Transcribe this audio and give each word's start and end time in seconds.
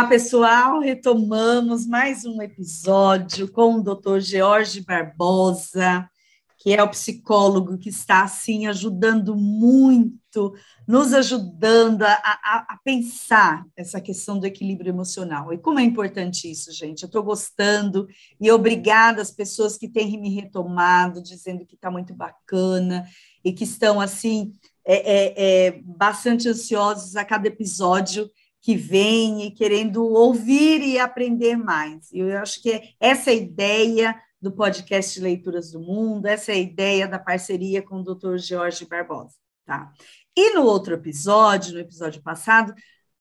Olá, 0.00 0.08
pessoal. 0.08 0.80
Retomamos 0.80 1.86
mais 1.86 2.24
um 2.24 2.40
episódio 2.40 3.52
com 3.52 3.74
o 3.74 3.82
Dr. 3.82 4.18
George 4.18 4.80
Barbosa, 4.80 6.08
que 6.56 6.72
é 6.72 6.82
o 6.82 6.88
psicólogo 6.88 7.76
que 7.76 7.90
está 7.90 8.22
assim 8.22 8.66
ajudando 8.66 9.36
muito, 9.36 10.54
nos 10.88 11.12
ajudando 11.12 12.04
a, 12.04 12.14
a, 12.14 12.66
a 12.70 12.78
pensar 12.82 13.66
essa 13.76 14.00
questão 14.00 14.38
do 14.38 14.46
equilíbrio 14.46 14.88
emocional. 14.88 15.52
E 15.52 15.58
como 15.58 15.78
é 15.78 15.82
importante 15.82 16.50
isso, 16.50 16.72
gente? 16.72 17.02
Eu 17.02 17.06
estou 17.06 17.22
gostando 17.22 18.08
e 18.40 18.50
obrigada 18.50 19.20
às 19.20 19.30
pessoas 19.30 19.76
que 19.76 19.86
têm 19.86 20.18
me 20.18 20.34
retomado, 20.34 21.22
dizendo 21.22 21.66
que 21.66 21.74
está 21.74 21.90
muito 21.90 22.14
bacana 22.14 23.06
e 23.44 23.52
que 23.52 23.64
estão 23.64 24.00
assim 24.00 24.54
é, 24.82 24.94
é, 24.94 25.34
é, 25.66 25.82
bastante 25.84 26.48
ansiosos 26.48 27.16
a 27.16 27.24
cada 27.24 27.48
episódio 27.48 28.30
que 28.60 28.76
vem 28.76 29.46
e 29.46 29.50
querendo 29.50 30.04
ouvir 30.04 30.82
e 30.82 30.98
aprender 30.98 31.56
mais. 31.56 32.12
Eu 32.12 32.36
acho 32.38 32.62
que 32.62 32.94
essa 33.00 33.30
é 33.30 33.34
a 33.34 33.36
ideia 33.36 34.22
do 34.40 34.52
podcast 34.52 35.20
Leituras 35.20 35.72
do 35.72 35.80
Mundo, 35.80 36.26
essa 36.26 36.52
é 36.52 36.54
a 36.54 36.58
ideia 36.58 37.06
da 37.06 37.18
parceria 37.18 37.82
com 37.82 37.96
o 37.96 38.02
Dr. 38.02 38.36
Jorge 38.36 38.86
Barbosa, 38.86 39.34
tá? 39.66 39.92
E 40.36 40.54
no 40.54 40.62
outro 40.62 40.94
episódio, 40.94 41.74
no 41.74 41.80
episódio 41.80 42.22
passado, 42.22 42.74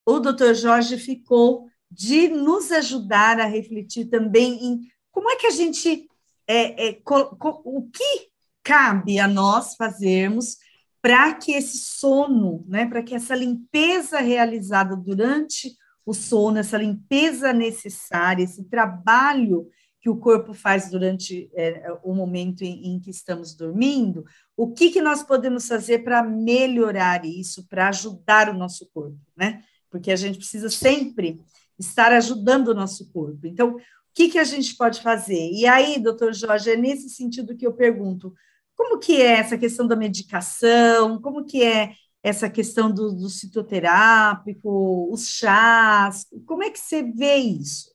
o 0.06 0.20
Dr. 0.20 0.54
Jorge 0.54 0.98
ficou 0.98 1.68
de 1.92 2.30
nos 2.30 2.72
ajudar 2.72 3.40
a 3.40 3.46
refletir 3.46 4.06
também 4.06 4.64
em 4.64 4.82
como 5.12 5.30
é 5.30 5.36
que 5.36 5.48
a 5.48 5.52
gente 5.52 6.08
é, 6.48 6.90
é, 6.90 7.02
o 7.06 7.90
que 7.90 8.30
cabe 8.64 9.20
a 9.20 9.28
nós 9.28 9.76
fazermos 9.76 10.58
para 11.02 11.34
que 11.34 11.54
esse 11.54 11.78
sono, 11.78 12.66
né, 12.68 12.86
para 12.86 13.02
que 13.02 13.16
essa 13.16 13.36
limpeza 13.36 14.20
realizada 14.20 14.96
durante 14.96 15.76
o 16.06 16.14
sono, 16.14 16.58
essa 16.58 16.78
limpeza 16.78 17.54
necessária, 17.54 18.44
esse 18.44 18.64
trabalho 18.66 19.68
que 20.02 20.10
o 20.10 20.18
corpo 20.18 20.54
faz 20.54 20.90
durante 20.90 21.50
é, 21.54 21.92
o 22.04 22.14
momento 22.14 22.64
em, 22.64 22.94
em, 22.94 23.00
que 23.00 23.10
estamos 23.10 23.54
dormindo, 23.54 24.24
o 24.56 24.72
que, 24.72 24.92
que 24.92 25.02
nós 25.02 25.22
podemos 25.22 25.68
fazer 25.68 26.04
para 26.04 26.24
melhorar 26.24 27.26
isso, 27.26 27.68
para 27.68 27.90
ajudar 27.90 28.50
o 28.50 28.58
nosso 28.58 28.90
corpo, 28.94 29.20
né? 29.36 29.62
Porque 29.90 30.12
a 30.12 30.16
gente 30.16 30.38
precisa 30.38 30.70
sempre 30.70 31.42
estar 31.78 32.14
ajudando 32.14 32.70
o 32.70 32.74
nosso 32.74 33.12
corpo. 33.12 33.46
Então, 33.46 33.76
o 33.76 33.80
que, 34.14 34.30
que 34.30 34.40
a 34.40 34.44
gente 34.44 34.76
pode 34.76 35.02
fazer? 35.02 35.52
E 35.52 35.66
aí, 35.66 36.00
doutor 36.00 36.34
Jorge, 36.34 36.72
é 36.72 36.76
nesse 36.78 37.10
sentido 37.10 37.56
que 37.56 37.68
eu 37.68 37.74
pergunto, 37.74 38.34
como 38.80 38.98
que 38.98 39.22
é 39.22 39.34
essa 39.34 39.58
questão 39.58 39.86
da 39.86 39.94
medicação? 39.94 41.22
Como 41.22 41.44
que 41.44 41.62
é 41.62 41.96
essa 42.24 42.50
questão 42.50 42.90
do, 42.90 43.12
do 43.12 43.28
citoterápico, 43.28 45.12
os 45.12 45.28
chás? 45.28 46.26
Como 46.46 46.64
é 46.64 46.70
que 46.70 46.80
você 46.80 47.04
vê 47.04 47.36
isso? 47.36 47.94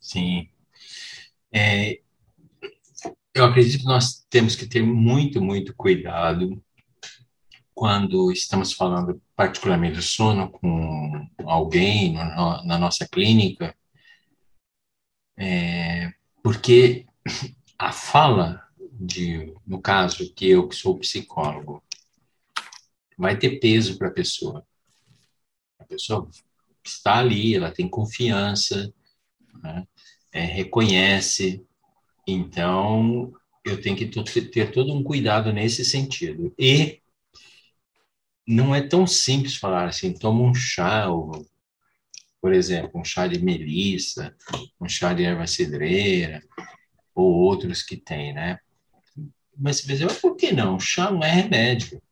Sim. 0.00 0.48
É, 1.52 2.00
eu 3.34 3.44
acredito 3.44 3.80
que 3.80 3.84
nós 3.84 4.24
temos 4.30 4.56
que 4.56 4.66
ter 4.66 4.82
muito, 4.82 5.38
muito 5.42 5.74
cuidado 5.76 6.64
quando 7.74 8.32
estamos 8.32 8.72
falando 8.72 9.20
particularmente 9.36 9.96
do 9.96 10.02
sono 10.02 10.50
com 10.50 11.28
alguém 11.44 12.14
no, 12.14 12.64
na 12.64 12.78
nossa 12.78 13.06
clínica, 13.06 13.76
é, 15.36 16.10
porque 16.42 17.04
a 17.78 17.92
fala 17.92 18.69
de, 19.00 19.54
no 19.66 19.80
caso, 19.80 20.30
que 20.34 20.46
eu 20.46 20.68
que 20.68 20.76
sou 20.76 20.98
psicólogo, 20.98 21.82
vai 23.16 23.38
ter 23.38 23.58
peso 23.58 23.96
para 23.96 24.08
a 24.08 24.12
pessoa. 24.12 24.66
A 25.78 25.84
pessoa 25.84 26.28
está 26.84 27.18
ali, 27.18 27.54
ela 27.54 27.70
tem 27.70 27.88
confiança, 27.88 28.92
né? 29.62 29.86
é, 30.32 30.44
reconhece, 30.44 31.64
então 32.26 33.32
eu 33.64 33.80
tenho 33.80 33.96
que 33.96 34.06
ter 34.06 34.70
todo 34.70 34.92
um 34.94 35.02
cuidado 35.02 35.52
nesse 35.52 35.84
sentido. 35.84 36.52
E 36.58 37.00
não 38.46 38.74
é 38.74 38.82
tão 38.82 39.06
simples 39.06 39.56
falar 39.56 39.88
assim, 39.88 40.12
toma 40.12 40.42
um 40.42 40.54
chá, 40.54 41.08
ou, 41.08 41.46
por 42.40 42.52
exemplo, 42.52 43.00
um 43.00 43.04
chá 43.04 43.26
de 43.26 43.42
melissa, 43.42 44.36
um 44.80 44.88
chá 44.88 45.14
de 45.14 45.24
erva 45.24 45.46
cidreira, 45.46 46.42
ou 47.14 47.32
outros 47.32 47.82
que 47.82 47.96
tem, 47.96 48.32
né? 48.32 48.58
Mas 49.60 49.82
você 49.82 49.86
pensa, 49.86 50.20
por 50.20 50.36
que 50.36 50.52
não? 50.52 50.80
Chá 50.80 51.10
não 51.10 51.22
é 51.22 51.30
remédio. 51.30 52.02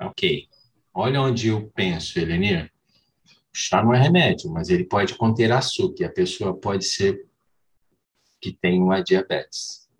Ok. 0.00 0.48
Olha 0.94 1.20
onde 1.20 1.48
eu 1.48 1.68
penso, 1.70 2.16
Elenir. 2.16 2.72
Chá 3.52 3.82
não 3.82 3.92
é 3.92 4.00
remédio, 4.00 4.48
mas 4.50 4.68
ele 4.68 4.84
pode 4.84 5.16
conter 5.16 5.50
açúcar. 5.50 6.04
E 6.04 6.06
a 6.06 6.12
pessoa 6.12 6.56
pode 6.56 6.84
ser 6.84 7.26
que 8.40 8.52
tem 8.52 8.80
uma 8.80 9.02
diabetes. 9.02 9.90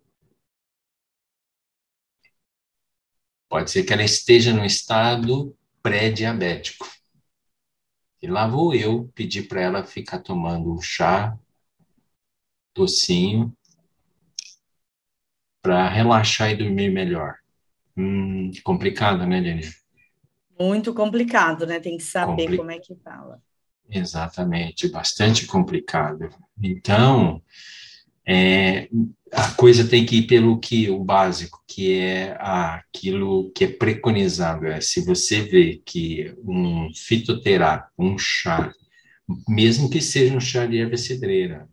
Pode 3.48 3.70
ser 3.72 3.82
que 3.82 3.92
ela 3.92 4.04
esteja 4.04 4.52
no 4.52 4.64
estado 4.64 5.56
pré-diabético. 5.82 6.86
E 8.22 8.28
lá 8.28 8.46
vou 8.46 8.72
eu 8.74 9.08
pedir 9.08 9.48
para 9.48 9.60
ela 9.60 9.84
ficar 9.84 10.20
tomando 10.20 10.72
um 10.72 10.80
chá 10.80 11.36
docinho 12.74 13.56
para 15.66 15.88
relaxar 15.88 16.52
e 16.52 16.56
dormir 16.56 16.92
melhor. 16.92 17.34
Hum, 17.96 18.52
complicado, 18.62 19.26
né, 19.26 19.40
Lenir? 19.40 19.74
Muito 20.58 20.94
complicado, 20.94 21.66
né? 21.66 21.80
Tem 21.80 21.96
que 21.96 22.04
saber 22.04 22.44
Compli... 22.44 22.56
como 22.56 22.70
é 22.70 22.78
que 22.78 22.94
fala. 23.02 23.42
Exatamente, 23.90 24.88
bastante 24.88 25.44
complicado. 25.44 26.28
Então, 26.62 27.42
é, 28.24 28.88
a 29.32 29.50
coisa 29.52 29.88
tem 29.88 30.06
que 30.06 30.18
ir 30.18 30.26
pelo 30.28 30.60
que 30.60 30.88
o 30.88 31.02
básico, 31.02 31.60
que 31.66 31.98
é 31.98 32.36
aquilo 32.38 33.50
que 33.50 33.64
é 33.64 33.68
preconizado. 33.68 34.66
É, 34.66 34.80
se 34.80 35.04
você 35.04 35.40
vê 35.40 35.82
que 35.84 36.32
um 36.44 36.90
fitoterápico, 36.94 37.92
um 37.98 38.16
chá, 38.16 38.72
mesmo 39.48 39.90
que 39.90 40.00
seja 40.00 40.36
um 40.36 40.40
chá 40.40 40.64
de 40.64 40.78
erva 40.78 40.96
cidreira, 40.96 41.68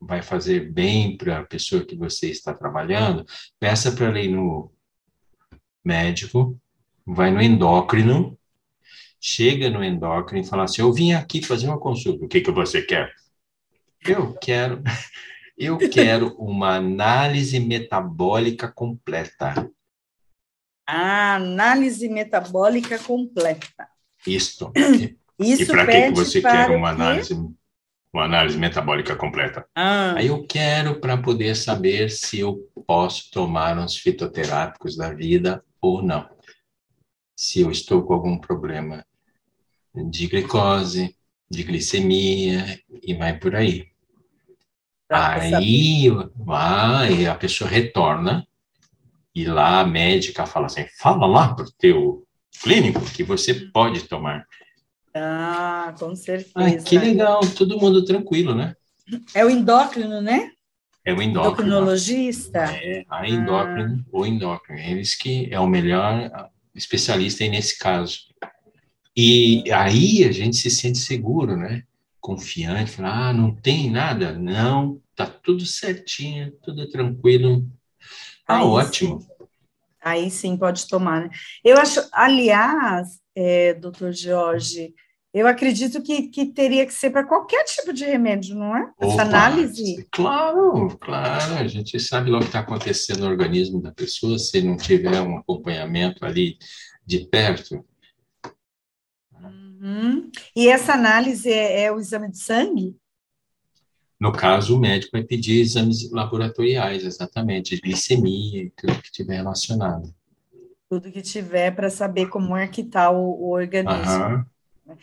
vai 0.00 0.22
fazer 0.22 0.70
bem 0.70 1.16
para 1.16 1.40
a 1.40 1.44
pessoa 1.44 1.84
que 1.84 1.96
você 1.96 2.30
está 2.30 2.54
trabalhando, 2.54 3.24
peça 3.58 3.92
para 3.92 4.06
ela 4.06 4.20
ir 4.20 4.28
no 4.28 4.72
médico, 5.84 6.58
vai 7.06 7.30
no 7.30 7.42
endócrino, 7.42 8.38
chega 9.20 9.70
no 9.70 9.82
endócrino 9.82 10.44
e 10.44 10.48
fala 10.48 10.64
assim: 10.64 10.82
Eu 10.82 10.92
vim 10.92 11.12
aqui 11.12 11.42
fazer 11.42 11.66
uma 11.66 11.78
consulta, 11.78 12.24
o 12.24 12.28
que, 12.28 12.40
que 12.40 12.50
você 12.50 12.82
quer? 12.82 13.12
Eu 14.06 14.34
quero. 14.34 14.82
Eu 15.60 15.76
quero 15.76 16.36
uma 16.36 16.76
análise 16.76 17.58
metabólica 17.58 18.70
completa. 18.70 19.68
A 20.86 21.34
análise 21.34 22.08
metabólica 22.08 22.96
completa. 22.96 23.88
Isto. 24.24 24.72
Isso 25.36 25.62
e 25.62 25.66
para 25.66 25.86
que 25.86 26.10
você 26.10 26.40
quer 26.40 26.70
uma 26.70 26.90
análise 26.90 27.34
uma 28.12 28.24
análise 28.24 28.56
metabólica 28.56 29.14
completa. 29.14 29.66
Ah. 29.74 30.14
Aí 30.16 30.28
eu 30.28 30.46
quero 30.46 31.00
para 31.00 31.16
poder 31.16 31.54
saber 31.54 32.10
se 32.10 32.40
eu 32.40 32.58
posso 32.86 33.30
tomar 33.30 33.78
uns 33.78 33.96
fitoterápicos 33.96 34.96
da 34.96 35.12
vida 35.12 35.62
ou 35.80 36.02
não. 36.02 36.28
Se 37.36 37.60
eu 37.60 37.70
estou 37.70 38.02
com 38.02 38.14
algum 38.14 38.38
problema 38.38 39.04
de 39.94 40.26
glicose, 40.26 41.16
de 41.50 41.62
glicemia 41.62 42.80
e 43.02 43.14
vai 43.14 43.38
por 43.38 43.54
aí. 43.54 43.88
aí 45.10 46.08
vai, 46.36 47.26
a 47.26 47.34
pessoa 47.34 47.70
retorna 47.70 48.46
e 49.34 49.44
lá 49.44 49.80
a 49.80 49.86
médica 49.86 50.46
fala 50.46 50.66
assim: 50.66 50.86
fala 50.98 51.26
lá 51.26 51.54
para 51.54 51.64
o 51.64 51.72
teu 51.72 52.26
clínico 52.62 53.00
que 53.12 53.22
você 53.22 53.54
pode 53.54 54.04
tomar 54.08 54.44
ah, 55.14 55.94
com 55.98 56.14
certeza. 56.14 56.84
Que 56.84 56.98
legal, 56.98 57.40
todo 57.56 57.78
mundo 57.78 58.04
tranquilo, 58.04 58.54
né? 58.54 58.74
É 59.34 59.44
o 59.44 59.50
endócrino, 59.50 60.20
né? 60.20 60.52
É 61.04 61.12
o 61.12 61.22
endócrino. 61.22 61.68
Endocrinologista? 61.68 62.64
É, 62.74 63.04
a 63.08 63.28
endócrino, 63.28 64.04
ah. 64.06 64.08
o 64.12 64.26
endócrino. 64.26 64.78
Eles 64.78 65.14
que 65.14 65.48
é 65.50 65.58
o 65.58 65.66
melhor 65.66 66.30
especialista 66.74 67.42
aí 67.42 67.50
nesse 67.50 67.78
caso. 67.78 68.18
E 69.16 69.64
aí 69.72 70.24
a 70.24 70.30
gente 70.30 70.56
se 70.56 70.70
sente 70.70 70.98
seguro, 70.98 71.56
né? 71.56 71.82
Confiante, 72.20 72.90
fala, 72.90 73.28
ah, 73.28 73.32
não 73.32 73.54
tem 73.54 73.90
nada? 73.90 74.32
Não, 74.32 75.00
tá 75.16 75.26
tudo 75.26 75.64
certinho, 75.64 76.52
tudo 76.62 76.88
tranquilo. 76.88 77.66
Tá 78.46 78.58
aí 78.58 78.64
ótimo. 78.64 79.20
Sim. 79.20 79.28
Aí 80.00 80.30
sim 80.30 80.56
pode 80.56 80.86
tomar, 80.86 81.22
né? 81.22 81.30
Eu 81.64 81.76
acho, 81.78 82.00
aliás, 82.12 83.20
é, 83.40 83.72
doutor 83.72 84.12
Jorge, 84.12 84.92
eu 85.32 85.46
acredito 85.46 86.02
que, 86.02 86.22
que 86.22 86.46
teria 86.46 86.84
que 86.84 86.92
ser 86.92 87.10
para 87.10 87.24
qualquer 87.24 87.62
tipo 87.64 87.92
de 87.92 88.04
remédio, 88.04 88.56
não 88.56 88.76
é? 88.76 88.90
Essa 88.98 89.14
Opa, 89.14 89.22
análise. 89.22 90.08
Claro, 90.10 90.98
claro. 90.98 91.54
A 91.54 91.66
gente 91.68 92.00
sabe 92.00 92.30
logo 92.30 92.42
o 92.42 92.46
que 92.46 92.48
está 92.48 92.60
acontecendo 92.60 93.20
no 93.20 93.28
organismo 93.28 93.80
da 93.80 93.92
pessoa 93.92 94.36
se 94.40 94.60
não 94.60 94.76
tiver 94.76 95.20
um 95.20 95.38
acompanhamento 95.38 96.26
ali 96.26 96.58
de 97.06 97.28
perto. 97.28 97.84
Uhum. 99.40 100.28
E 100.56 100.68
essa 100.68 100.94
análise 100.94 101.48
é, 101.48 101.82
é, 101.82 101.92
o 101.92 102.00
exame 102.00 102.32
de 102.32 102.38
sangue? 102.38 102.96
No 104.18 104.32
caso, 104.32 104.74
o 104.74 104.80
médico 104.80 105.12
vai 105.12 105.22
pedir 105.22 105.60
exames 105.60 106.10
laboratoriais, 106.10 107.04
exatamente, 107.04 107.76
de 107.76 107.82
glicemia 107.82 108.64
e 108.64 108.70
tudo 108.70 109.00
que 109.00 109.12
tiver 109.12 109.36
relacionado. 109.36 110.12
Tudo 110.88 111.12
que 111.12 111.20
tiver 111.20 111.74
para 111.74 111.90
saber 111.90 112.28
como 112.28 112.56
é 112.56 112.66
que 112.66 112.80
está 112.80 113.10
o, 113.10 113.48
o, 113.48 113.50
organismo. 113.50 114.24
Uhum. 114.24 114.44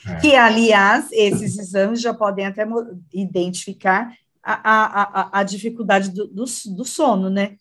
É. 0.08 0.16
Que, 0.16 0.36
aliás, 0.36 1.08
esses 1.12 1.58
exames 1.60 2.02
já 2.02 2.14
podem 2.14 2.46
até 2.46 2.66
identificar 3.14 4.12
a, 4.42 4.54
a, 4.54 5.22
a, 5.22 5.40
a 5.40 5.44
dificuldade 5.44 6.10
do, 6.12 6.28
do, 6.28 6.46
do, 6.76 6.86
sono, 6.86 7.30
né? 7.30 7.56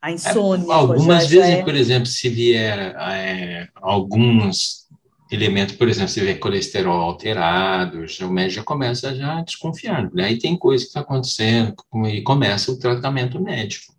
A 0.00 0.10
insônia. 0.10 0.66
É, 0.66 0.72
algumas 0.72 1.24
já, 1.24 1.30
vezes, 1.30 1.50
já 1.50 1.58
é... 1.58 1.62
por 1.62 1.74
exemplo, 1.74 2.06
se 2.06 2.28
vier 2.28 2.94
é, 2.96 3.68
alguns 3.74 4.82
elementos, 5.30 5.74
por 5.76 5.88
exemplo, 5.88 6.10
se 6.10 6.20
vê 6.20 6.34
colesterol 6.34 7.00
alterado, 7.00 8.06
já, 8.06 8.26
o 8.26 8.30
médico 8.30 8.56
já 8.56 8.64
começa 8.64 9.14
já 9.14 9.38
a 9.38 9.42
desconfiar, 9.42 10.12
né? 10.12 10.24
Aí 10.24 10.38
tem 10.38 10.56
coisa 10.56 10.84
que 10.84 10.88
está 10.88 11.00
acontecendo 11.00 11.74
e 12.06 12.20
começa 12.22 12.70
o 12.70 12.78
tratamento 12.78 13.40
médico. 13.40 13.94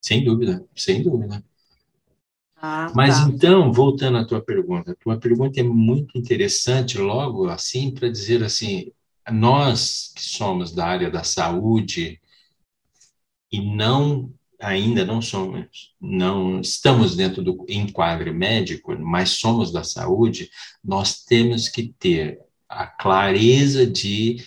Sem 0.00 0.24
dúvida, 0.24 0.64
sem 0.74 1.02
dúvida. 1.02 1.42
Ah, 2.66 2.90
Mas 2.94 3.18
tá. 3.18 3.28
então, 3.28 3.70
voltando 3.70 4.16
à 4.16 4.24
tua 4.24 4.40
pergunta, 4.40 4.92
a 4.92 4.94
tua 4.94 5.18
pergunta 5.18 5.60
é 5.60 5.62
muito 5.62 6.16
interessante, 6.16 6.96
logo 6.96 7.46
assim, 7.46 7.90
para 7.92 8.08
dizer 8.08 8.42
assim, 8.42 8.90
nós 9.30 10.10
que 10.16 10.22
somos 10.22 10.72
da 10.72 10.86
área 10.86 11.10
da 11.10 11.22
saúde 11.22 12.18
e 13.52 13.60
não 13.60 14.32
ainda 14.58 15.04
não 15.04 15.20
somos, 15.20 15.94
não 16.00 16.58
estamos 16.58 17.14
dentro 17.14 17.42
do 17.42 17.66
enquadro 17.68 18.32
médico, 18.32 18.98
mas 18.98 19.32
somos 19.32 19.70
da 19.70 19.84
saúde, 19.84 20.50
nós 20.82 21.22
temos 21.22 21.68
que 21.68 21.92
ter 21.98 22.40
a 22.66 22.86
clareza 22.86 23.86
de 23.86 24.42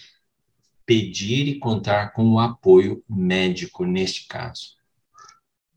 pedir 0.88 1.48
e 1.48 1.60
contar 1.60 2.14
com 2.14 2.32
o 2.32 2.40
apoio 2.40 3.04
médico 3.08 3.86
neste 3.86 4.26
caso. 4.28 4.76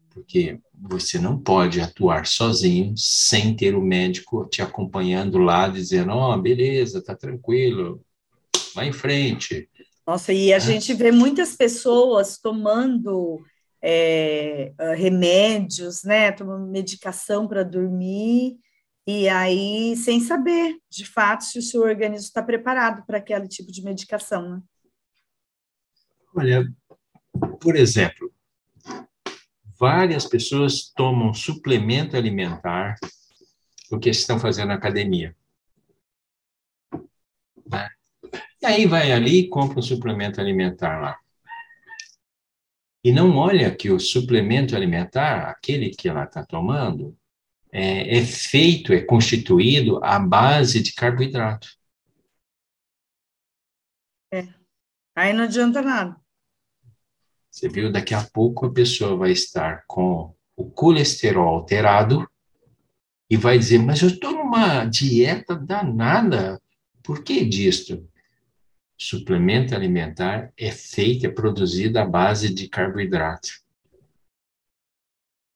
Porque 0.08 0.58
você 0.82 1.18
não 1.18 1.38
pode 1.38 1.80
atuar 1.80 2.26
sozinho 2.26 2.94
sem 2.96 3.54
ter 3.54 3.74
o 3.74 3.82
médico 3.82 4.46
te 4.46 4.62
acompanhando 4.62 5.38
lá, 5.38 5.68
dizendo: 5.68 6.12
Ó, 6.12 6.34
oh, 6.34 6.40
beleza, 6.40 7.04
tá 7.04 7.14
tranquilo, 7.14 8.00
vai 8.74 8.88
em 8.88 8.92
frente. 8.92 9.68
Nossa, 10.06 10.32
e 10.32 10.52
a 10.52 10.56
é. 10.56 10.60
gente 10.60 10.94
vê 10.94 11.12
muitas 11.12 11.54
pessoas 11.54 12.38
tomando 12.38 13.44
é, 13.82 14.72
ah, 14.78 14.94
remédios, 14.94 16.02
né? 16.02 16.32
Tomando 16.32 16.66
medicação 16.66 17.46
para 17.46 17.62
dormir, 17.62 18.58
e 19.06 19.28
aí 19.28 19.94
sem 19.96 20.20
saber, 20.20 20.76
de 20.88 21.04
fato, 21.04 21.44
se 21.44 21.58
o 21.58 21.62
seu 21.62 21.82
organismo 21.82 22.26
está 22.26 22.42
preparado 22.42 23.04
para 23.06 23.18
aquele 23.18 23.48
tipo 23.48 23.70
de 23.70 23.82
medicação, 23.82 24.48
né? 24.48 24.62
Olha, 26.34 26.64
por 27.60 27.76
exemplo, 27.76 28.32
várias 29.80 30.26
pessoas 30.26 30.92
tomam 30.94 31.34
suplemento 31.34 32.16
alimentar 32.16 32.96
porque 33.88 34.10
estão 34.10 34.38
fazendo 34.38 34.72
academia. 34.72 35.34
Né? 37.66 37.88
E 38.62 38.66
aí 38.66 38.86
vai 38.86 39.10
ali 39.10 39.40
e 39.40 39.48
compra 39.48 39.80
um 39.80 39.82
suplemento 39.82 40.40
alimentar 40.40 41.00
lá 41.00 41.18
e 43.02 43.12
não 43.12 43.36
olha 43.36 43.74
que 43.74 43.90
o 43.90 43.98
suplemento 43.98 44.76
alimentar, 44.76 45.48
aquele 45.48 45.90
que 45.90 46.08
ela 46.08 46.24
está 46.24 46.44
tomando, 46.44 47.16
é, 47.72 48.18
é, 48.18 48.24
feito, 48.24 48.92
é 48.92 49.00
constituído 49.00 50.02
à 50.04 50.18
base 50.18 50.82
de 50.82 50.92
carboidrato. 50.92 51.68
É. 54.32 54.46
Aí 55.14 55.32
não 55.32 55.44
adianta 55.44 55.80
nada. 55.80 56.16
Você 57.50 57.68
viu, 57.68 57.90
daqui 57.90 58.14
a 58.14 58.22
pouco 58.22 58.66
a 58.66 58.72
pessoa 58.72 59.16
vai 59.16 59.32
estar 59.32 59.84
com 59.86 60.34
o 60.56 60.70
colesterol 60.70 61.48
alterado 61.48 62.28
e 63.28 63.36
vai 63.36 63.58
dizer, 63.58 63.78
mas 63.78 64.00
eu 64.00 64.08
estou 64.08 64.32
numa 64.32 64.84
dieta 64.84 65.54
danada. 65.54 66.60
Por 67.02 67.24
que 67.24 67.44
disto? 67.44 68.08
suplemento 69.00 69.74
alimentar 69.74 70.52
é 70.58 70.70
feito, 70.70 71.24
é 71.24 71.30
produzido 71.30 71.98
à 71.98 72.04
base 72.04 72.52
de 72.52 72.68
carboidrato. 72.68 73.48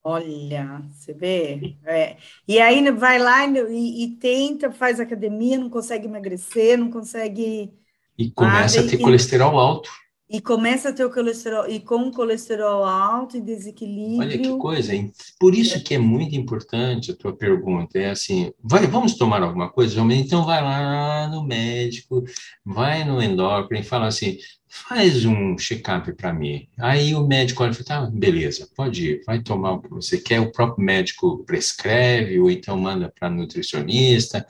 Olha, 0.03 0.83
você 0.91 1.13
vê? 1.13 1.77
É. 1.85 2.17
E 2.49 2.59
aí 2.59 2.91
vai 2.91 3.19
lá 3.19 3.47
e, 3.47 4.05
e, 4.05 4.17
tenta, 4.17 4.73
faz 4.73 4.99
academia, 4.99 5.59
não 5.59 5.69
consegue 5.69 6.07
emagrecer, 6.07 6.79
não 6.79 6.91
consegue. 6.91 7.71
E 8.17 8.31
começa 8.31 8.81
a 8.81 8.87
ter 8.87 8.97
e, 8.97 9.03
colesterol 9.03 9.59
alto. 9.59 9.91
E 10.29 10.41
começa 10.41 10.89
a 10.89 10.93
ter 10.93 11.05
o 11.05 11.11
colesterol, 11.11 11.69
e 11.69 11.79
com 11.81 12.11
colesterol 12.11 12.83
alto 12.85 13.37
e 13.37 13.43
desequilíbrio. 13.43 14.21
Olha 14.21 14.39
que 14.39 14.57
coisa, 14.57 14.95
hein? 14.95 15.13
Por 15.39 15.55
isso 15.55 15.83
que 15.85 15.95
é 15.95 15.99
muito 15.99 16.35
importante 16.35 17.11
a 17.11 17.17
tua 17.17 17.37
pergunta. 17.37 17.99
É 17.99 18.11
assim, 18.11 18.51
vai, 18.63 18.87
vamos 18.87 19.17
tomar 19.17 19.43
alguma 19.43 19.69
coisa? 19.69 20.01
Então 20.15 20.45
vai 20.45 20.63
lá 20.63 21.29
no 21.29 21.45
médico, 21.45 22.25
vai 22.65 23.05
no 23.05 23.23
endócrino 23.23 23.83
e 23.83 23.87
fala 23.87 24.07
assim, 24.07 24.39
faz 24.67 25.25
um 25.25 25.57
check-up 25.57 26.11
para 26.15 26.33
mim. 26.33 26.67
Aí 26.79 27.15
o 27.15 27.27
médico 27.27 27.63
olha 27.63 27.73
e 27.73 27.75
fala, 27.75 28.07
tá, 28.07 28.11
beleza, 28.11 28.69
pode 28.75 29.11
ir, 29.11 29.23
vai 29.25 29.41
tomar 29.41 29.73
o 29.75 29.83
que 29.83 29.91
você 29.91 30.19
quer, 30.19 30.41
o 30.41 30.51
próprio 30.51 30.85
médico 30.85 31.45
prescreve, 31.45 32.41
ou 32.41 32.51
então 32.51 32.77
manda 32.77 33.13
para 33.17 33.31
nutricionista, 33.31 34.45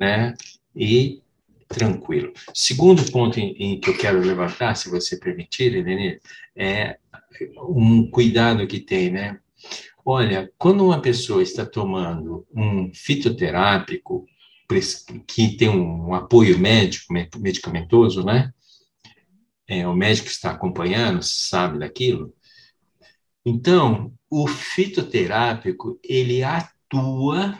né? 0.00 0.34
E 0.74 1.22
tranquilo. 1.68 2.32
Segundo 2.54 3.10
ponto 3.12 3.38
em, 3.38 3.52
em, 3.52 3.80
que 3.80 3.90
eu 3.90 3.98
quero 3.98 4.20
levantar, 4.20 4.74
se 4.74 4.88
você 4.88 5.18
permitir, 5.18 5.74
Helene, 5.74 6.18
é 6.56 6.98
um 7.68 8.10
cuidado 8.10 8.66
que 8.66 8.80
tem, 8.80 9.10
né? 9.10 9.38
Olha, 10.04 10.50
quando 10.56 10.84
uma 10.84 11.00
pessoa 11.00 11.42
está 11.42 11.66
tomando 11.66 12.46
um 12.54 12.90
fitoterápico 12.94 14.26
que 15.26 15.56
tem 15.56 15.68
um 15.68 16.14
apoio 16.14 16.58
médico, 16.58 17.12
medicamentoso, 17.38 18.24
né? 18.24 18.52
É, 19.66 19.86
o 19.86 19.94
médico 19.94 20.28
está 20.28 20.50
acompanhando, 20.50 21.22
sabe 21.22 21.78
daquilo. 21.78 22.32
Então, 23.44 24.12
o 24.30 24.46
fitoterápico, 24.46 25.98
ele 26.02 26.42
atua 26.42 27.58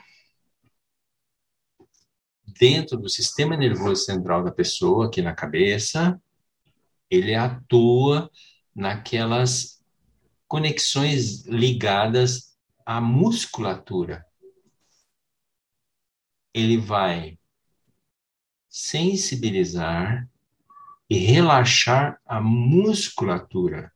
dentro 2.59 2.99
do 2.99 3.09
sistema 3.09 3.57
nervoso 3.57 4.05
central 4.05 4.45
da 4.45 4.51
pessoa, 4.51 5.07
aqui 5.07 5.23
na 5.23 5.35
cabeça, 5.35 6.21
ele 7.11 7.35
atua 7.35 8.31
naquelas 8.75 9.83
conexões 10.47 11.47
ligadas 11.47 12.57
à 12.85 13.01
musculatura. 13.01 14.27
Ele 16.55 16.79
vai 16.79 17.39
sensibilizar 18.69 20.29
e 21.09 21.19
relaxar 21.19 22.21
a 22.25 22.41
musculatura. 22.41 23.93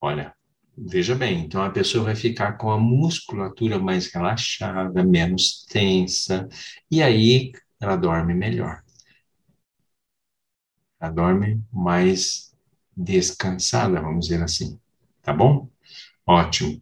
Olha, 0.00 0.33
Veja 0.76 1.14
bem, 1.14 1.44
então 1.44 1.62
a 1.62 1.70
pessoa 1.70 2.04
vai 2.04 2.16
ficar 2.16 2.54
com 2.54 2.70
a 2.70 2.78
musculatura 2.78 3.78
mais 3.78 4.12
relaxada, 4.12 5.04
menos 5.04 5.64
tensa, 5.68 6.48
e 6.90 7.00
aí 7.02 7.52
ela 7.80 7.96
dorme 7.96 8.34
melhor. 8.34 8.82
Ela 11.00 11.12
dorme 11.12 11.62
mais 11.72 12.52
descansada, 12.96 14.00
vamos 14.00 14.26
dizer 14.26 14.42
assim. 14.42 14.78
Tá 15.22 15.32
bom? 15.32 15.68
Ótimo. 16.26 16.80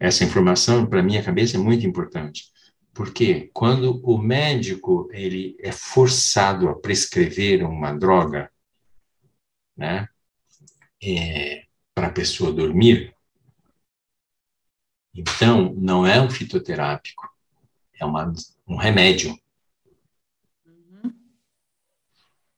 Essa 0.00 0.24
informação, 0.24 0.86
para 0.86 1.02
minha 1.02 1.22
cabeça, 1.22 1.56
é 1.56 1.60
muito 1.60 1.86
importante. 1.86 2.50
Porque 2.92 3.50
quando 3.54 4.00
o 4.04 4.18
médico 4.18 5.08
ele 5.12 5.56
é 5.60 5.72
forçado 5.72 6.68
a 6.68 6.78
prescrever 6.78 7.64
uma 7.64 7.92
droga, 7.92 8.50
né, 9.76 10.08
é, 11.02 11.61
pessoa 12.12 12.52
dormir, 12.52 13.14
então 15.14 15.74
não 15.74 16.06
é 16.06 16.20
um 16.20 16.30
fitoterápico, 16.30 17.28
é 17.94 18.04
uma, 18.04 18.32
um 18.66 18.76
remédio. 18.76 19.38
Uhum. 20.66 21.12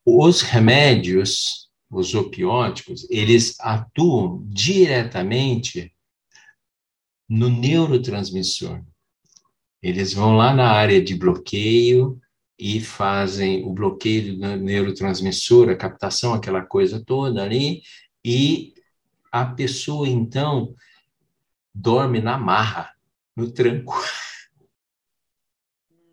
Os 0.04 0.42
remédios, 0.42 1.68
os 1.90 2.14
opióticos, 2.14 3.08
eles 3.10 3.58
atuam 3.60 4.44
diretamente 4.46 5.92
no 7.28 7.48
neurotransmissor. 7.48 8.82
Eles 9.82 10.12
vão 10.14 10.36
lá 10.36 10.54
na 10.54 10.70
área 10.70 11.02
de 11.02 11.14
bloqueio 11.14 12.20
e 12.58 12.80
fazem 12.80 13.64
o 13.64 13.72
bloqueio 13.72 14.38
do 14.38 14.56
neurotransmissor, 14.56 15.68
a 15.68 15.76
captação, 15.76 16.32
aquela 16.32 16.62
coisa 16.62 17.04
toda 17.04 17.42
ali, 17.42 17.82
e 18.24 18.73
a 19.34 19.44
pessoa, 19.46 20.08
então, 20.08 20.72
dorme 21.74 22.20
na 22.20 22.38
marra, 22.38 22.94
no 23.34 23.50
tranco. 23.50 23.92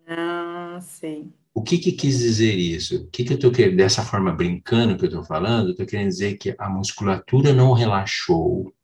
Ah, 0.08 0.80
Sim. 0.80 1.32
O 1.54 1.62
que, 1.62 1.78
que 1.78 1.92
quis 1.92 2.18
dizer 2.18 2.56
isso? 2.56 3.04
O 3.04 3.06
que, 3.10 3.22
que 3.22 3.34
eu 3.34 3.36
estou 3.36 3.52
querendo, 3.52 3.76
dessa 3.76 4.02
forma 4.02 4.32
brincando 4.32 4.96
que 4.96 5.04
eu 5.04 5.08
estou 5.08 5.22
falando, 5.22 5.68
eu 5.68 5.70
estou 5.70 5.86
querendo 5.86 6.08
dizer 6.08 6.36
que 6.36 6.56
a 6.58 6.68
musculatura 6.68 7.52
não 7.52 7.72
relaxou 7.72 8.74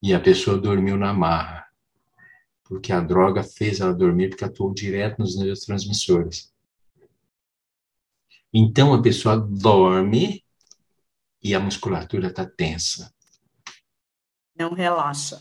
e 0.00 0.14
a 0.14 0.20
pessoa 0.20 0.56
dormiu 0.56 0.96
na 0.96 1.12
marra, 1.12 1.66
porque 2.62 2.92
a 2.92 3.00
droga 3.00 3.42
fez 3.42 3.80
ela 3.80 3.92
dormir 3.92 4.28
porque 4.28 4.44
atuou 4.44 4.72
direto 4.72 5.18
nos 5.18 5.36
neurotransmissores. 5.36 6.54
Então 8.54 8.94
a 8.94 9.02
pessoa 9.02 9.36
dorme 9.36 10.45
e 11.46 11.54
a 11.54 11.60
musculatura 11.60 12.26
está 12.26 12.44
tensa. 12.44 13.14
Não 14.58 14.74
relaxa. 14.74 15.40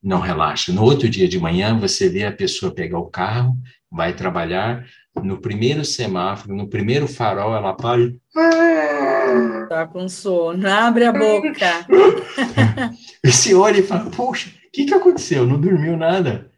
Não 0.00 0.20
relaxa. 0.20 0.72
No 0.72 0.84
outro 0.84 1.08
dia 1.08 1.26
de 1.26 1.40
manhã, 1.40 1.76
você 1.76 2.08
vê 2.08 2.24
a 2.24 2.30
pessoa 2.30 2.72
pegar 2.72 3.00
o 3.00 3.10
carro, 3.10 3.56
vai 3.90 4.14
trabalhar, 4.14 4.86
no 5.16 5.40
primeiro 5.40 5.84
semáforo, 5.84 6.54
no 6.54 6.68
primeiro 6.68 7.08
farol, 7.08 7.52
ela 7.52 7.74
para 7.74 8.00
e. 8.00 8.20
Tá 9.68 9.88
com 9.88 10.08
sono, 10.08 10.68
abre 10.68 11.04
a 11.04 11.12
boca. 11.12 11.86
e 13.24 13.32
se 13.32 13.52
olha 13.52 13.80
e 13.80 13.82
fala: 13.82 14.08
Poxa, 14.08 14.50
o 14.50 14.70
que, 14.70 14.84
que 14.84 14.94
aconteceu? 14.94 15.44
Não 15.44 15.60
dormiu 15.60 15.96
nada. 15.96 16.48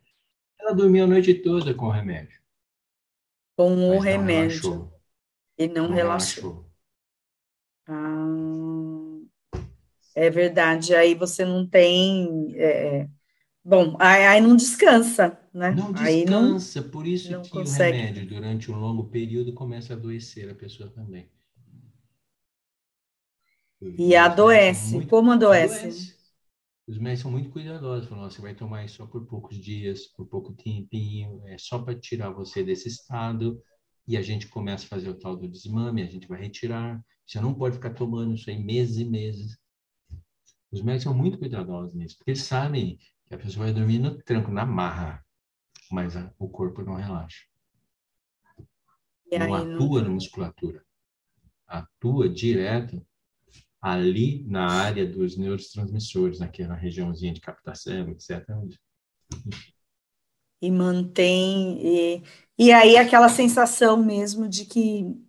Ela 0.60 0.74
dormiu 0.74 1.04
a 1.04 1.06
noite 1.06 1.32
toda 1.32 1.72
com 1.72 1.86
o 1.86 1.90
remédio. 1.90 2.38
Com 3.56 3.96
o 3.96 3.98
remédio. 3.98 4.92
E 5.58 5.66
não, 5.66 5.88
não 5.88 5.94
relaxou. 5.94 6.42
relaxou. 6.42 6.72
Ah, 7.88 8.71
é 10.14 10.30
verdade. 10.30 10.94
Aí 10.94 11.14
você 11.14 11.44
não 11.44 11.66
tem. 11.66 12.54
É, 12.56 13.08
bom, 13.64 13.96
aí, 13.98 14.26
aí, 14.26 14.40
não 14.40 14.56
descansa, 14.56 15.38
né? 15.52 15.72
Não 15.72 15.92
descansa, 15.92 16.80
não, 16.80 16.90
por 16.90 17.06
isso 17.06 17.40
que 17.42 17.50
consegue. 17.50 17.98
o 17.98 18.00
remédio, 18.00 18.26
durante 18.26 18.70
um 18.70 18.78
longo 18.78 19.04
período, 19.04 19.54
começa 19.54 19.92
a 19.92 19.96
adoecer 19.96 20.50
a 20.50 20.54
pessoa 20.54 20.90
também. 20.90 21.28
E 23.98 24.14
adoece. 24.16 24.94
Muito, 24.94 25.08
Como 25.08 25.32
adoece? 25.32 25.86
adoece? 25.86 26.22
Os 26.86 26.98
médicos 26.98 27.22
são 27.22 27.30
muito 27.30 27.50
cuidadosos, 27.50 28.08
falam, 28.08 28.28
você 28.28 28.40
vai 28.42 28.54
tomar 28.54 28.84
isso 28.84 28.96
só 28.96 29.06
por 29.06 29.24
poucos 29.26 29.56
dias, 29.56 30.06
por 30.08 30.26
pouco 30.26 30.52
tempinho, 30.52 31.40
é 31.46 31.56
só 31.56 31.78
para 31.78 31.98
tirar 31.98 32.30
você 32.30 32.62
desse 32.64 32.88
estado 32.88 33.62
e 34.06 34.16
a 34.16 34.22
gente 34.22 34.48
começa 34.48 34.84
a 34.84 34.88
fazer 34.88 35.08
o 35.08 35.18
tal 35.18 35.36
do 35.36 35.48
desmame, 35.48 36.02
a 36.02 36.06
gente 36.06 36.26
vai 36.26 36.40
retirar. 36.40 37.00
Você 37.26 37.40
não 37.40 37.54
pode 37.54 37.76
ficar 37.76 37.94
tomando 37.94 38.34
isso 38.34 38.50
aí 38.50 38.62
meses 38.62 38.98
e 38.98 39.04
meses. 39.04 39.56
Os 40.72 40.80
médicos 40.80 41.04
são 41.04 41.14
muito 41.14 41.38
cuidadosos 41.38 41.94
nisso, 41.94 42.16
porque 42.16 42.30
eles 42.30 42.42
sabem 42.42 42.98
que 43.26 43.34
a 43.34 43.38
pessoa 43.38 43.66
vai 43.66 43.74
dormir 43.74 43.98
no 43.98 44.16
tranco, 44.22 44.50
na 44.50 44.64
marra, 44.64 45.24
mas 45.90 46.16
a, 46.16 46.32
o 46.38 46.48
corpo 46.48 46.82
não 46.82 46.94
relaxa. 46.94 47.44
E 49.30 49.38
não 49.38 49.54
atua 49.54 50.00
não... 50.00 50.08
na 50.08 50.14
musculatura. 50.14 50.82
Atua 51.66 52.28
direto 52.28 53.04
ali 53.80 54.44
na 54.46 54.66
área 54.66 55.06
dos 55.06 55.36
neurotransmissores, 55.36 56.38
naquela 56.38 56.74
regiãozinha 56.74 57.34
de 57.34 57.40
captação, 57.40 58.10
etc. 58.10 58.46
E 60.60 60.70
mantém 60.70 61.80
e 61.84 62.22
e 62.58 62.70
aí 62.70 62.96
aquela 62.96 63.28
sensação 63.28 63.96
mesmo 63.96 64.48
de 64.48 64.64
que 64.66 65.20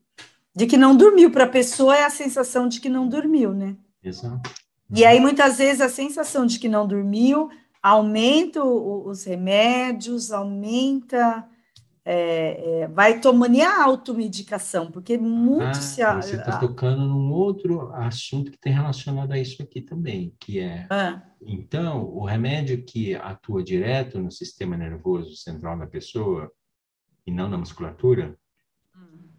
de 0.56 0.68
que 0.68 0.78
não 0.78 0.96
dormiu 0.96 1.32
para 1.32 1.46
a 1.46 1.50
pessoa 1.50 1.98
é 1.98 2.04
a 2.04 2.10
sensação 2.10 2.68
de 2.68 2.80
que 2.80 2.88
não 2.88 3.10
dormiu, 3.10 3.54
né? 3.54 3.76
Exato. 4.04 4.63
E 4.94 5.06
aí 5.06 5.20
muitas 5.20 5.58
vezes 5.58 5.82
a 5.82 5.90
sensação 5.90 6.46
de 6.46 6.60
que 6.60 6.70
não 6.70 6.88
dormiu 6.88 7.50
aumenta 7.82 8.64
os 8.64 9.26
remédios, 9.26 10.32
aumenta 10.32 11.46
é, 12.06 12.82
é, 12.82 12.88
vai 12.88 13.22
tomando 13.22 13.62
a 13.62 13.84
automedicação, 13.84 14.92
porque 14.92 15.18
muito 15.18 15.64
ah, 15.64 15.74
se... 15.74 16.04
Você 16.04 16.36
está 16.36 16.60
tocando 16.60 17.06
num 17.06 17.32
outro 17.32 17.94
assunto 17.94 18.52
que 18.52 18.58
tem 18.58 18.74
relacionado 18.74 19.32
a 19.32 19.40
isso 19.40 19.62
aqui 19.64 19.82
também, 19.82 20.36
que 20.40 20.60
é... 20.60 20.86
Ah. 20.90 21.22
Então, 21.42 22.04
o 22.06 22.26
remédio 22.26 22.84
que 22.84 23.16
atua 23.16 23.64
direto 23.64 24.20
no 24.20 24.32
sistema 24.32 24.76
nervoso 24.76 25.36
central 25.36 25.78
da 25.78 25.88
pessoa, 25.88 26.52
e 27.26 27.32
não 27.32 27.50
na 27.50 27.58
musculatura, 27.58 28.38
hum. 28.96 29.30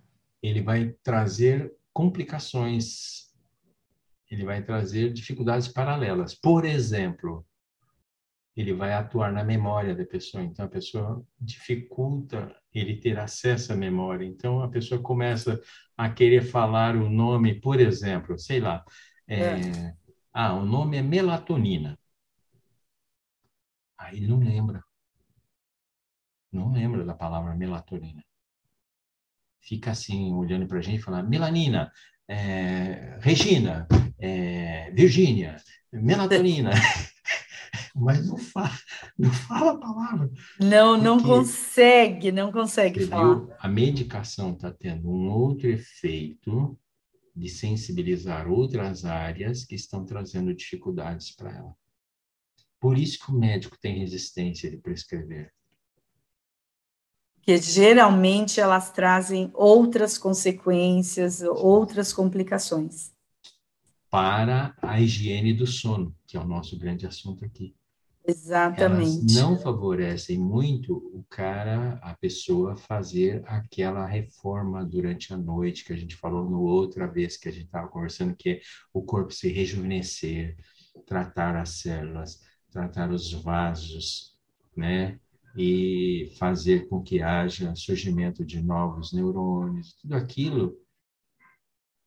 ele 0.43 0.63
vai 0.63 0.95
trazer 1.03 1.73
complicações, 1.93 3.31
ele 4.31 4.45
vai 4.45 4.63
trazer 4.63 5.13
dificuldades 5.13 5.69
paralelas. 5.69 6.35
Por 6.35 6.65
exemplo, 6.65 7.47
ele 8.57 8.73
vai 8.73 8.93
atuar 8.93 9.33
na 9.33 9.45
memória 9.45 9.95
da 9.95 10.05
pessoa, 10.05 10.43
então 10.43 10.65
a 10.65 10.69
pessoa 10.69 11.25
dificulta 11.41 12.55
ele 12.73 12.97
ter 12.97 13.19
acesso 13.19 13.73
à 13.73 13.77
memória. 13.77 14.25
Então 14.25 14.63
a 14.63 14.69
pessoa 14.69 15.01
começa 15.03 15.61
a 15.97 16.11
querer 16.11 16.43
falar 16.43 16.97
o 16.97 17.09
nome, 17.09 17.61
por 17.61 17.81
exemplo, 17.81 18.39
sei 18.39 18.61
lá, 18.61 18.85
é, 19.27 19.41
é. 19.41 19.97
ah, 20.33 20.55
o 20.55 20.65
nome 20.65 20.97
é 20.97 21.03
melatonina. 21.03 21.99
Aí 23.99 24.19
ele 24.19 24.29
não 24.29 24.39
lembra 24.39 24.83
não 26.55 26.73
lembra 26.73 27.05
da 27.05 27.15
palavra 27.15 27.55
melatonina. 27.55 28.25
Fica 29.61 29.91
assim, 29.91 30.33
olhando 30.33 30.67
para 30.67 30.79
a 30.79 30.83
gente 30.83 31.01
e 31.01 31.03
fala, 31.03 31.23
melanina, 31.23 31.91
é, 32.29 33.19
Regina, 33.21 33.87
é, 34.19 34.91
Virgínia, 34.93 35.57
melatonina. 35.93 36.71
Mas 37.95 38.27
não 38.27 38.37
fala, 38.37 38.77
não 39.17 39.31
fala 39.31 39.73
a 39.73 39.79
palavra. 39.79 40.31
Não, 40.59 40.97
não 40.97 41.23
consegue, 41.23 42.33
não 42.33 42.51
consegue 42.51 43.07
falar. 43.07 43.47
A 43.61 43.69
medicação 43.69 44.53
está 44.53 44.73
tendo 44.73 45.09
um 45.09 45.29
outro 45.31 45.69
efeito 45.69 46.77
de 47.37 47.49
sensibilizar 47.49 48.49
outras 48.49 49.05
áreas 49.05 49.65
que 49.65 49.77
estão 49.77 50.05
trazendo 50.05 50.55
dificuldades 50.55 51.31
para 51.35 51.53
ela. 51.53 51.75
Por 52.81 52.99
isso 52.99 53.25
que 53.25 53.31
o 53.31 53.39
médico 53.39 53.79
tem 53.81 53.99
resistência 53.99 54.69
de 54.69 54.77
prescrever 54.77 55.53
que 57.45 57.59
geralmente 57.59 58.59
elas 58.59 58.91
trazem 58.91 59.51
outras 59.53 60.17
consequências, 60.17 61.43
outras 61.43 62.11
complicações. 62.11 63.13
Para 64.11 64.75
a 64.81 64.99
higiene 64.99 65.53
do 65.53 65.67
sono, 65.67 66.15
que 66.27 66.37
é 66.37 66.41
o 66.41 66.47
nosso 66.47 66.79
grande 66.79 67.07
assunto 67.07 67.45
aqui. 67.45 67.75
Exatamente. 68.27 69.21
Elas 69.21 69.35
não 69.35 69.59
favorecem 69.59 70.39
muito 70.39 70.97
o 71.13 71.23
cara, 71.29 71.99
a 72.03 72.15
pessoa 72.15 72.75
fazer 72.75 73.43
aquela 73.45 74.07
reforma 74.07 74.83
durante 74.83 75.35
a 75.35 75.37
noite 75.37 75.85
que 75.85 75.93
a 75.93 75.97
gente 75.97 76.17
falou 76.17 76.49
no 76.49 76.63
outra 76.63 77.07
vez 77.07 77.37
que 77.37 77.51
a 77.51 77.53
gente 77.53 77.67
estava 77.67 77.89
conversando, 77.89 78.35
que 78.35 78.49
é 78.49 78.61
o 78.95 79.03
corpo 79.03 79.31
se 79.31 79.53
rejuvenescer, 79.53 80.57
tratar 81.07 81.57
as 81.57 81.81
células, 81.81 82.41
tratar 82.71 83.11
os 83.11 83.31
vasos, 83.33 84.39
né? 84.75 85.21
E 85.57 86.33
fazer 86.39 86.89
com 86.89 87.03
que 87.03 87.23
haja 87.23 87.75
surgimento 87.77 88.45
de 88.45 88.61
novos 88.63 89.13
neurônios, 89.13 89.95
tudo 89.95 90.15
aquilo 90.15 90.77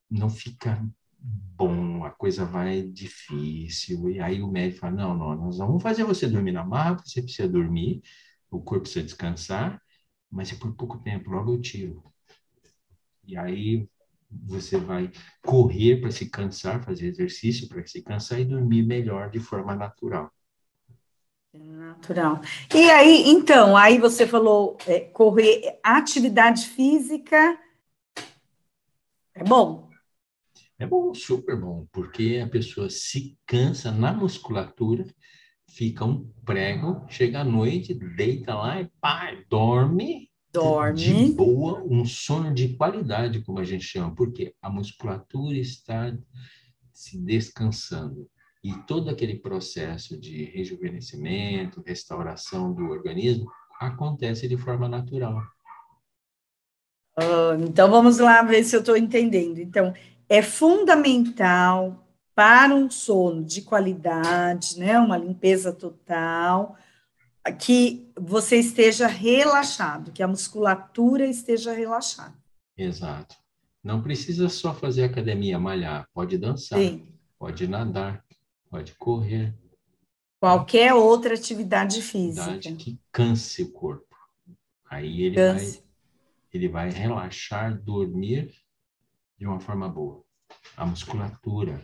não 0.09 0.29
fica 0.29 0.85
bom, 1.19 2.03
a 2.05 2.11
coisa 2.11 2.45
vai 2.45 2.83
difícil. 2.83 4.09
E 4.09 4.19
aí 4.19 4.41
o 4.41 4.51
médico 4.51 4.81
fala: 4.81 4.95
não, 4.95 5.17
não, 5.17 5.35
nós 5.35 5.57
vamos 5.57 5.81
fazer 5.81 6.03
você 6.03 6.27
dormir 6.27 6.51
na 6.51 6.65
marra, 6.65 6.97
você 7.03 7.21
precisa 7.21 7.47
dormir, 7.47 8.01
o 8.49 8.61
corpo 8.61 8.83
precisa 8.83 9.05
descansar, 9.05 9.81
mas 10.31 10.51
é 10.51 10.55
por 10.55 10.75
pouco 10.75 10.99
tempo, 10.99 11.29
logo 11.29 11.53
eu 11.53 11.61
tiro. 11.61 12.03
E 13.25 13.37
aí 13.37 13.87
você 14.29 14.77
vai 14.77 15.11
correr 15.41 16.01
para 16.01 16.11
se 16.11 16.29
cansar, 16.29 16.83
fazer 16.83 17.07
exercício 17.07 17.67
para 17.67 17.85
se 17.85 18.01
cansar 18.03 18.39
e 18.39 18.45
dormir 18.45 18.83
melhor 18.83 19.29
de 19.29 19.39
forma 19.39 19.75
natural. 19.75 20.31
Natural. 21.57 22.41
E 22.73 22.89
aí, 22.91 23.23
então, 23.27 23.75
aí 23.75 23.97
você 23.97 24.27
falou 24.27 24.77
é, 24.85 24.99
correr, 24.99 25.79
atividade 25.83 26.65
física 26.67 27.57
é 29.33 29.43
bom. 29.43 29.89
É 30.79 30.85
bom, 30.85 31.13
super 31.13 31.59
bom, 31.59 31.87
porque 31.91 32.41
a 32.43 32.47
pessoa 32.47 32.89
se 32.89 33.37
cansa 33.45 33.91
na 33.91 34.13
musculatura, 34.13 35.05
fica 35.67 36.05
um 36.05 36.31
prego, 36.45 37.05
chega 37.09 37.41
à 37.41 37.43
noite, 37.43 37.93
deita 37.93 38.53
lá 38.53 38.81
e 38.81 38.89
pá, 39.01 39.35
dorme. 39.49 40.29
Dorme. 40.51 40.99
De 40.99 41.33
boa, 41.33 41.83
um 41.83 42.05
sono 42.05 42.53
de 42.53 42.75
qualidade, 42.75 43.41
como 43.41 43.59
a 43.59 43.63
gente 43.63 43.83
chama, 43.83 44.13
porque 44.13 44.55
a 44.61 44.69
musculatura 44.69 45.57
está 45.57 46.15
se 46.91 47.17
descansando. 47.17 48.29
E 48.67 48.73
todo 48.79 49.09
aquele 49.09 49.39
processo 49.39 50.19
de 50.19 50.43
rejuvenescimento, 50.43 51.81
restauração 51.85 52.73
do 52.73 52.89
organismo, 52.89 53.49
acontece 53.79 54.45
de 54.45 54.57
forma 54.57 54.89
natural. 54.89 55.41
Uh, 57.17 57.63
então, 57.65 57.89
vamos 57.89 58.17
lá 58.17 58.41
ver 58.41 58.65
se 58.65 58.75
eu 58.75 58.81
estou 58.81 58.97
entendendo. 58.97 59.59
Então, 59.59 59.93
é 60.27 60.41
fundamental 60.41 62.05
para 62.35 62.75
um 62.75 62.91
sono 62.91 63.41
de 63.41 63.61
qualidade, 63.61 64.77
né, 64.77 64.99
uma 64.99 65.17
limpeza 65.17 65.71
total, 65.71 66.75
que 67.57 68.11
você 68.19 68.57
esteja 68.57 69.07
relaxado, 69.07 70.11
que 70.11 70.21
a 70.21 70.27
musculatura 70.27 71.25
esteja 71.25 71.71
relaxada. 71.71 72.35
Exato. 72.77 73.33
Não 73.81 74.01
precisa 74.01 74.49
só 74.49 74.73
fazer 74.73 75.05
academia, 75.05 75.57
malhar, 75.57 76.05
pode 76.13 76.37
dançar, 76.37 76.77
Sim. 76.77 77.07
pode 77.39 77.65
nadar, 77.65 78.26
pode 78.69 78.93
correr. 78.95 79.53
Qualquer 80.39 80.93
outra 80.93 81.33
atividade 81.33 82.01
física. 82.01 82.59
Que 82.75 82.99
canse 83.11 83.63
o 83.63 83.71
corpo. 83.71 84.15
Aí 84.89 85.23
ele 85.23 85.35
canse. 85.35 85.77
vai 85.77 85.87
ele 86.53 86.67
vai 86.67 86.89
relaxar, 86.89 87.79
dormir 87.81 88.53
de 89.37 89.45
uma 89.45 89.59
forma 89.59 89.87
boa. 89.87 90.23
A 90.75 90.85
musculatura. 90.85 91.83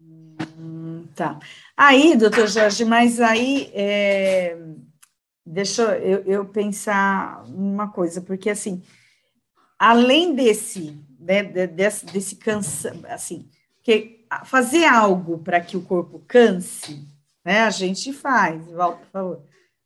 Hum, 0.00 1.06
tá. 1.14 1.38
Aí, 1.76 2.16
doutor 2.16 2.48
Jorge, 2.48 2.84
mas 2.84 3.20
aí 3.20 3.70
é, 3.72 4.58
deixa 5.44 5.96
eu, 5.98 6.22
eu 6.24 6.44
pensar 6.46 7.44
uma 7.48 7.88
coisa, 7.88 8.20
porque 8.20 8.50
assim, 8.50 8.82
além 9.78 10.34
desse, 10.34 11.00
né, 11.18 11.42
desse, 11.44 12.06
desse 12.06 12.36
cansa, 12.36 13.00
assim, 13.08 13.48
que 13.82 14.15
fazer 14.44 14.84
algo 14.84 15.38
para 15.38 15.60
que 15.60 15.76
o 15.76 15.82
corpo 15.82 16.22
canse, 16.26 17.06
né, 17.44 17.60
a 17.60 17.70
gente 17.70 18.12
faz, 18.12 18.66
Walter, 18.70 19.00
por 19.00 19.10
favor, 19.10 19.42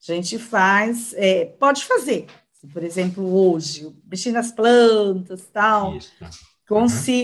a 0.09 0.13
gente 0.13 0.39
faz, 0.39 1.15
é, 1.17 1.45
pode 1.45 1.85
fazer, 1.85 2.27
por 2.73 2.83
exemplo, 2.83 3.25
hoje, 3.25 3.95
mexer 4.05 4.33
nas 4.33 4.51
plantas 4.51 5.47
tal. 5.53 5.97
Isso. 5.97 6.13
Uhum. 6.21 6.29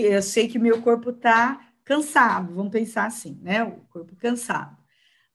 Eu 0.03 0.21
sei 0.21 0.47
que 0.47 0.57
o 0.57 0.61
meu 0.61 0.81
corpo 0.81 1.11
está 1.11 1.59
cansado, 1.85 2.53
vamos 2.53 2.71
pensar 2.71 3.05
assim, 3.05 3.39
né? 3.41 3.63
O 3.63 3.79
corpo 3.89 4.15
cansado. 4.17 4.75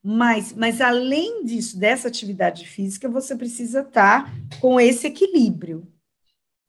Mas, 0.02 0.52
mas 0.52 0.80
além 0.80 1.44
disso, 1.44 1.78
dessa 1.78 2.08
atividade 2.08 2.66
física, 2.66 3.08
você 3.08 3.36
precisa 3.36 3.80
estar 3.80 4.24
tá 4.24 4.32
com 4.60 4.78
esse 4.80 5.06
equilíbrio, 5.06 5.86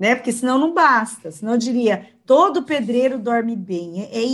né? 0.04 0.16
Porque 0.16 0.34
senão 0.34 0.60
não 0.60 0.74
basta. 0.74 1.32
Senão 1.32 1.54
eu 1.54 1.58
diria, 1.58 2.14
todo 2.26 2.66
pedreiro 2.66 3.18
dorme 3.18 3.56
bem. 3.56 4.02
É, 4.02 4.22
é 4.22 4.28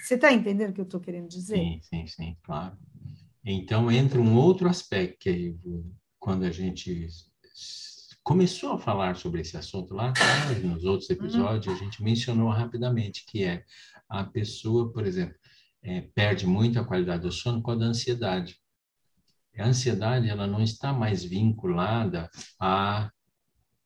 Você 0.00 0.14
está 0.14 0.32
entendendo 0.32 0.70
o 0.70 0.72
que 0.72 0.80
eu 0.80 0.84
estou 0.84 1.00
querendo 1.00 1.26
dizer? 1.26 1.56
Sim, 1.56 1.80
sim, 1.82 2.06
sim, 2.06 2.36
claro. 2.44 2.76
Então 3.44 3.90
entra 3.90 4.20
um 4.20 4.36
outro 4.36 4.68
aspecto 4.68 5.18
que 5.18 5.28
aí, 5.28 5.56
quando 6.16 6.44
a 6.44 6.52
gente 6.52 7.08
começou 8.22 8.74
a 8.74 8.78
falar 8.78 9.16
sobre 9.16 9.40
esse 9.40 9.56
assunto 9.56 9.94
lá 9.94 10.10
atrás, 10.10 10.62
nos 10.62 10.84
outros 10.84 11.10
uhum. 11.10 11.16
episódios, 11.16 11.66
uhum. 11.66 11.74
a 11.74 11.76
gente 11.76 12.04
mencionou 12.04 12.48
rapidamente 12.48 13.24
que 13.26 13.42
é 13.42 13.64
a 14.08 14.22
pessoa, 14.22 14.92
por 14.92 15.04
exemplo, 15.04 15.34
é, 15.82 16.02
perde 16.14 16.46
muito 16.46 16.78
a 16.78 16.84
qualidade 16.84 17.22
do 17.22 17.32
sono 17.32 17.60
com 17.60 17.72
a 17.72 17.74
da 17.74 17.86
ansiedade. 17.86 18.56
A 19.58 19.66
ansiedade 19.66 20.28
ela 20.28 20.46
não 20.46 20.62
está 20.62 20.92
mais 20.92 21.24
vinculada 21.24 22.30
a 22.60 23.10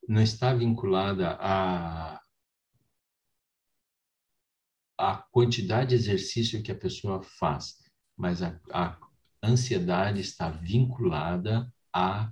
não 0.07 0.21
está 0.21 0.53
vinculada 0.53 1.37
a 1.39 2.21
a 5.01 5.17
quantidade 5.31 5.89
de 5.89 5.95
exercício 5.95 6.61
que 6.61 6.71
a 6.71 6.77
pessoa 6.77 7.23
faz, 7.23 7.79
mas 8.15 8.43
a, 8.43 8.59
a 8.71 8.99
ansiedade 9.41 10.21
está 10.21 10.51
vinculada 10.51 11.73
a 11.91 12.31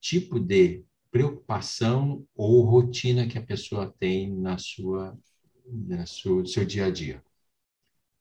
tipo 0.00 0.40
de 0.40 0.84
preocupação 1.12 2.26
ou 2.34 2.62
rotina 2.62 3.28
que 3.28 3.38
a 3.38 3.42
pessoa 3.42 3.94
tem 4.00 4.34
na 4.36 4.58
sua, 4.58 5.16
na 5.64 6.06
sua 6.06 6.44
seu 6.44 6.64
dia 6.64 6.86
a 6.86 6.90
dia. 6.90 7.22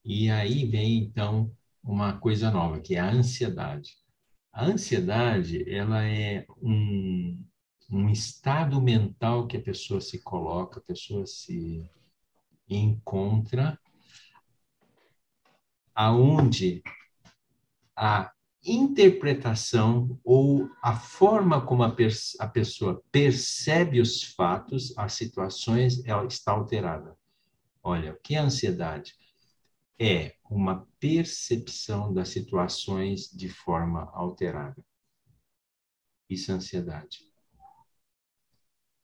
E 0.06 0.30
aí 0.30 0.66
vem 0.66 1.00
então 1.00 1.52
uma 1.84 2.18
coisa 2.20 2.52
nova, 2.52 2.80
que 2.80 2.96
é 2.96 3.00
a 3.00 3.12
ansiedade. 3.12 3.98
A 4.54 4.66
ansiedade, 4.66 5.70
ela 5.70 6.06
é 6.06 6.46
um, 6.62 7.44
um 7.90 8.10
estado 8.10 8.82
mental 8.82 9.48
que 9.48 9.58
a 9.58 9.62
pessoa 9.62 10.02
se 10.02 10.20
coloca, 10.20 10.80
a 10.80 10.84
pessoa 10.84 11.26
se 11.26 11.90
encontra 12.70 13.80
aonde 15.96 16.84
a 17.96 18.32
interpretação 18.64 20.20
ou 20.24 20.70
a 20.84 20.96
forma 20.96 21.66
como 21.66 21.84
a, 21.84 21.96
a, 22.40 22.48
pessoa 22.48 23.02
percebe 23.12 24.02
os 24.02 24.22
fatos, 24.22 24.96
as 24.98 25.14
situações, 25.14 26.06
ela 26.06 26.26
está 26.26 26.52
alterada. 26.52 27.18
Olha, 27.82 28.14
o 28.14 28.20
que 28.20 28.36
é 28.36 28.40
ansiedade? 28.40 29.16
É 29.98 30.36
uma 30.50 30.86
percepção 31.00 32.14
das 32.14 32.30
situações 32.30 33.32
de 33.32 33.50
forma 33.50 34.12
alterada. 34.14 34.84
Isso 36.30 36.52
é 36.52 36.56
ansiedade. 36.56 37.27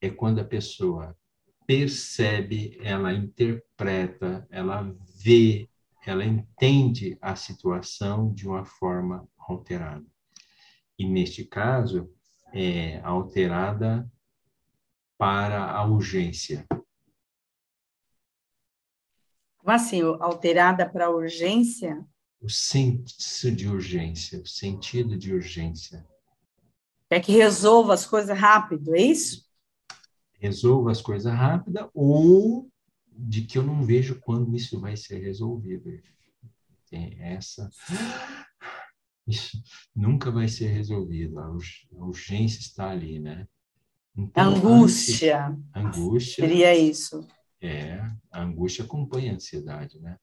É 0.04 0.10
quando 0.10 0.42
a 0.42 0.44
pessoa 0.44 1.18
percebe, 1.66 2.78
ela 2.84 3.14
interpreta, 3.14 4.46
ela 4.52 4.94
vê, 5.16 5.70
ela 6.06 6.26
entende 6.26 7.18
a 7.22 7.38
situação 7.38 8.34
de 8.34 8.46
uma 8.46 8.66
forma 8.66 9.26
alterada. 9.38 10.06
E 11.00 11.08
neste 11.08 11.46
caso, 11.46 12.14
é 12.52 13.00
alterada 13.00 14.06
para 15.18 15.72
a 15.72 15.86
urgência. 15.86 16.68
Como 19.58 19.72
assim, 19.72 20.02
alterada 20.20 20.86
para 20.90 21.06
a 21.06 21.10
urgência? 21.10 22.06
O 22.42 22.50
senso 22.50 23.50
de 23.50 23.70
urgência, 23.70 24.42
o 24.42 24.46
sentido 24.46 25.18
de 25.18 25.34
urgência. 25.34 26.06
É 27.10 27.22
que 27.22 27.32
resolva 27.32 27.94
as 27.94 28.06
coisas 28.06 28.38
rápido, 28.38 28.94
é 28.94 29.02
isso? 29.02 29.53
Resolva 30.44 30.92
as 30.92 31.02
coisas 31.02 31.34
rápido 31.34 31.90
ou 31.94 32.70
de 33.08 33.44
que 33.44 33.58
eu 33.58 33.64
não 33.64 33.84
vejo 33.84 34.20
quando 34.20 34.56
isso 34.56 34.80
vai 34.80 34.98
ser 34.98 35.20
resolvido. 35.20 35.90
Tem 36.90 37.16
essa 37.22 37.70
isso 39.28 39.62
nunca 39.96 40.30
vai 40.30 40.48
ser 40.48 40.68
resolvido. 40.68 41.40
A 41.40 41.50
urgência 41.92 42.60
está 42.60 42.90
ali, 42.90 43.20
né? 43.20 43.48
Então, 44.16 44.56
angústia. 44.56 45.58
Angústia. 45.74 46.48
Seria 46.48 46.76
isso. 46.76 47.28
É, 47.62 48.06
a 48.32 48.42
angústia 48.42 48.84
acompanha 48.84 49.32
a 49.32 49.36
ansiedade, 49.36 50.00
né? 50.00 50.18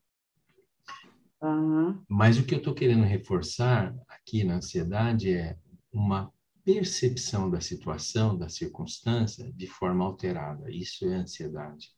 Uhum. 1.41 2.01
Mas 2.07 2.37
o 2.37 2.43
que 2.43 2.53
eu 2.53 2.59
estou 2.59 2.73
querendo 2.73 3.03
reforçar 3.03 3.95
aqui 4.07 4.43
na 4.43 4.55
ansiedade 4.55 5.33
é 5.33 5.57
uma 5.91 6.31
percepção 6.63 7.49
da 7.49 7.59
situação, 7.59 8.37
da 8.37 8.49
circunstância, 8.49 9.51
de 9.53 9.67
forma 9.67 10.05
alterada. 10.05 10.69
Isso 10.69 11.05
é 11.05 11.15
ansiedade. 11.15 11.93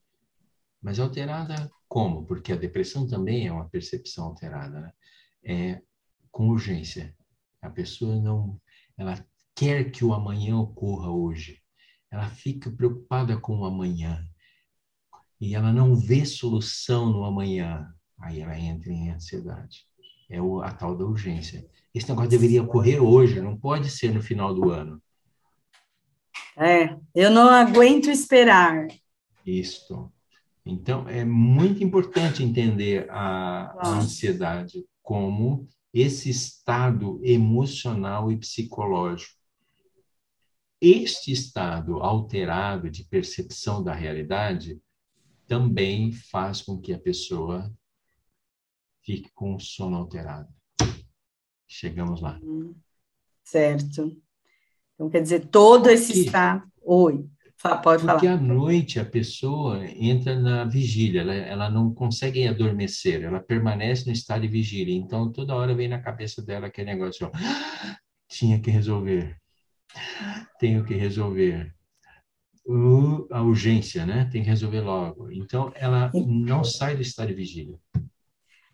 Mas 0.81 0.99
alterada 0.99 1.71
como? 1.87 2.25
Porque 2.25 2.51
a 2.51 2.57
depressão 2.57 3.07
também 3.07 3.47
é 3.47 3.51
uma 3.51 3.69
percepção 3.69 4.25
alterada, 4.25 4.81
né? 4.81 4.93
É 5.43 5.81
com 6.31 6.49
urgência. 6.49 7.15
A 7.61 7.69
pessoa 7.69 8.19
não, 8.19 8.59
ela 8.97 9.25
quer 9.55 9.91
que 9.91 10.03
o 10.03 10.13
amanhã 10.13 10.57
ocorra 10.57 11.09
hoje. 11.09 11.61
Ela 12.11 12.29
fica 12.29 12.71
preocupada 12.71 13.39
com 13.39 13.59
o 13.59 13.65
amanhã 13.65 14.27
e 15.39 15.55
ela 15.55 15.71
não 15.71 15.95
vê 15.95 16.25
solução 16.25 17.11
no 17.11 17.23
amanhã. 17.23 17.93
Aí 18.19 18.41
ela 18.41 18.57
entra 18.57 18.91
em 18.91 19.11
ansiedade. 19.11 19.87
É 20.33 20.41
o, 20.41 20.61
a 20.61 20.71
tal 20.71 20.97
da 20.97 21.05
urgência. 21.05 21.63
Esse 21.93 22.09
negócio 22.09 22.31
deveria 22.31 22.63
ocorrer 22.63 23.03
hoje, 23.03 23.39
não 23.39 23.55
pode 23.55 23.87
ser 23.91 24.11
no 24.11 24.19
final 24.19 24.51
do 24.51 24.71
ano. 24.71 24.99
É, 26.57 26.97
eu 27.13 27.29
não 27.29 27.49
aguento 27.49 28.09
esperar. 28.09 28.87
Isto. 29.45 30.11
Então, 30.65 31.07
é 31.07 31.23
muito 31.23 31.83
importante 31.83 32.43
entender 32.43 33.07
a, 33.11 33.75
a 33.77 33.89
ansiedade 33.99 34.83
como 35.03 35.67
esse 35.93 36.31
estado 36.31 37.19
emocional 37.23 38.31
e 38.31 38.37
psicológico. 38.37 39.37
Este 40.81 41.31
estado 41.31 41.97
alterado 42.01 42.89
de 42.89 43.03
percepção 43.03 43.83
da 43.83 43.93
realidade 43.93 44.81
também 45.45 46.11
faz 46.11 46.61
com 46.63 46.79
que 46.79 46.91
a 46.91 46.99
pessoa 46.99 47.71
fique 49.03 49.29
com 49.33 49.55
o 49.55 49.59
sono 49.59 49.97
alterado. 49.97 50.47
Chegamos 51.67 52.21
lá. 52.21 52.39
Certo. 53.43 54.15
Então, 54.93 55.09
quer 55.09 55.21
dizer, 55.21 55.47
todo 55.47 55.89
esse 55.89 56.25
estado. 56.25 56.63
Oi. 56.81 57.27
Pode 57.81 58.03
Porque 58.03 58.27
falar. 58.27 58.33
à 58.33 58.37
noite 58.37 58.99
a 58.99 59.05
pessoa 59.05 59.85
entra 59.85 60.37
na 60.37 60.65
vigília, 60.65 61.21
ela, 61.21 61.33
ela 61.33 61.69
não 61.69 61.93
consegue 61.93 62.45
adormecer, 62.45 63.23
ela 63.23 63.39
permanece 63.39 64.05
no 64.05 64.11
estado 64.11 64.41
de 64.41 64.49
vigília. 64.49 64.93
Então, 64.93 65.31
toda 65.31 65.55
hora 65.55 65.73
vem 65.73 65.87
na 65.87 66.01
cabeça 66.01 66.41
dela 66.41 66.67
aquele 66.67 66.91
negócio: 66.93 67.31
ah, 67.33 67.97
tinha 68.27 68.59
que 68.59 68.69
resolver, 68.69 69.37
tenho 70.59 70.83
que 70.83 70.93
resolver. 70.93 71.73
Uh, 72.65 73.27
a 73.29 73.41
urgência, 73.41 74.05
né? 74.05 74.29
Tem 74.31 74.41
que 74.41 74.49
resolver 74.49 74.81
logo. 74.81 75.29
Então, 75.31 75.71
ela 75.75 76.09
não 76.13 76.63
sai 76.63 76.95
do 76.95 77.01
estado 77.01 77.27
de 77.27 77.33
vigília. 77.33 77.77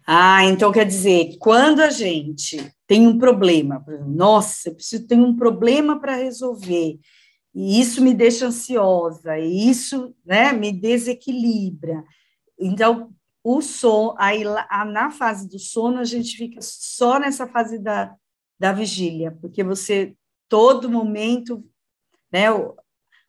Ah, 0.06 0.44
então 0.46 0.72
quer 0.72 0.86
dizer, 0.86 1.38
quando 1.40 1.82
a 1.82 1.90
gente 1.90 2.74
tem 2.90 3.08
um 3.08 3.20
problema. 3.20 3.86
Nossa, 4.08 4.70
eu 4.70 4.76
preciso 4.76 5.06
ter 5.06 5.16
um 5.16 5.36
problema 5.36 6.00
para 6.00 6.16
resolver. 6.16 7.00
E 7.54 7.80
isso 7.80 8.02
me 8.02 8.16
deixa 8.16 8.48
ansiosa, 8.48 9.38
e 9.38 9.70
isso 9.70 10.16
né, 10.26 10.52
me 10.54 10.72
desequilibra. 10.72 12.04
Então, 12.60 13.12
o 13.44 13.62
sono, 13.62 14.16
aí 14.18 14.44
na 14.44 15.12
fase 15.12 15.48
do 15.48 15.60
sono, 15.60 16.00
a 16.00 16.04
gente 16.04 16.36
fica 16.36 16.60
só 16.62 17.20
nessa 17.20 17.48
fase 17.48 17.78
da, 17.78 18.16
da 18.60 18.72
vigília, 18.72 19.38
porque 19.40 19.64
você, 19.64 20.16
todo 20.48 20.90
momento, 20.90 21.64
né, 22.32 22.48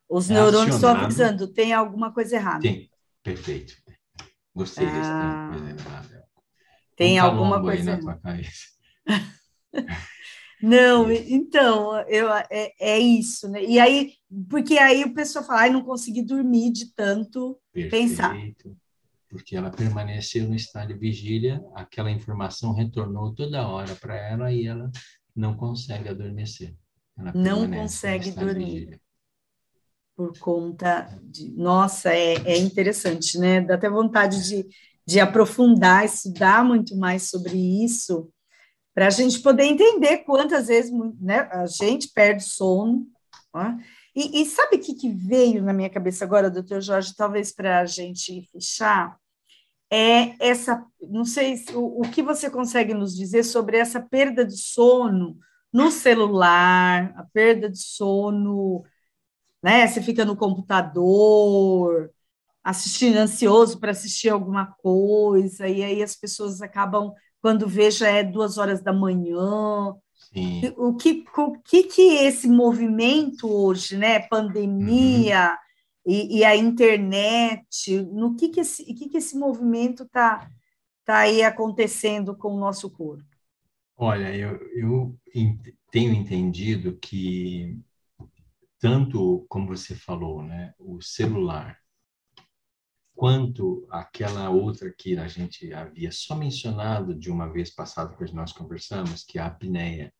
os 0.09 0.29
é 0.29 0.33
neurônios 0.33 0.75
estão 0.75 0.89
avisando, 0.89 1.47
tem 1.47 1.71
alguma 1.71 2.11
coisa 2.11 2.35
errada. 2.35 2.61
Tem, 2.61 2.89
perfeito. 3.23 3.73
Gostei 4.55 4.85
ah, 4.85 5.49
desse 5.51 6.10
Tem 7.01 7.19
um 7.19 7.25
alguma 7.25 7.61
coisa 7.61 7.91
errada. 7.91 8.41
Não, 10.61 11.11
então, 11.11 11.99
eu, 12.01 12.31
é, 12.31 12.71
é, 12.79 12.99
isso, 12.99 13.49
né? 13.49 13.63
E 13.63 13.79
aí, 13.79 14.13
porque 14.47 14.77
aí 14.77 15.03
o 15.03 15.11
pessoal 15.11 15.43
fala, 15.43 15.61
ai, 15.61 15.71
não 15.71 15.81
consegui 15.81 16.21
dormir 16.21 16.71
de 16.71 16.93
tanto 16.93 17.59
Perfeito. 17.73 18.09
pensar. 18.09 18.37
Porque 19.27 19.55
ela 19.55 19.71
permaneceu 19.71 20.47
no 20.47 20.53
estado 20.53 20.93
de 20.93 20.99
vigília, 20.99 21.65
aquela 21.73 22.11
informação 22.11 22.75
retornou 22.75 23.33
toda 23.33 23.67
hora 23.67 23.95
para 23.95 24.15
ela 24.15 24.51
e 24.51 24.67
ela 24.67 24.91
não 25.35 25.55
consegue 25.55 26.09
adormecer. 26.09 26.75
Ela 27.17 27.33
não 27.33 27.67
consegue 27.71 28.29
dormir. 28.29 29.01
Por 30.15 30.37
conta 30.37 31.19
de. 31.23 31.49
Nossa, 31.53 32.13
é, 32.13 32.35
é 32.45 32.57
interessante, 32.57 33.39
né? 33.39 33.61
Dá 33.61 33.75
até 33.75 33.89
vontade 33.89 34.47
de, 34.47 34.67
de 35.11 35.19
aprofundar, 35.19 36.05
estudar 36.05 36.63
muito 36.63 36.95
mais 36.95 37.29
sobre 37.29 37.57
isso 37.83 38.31
para 38.93 39.07
a 39.07 39.09
gente 39.09 39.39
poder 39.39 39.65
entender 39.65 40.19
quantas 40.19 40.67
vezes 40.67 40.91
né, 41.19 41.49
a 41.51 41.65
gente 41.65 42.09
perde 42.13 42.43
sono. 42.43 43.05
Né? 43.53 43.83
E, 44.15 44.41
e, 44.41 44.45
sabe 44.45 44.77
o 44.77 44.79
que, 44.79 44.93
que, 44.93 45.09
veio 45.09 45.61
na 45.61 45.73
minha 45.73 45.89
cabeça 45.89 46.23
agora, 46.23 46.49
doutor 46.49 46.81
Jorge, 46.81 47.15
talvez 47.15 47.51
para 47.51 47.79
a 47.79 47.85
gente 47.85 48.47
fechar? 48.51 49.17
É 49.91 50.35
essa, 50.39 50.85
não 51.01 51.25
sei 51.25 51.61
o, 51.73 52.01
o 52.01 52.09
que 52.09 52.21
você 52.21 52.49
consegue 52.49 52.93
nos 52.93 53.15
dizer 53.15 53.43
sobre 53.43 53.77
essa 53.77 53.99
perda 53.99 54.45
de 54.45 54.57
sono 54.57 55.37
no 55.71 55.91
celular, 55.91 57.13
a 57.17 57.23
perda 57.33 57.69
de 57.69 57.79
sono, 57.79 58.83
né? 59.61 59.87
Você 59.87 60.01
fica 60.01 60.23
no 60.23 60.35
computador, 60.35 62.09
assistindo 62.63 63.17
ansioso 63.17 63.79
para 63.79 63.91
assistir 63.91 64.29
alguma 64.29 64.67
coisa, 64.67 65.67
e 65.67 65.83
aí 65.83 66.03
as 66.03 66.15
pessoas 66.15 66.61
acabam 66.61 67.13
quando 67.41 67.67
vejo 67.67 68.05
é 68.05 68.23
duas 68.23 68.57
horas 68.57 68.81
da 68.83 68.93
manhã. 68.93 69.95
Sim. 70.31 70.61
O 70.77 70.95
que, 70.95 71.25
o 71.35 71.59
que 71.59 71.83
que 71.83 72.01
esse 72.01 72.47
movimento 72.47 73.49
hoje, 73.49 73.97
né, 73.97 74.19
pandemia 74.19 75.57
uhum. 76.05 76.13
e, 76.13 76.39
e, 76.39 76.45
a 76.45 76.55
internet, 76.55 77.99
no 78.13 78.35
que 78.35 78.49
que 78.49 78.61
esse, 78.61 78.85
que 78.93 79.09
que 79.09 79.17
esse 79.17 79.37
movimento 79.37 80.03
está 80.03 80.47
tá 81.03 81.17
aí 81.19 81.41
acontecendo 81.41 82.35
com 82.35 82.53
o 82.53 82.59
nosso 82.59 82.89
corpo? 82.89 83.25
Olha, 83.97 84.33
eu, 84.35 84.59
eu 84.73 85.15
tenho 85.91 86.13
entendido 86.13 86.97
que 86.97 87.77
tanto 88.79 89.45
como 89.49 89.67
você 89.67 89.95
falou, 89.95 90.41
né, 90.43 90.73
o 90.79 91.01
celular 91.01 91.77
quanto 93.21 93.85
aquela 93.91 94.49
outra 94.49 94.91
que 94.91 95.15
a 95.15 95.27
gente 95.27 95.71
havia 95.71 96.11
só 96.11 96.33
mencionado 96.33 97.13
de 97.13 97.29
uma 97.29 97.47
vez 97.47 97.69
passada 97.69 98.15
que 98.15 98.33
nós 98.33 98.51
conversamos, 98.51 99.23
que 99.23 99.37
é 99.37 99.41
a 99.43 99.45
apneia. 99.45 100.11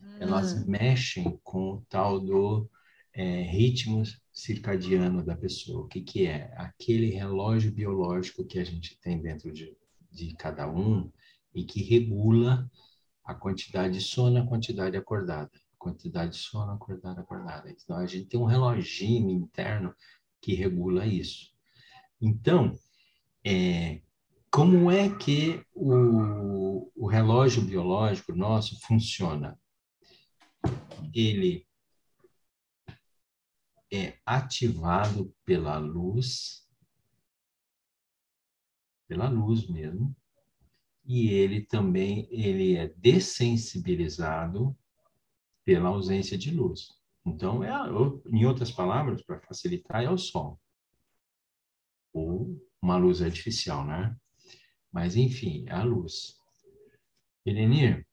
Hum. 0.00 0.18
Elas 0.20 0.64
mexem 0.64 1.36
com 1.42 1.72
o 1.72 1.82
tal 1.88 2.20
do 2.20 2.70
é, 3.12 3.42
ritmo 3.42 4.04
circadiano 4.32 5.24
da 5.24 5.36
pessoa. 5.36 5.80
O 5.80 5.88
que, 5.88 6.00
que 6.00 6.26
é? 6.26 6.54
Aquele 6.56 7.10
relógio 7.10 7.72
biológico 7.72 8.44
que 8.44 8.60
a 8.60 8.64
gente 8.64 8.96
tem 9.00 9.20
dentro 9.20 9.52
de, 9.52 9.76
de 10.08 10.32
cada 10.36 10.70
um 10.70 11.10
e 11.52 11.64
que 11.64 11.82
regula 11.82 12.70
a 13.24 13.34
quantidade 13.34 13.94
de 13.94 14.00
sono, 14.00 14.38
a 14.38 14.46
quantidade 14.46 14.96
acordada. 14.96 15.50
Quantidade 15.76 16.36
de 16.36 16.38
sono, 16.38 16.70
acordada, 16.70 17.20
acordada. 17.20 17.68
Então, 17.68 17.96
a 17.96 18.06
gente 18.06 18.26
tem 18.26 18.38
um 18.38 18.44
reloginho 18.44 19.28
interno 19.28 19.92
que 20.40 20.54
regula 20.54 21.04
isso. 21.04 21.57
Então, 22.20 22.76
é, 23.44 24.02
como 24.50 24.90
é 24.90 25.08
que 25.16 25.64
o, 25.74 26.90
o 26.96 27.06
relógio 27.06 27.62
biológico 27.62 28.34
nosso 28.34 28.80
funciona? 28.80 29.58
Ele 31.14 31.66
é 33.92 34.18
ativado 34.26 35.34
pela 35.44 35.78
luz, 35.78 36.66
pela 39.06 39.28
luz 39.28 39.68
mesmo, 39.68 40.14
e 41.04 41.28
ele 41.28 41.64
também 41.64 42.28
ele 42.30 42.76
é 42.76 42.88
dessensibilizado 42.88 44.76
pela 45.64 45.90
ausência 45.90 46.36
de 46.36 46.50
luz. 46.50 46.98
Então, 47.24 47.62
é, 47.62 47.70
em 48.30 48.44
outras 48.44 48.72
palavras, 48.72 49.22
para 49.22 49.40
facilitar, 49.40 50.02
é 50.02 50.10
o 50.10 50.18
sol 50.18 50.60
ou 52.12 52.60
uma 52.80 52.96
luz 52.96 53.22
artificial, 53.22 53.84
né? 53.84 54.16
Mas, 54.92 55.16
enfim, 55.16 55.64
é 55.68 55.74
a 55.74 55.82
luz. 55.82 56.36
Elenir, 57.44 58.06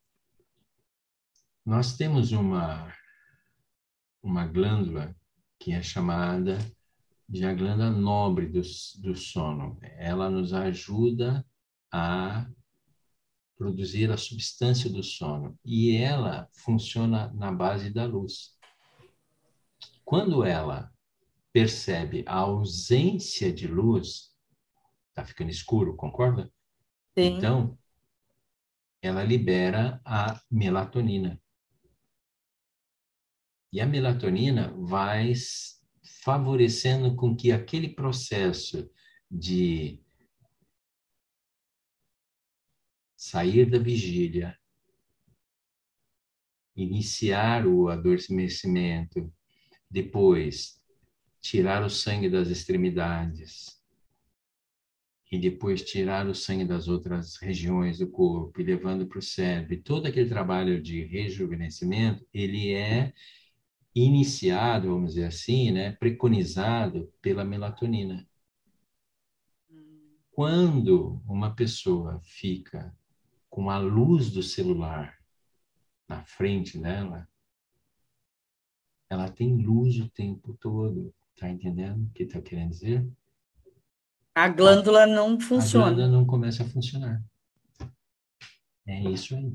nós 1.66 1.98
temos 1.98 2.32
uma, 2.32 2.94
uma 4.22 4.46
glândula 4.46 5.16
que 5.60 5.72
é 5.72 5.82
chamada 5.82 6.58
de 7.28 7.44
a 7.44 7.54
glândula 7.54 7.90
nobre 7.90 8.48
do, 8.48 8.62
do 9.02 9.16
sono. 9.16 9.78
Ela 9.82 10.30
nos 10.30 10.54
ajuda 10.54 11.46
a 11.92 12.48
produzir 13.58 14.12
a 14.12 14.18
substância 14.18 14.90
do 14.90 15.02
sono 15.02 15.58
e 15.64 15.96
ela 15.96 16.50
funciona 16.54 17.32
na 17.34 17.52
base 17.52 17.90
da 17.90 18.06
luz. 18.06 18.56
Quando 20.04 20.44
ela 20.44 20.94
percebe 21.56 22.26
a 22.28 22.40
ausência 22.40 23.50
de 23.50 23.66
luz, 23.66 24.36
está 25.08 25.24
ficando 25.24 25.50
escuro, 25.50 25.96
concorda? 25.96 26.52
Sim. 27.18 27.38
Então, 27.38 27.80
ela 29.02 29.24
libera 29.24 30.02
a 30.04 30.38
melatonina. 30.52 31.42
E 33.72 33.80
a 33.80 33.86
melatonina 33.86 34.76
vai 34.78 35.32
favorecendo 36.26 37.16
com 37.16 37.34
que 37.34 37.54
aquele 37.54 37.88
processo 37.88 38.92
de 39.32 40.04
sair 43.16 43.66
da 43.66 43.80
vigília, 43.80 44.60
iniciar 46.76 47.66
o 47.66 47.88
adormecimento, 47.88 49.34
depois 49.90 50.84
tirar 51.46 51.84
o 51.84 51.90
sangue 51.92 52.28
das 52.28 52.50
extremidades 52.50 53.80
e 55.32 55.38
depois 55.38 55.84
tirar 55.84 56.26
o 56.26 56.34
sangue 56.34 56.66
das 56.66 56.88
outras 56.88 57.38
regiões 57.38 58.00
do 58.00 58.10
corpo 58.10 58.60
e 58.60 58.64
levando 58.64 59.06
para 59.06 59.20
o 59.20 59.22
cérebro. 59.22 59.76
E 59.76 59.82
todo 59.82 60.08
aquele 60.08 60.28
trabalho 60.28 60.82
de 60.82 61.04
rejuvenescimento, 61.04 62.26
ele 62.34 62.74
é 62.74 63.14
iniciado, 63.94 64.90
vamos 64.90 65.14
dizer 65.14 65.28
assim, 65.28 65.72
né, 65.72 65.92
preconizado 65.92 67.14
pela 67.22 67.46
melatonina. 67.46 68.28
Quando 70.32 71.22
uma 71.28 71.54
pessoa 71.54 72.20
fica 72.24 72.92
com 73.52 73.70
a 73.70 73.78
luz 73.78 74.32
do 74.32 74.42
celular 74.42 75.16
na 76.10 76.24
frente 76.24 76.80
dela, 76.80 77.30
ela 79.08 79.30
tem 79.30 79.56
luz 79.56 80.00
o 80.00 80.10
tempo 80.10 80.58
todo. 80.60 81.14
Tá 81.38 81.50
entendendo 81.50 82.04
o 82.04 82.10
que 82.14 82.24
está 82.24 82.42
querendo 82.42 82.70
dizer? 82.70 83.06
A 84.34 84.48
glândula 84.48 85.06
não 85.06 85.40
funciona. 85.40 85.88
A 85.88 85.90
glândula 85.90 86.08
não 86.20 86.26
começa 86.26 86.64
a 86.64 86.68
funcionar. 86.68 87.22
É 88.88 89.02
isso 89.10 89.36
aí. 89.36 89.54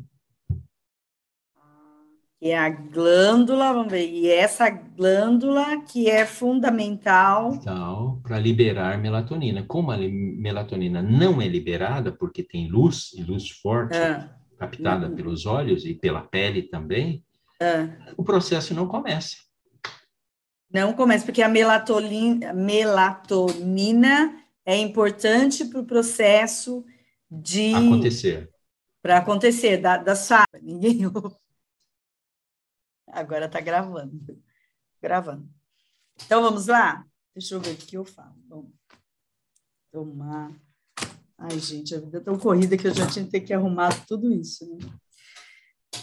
E 2.43 2.55
a 2.55 2.71
glândula, 2.71 3.71
vamos 3.75 3.93
ver, 3.93 4.09
e 4.09 4.27
essa 4.27 4.71
glândula 4.71 5.83
que 5.83 6.09
é 6.09 6.25
fundamental. 6.25 7.53
Então, 7.55 8.19
para 8.23 8.39
liberar 8.39 8.99
melatonina. 8.99 9.63
Como 9.63 9.93
a 9.93 9.99
melatonina 9.99 11.03
não 11.03 11.43
é 11.43 11.47
liberada, 11.47 12.11
porque 12.11 12.43
tem 12.43 12.67
luz, 12.71 13.13
e 13.13 13.23
luz 13.23 13.51
forte, 13.51 13.95
ah. 13.95 14.35
captada 14.59 15.09
uhum. 15.09 15.15
pelos 15.15 15.45
olhos 15.45 15.85
e 15.85 15.93
pela 15.93 16.23
pele 16.23 16.63
também, 16.63 17.23
ah. 17.61 18.15
o 18.17 18.25
processo 18.25 18.73
não 18.73 18.89
começa. 18.89 19.37
Não 20.73 20.93
começa, 20.93 21.25
porque 21.25 21.43
a 21.43 21.49
melatonina, 21.49 22.53
melatonina 22.53 24.41
é 24.65 24.77
importante 24.77 25.65
para 25.65 25.81
o 25.81 25.87
processo 25.87 26.85
de. 27.29 27.75
Acontecer. 27.75 28.51
Para 29.03 29.19
acontecer, 29.19 29.79
da, 29.79 29.97
da 29.97 30.15
ninguém 30.63 31.07
ouve. 31.07 31.37
Agora 33.09 33.47
está 33.47 33.61
gravando. 33.61 34.41
Gravando. 35.03 35.49
Então 36.25 36.43
vamos 36.43 36.67
lá? 36.67 37.05
Deixa 37.35 37.55
eu 37.55 37.61
ver 37.61 37.73
o 37.73 37.77
que 37.77 37.97
eu 37.97 38.05
falo. 38.05 38.37
Vamos 38.49 38.71
tomar. 39.91 40.53
Ai, 41.37 41.59
gente, 41.59 41.95
a 41.95 41.99
vida 41.99 42.19
é 42.19 42.21
tão 42.21 42.39
corrida 42.39 42.77
que 42.77 42.87
eu 42.87 42.95
já 42.95 43.07
tinha 43.07 43.25
que 43.25 43.31
ter 43.31 43.41
que 43.41 43.55
arrumar 43.55 44.07
tudo 44.07 44.31
isso. 44.33 44.69
Né? 44.69 44.79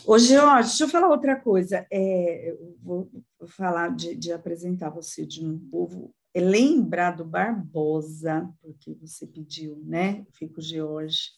Ô, 0.06 0.18
Jorge, 0.18 0.70
deixa 0.70 0.84
eu 0.84 0.90
falar 0.90 1.10
outra 1.10 1.36
coisa. 1.36 1.86
É, 1.92 2.52
eu 2.52 2.78
vou 2.82 3.10
falar 3.48 3.96
de, 3.96 4.16
de 4.16 4.32
apresentar 4.32 4.90
você 4.90 5.26
de 5.26 5.46
novo. 5.46 6.14
É 6.34 6.40
lembrar 6.40 7.12
do 7.12 7.26
Barbosa, 7.26 8.50
porque 8.62 8.94
você 8.96 9.26
pediu, 9.26 9.82
né? 9.86 10.20
Eu 10.20 10.34
fico 10.34 10.62
George. 10.62 11.32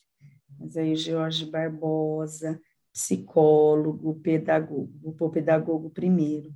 Mas 0.59 0.75
aí, 0.75 0.95
George 0.95 1.45
Barbosa, 1.45 2.59
psicólogo, 2.91 4.19
pedagogo, 4.19 4.91
o 5.03 5.29
pedagogo 5.29 5.89
primeiro. 5.89 6.53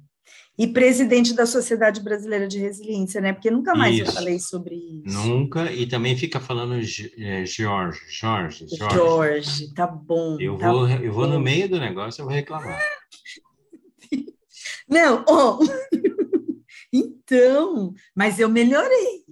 E 0.55 0.67
presidente 0.67 1.33
da 1.33 1.47
Sociedade 1.47 1.99
Brasileira 1.99 2.47
de 2.47 2.59
Resiliência, 2.59 3.19
né? 3.19 3.33
Porque 3.33 3.49
nunca 3.49 3.73
mais 3.73 3.95
isso. 3.95 4.11
eu 4.11 4.13
falei 4.13 4.39
sobre 4.39 4.75
isso. 4.75 5.17
Nunca, 5.17 5.71
e 5.71 5.87
também 5.87 6.15
fica 6.15 6.39
falando 6.39 6.75
é, 6.75 7.45
Jorge, 7.45 7.99
Jorge, 8.07 8.67
Jorge. 8.67 8.95
Jorge, 8.95 9.73
tá 9.73 9.87
bom. 9.87 10.37
Eu 10.39 10.57
tá 10.57 10.71
vou, 10.71 10.87
eu 10.87 11.11
vou 11.11 11.27
no 11.27 11.39
meio 11.39 11.67
do 11.67 11.79
negócio, 11.79 12.21
eu 12.21 12.25
vou 12.25 12.35
reclamar. 12.35 12.79
Não, 14.87 15.25
oh. 15.27 15.57
então, 16.93 17.93
mas 18.13 18.39
eu 18.39 18.47
melhorei. 18.47 19.25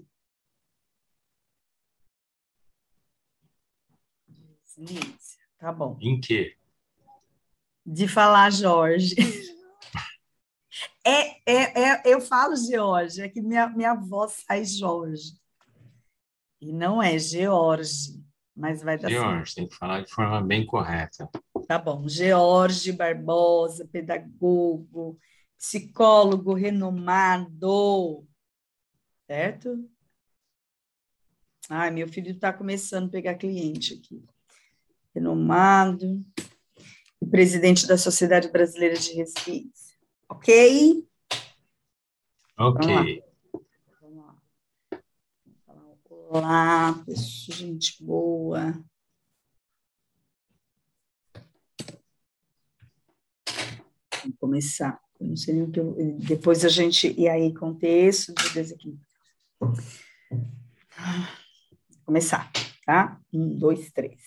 Resiliência, 4.66 5.40
tá 5.60 5.72
bom. 5.72 6.00
Em 6.02 6.20
quê? 6.20 6.56
De 7.86 8.08
falar 8.08 8.52
Jorge. 8.52 9.16
É, 11.04 11.52
é, 11.52 11.82
é, 11.82 12.02
eu 12.06 12.22
falo 12.22 12.56
George, 12.56 13.22
é 13.22 13.30
que 13.30 13.42
minha, 13.42 13.68
minha 13.70 13.96
voz 13.96 14.44
sai 14.46 14.64
Jorge. 14.64 15.34
E 16.60 16.72
não 16.72 17.02
é 17.02 17.18
George, 17.18 18.24
mas 18.56 18.84
vai 18.84 18.98
dar 18.98 19.10
George, 19.10 19.56
tem 19.56 19.68
que 19.68 19.76
falar 19.76 20.02
de 20.02 20.12
forma 20.12 20.42
bem 20.42 20.66
correta. 20.66 21.28
Tá 21.68 21.80
bom. 21.80 22.08
George 22.08 22.92
Barbosa, 22.92 23.88
pedagogo, 23.88 25.18
psicólogo 25.58 26.54
renomado. 26.54 28.28
Certo? 29.26 29.90
Ai, 31.70 31.90
meu 31.90 32.08
filho 32.08 32.32
está 32.32 32.54
começando 32.54 33.08
a 33.08 33.12
pegar 33.12 33.36
cliente 33.36 33.96
aqui. 33.96 34.24
Renomado. 35.16 36.24
Presidente 37.30 37.88
da 37.88 37.98
Sociedade 37.98 38.52
Brasileira 38.52 38.96
de 38.96 39.14
Resiliência. 39.14 39.81
Ok? 40.32 41.06
Ok. 42.58 43.22
Vamos 44.00 44.26
lá. 44.26 44.38
Olá, 46.10 47.04
pessoal, 47.06 47.58
gente 47.58 48.02
boa. 48.02 48.82
Vamos 54.22 54.38
começar. 54.40 55.02
Eu 55.20 55.28
não 55.28 55.36
sei 55.36 55.54
nem 55.54 55.64
o 55.64 55.72
que 55.72 55.82
eu, 55.82 55.94
depois 56.20 56.64
a 56.64 56.70
gente 56.70 57.14
e 57.20 57.28
aí 57.28 57.54
contexto 57.54 58.34
de 58.34 58.54
desequilíbrio. 58.54 59.06
Começar, 62.06 62.50
tá? 62.86 63.20
Um, 63.34 63.58
dois, 63.58 63.92
três. 63.92 64.22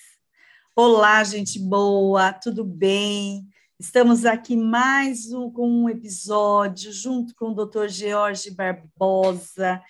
Olá, 0.77 1.25
gente 1.25 1.59
boa, 1.59 2.31
tudo 2.31 2.63
bem? 2.63 3.49
Estamos 3.87 4.25
aqui 4.25 4.57
mais 4.57 5.31
um, 5.31 5.51
com 5.51 5.69
um 5.69 5.91
episódio 5.91 6.91
junto 6.91 7.35
com 7.35 7.51
o 7.51 7.55
Dr. 7.55 7.87
George 7.87 8.51
Barbosa, 8.51 9.81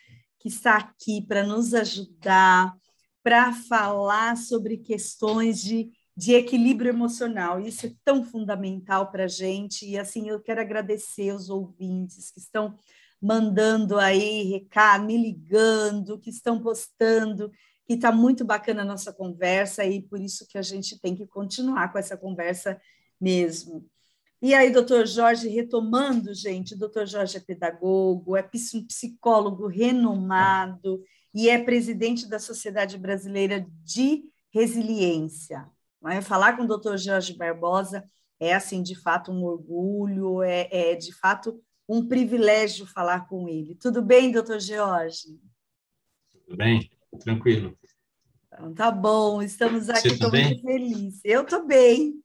que 0.41 0.49
está 0.49 0.77
aqui 0.77 1.23
para 1.23 1.45
nos 1.45 1.73
ajudar, 1.73 2.75
para 3.23 3.53
falar 3.53 4.37
sobre 4.37 4.79
questões 4.79 5.63
de, 5.63 5.93
de 6.15 6.35
equilíbrio 6.35 6.91
emocional. 6.91 7.61
Isso 7.61 7.87
é 7.87 7.93
tão 8.05 8.25
fundamental 8.25 9.13
para 9.13 9.25
a 9.25 9.29
gente. 9.29 9.89
E 9.89 9.97
assim, 9.97 10.29
eu 10.29 10.41
quero 10.41 10.61
agradecer 10.61 11.33
os 11.33 11.49
ouvintes 11.49 12.33
que 12.33 12.41
estão 12.41 12.75
mandando 13.23 13.97
aí 13.97 14.43
recado, 14.43 15.05
me 15.05 15.17
ligando, 15.17 16.19
que 16.19 16.31
estão 16.31 16.61
postando, 16.61 17.49
que 17.87 17.95
está 17.95 18.11
muito 18.11 18.45
bacana 18.45 18.83
a 18.83 18.85
nossa 18.85 19.13
conversa, 19.13 19.85
e 19.85 20.03
por 20.03 20.21
isso 20.21 20.47
que 20.49 20.59
a 20.59 20.63
gente 20.63 20.99
tem 21.01 21.15
que 21.15 21.29
continuar 21.29 21.93
com 21.93 21.99
essa 21.99 22.17
conversa 22.17 22.79
mesmo. 23.21 23.87
E 24.41 24.53
aí, 24.53 24.71
doutor 24.71 25.07
Jorge, 25.07 25.49
retomando, 25.49 26.35
gente, 26.35 26.77
doutor 26.77 27.07
Jorge 27.07 27.39
é 27.39 27.41
pedagogo, 27.41 28.37
é 28.37 28.43
um 28.43 28.87
psicólogo 28.87 29.67
renomado 29.67 31.03
e 31.33 31.49
é 31.49 31.63
presidente 31.63 32.29
da 32.29 32.39
Sociedade 32.39 32.99
Brasileira 32.99 33.67
de 33.83 34.23
Resiliência. 34.51 35.67
É? 36.07 36.21
Falar 36.21 36.57
com 36.57 36.65
o 36.65 36.69
doutor 36.69 36.99
Jorge 36.99 37.35
Barbosa 37.35 38.05
é, 38.39 38.55
assim, 38.55 38.83
de 38.83 38.95
fato, 38.95 39.33
um 39.33 39.45
orgulho, 39.45 40.43
é, 40.43 40.69
é 40.71 40.95
de 40.95 41.13
fato 41.15 41.59
um 41.89 42.07
privilégio 42.07 42.87
falar 42.87 43.27
com 43.29 43.49
ele. 43.49 43.75
Tudo 43.75 44.03
bem, 44.03 44.33
doutor 44.33 44.61
Jorge? 44.61 45.41
Tudo 46.31 46.57
bem, 46.57 46.91
tranquilo. 47.21 47.77
Então, 48.47 48.75
tá 48.75 48.91
bom, 48.91 49.43
estamos 49.43 49.89
aqui, 49.89 50.09
estou 50.09 50.31
muito 50.31 50.63
feliz. 50.63 51.21
Eu 51.25 51.43
estou 51.43 51.67
bem, 51.67 52.23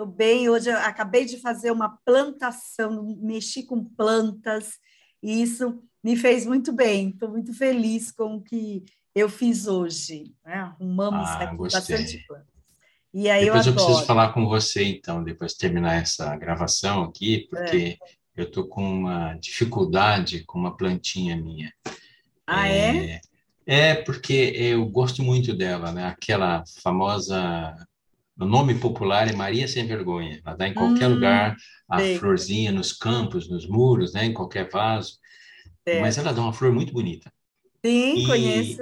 Estou 0.00 0.14
bem. 0.14 0.48
Hoje 0.48 0.70
acabei 0.70 1.26
de 1.26 1.36
fazer 1.42 1.70
uma 1.70 1.98
plantação, 2.06 3.18
mexi 3.20 3.64
com 3.64 3.84
plantas, 3.84 4.78
e 5.22 5.42
isso 5.42 5.82
me 6.02 6.16
fez 6.16 6.46
muito 6.46 6.72
bem. 6.72 7.10
Estou 7.10 7.28
muito 7.28 7.52
feliz 7.52 8.10
com 8.10 8.36
o 8.36 8.40
que 8.40 8.82
eu 9.14 9.28
fiz 9.28 9.66
hoje. 9.66 10.32
Né? 10.42 10.54
Arrumamos 10.54 11.28
ah, 11.28 11.42
aqui 11.42 11.56
gostei. 11.56 11.96
bastante 11.98 12.26
plantas. 12.26 12.48
E 13.12 13.28
aí 13.28 13.44
depois 13.44 13.66
eu, 13.66 13.72
eu, 13.72 13.76
preciso 13.76 14.06
falar 14.06 14.32
com 14.32 14.46
você, 14.48 14.84
então, 14.84 15.22
depois 15.22 15.52
de 15.52 15.58
terminar 15.58 16.00
essa 16.00 16.34
gravação 16.34 17.02
aqui, 17.02 17.46
porque 17.50 17.98
é. 18.00 18.40
eu 18.40 18.44
estou 18.44 18.66
com 18.66 18.82
uma 18.82 19.34
dificuldade 19.34 20.44
com 20.44 20.58
uma 20.58 20.78
plantinha 20.78 21.36
minha. 21.36 21.70
Ah, 22.46 22.66
é? 22.66 23.20
É, 23.66 23.90
é 23.90 23.94
porque 23.96 24.54
eu 24.56 24.86
gosto 24.86 25.22
muito 25.22 25.54
dela, 25.54 25.92
né? 25.92 26.06
Aquela 26.06 26.64
famosa 26.82 27.76
o 28.40 28.46
nome 28.46 28.74
popular 28.74 29.28
é 29.28 29.32
Maria 29.34 29.68
Sem 29.68 29.86
Vergonha. 29.86 30.40
Ela 30.44 30.56
dá 30.56 30.66
em 30.66 30.72
qualquer 30.72 31.08
hum, 31.08 31.14
lugar, 31.14 31.56
a 31.88 32.00
florzinha 32.18 32.72
nos 32.72 32.92
campos, 32.92 33.48
nos 33.50 33.68
muros, 33.68 34.14
né, 34.14 34.24
em 34.24 34.32
qualquer 34.32 34.68
vaso. 34.70 35.18
É. 35.84 36.00
Mas 36.00 36.16
ela 36.16 36.32
dá 36.32 36.40
uma 36.40 36.52
flor 36.52 36.72
muito 36.72 36.92
bonita. 36.92 37.30
Sim, 37.84 38.16
e 38.16 38.26
conheço. 38.26 38.78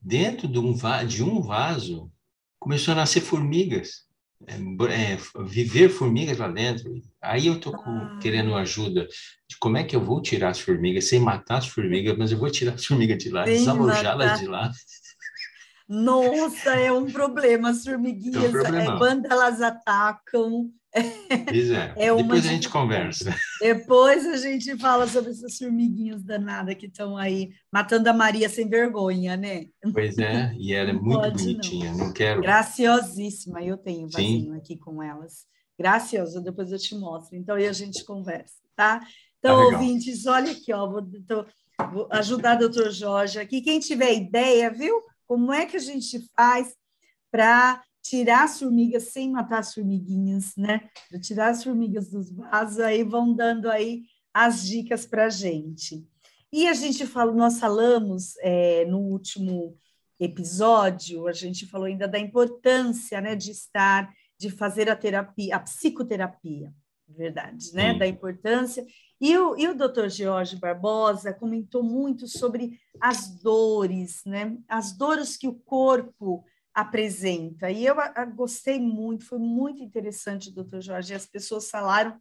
Dentro 0.00 0.46
de 0.46 0.58
um, 0.58 0.74
de 1.06 1.24
um 1.24 1.40
vaso, 1.40 2.10
começou 2.58 2.92
a 2.92 2.96
nascer 2.96 3.22
formigas. 3.22 4.04
É, 4.46 4.54
é, 4.92 5.18
viver 5.46 5.88
formigas 5.88 6.36
lá 6.36 6.48
dentro. 6.48 7.00
Aí 7.22 7.46
eu 7.46 7.58
tô 7.58 7.72
com, 7.72 7.90
ah. 7.90 8.18
querendo 8.20 8.54
ajuda 8.54 9.06
de 9.48 9.56
como 9.58 9.78
é 9.78 9.84
que 9.84 9.96
eu 9.96 10.04
vou 10.04 10.20
tirar 10.20 10.50
as 10.50 10.60
formigas 10.60 11.08
sem 11.08 11.18
matar 11.18 11.58
as 11.58 11.68
formigas, 11.68 12.14
mas 12.18 12.32
eu 12.32 12.38
vou 12.38 12.50
tirar 12.50 12.74
as 12.74 12.84
formigas 12.84 13.16
de 13.16 13.30
lá, 13.30 13.44
desalojá-las 13.44 14.40
de 14.40 14.46
lá 14.46 14.70
nossa, 15.88 16.70
é 16.70 16.90
um 16.90 17.10
problema. 17.10 17.70
As 17.70 17.84
formiguinhas, 17.84 18.54
é 18.54 18.70
um 18.70 18.76
é, 18.76 18.98
quando 18.98 19.26
elas 19.26 19.60
atacam. 19.60 20.70
Pois 21.46 21.70
é. 21.70 21.92
é 21.96 22.14
Depois 22.14 22.46
a 22.46 22.48
gente 22.48 22.68
conversa. 22.68 23.34
Depois 23.60 24.26
a 24.26 24.36
gente 24.36 24.76
fala 24.78 25.06
sobre 25.08 25.32
essas 25.32 25.58
formiguinhas 25.58 26.22
danadas 26.22 26.76
que 26.76 26.86
estão 26.86 27.16
aí 27.16 27.50
matando 27.72 28.08
a 28.08 28.12
Maria 28.12 28.48
sem 28.48 28.68
vergonha, 28.68 29.36
né? 29.36 29.66
Pois 29.92 30.16
é, 30.18 30.54
e 30.56 30.72
ela 30.72 30.90
é 30.90 30.92
muito 30.92 31.20
Pode, 31.20 31.42
bonitinha, 31.42 31.90
não. 31.90 31.98
não. 31.98 32.12
quero. 32.12 32.40
Graciosíssima, 32.42 33.62
eu 33.62 33.76
tenho 33.76 34.06
um 34.06 34.08
vasinho 34.08 34.54
aqui 34.54 34.76
com 34.76 35.02
elas. 35.02 35.46
Graciosa, 35.76 36.40
depois 36.40 36.70
eu 36.70 36.78
te 36.78 36.94
mostro. 36.94 37.36
Então 37.36 37.56
aí 37.56 37.66
a 37.66 37.72
gente 37.72 38.04
conversa, 38.04 38.54
tá? 38.76 39.04
Então, 39.38 39.58
tá 39.58 39.76
ouvintes, 39.76 40.24
olha 40.26 40.52
aqui, 40.52 40.72
ó, 40.72 40.88
vou, 40.88 41.02
tô, 41.26 41.44
vou 41.92 42.08
ajudar 42.12 42.56
o 42.56 42.60
doutor 42.60 42.90
Jorge 42.90 43.38
aqui. 43.38 43.60
Quem 43.60 43.80
tiver 43.80 44.14
ideia, 44.14 44.70
viu? 44.70 45.02
Como 45.26 45.52
é 45.52 45.66
que 45.66 45.76
a 45.76 45.80
gente 45.80 46.20
faz 46.36 46.74
para 47.30 47.82
tirar 48.02 48.44
as 48.44 48.58
formigas 48.58 49.04
sem 49.04 49.30
matar 49.30 49.60
as 49.60 49.74
formiguinhas, 49.74 50.52
né? 50.56 50.88
Para 51.08 51.18
tirar 51.18 51.48
as 51.48 51.64
formigas 51.64 52.10
dos 52.10 52.30
vasos, 52.30 52.78
aí 52.78 53.02
vão 53.02 53.34
dando 53.34 53.70
aí 53.70 54.02
as 54.32 54.66
dicas 54.66 55.06
para 55.06 55.26
a 55.26 55.30
gente. 55.30 56.06
E 56.52 56.68
a 56.68 56.74
gente 56.74 57.06
fala, 57.06 57.32
nós 57.32 57.58
falamos 57.58 58.36
é, 58.40 58.84
no 58.84 58.98
último 58.98 59.76
episódio, 60.20 61.26
a 61.26 61.32
gente 61.32 61.66
falou 61.66 61.86
ainda 61.86 62.06
da 62.06 62.18
importância, 62.18 63.20
né, 63.20 63.34
de 63.34 63.50
estar, 63.50 64.12
de 64.38 64.50
fazer 64.50 64.88
a 64.88 64.94
terapia, 64.94 65.56
a 65.56 65.60
psicoterapia, 65.60 66.72
verdade, 67.14 67.72
né, 67.72 67.94
da 67.94 68.06
importância 68.06 68.84
e 69.20 69.38
o, 69.38 69.56
e 69.56 69.68
o 69.68 69.74
doutor 69.74 70.10
George 70.10 70.56
Barbosa 70.56 71.32
comentou 71.32 71.82
muito 71.82 72.26
sobre 72.26 72.78
as 73.00 73.40
dores, 73.40 74.22
né? 74.26 74.58
As 74.68 74.96
dores 74.96 75.36
que 75.36 75.48
o 75.48 75.54
corpo 75.54 76.44
apresenta. 76.74 77.70
E 77.70 77.86
eu 77.86 77.98
a, 77.98 78.12
a, 78.16 78.24
gostei 78.24 78.78
muito, 78.78 79.24
foi 79.24 79.38
muito 79.38 79.82
interessante, 79.82 80.52
doutor 80.52 80.82
Jorge. 80.82 81.14
As 81.14 81.24
pessoas 81.24 81.70
falaram 81.70 82.20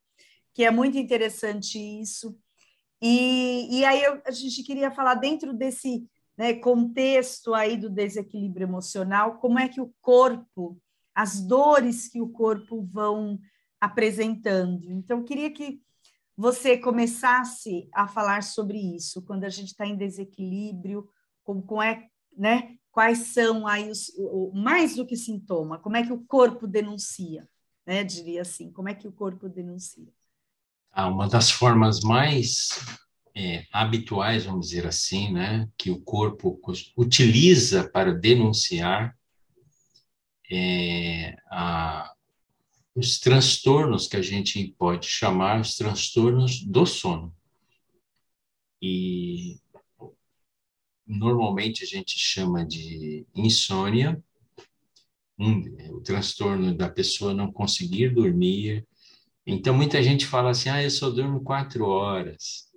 que 0.53 0.63
é 0.63 0.71
muito 0.71 0.97
interessante 0.97 1.77
isso. 1.77 2.37
E, 3.01 3.79
e 3.79 3.83
aí 3.83 4.01
eu, 4.01 4.21
a 4.25 4.31
gente 4.31 4.63
queria 4.63 4.89
falar 4.89 5.15
dentro 5.15 5.53
desse 5.53 6.07
né, 6.37 6.53
contexto 6.53 7.53
aí 7.53 7.75
do 7.75 7.89
desequilíbrio 7.89 8.65
emocional, 8.65 9.39
como 9.39 9.59
é 9.59 9.67
que 9.67 9.81
o 9.81 9.93
corpo, 9.99 10.79
as 11.13 11.41
dores 11.41 12.07
que 12.07 12.21
o 12.21 12.29
corpo 12.29 12.81
vão 12.81 13.39
apresentando. 13.83 14.89
Então, 14.89 15.25
queria 15.25 15.51
que 15.51 15.81
você 16.37 16.77
começasse 16.77 17.89
a 17.93 18.07
falar 18.07 18.41
sobre 18.41 18.77
isso, 18.77 19.21
quando 19.23 19.43
a 19.43 19.49
gente 19.49 19.67
está 19.67 19.85
em 19.85 19.97
desequilíbrio, 19.97 21.05
como, 21.43 21.61
como 21.63 21.81
é, 21.81 22.07
né, 22.35 22.77
quais 22.93 23.33
são 23.33 23.67
aí 23.67 23.91
os, 23.91 24.07
o, 24.17 24.53
mais 24.55 24.95
do 24.95 25.05
que 25.05 25.17
sintoma, 25.17 25.77
como 25.79 25.97
é 25.97 26.03
que 26.03 26.13
o 26.13 26.23
corpo 26.23 26.65
denuncia, 26.65 27.45
né, 27.85 28.05
diria 28.05 28.43
assim, 28.43 28.71
como 28.71 28.87
é 28.87 28.95
que 28.95 29.05
o 29.05 29.11
corpo 29.11 29.49
denuncia? 29.49 30.07
Ah, 30.89 31.09
uma 31.09 31.27
das 31.27 31.51
formas 31.51 31.99
mais 31.99 32.69
é, 33.35 33.65
habituais, 33.69 34.45
vamos 34.45 34.69
dizer 34.69 34.87
assim, 34.87 35.33
né, 35.33 35.67
que 35.77 35.91
o 35.91 35.99
corpo 35.99 36.57
utiliza 36.97 37.89
para 37.89 38.13
denunciar 38.13 39.13
é, 40.49 41.35
a, 41.51 42.12
os 42.95 43.19
transtornos 43.19 44.07
que 44.07 44.17
a 44.17 44.21
gente 44.21 44.73
pode 44.77 45.07
chamar 45.07 45.59
os 45.59 45.75
transtornos 45.75 46.63
do 46.63 46.85
sono. 46.85 47.35
E 48.81 49.59
normalmente 51.07 51.83
a 51.83 51.87
gente 51.87 52.17
chama 52.19 52.65
de 52.65 53.25
insônia, 53.35 54.21
um, 55.39 55.61
o 55.95 56.01
transtorno 56.01 56.75
da 56.75 56.89
pessoa 56.89 57.33
não 57.33 57.51
conseguir 57.51 58.13
dormir. 58.13 58.85
Então 59.45 59.73
muita 59.73 60.01
gente 60.03 60.25
fala 60.25 60.51
assim: 60.51 60.69
ah, 60.69 60.83
eu 60.83 60.89
só 60.91 61.09
durmo 61.09 61.43
quatro 61.43 61.85
horas. 61.85 62.71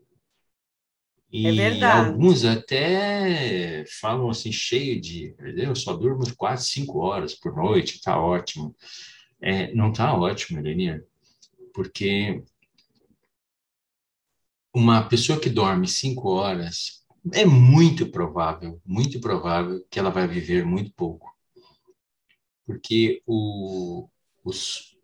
E 1.31 1.46
é 1.46 1.52
verdade. 1.52 2.09
alguns 2.09 2.44
até 2.44 3.85
falam 4.00 4.31
assim, 4.31 4.52
cheio 4.52 5.00
de, 5.00 5.35
eu 5.38 5.74
só 5.74 5.94
durmo 5.94 6.24
quatro, 6.37 6.64
cinco 6.64 7.00
horas 7.00 7.35
por 7.35 7.55
noite, 7.55 8.00
tá 8.00 8.18
ótimo. 8.18 8.74
É, 9.48 9.72
não 9.72 9.92
está 9.92 10.12
ótimo, 10.12 10.59
Elenia, 10.59 11.06
porque 11.72 12.42
uma 14.74 15.09
pessoa 15.09 15.38
que 15.38 15.48
dorme 15.48 15.87
cinco 15.87 16.30
horas 16.30 17.06
é 17.32 17.46
muito 17.46 18.11
provável, 18.11 18.82
muito 18.85 19.20
provável 19.20 19.87
que 19.88 20.00
ela 20.00 20.11
vai 20.11 20.26
viver 20.26 20.66
muito 20.66 20.92
pouco. 20.94 21.32
Porque 22.66 23.22
o, 23.24 24.09
os, 24.44 24.98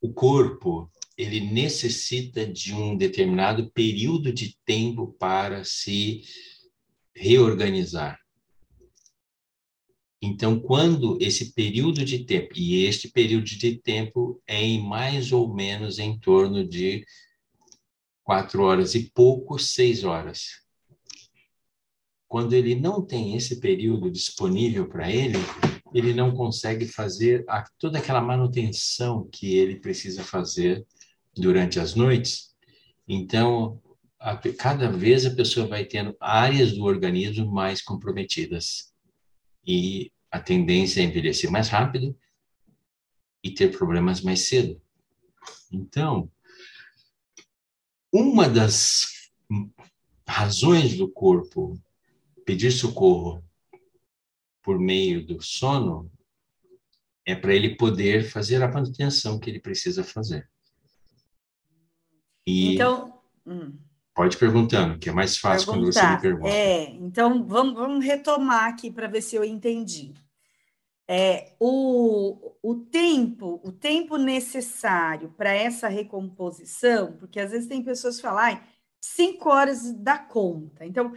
o 0.00 0.12
corpo, 0.12 0.88
ele 1.18 1.40
necessita 1.40 2.46
de 2.46 2.72
um 2.72 2.96
determinado 2.96 3.72
período 3.72 4.32
de 4.32 4.56
tempo 4.64 5.16
para 5.18 5.64
se 5.64 6.22
reorganizar. 7.12 8.20
Então, 10.22 10.60
quando 10.60 11.16
esse 11.18 11.54
período 11.54 12.04
de 12.04 12.24
tempo, 12.24 12.52
e 12.54 12.84
este 12.84 13.08
período 13.08 13.44
de 13.44 13.78
tempo 13.78 14.40
é 14.46 14.62
em 14.62 14.82
mais 14.82 15.32
ou 15.32 15.52
menos 15.52 15.98
em 15.98 16.18
torno 16.18 16.66
de 16.66 17.06
quatro 18.22 18.62
horas 18.62 18.94
e 18.94 19.10
pouco, 19.14 19.58
seis 19.58 20.04
horas. 20.04 20.60
Quando 22.28 22.52
ele 22.52 22.74
não 22.74 23.04
tem 23.04 23.34
esse 23.34 23.58
período 23.60 24.10
disponível 24.10 24.86
para 24.86 25.10
ele, 25.10 25.38
ele 25.92 26.12
não 26.12 26.32
consegue 26.32 26.86
fazer 26.86 27.42
a, 27.48 27.64
toda 27.78 27.98
aquela 27.98 28.20
manutenção 28.20 29.26
que 29.32 29.56
ele 29.56 29.80
precisa 29.80 30.22
fazer 30.22 30.86
durante 31.34 31.80
as 31.80 31.94
noites. 31.94 32.54
Então, 33.08 33.80
a, 34.18 34.36
cada 34.36 34.92
vez 34.92 35.24
a 35.24 35.34
pessoa 35.34 35.66
vai 35.66 35.86
tendo 35.86 36.14
áreas 36.20 36.72
do 36.72 36.84
organismo 36.84 37.50
mais 37.50 37.80
comprometidas 37.80 38.89
e 39.66 40.12
a 40.30 40.40
tendência 40.40 41.00
é 41.00 41.04
envelhecer 41.04 41.50
mais 41.50 41.68
rápido 41.68 42.16
e 43.42 43.50
ter 43.50 43.76
problemas 43.76 44.20
mais 44.20 44.48
cedo. 44.48 44.80
Então, 45.72 46.30
uma 48.12 48.48
das 48.48 49.30
razões 50.26 50.96
do 50.96 51.10
corpo 51.10 51.80
pedir 52.44 52.70
socorro 52.70 53.44
por 54.62 54.78
meio 54.78 55.24
do 55.26 55.40
sono 55.40 56.10
é 57.24 57.34
para 57.34 57.54
ele 57.54 57.76
poder 57.76 58.28
fazer 58.28 58.62
a 58.62 58.70
manutenção 58.70 59.38
que 59.38 59.48
ele 59.50 59.60
precisa 59.60 60.02
fazer. 60.02 60.50
E 62.46 62.74
então, 62.74 63.22
hum. 63.46 63.78
Pode 64.14 64.36
perguntando, 64.36 64.98
que 64.98 65.08
é 65.08 65.12
mais 65.12 65.38
fácil 65.38 65.72
Perguntar. 65.72 66.00
quando 66.00 66.10
você 66.10 66.14
me 66.14 66.20
pergunta. 66.20 66.54
É, 66.54 66.90
então 66.90 67.46
vamos, 67.46 67.74
vamos 67.74 68.04
retomar 68.04 68.64
aqui 68.64 68.90
para 68.90 69.06
ver 69.06 69.22
se 69.22 69.36
eu 69.36 69.44
entendi. 69.44 70.12
É, 71.08 71.54
o, 71.58 72.52
o 72.62 72.74
tempo, 72.76 73.60
o 73.64 73.72
tempo 73.72 74.16
necessário 74.16 75.34
para 75.36 75.52
essa 75.52 75.88
recomposição, 75.88 77.16
porque 77.18 77.40
às 77.40 77.50
vezes 77.50 77.68
tem 77.68 77.82
pessoas 77.82 78.16
que 78.16 78.22
falam, 78.22 78.54
ah, 78.54 78.62
cinco 79.00 79.48
horas 79.48 79.92
dá 79.92 80.18
conta. 80.18 80.84
Então, 80.84 81.12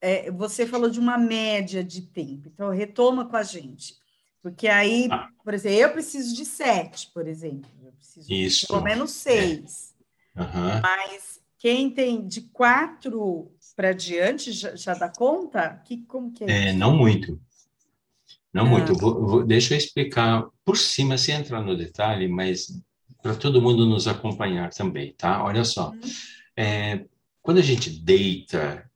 é, 0.00 0.30
você 0.30 0.66
falou 0.66 0.88
de 0.88 1.00
uma 1.00 1.18
média 1.18 1.84
de 1.84 2.02
tempo, 2.02 2.48
então 2.48 2.70
retoma 2.70 3.26
com 3.26 3.36
a 3.36 3.42
gente. 3.42 3.96
Porque 4.42 4.68
aí, 4.68 5.08
ah. 5.10 5.28
por 5.42 5.54
exemplo, 5.54 5.78
eu 5.78 5.92
preciso 5.92 6.34
de 6.36 6.44
sete, 6.44 7.10
por 7.12 7.26
exemplo. 7.26 7.70
Eu 7.82 7.92
preciso 7.92 8.32
Isso. 8.32 8.60
de 8.60 8.66
pelo 8.66 8.82
menos 8.82 9.10
seis. 9.10 9.94
É. 10.36 10.40
Uhum. 10.42 10.80
Mas 10.82 11.40
quem 11.64 11.88
tem 11.88 12.28
de 12.28 12.42
quatro 12.42 13.50
para 13.74 13.94
diante 13.94 14.52
já, 14.52 14.76
já, 14.76 14.92
dá 14.92 15.08
conta? 15.08 15.80
Que, 15.86 16.02
como 16.02 16.30
que 16.30 16.44
é? 16.44 16.68
é 16.68 16.72
não 16.74 16.94
muito. 16.94 17.40
Não 18.52 18.66
ah. 18.66 18.68
muito. 18.68 18.92
Vou, 18.92 19.26
vou, 19.26 19.46
deixa 19.46 19.72
eu 19.72 19.78
explicar 19.78 20.46
por 20.62 20.76
cima, 20.76 21.16
sem 21.16 21.36
entrar 21.36 21.62
no 21.62 21.74
detalhe, 21.74 22.28
mas 22.28 22.66
para 23.22 23.34
todo 23.34 23.62
mundo 23.62 23.86
nos 23.86 24.06
acompanhar 24.06 24.68
também, 24.74 25.14
tá? 25.14 25.42
Olha 25.42 25.64
só. 25.64 25.88
Uhum. 25.88 26.00
É, 26.54 27.06
quando 27.40 27.56
a 27.56 27.62
gente 27.62 27.88
deita 27.88 28.86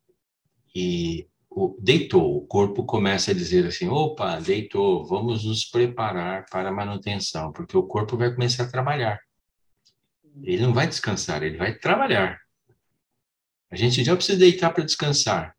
e 0.74 1.26
o, 1.48 1.74
deitou, 1.80 2.36
o 2.36 2.46
corpo 2.46 2.84
começa 2.84 3.30
a 3.30 3.34
dizer 3.34 3.64
assim: 3.64 3.88
opa, 3.88 4.38
deitou, 4.40 5.06
vamos 5.06 5.42
nos 5.42 5.64
preparar 5.64 6.44
para 6.50 6.68
a 6.68 6.72
manutenção, 6.72 7.50
porque 7.50 7.78
o 7.78 7.84
corpo 7.84 8.14
vai 8.14 8.30
começar 8.30 8.64
a 8.64 8.70
trabalhar. 8.70 9.18
Ele 10.42 10.66
não 10.66 10.74
vai 10.74 10.86
descansar, 10.86 11.42
ele 11.42 11.56
vai 11.56 11.72
trabalhar. 11.74 12.38
A 13.70 13.76
gente 13.76 14.02
já 14.02 14.16
precisa 14.16 14.38
deitar 14.38 14.70
para 14.70 14.84
descansar. 14.84 15.54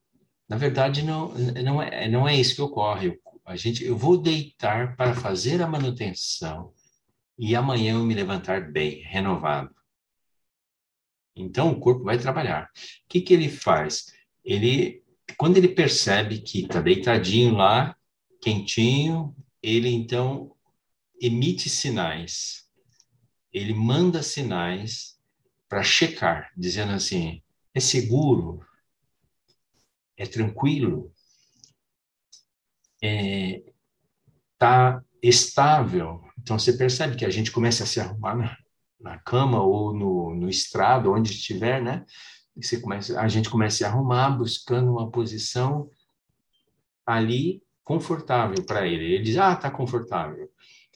Na 0.48 0.58
verdade, 0.58 1.04
não, 1.04 1.30
não, 1.63 1.82
é, 1.82 2.10
não 2.10 2.28
é 2.28 2.36
isso 2.36 2.56
que 2.56 2.62
ocorre. 2.62 3.19
A 3.45 3.56
gente, 3.56 3.84
eu 3.84 3.98
vou 3.98 4.17
deitar 4.17 4.95
para 4.95 5.13
fazer 5.13 5.62
a 5.62 5.67
manutenção 5.67 6.74
e 7.38 7.56
amanhã 7.56 7.93
eu 7.93 8.04
me 8.04 8.13
levantar 8.13 8.72
bem, 8.72 9.02
renovado. 9.04 9.74
Então, 11.36 11.72
o 11.72 11.80
corpo 11.80 12.04
vai 12.04 12.17
trabalhar. 12.17 12.63
O 12.65 12.69
que, 13.08 13.22
que 13.22 13.34
ele 13.34 13.48
faz? 13.48 14.08
Ele, 14.43 15.04
quando 15.38 15.58
ele 15.58 15.69
percebe 15.69 16.40
que 16.40 16.63
está 16.63 16.81
deitadinho 16.81 17.54
lá, 17.56 17.96
quentinho, 18.42 19.36
ele 19.62 19.90
então 19.90 20.56
emite 21.21 21.69
sinais. 21.69 22.67
Ele 23.54 23.73
manda 23.73 24.21
sinais 24.21 25.17
para 25.67 25.83
checar, 25.83 26.52
dizendo 26.58 26.92
assim: 26.94 27.42
é 27.74 27.80
seguro, 27.80 28.65
é 30.17 30.26
tranquilo, 30.26 31.12
é, 33.02 33.63
tá 34.58 35.04
estável. 35.22 36.22
Então 36.40 36.58
você 36.60 36.74
percebe 36.74 37.15
que 37.15 37.26
a 37.26 37.30
gente 37.30 37.52
começa 37.52 37.84
a 37.84 37.88
se 37.88 38.00
arrumar 38.00 38.36
na, 38.36 38.58
na 39.00 39.20
cama 39.20 39.62
ou 39.62 39.94
no, 39.94 40.36
no 40.36 40.50
estrado, 40.50 41.12
onde 41.12 41.32
estiver, 41.32 41.82
né? 41.82 42.06
E 42.56 42.65
você 42.65 42.80
começa, 42.82 43.20
a 43.20 43.28
gente 43.28 43.50
começa 43.50 43.76
a 43.76 43.78
se 43.78 43.86
arrumar 43.86 44.32
buscando 44.32 44.92
uma 44.92 45.10
posição 45.10 45.90
ali 47.06 47.63
confortável 47.84 48.65
para 48.65 48.86
ele. 48.88 49.06
Ele 49.06 49.24
diz: 49.24 49.38
"Ah, 49.38 49.56
tá 49.56 49.72
confortável". 49.72 50.52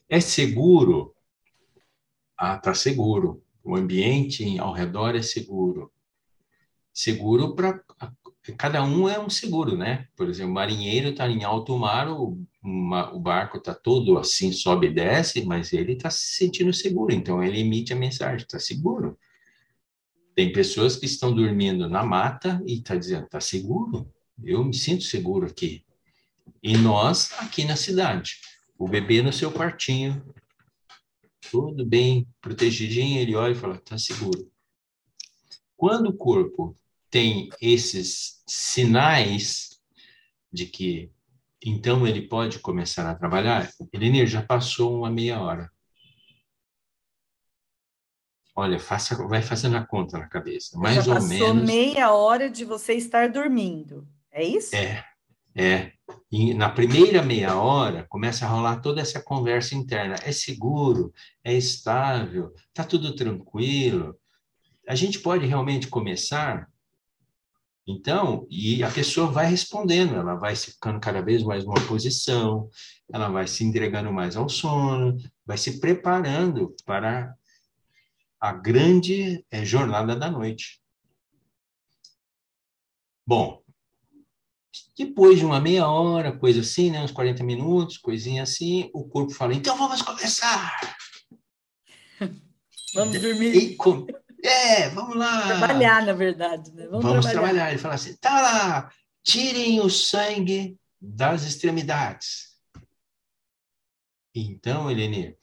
É 0.09 0.19
seguro? 0.19 1.15
Ah, 2.37 2.57
tá 2.57 2.73
seguro. 2.73 3.41
O 3.63 3.75
ambiente 3.75 4.59
ao 4.59 4.73
redor 4.73 5.15
é 5.15 5.21
seguro 5.21 5.92
seguro 6.93 7.55
para 7.55 7.81
cada 8.57 8.83
um 8.83 9.07
é 9.07 9.17
um 9.19 9.29
seguro, 9.29 9.77
né? 9.77 10.07
Por 10.15 10.29
exemplo, 10.29 10.51
o 10.51 10.55
marinheiro 10.55 11.09
está 11.09 11.29
em 11.29 11.43
alto 11.43 11.77
mar, 11.77 12.09
o, 12.09 12.37
uma, 12.61 13.13
o 13.13 13.19
barco 13.19 13.57
está 13.57 13.73
todo 13.73 14.17
assim, 14.17 14.51
sobe 14.51 14.87
e 14.87 14.93
desce, 14.93 15.45
mas 15.45 15.71
ele 15.71 15.93
está 15.93 16.09
se 16.09 16.35
sentindo 16.35 16.73
seguro, 16.73 17.13
então 17.13 17.41
ele 17.41 17.59
emite 17.59 17.93
a 17.93 17.95
mensagem, 17.95 18.37
está 18.37 18.59
seguro. 18.59 19.17
Tem 20.35 20.51
pessoas 20.51 20.95
que 20.95 21.05
estão 21.05 21.33
dormindo 21.33 21.87
na 21.87 22.03
mata 22.03 22.61
e 22.65 22.75
está 22.75 22.95
dizendo, 22.95 23.25
está 23.25 23.39
seguro, 23.39 24.11
eu 24.43 24.63
me 24.63 24.73
sinto 24.73 25.03
seguro 25.03 25.45
aqui. 25.45 25.85
E 26.61 26.77
nós 26.77 27.31
aqui 27.39 27.63
na 27.65 27.75
cidade. 27.75 28.37
O 28.77 28.87
bebê 28.87 29.21
no 29.21 29.31
seu 29.31 29.51
quartinho, 29.51 30.21
tudo 31.51 31.85
bem 31.85 32.27
protegidinho, 32.41 33.19
ele 33.19 33.35
olha 33.35 33.51
e 33.51 33.55
fala: 33.55 33.75
está 33.75 33.97
seguro. 33.97 34.51
Quando 35.77 36.07
o 36.07 36.13
corpo 36.13 36.75
tem 37.13 37.47
esses 37.61 38.41
sinais 38.47 39.79
de 40.51 40.65
que 40.65 41.11
então 41.63 42.07
ele 42.07 42.23
pode 42.23 42.57
começar 42.57 43.07
a 43.07 43.13
trabalhar, 43.13 43.69
Elenir, 43.93 44.25
já 44.25 44.41
passou 44.41 44.97
uma 44.97 45.11
meia 45.11 45.39
hora. 45.39 45.71
Olha, 48.55 48.79
faça, 48.79 49.15
vai 49.27 49.43
fazendo 49.43 49.77
a 49.77 49.85
conta 49.85 50.17
na 50.17 50.27
cabeça. 50.27 50.75
Mais 50.79 51.05
já 51.05 51.13
ou 51.13 51.19
passou 51.19 51.29
menos. 51.29 51.63
meia 51.63 52.11
hora 52.11 52.49
de 52.49 52.65
você 52.65 52.93
estar 52.95 53.29
dormindo. 53.29 54.07
É 54.31 54.43
isso? 54.43 54.75
É, 54.75 55.05
é. 55.55 55.91
E 56.31 56.51
na 56.55 56.69
primeira 56.71 57.21
meia 57.21 57.55
hora 57.55 58.07
começa 58.09 58.43
a 58.43 58.49
rolar 58.49 58.81
toda 58.81 58.99
essa 58.99 59.21
conversa 59.21 59.75
interna. 59.75 60.15
É 60.23 60.31
seguro, 60.31 61.13
é 61.43 61.53
estável, 61.53 62.51
tá 62.73 62.83
tudo 62.83 63.15
tranquilo. 63.15 64.17
A 64.87 64.95
gente 64.95 65.19
pode 65.19 65.45
realmente 65.45 65.87
começar 65.87 66.72
então, 67.85 68.47
e 68.49 68.81
a 68.81 68.89
pessoa 68.89 69.27
vai 69.27 69.45
respondendo, 69.45 70.15
ela 70.15 70.35
vai 70.35 70.55
ficando 70.55 70.99
cada 71.01 71.21
vez 71.21 71.43
mais 71.43 71.65
numa 71.65 71.85
posição, 71.85 72.69
ela 73.11 73.27
vai 73.27 73.45
se 73.45 73.63
entregando 73.65 74.11
mais 74.11 74.37
ao 74.37 74.47
sono, 74.47 75.17
vai 75.45 75.57
se 75.57 75.79
preparando 75.81 76.73
para 76.85 77.35
a 78.39 78.53
grande 78.53 79.45
é, 79.51 79.65
jornada 79.65 80.15
da 80.15 80.31
noite. 80.31 80.81
Bom, 83.25 83.61
depois 84.97 85.39
de 85.39 85.45
uma 85.45 85.59
meia 85.59 85.87
hora, 85.87 86.37
coisa 86.37 86.61
assim, 86.61 86.89
né, 86.89 87.03
uns 87.03 87.11
40 87.11 87.43
minutos, 87.43 87.97
coisinha 87.97 88.43
assim, 88.43 88.89
o 88.93 89.05
corpo 89.07 89.33
fala: 89.33 89.53
então 89.53 89.77
vamos 89.77 90.01
começar. 90.01 90.77
Vamos 92.95 93.19
dormir. 93.19 93.55
E, 93.55 93.75
com, 93.75 94.05
é, 94.43 94.89
vamos 94.89 95.15
lá. 95.15 95.47
Trabalhar, 95.47 96.05
na 96.05 96.13
verdade. 96.13 96.71
Né? 96.73 96.85
Vamos, 96.87 97.03
vamos 97.05 97.25
trabalhar. 97.25 97.31
trabalhar. 97.31 97.69
Ele 97.69 97.79
fala 97.79 97.95
assim: 97.95 98.15
tá 98.17 98.41
lá, 98.41 98.91
tirem 99.23 99.79
o 99.79 99.89
sangue 99.89 100.77
das 101.01 101.43
extremidades. 101.43 102.53
Então, 104.35 104.89
Helene, 104.89 105.37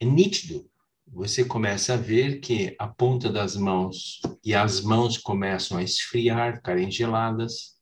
é 0.00 0.04
nítido. 0.04 0.68
Você 1.08 1.44
começa 1.44 1.94
a 1.94 1.96
ver 1.96 2.40
que 2.40 2.74
a 2.78 2.88
ponta 2.88 3.30
das 3.30 3.56
mãos 3.56 4.20
e 4.44 4.54
as 4.54 4.80
mãos 4.80 5.16
começam 5.16 5.78
a 5.78 5.82
esfriar, 5.82 6.56
ficarem 6.56 6.90
geladas, 6.90 7.76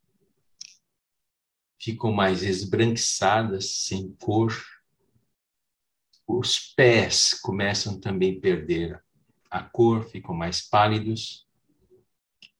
ficam 1.80 2.12
mais 2.12 2.42
esbranquiçadas, 2.42 3.82
sem 3.82 4.14
cor. 4.16 4.54
Os 6.26 6.58
pés 6.74 7.34
começam 7.34 7.98
também 7.98 8.36
a 8.36 8.40
perder 8.40 9.03
a 9.54 9.62
cor, 9.62 10.02
ficam 10.02 10.34
mais 10.34 10.60
pálidos, 10.60 11.46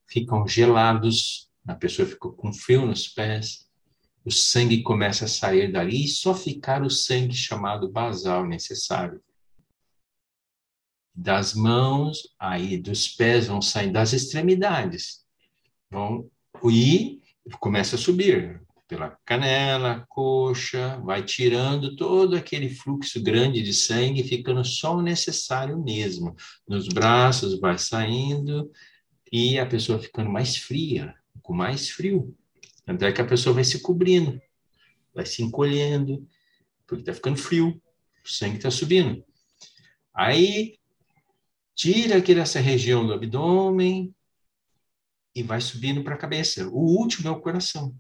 ficam 0.07 0.47
gelados, 0.47 1.51
a 1.66 1.74
pessoa 1.74 2.07
ficou 2.07 2.32
com 2.32 2.53
frio 2.53 2.86
nos 2.86 3.09
pés, 3.09 3.68
o 4.24 4.30
sangue 4.30 4.80
começa 4.80 5.24
a 5.24 5.28
sair 5.28 5.72
dali 5.72 6.05
e 6.05 6.09
só 6.09 6.32
ficar 6.32 6.84
o 6.84 6.88
sangue 6.88 7.34
chamado 7.34 7.90
basal 7.90 8.47
necessário. 8.47 9.20
Das 11.12 11.53
mãos, 11.53 12.32
aí 12.38 12.78
dos 12.78 13.09
pés 13.09 13.49
vão 13.49 13.61
sair 13.61 13.90
das 13.90 14.12
extremidades. 14.12 15.26
Vão 15.90 16.30
e 16.70 17.20
começa 17.59 17.97
a 17.97 17.99
subir 17.99 18.64
pela 18.87 19.18
canela, 19.24 20.05
coxa, 20.09 21.01
vai 21.01 21.24
tirando 21.24 21.97
todo 21.97 22.37
aquele 22.37 22.68
fluxo 22.68 23.22
grande 23.22 23.62
de 23.62 23.72
sangue, 23.72 24.22
ficando 24.22 24.64
só 24.64 24.97
o 24.97 25.03
necessário 25.03 25.82
mesmo. 25.82 26.35
Nos 26.68 26.89
braços 26.89 27.59
vai 27.59 27.78
saindo 27.78 28.70
e 29.32 29.59
a 29.59 29.66
pessoa 29.66 29.99
ficando 29.99 30.30
mais 30.30 30.57
fria, 30.57 31.14
com 31.43 31.55
mais 31.55 31.91
frio. 31.91 32.37
Até 32.87 33.11
que 33.11 33.20
a 33.20 33.26
pessoa 33.26 33.55
vai 33.55 33.64
se 33.64 33.80
cobrindo, 33.80 34.41
vai 35.14 35.24
se 35.24 35.43
encolhendo, 35.43 36.26
porque 36.87 37.03
está 37.03 37.14
ficando 37.14 37.39
frio, 37.39 37.80
o 38.24 38.28
sangue 38.28 38.57
está 38.57 38.70
subindo. 38.70 39.24
Aí 40.14 40.78
tira 41.74 42.18
aqui 42.18 42.35
dessa 42.35 42.61
região 42.61 43.07
do 43.07 43.14
abdômen 43.14 44.14
e 45.35 45.43
vai 45.43 45.61
subindo 45.61 46.05
para 46.05 46.14
a 46.14 46.18
cabeça. 46.18 46.68
O 46.68 46.99
último 46.99 47.28
é 47.28 47.30
o 47.30 47.41
coração 47.41 47.97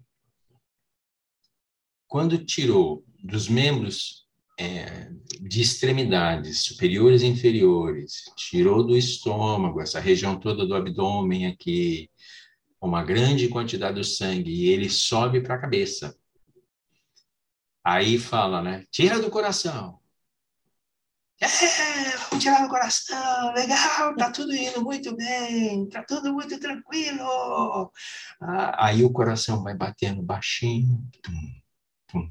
quando 2.14 2.38
tirou 2.38 3.04
dos 3.24 3.48
membros 3.48 4.28
é, 4.56 5.10
de 5.40 5.60
extremidades 5.60 6.62
superiores 6.62 7.22
e 7.22 7.26
inferiores, 7.26 8.22
tirou 8.36 8.86
do 8.86 8.96
estômago, 8.96 9.80
essa 9.80 9.98
região 9.98 10.38
toda 10.38 10.64
do 10.64 10.76
abdômen 10.76 11.48
aqui, 11.48 12.08
uma 12.80 13.02
grande 13.02 13.48
quantidade 13.48 13.96
do 13.96 14.04
sangue, 14.04 14.48
e 14.48 14.68
ele 14.68 14.88
sobe 14.88 15.40
para 15.40 15.56
a 15.56 15.60
cabeça. 15.60 16.16
Aí 17.82 18.16
fala, 18.16 18.62
né? 18.62 18.84
Tira 18.92 19.18
do 19.18 19.28
coração. 19.28 19.98
É, 21.40 21.48
vamos 22.28 22.44
tirar 22.44 22.62
do 22.62 22.68
coração, 22.68 23.52
legal, 23.54 24.14
tá 24.14 24.30
tudo 24.30 24.54
indo 24.54 24.84
muito 24.84 25.16
bem, 25.16 25.88
tá 25.88 26.04
tudo 26.06 26.32
muito 26.32 26.60
tranquilo. 26.60 27.90
Ah, 28.40 28.86
aí 28.86 29.02
o 29.02 29.10
coração 29.10 29.64
vai 29.64 29.76
batendo 29.76 30.22
baixinho. 30.22 31.04
Tum, 31.20 31.63
Tum. 32.14 32.30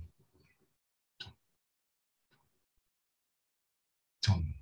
Tum. 4.22 4.54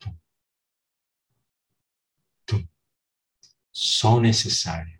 Tum. 0.00 0.14
Tum. 2.46 2.68
Só 3.72 4.16
o 4.16 4.20
necessário. 4.20 4.98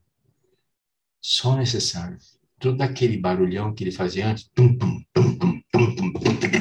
O 1.44 1.56
necessário. 1.56 2.16
Todo 2.60 2.80
aquele 2.82 3.18
barulhão 3.18 3.74
que 3.74 3.82
ele 3.82 3.90
fazia 3.90 4.28
antes. 4.28 4.48
Tum, 4.54 4.78
tum, 4.78 5.04
tum, 5.12 5.36
tum, 5.38 5.64
tum, 5.66 6.12
tum, 6.12 6.22
tum, 6.22 6.54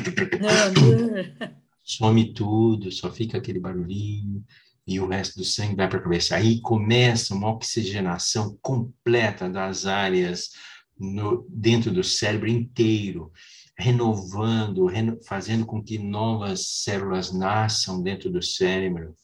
some 1.83 2.33
tudo, 2.33 2.91
só 2.91 3.11
fica 3.11 3.37
aquele 3.37 3.59
barulhinho 3.59 4.43
e 4.85 4.99
o 4.99 5.07
resto 5.07 5.37
do 5.37 5.45
sangue 5.45 5.75
vai 5.75 5.87
para 5.87 5.99
a 5.99 6.01
cabeça. 6.01 6.35
Aí 6.35 6.59
começa 6.59 7.35
uma 7.35 7.51
oxigenação 7.51 8.57
completa 8.61 9.47
das 9.47 9.85
áreas 9.85 10.51
no, 10.99 11.45
dentro 11.49 11.91
do 11.91 12.03
cérebro 12.03 12.47
inteiro, 12.47 13.31
renovando, 13.77 14.85
reno, 14.85 15.19
fazendo 15.23 15.65
com 15.65 15.83
que 15.83 15.97
novas 15.97 16.67
células 16.67 17.31
nasçam 17.31 18.01
dentro 18.01 18.29
do 18.29 18.41
cérebro. 18.41 19.15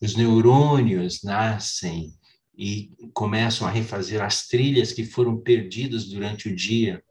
Os 0.00 0.14
neurônios 0.16 1.22
nascem 1.22 2.12
e 2.56 2.90
começam 3.12 3.66
a 3.66 3.70
refazer 3.70 4.22
as 4.22 4.46
trilhas 4.46 4.92
que 4.92 5.04
foram 5.04 5.38
perdidas 5.38 6.06
durante 6.06 6.48
o 6.48 6.54
dia, 6.54 7.02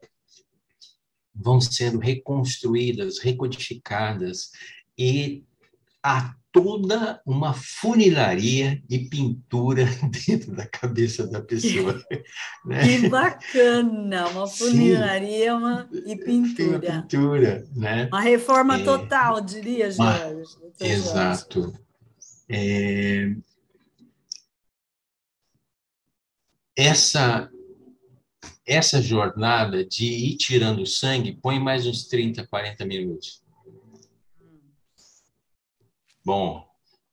vão 1.34 1.60
sendo 1.60 1.98
reconstruídas, 1.98 3.18
recodificadas 3.18 4.50
e 4.96 5.42
a 6.02 6.34
toda 6.54 7.20
uma 7.26 7.52
funilaria 7.52 8.80
e 8.88 9.00
pintura 9.00 9.86
dentro 10.24 10.52
da 10.54 10.64
cabeça 10.64 11.26
da 11.26 11.42
pessoa. 11.42 12.00
Né? 12.64 12.82
Que 12.82 13.08
bacana! 13.10 14.26
Uma 14.28 14.46
funilaria 14.46 15.54
uma, 15.54 15.86
e 16.06 16.16
pintura. 16.16 16.78
Uma 16.78 17.02
pintura, 17.02 17.66
né? 17.74 18.06
Uma 18.06 18.20
reforma 18.22 18.80
é, 18.80 18.84
total, 18.84 19.38
diria, 19.42 19.90
Jorge. 19.90 20.44
exato. 20.80 21.74
É, 22.48 23.34
essa, 26.74 27.50
essa 28.66 29.02
jornada 29.02 29.84
de 29.84 30.06
ir 30.06 30.36
tirando 30.38 30.86
sangue 30.86 31.38
põe 31.42 31.60
mais 31.60 31.86
uns 31.86 32.04
30, 32.04 32.46
40 32.46 32.86
minutos. 32.86 33.43
Bom, 36.24 36.66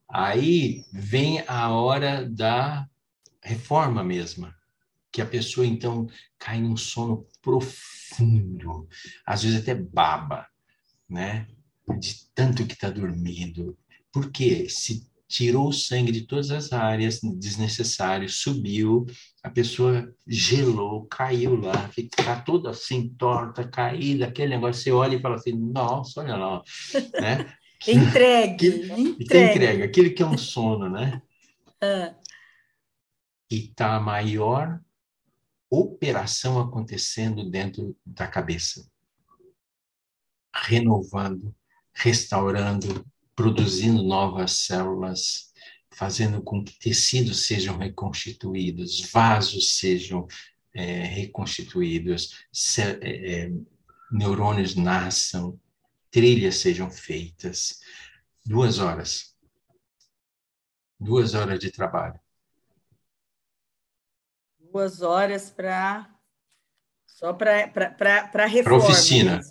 aí 0.09 0.85
vem 0.93 1.43
a 1.45 1.69
hora 1.69 2.25
da 2.25 2.87
reforma 3.43 4.01
mesma, 4.03 4.55
que 5.11 5.21
a 5.21 5.25
pessoa 5.25 5.65
então 5.65 6.07
cai 6.39 6.61
num 6.61 6.77
sono 6.77 7.27
profundo, 7.41 8.87
às 9.25 9.43
vezes 9.43 9.59
até 9.59 9.75
baba, 9.75 10.47
né? 11.09 11.45
De 11.99 12.25
tanto 12.33 12.65
que 12.65 12.73
está 12.73 12.89
dormindo. 12.89 13.77
Porque 14.13 14.69
se 14.69 15.05
tirou 15.27 15.67
o 15.67 15.73
sangue 15.73 16.11
de 16.13 16.21
todas 16.21 16.49
as 16.49 16.71
áreas 16.71 17.19
desnecessárias, 17.21 18.35
subiu, 18.35 19.05
a 19.43 19.49
pessoa 19.49 20.13
gelou, 20.25 21.05
caiu 21.07 21.57
lá, 21.57 21.89
fica 21.89 22.41
toda 22.41 22.69
assim 22.69 23.09
torta, 23.15 23.67
caída, 23.67 24.27
aquele 24.27 24.55
negócio, 24.55 24.83
você 24.83 24.91
olha 24.91 25.17
e 25.17 25.21
fala 25.21 25.35
assim, 25.35 25.53
nossa, 25.53 26.21
olha 26.21 26.37
lá, 26.37 26.61
né? 27.19 27.53
Entregue. 27.87 28.67
Entregue. 28.67 29.51
entrega, 29.51 29.85
aquele 29.85 30.11
que 30.11 30.21
é 30.21 30.25
um 30.25 30.37
sono, 30.37 30.89
né? 30.89 31.21
Ah. 31.81 32.15
E 33.49 33.67
tá 33.69 33.95
a 33.95 33.99
maior 33.99 34.79
operação 35.69 36.59
acontecendo 36.59 37.49
dentro 37.49 37.95
da 38.05 38.27
cabeça. 38.27 38.89
renovando, 40.53 41.55
restaurando, 41.93 43.05
produzindo 43.33 44.03
novas 44.03 44.51
células, 44.57 45.51
fazendo 45.89 46.41
com 46.41 46.63
que 46.63 46.77
tecidos 46.77 47.45
sejam 47.45 47.77
reconstituídos, 47.77 49.09
vasos 49.11 49.77
sejam 49.77 50.27
é, 50.73 51.03
reconstituídos, 51.03 52.45
é, 52.77 53.43
é, 53.43 53.51
neurônios 54.11 54.75
nasçam, 54.75 55.59
trilhas 56.11 56.57
sejam 56.57 56.91
feitas. 56.91 57.79
Duas 58.45 58.79
horas. 58.79 59.35
Duas 60.99 61.33
horas 61.33 61.59
de 61.59 61.71
trabalho. 61.71 62.19
Duas 64.59 65.01
horas 65.01 65.49
para. 65.49 66.07
Só 67.07 67.33
para 67.33 67.65
reforma. 68.45 68.79
Para 68.79 68.93
oficina. 68.93 69.41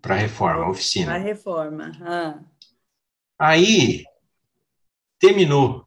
Para 0.00 0.14
reforma, 0.14 0.68
oficina. 0.68 1.06
Para 1.06 1.18
reforma. 1.18 1.92
Ah. 2.00 2.44
Aí, 3.38 4.04
terminou. 5.18 5.86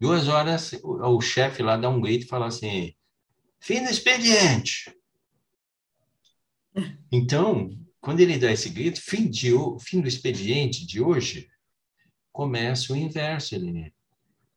Duas 0.00 0.28
horas, 0.28 0.72
o, 0.82 1.16
o 1.16 1.20
chefe 1.20 1.62
lá 1.62 1.76
dá 1.76 1.88
um 1.88 2.00
grito 2.00 2.24
e 2.24 2.28
fala 2.28 2.46
assim: 2.46 2.94
fim 3.60 3.82
do 3.82 3.90
expediente. 3.90 4.94
Então, 7.10 7.70
quando 8.00 8.20
ele 8.20 8.38
dá 8.38 8.52
esse 8.52 8.68
grito, 8.68 9.00
fim, 9.00 9.28
de, 9.28 9.50
fim 9.80 10.00
do 10.00 10.08
expediente 10.08 10.86
de 10.86 11.00
hoje, 11.00 11.50
começa 12.32 12.92
o 12.92 12.96
inverso, 12.96 13.54
Eline. 13.54 13.92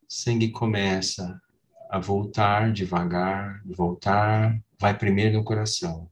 Sangue 0.08 0.52
começa 0.52 1.42
a 1.90 2.00
voltar 2.00 2.72
devagar, 2.72 3.62
voltar, 3.66 4.62
vai 4.80 4.98
primeiro 4.98 5.38
no 5.38 5.44
coração. 5.44 6.10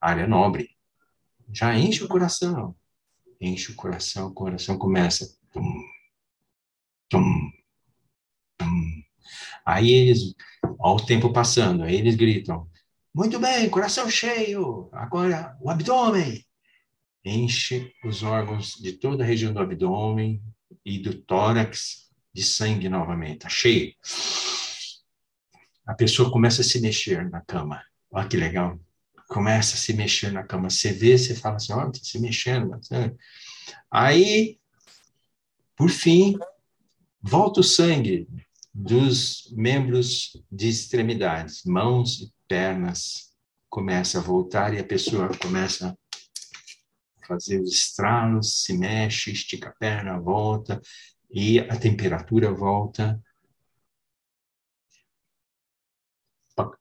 Área 0.00 0.26
nobre. 0.26 0.70
Já 1.52 1.76
enche 1.76 2.04
o 2.04 2.08
coração. 2.08 2.76
Enche 3.40 3.72
o 3.72 3.76
coração, 3.76 4.28
o 4.28 4.34
coração 4.34 4.78
começa. 4.78 5.36
Tum, 5.52 5.62
tum, 7.08 7.52
tum. 8.56 9.02
Aí 9.66 9.90
eles, 9.90 10.34
ao 10.78 10.96
tempo 10.96 11.32
passando, 11.32 11.82
aí 11.82 11.96
eles 11.96 12.14
gritam: 12.14 12.69
Muito 13.12 13.40
bem, 13.40 13.68
coração 13.68 14.08
cheio, 14.08 14.88
agora 14.92 15.56
o 15.60 15.68
abdômen. 15.68 16.44
Enche 17.24 17.92
os 18.04 18.22
órgãos 18.22 18.74
de 18.74 18.92
toda 18.92 19.24
a 19.24 19.26
região 19.26 19.52
do 19.52 19.58
abdômen 19.58 20.40
e 20.84 21.00
do 21.00 21.20
tórax 21.22 22.08
de 22.32 22.44
sangue 22.44 22.88
novamente, 22.88 23.40
tá 23.40 23.48
cheio. 23.48 23.92
A 25.84 25.92
pessoa 25.92 26.30
começa 26.30 26.60
a 26.60 26.64
se 26.64 26.80
mexer 26.80 27.28
na 27.28 27.40
cama. 27.40 27.82
Olha 28.12 28.28
que 28.28 28.36
legal. 28.36 28.78
Começa 29.28 29.74
a 29.74 29.78
se 29.78 29.92
mexer 29.92 30.30
na 30.30 30.44
cama. 30.44 30.70
Você 30.70 30.92
vê, 30.92 31.18
você 31.18 31.34
fala 31.34 31.56
assim, 31.56 31.72
ó, 31.72 31.84
oh, 31.84 31.90
tá 31.90 31.98
se 32.00 32.18
mexendo. 32.20 32.78
Aí, 33.90 34.56
por 35.76 35.90
fim, 35.90 36.38
volta 37.20 37.58
o 37.58 37.64
sangue 37.64 38.28
dos 38.72 39.52
membros 39.52 40.40
de 40.50 40.68
extremidades, 40.68 41.64
mãos 41.64 42.20
e 42.20 42.32
pernas, 42.50 43.30
começa 43.68 44.18
a 44.18 44.20
voltar 44.20 44.74
e 44.74 44.80
a 44.80 44.84
pessoa 44.84 45.30
começa 45.38 45.96
a 47.22 47.26
fazer 47.28 47.60
os 47.60 47.70
estralos, 47.70 48.64
se 48.64 48.76
mexe, 48.76 49.30
estica 49.30 49.68
a 49.68 49.72
perna, 49.72 50.18
volta 50.18 50.80
e 51.30 51.60
a 51.60 51.76
temperatura 51.76 52.50
volta. 52.50 53.22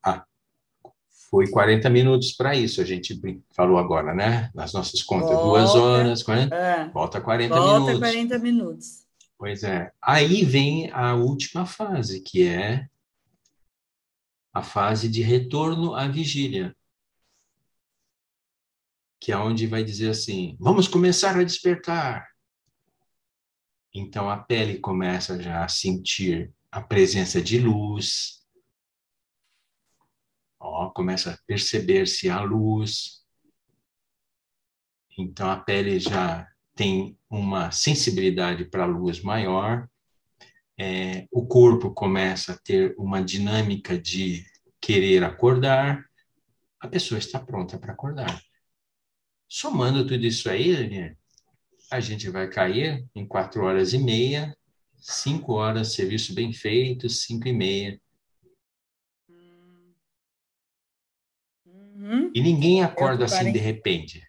Ah, 0.03 0.25
foi 1.29 1.47
40 1.47 1.87
minutos 1.91 2.31
para 2.31 2.55
isso, 2.55 2.81
a 2.81 2.83
gente 2.83 3.21
falou 3.55 3.77
agora, 3.77 4.15
né? 4.15 4.49
Nas 4.55 4.73
nossas 4.73 5.03
contas, 5.03 5.29
volta, 5.29 5.45
duas 5.45 5.75
horas, 5.75 6.23
40, 6.23 6.55
é, 6.55 6.89
volta 6.89 7.21
40 7.21 7.55
volta 7.55 7.73
minutos. 7.73 7.91
Volta 7.91 8.07
40 8.07 8.39
minutos. 8.39 8.87
Pois 9.37 9.63
é. 9.63 9.91
Aí 10.01 10.43
vem 10.43 10.89
a 10.91 11.13
última 11.13 11.67
fase, 11.67 12.21
que 12.21 12.45
é 12.47 12.87
a 14.53 14.61
fase 14.61 15.07
de 15.09 15.21
retorno 15.21 15.95
à 15.95 16.07
vigília. 16.07 16.75
Que 19.19 19.31
é 19.31 19.37
onde 19.37 19.67
vai 19.67 19.83
dizer 19.83 20.09
assim: 20.09 20.57
vamos 20.59 20.87
começar 20.87 21.37
a 21.37 21.43
despertar. 21.43 22.27
Então 23.93 24.29
a 24.29 24.37
pele 24.37 24.79
começa 24.79 25.41
já 25.41 25.63
a 25.63 25.67
sentir 25.67 26.53
a 26.71 26.81
presença 26.81 27.41
de 27.41 27.59
luz. 27.59 28.45
Ó, 30.59 30.89
começa 30.91 31.33
a 31.33 31.37
perceber-se 31.45 32.29
a 32.29 32.41
luz. 32.41 33.25
Então 35.17 35.49
a 35.49 35.59
pele 35.59 35.99
já 35.99 36.47
tem 36.75 37.17
uma 37.29 37.71
sensibilidade 37.71 38.63
para 38.65 38.83
a 38.83 38.87
luz 38.87 39.21
maior, 39.21 39.89
é, 40.79 41.27
o 41.29 41.45
corpo 41.45 41.91
começa 41.91 42.53
a 42.53 42.57
ter 42.57 42.95
uma 42.97 43.21
dinâmica 43.21 43.99
de 43.99 44.45
querer 44.79 45.25
acordar, 45.25 46.05
a 46.79 46.87
pessoa 46.87 47.19
está 47.19 47.37
pronta 47.37 47.77
para 47.77 47.91
acordar. 47.91 48.41
Somando 49.45 50.07
tudo 50.07 50.25
isso 50.25 50.49
aí, 50.49 51.13
a 51.91 51.99
gente 51.99 52.29
vai 52.29 52.47
cair 52.47 53.05
em 53.13 53.27
quatro 53.27 53.63
horas 53.65 53.91
e 53.91 53.97
meia, 53.97 54.55
cinco 54.95 55.53
horas 55.53 55.91
serviço 55.91 56.33
bem 56.33 56.53
feito, 56.53 57.09
cinco 57.09 57.49
e 57.49 57.53
meia. 57.53 58.01
Uhum. 61.65 62.31
E 62.33 62.41
ninguém 62.41 62.81
acorda 62.81 63.25
assim 63.25 63.51
de 63.51 63.59
repente. 63.59 64.25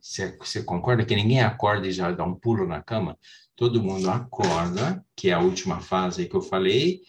Você, 0.00 0.62
concorda 0.64 1.04
que 1.04 1.14
ninguém 1.14 1.42
acorda 1.42 1.86
e 1.86 1.92
já 1.92 2.10
dá 2.10 2.24
um 2.24 2.34
pulo 2.34 2.66
na 2.66 2.82
cama? 2.82 3.18
Todo 3.54 3.82
mundo 3.82 4.08
acorda, 4.08 5.04
que 5.14 5.28
é 5.28 5.34
a 5.34 5.40
última 5.40 5.80
fase 5.80 6.26
que 6.26 6.34
eu 6.34 6.40
falei, 6.40 7.02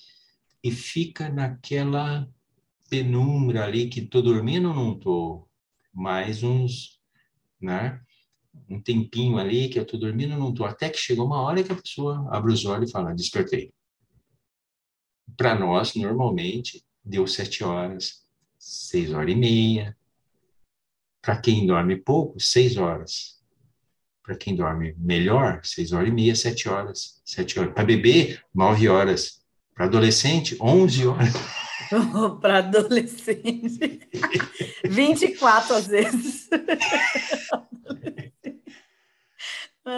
e 0.64 0.72
fica 0.72 1.30
naquela 1.30 2.28
penumbra 2.90 3.64
ali 3.64 3.88
que 3.88 4.02
tô 4.02 4.22
dormindo 4.22 4.68
ou 4.70 4.76
não 4.76 5.00
tô? 5.00 5.48
Mais 5.94 6.44
uns, 6.44 7.00
né? 7.60 8.02
Um 8.70 8.82
tempinho 8.82 9.38
ali 9.38 9.70
que 9.70 9.80
eu 9.80 9.86
tô 9.86 9.98
dormindo 9.98 10.34
ou 10.34 10.40
não 10.40 10.54
tô? 10.54 10.66
Até 10.66 10.90
que 10.90 10.98
chegou 10.98 11.26
uma 11.26 11.42
hora 11.42 11.64
que 11.64 11.72
a 11.72 11.76
pessoa 11.76 12.28
abre 12.30 12.52
os 12.52 12.66
olhos 12.66 12.90
e 12.90 12.92
fala, 12.92 13.16
despertei. 13.16 13.74
Para 15.38 15.58
nós, 15.58 15.96
normalmente, 15.96 16.84
deu 17.04 17.26
sete 17.26 17.64
horas, 17.64 18.26
seis 18.60 19.14
horas 19.14 19.32
e 19.32 19.36
meia, 19.36 19.98
para 21.22 21.38
quem 21.38 21.66
dorme 21.66 21.96
pouco, 21.96 22.40
seis 22.40 22.78
horas. 22.78 23.40
Para 24.24 24.36
quem 24.36 24.56
dorme 24.56 24.96
melhor, 24.98 25.62
seis 25.64 25.92
horas 25.92 26.10
e 26.10 26.12
meia, 26.12 26.36
sete 26.36 26.68
horas. 26.68 27.22
Sete 27.26 27.60
horas. 27.60 27.74
Para 27.74 27.84
bebê, 27.84 28.40
nove 28.54 28.88
horas. 28.88 29.42
Para 29.76 29.86
adolescente, 29.86 30.58
onze 30.60 31.06
horas. 31.06 31.34
Para 32.42 32.60
adolescente, 32.60 34.00
24 34.88 35.76
às 35.76 35.88
vezes. 35.88 36.50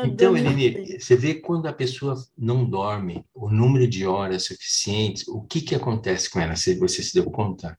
Então, 0.06 0.36
Eline, 0.36 0.98
você 0.98 1.16
vê 1.16 1.36
quando 1.36 1.66
a 1.66 1.74
pessoa 1.74 2.16
não 2.38 2.64
dorme, 2.64 3.26
o 3.34 3.50
número 3.50 3.86
de 3.86 4.08
horas 4.08 4.46
suficientes, 4.46 5.28
o 5.28 5.42
que, 5.42 5.60
que 5.60 5.76
acontece 5.76 6.30
com 6.30 6.40
ela? 6.40 6.56
Você, 6.56 6.78
você 6.78 7.04
se 7.04 7.14
deu 7.14 7.26
conta? 7.30 7.78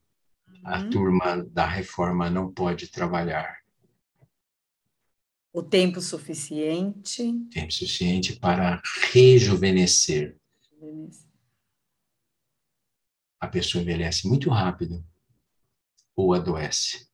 A 0.64 0.80
uhum. 0.80 0.90
turma 0.90 1.44
da 1.44 1.66
reforma 1.66 2.30
não 2.30 2.50
pode 2.50 2.88
trabalhar. 2.88 3.58
O 5.52 5.62
tempo 5.62 6.00
suficiente. 6.00 7.32
Tempo 7.52 7.72
suficiente 7.72 8.36
para 8.36 8.82
rejuvenescer. 9.12 10.36
A 13.38 13.46
pessoa 13.46 13.82
envelhece 13.82 14.26
muito 14.26 14.48
rápido 14.50 15.04
ou 16.16 16.32
adoece. 16.32 17.06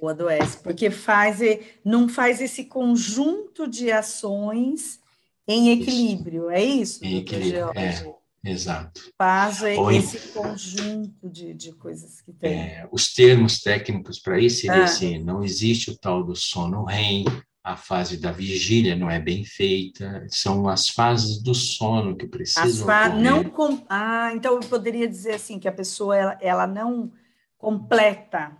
Ou 0.00 0.08
adoece, 0.08 0.62
porque 0.62 0.90
faz, 0.90 1.40
não 1.84 2.08
faz 2.08 2.40
esse 2.40 2.64
conjunto 2.64 3.66
de 3.66 3.90
ações 3.90 5.00
em 5.46 5.70
equilíbrio, 5.70 6.44
isso. 6.44 6.50
é 6.50 6.62
isso? 6.64 7.04
Em 7.04 7.18
equilíbrio, 7.18 7.70
é. 7.74 8.23
Exato. 8.44 9.00
Faz 9.16 9.62
esse 9.62 10.28
conjunto 10.28 11.30
de, 11.30 11.54
de 11.54 11.72
coisas 11.72 12.20
que 12.20 12.32
tem. 12.32 12.52
É, 12.52 12.88
os 12.92 13.12
termos 13.12 13.60
técnicos 13.60 14.18
para 14.18 14.38
isso 14.38 14.60
seria 14.60 14.82
ah. 14.82 14.84
assim: 14.84 15.18
não 15.18 15.42
existe 15.42 15.90
o 15.90 15.96
tal 15.96 16.22
do 16.22 16.36
sono 16.36 16.84
REM, 16.84 17.24
a 17.64 17.78
fase 17.78 18.18
da 18.18 18.30
vigília 18.30 18.94
não 18.94 19.10
é 19.10 19.18
bem 19.18 19.42
feita, 19.42 20.26
são 20.28 20.68
as 20.68 20.90
fases 20.90 21.42
do 21.42 21.54
sono 21.54 22.14
que 22.14 22.26
precisam. 22.26 22.86
Fa 22.86 23.08
não 23.08 23.42
com... 23.42 23.82
Ah, 23.88 24.30
então 24.34 24.52
eu 24.56 24.60
poderia 24.60 25.08
dizer 25.08 25.32
assim 25.32 25.58
que 25.58 25.66
a 25.66 25.72
pessoa 25.72 26.14
ela, 26.14 26.38
ela 26.42 26.66
não 26.66 27.10
completa 27.56 28.54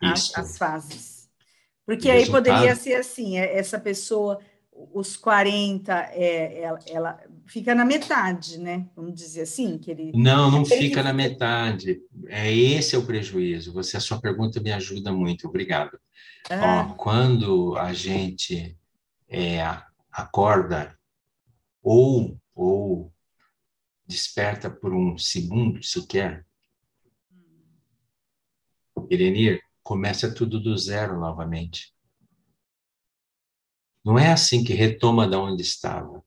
as, 0.00 0.32
as, 0.36 0.56
fases. 0.56 1.28
Porque 1.84 2.08
aí 2.08 2.30
poderia 2.30 2.76
ser 2.76 2.94
assim, 2.94 3.36
é, 3.36 3.58
essa 3.58 3.80
pessoa, 3.80 4.38
os 4.94 5.16
40, 5.16 5.92
é, 6.12 6.60
ela, 6.60 6.78
ela 6.86 7.20
fica 7.48 7.74
na 7.74 7.84
metade, 7.84 8.58
né? 8.58 8.88
Vamos 8.94 9.14
dizer 9.14 9.42
assim, 9.42 9.78
que 9.78 9.90
ele 9.90 10.12
Não, 10.14 10.50
não 10.50 10.64
fica 10.64 11.02
na 11.02 11.12
metade. 11.12 12.00
É 12.26 12.52
esse 12.52 12.94
é 12.94 12.98
o 12.98 13.04
prejuízo. 13.04 13.72
Você 13.72 13.96
a 13.96 14.00
sua 14.00 14.20
pergunta 14.20 14.60
me 14.60 14.72
ajuda 14.72 15.12
muito. 15.12 15.48
Obrigado. 15.48 15.98
Ah. 16.50 16.86
Ó, 16.90 16.94
quando 16.94 17.76
a 17.76 17.92
gente 17.92 18.76
é, 19.28 19.60
acorda 20.10 20.96
ou 21.82 22.38
ou 22.54 23.12
desperta 24.06 24.68
por 24.68 24.92
um 24.92 25.16
segundo 25.16 25.82
sequer, 25.82 26.44
Irenir, 29.10 29.62
começa 29.82 30.34
tudo 30.34 30.58
do 30.60 30.76
zero 30.76 31.18
novamente. 31.20 31.94
Não 34.04 34.18
é 34.18 34.32
assim 34.32 34.64
que 34.64 34.72
retoma 34.72 35.28
da 35.28 35.38
onde 35.38 35.62
estava. 35.62 36.22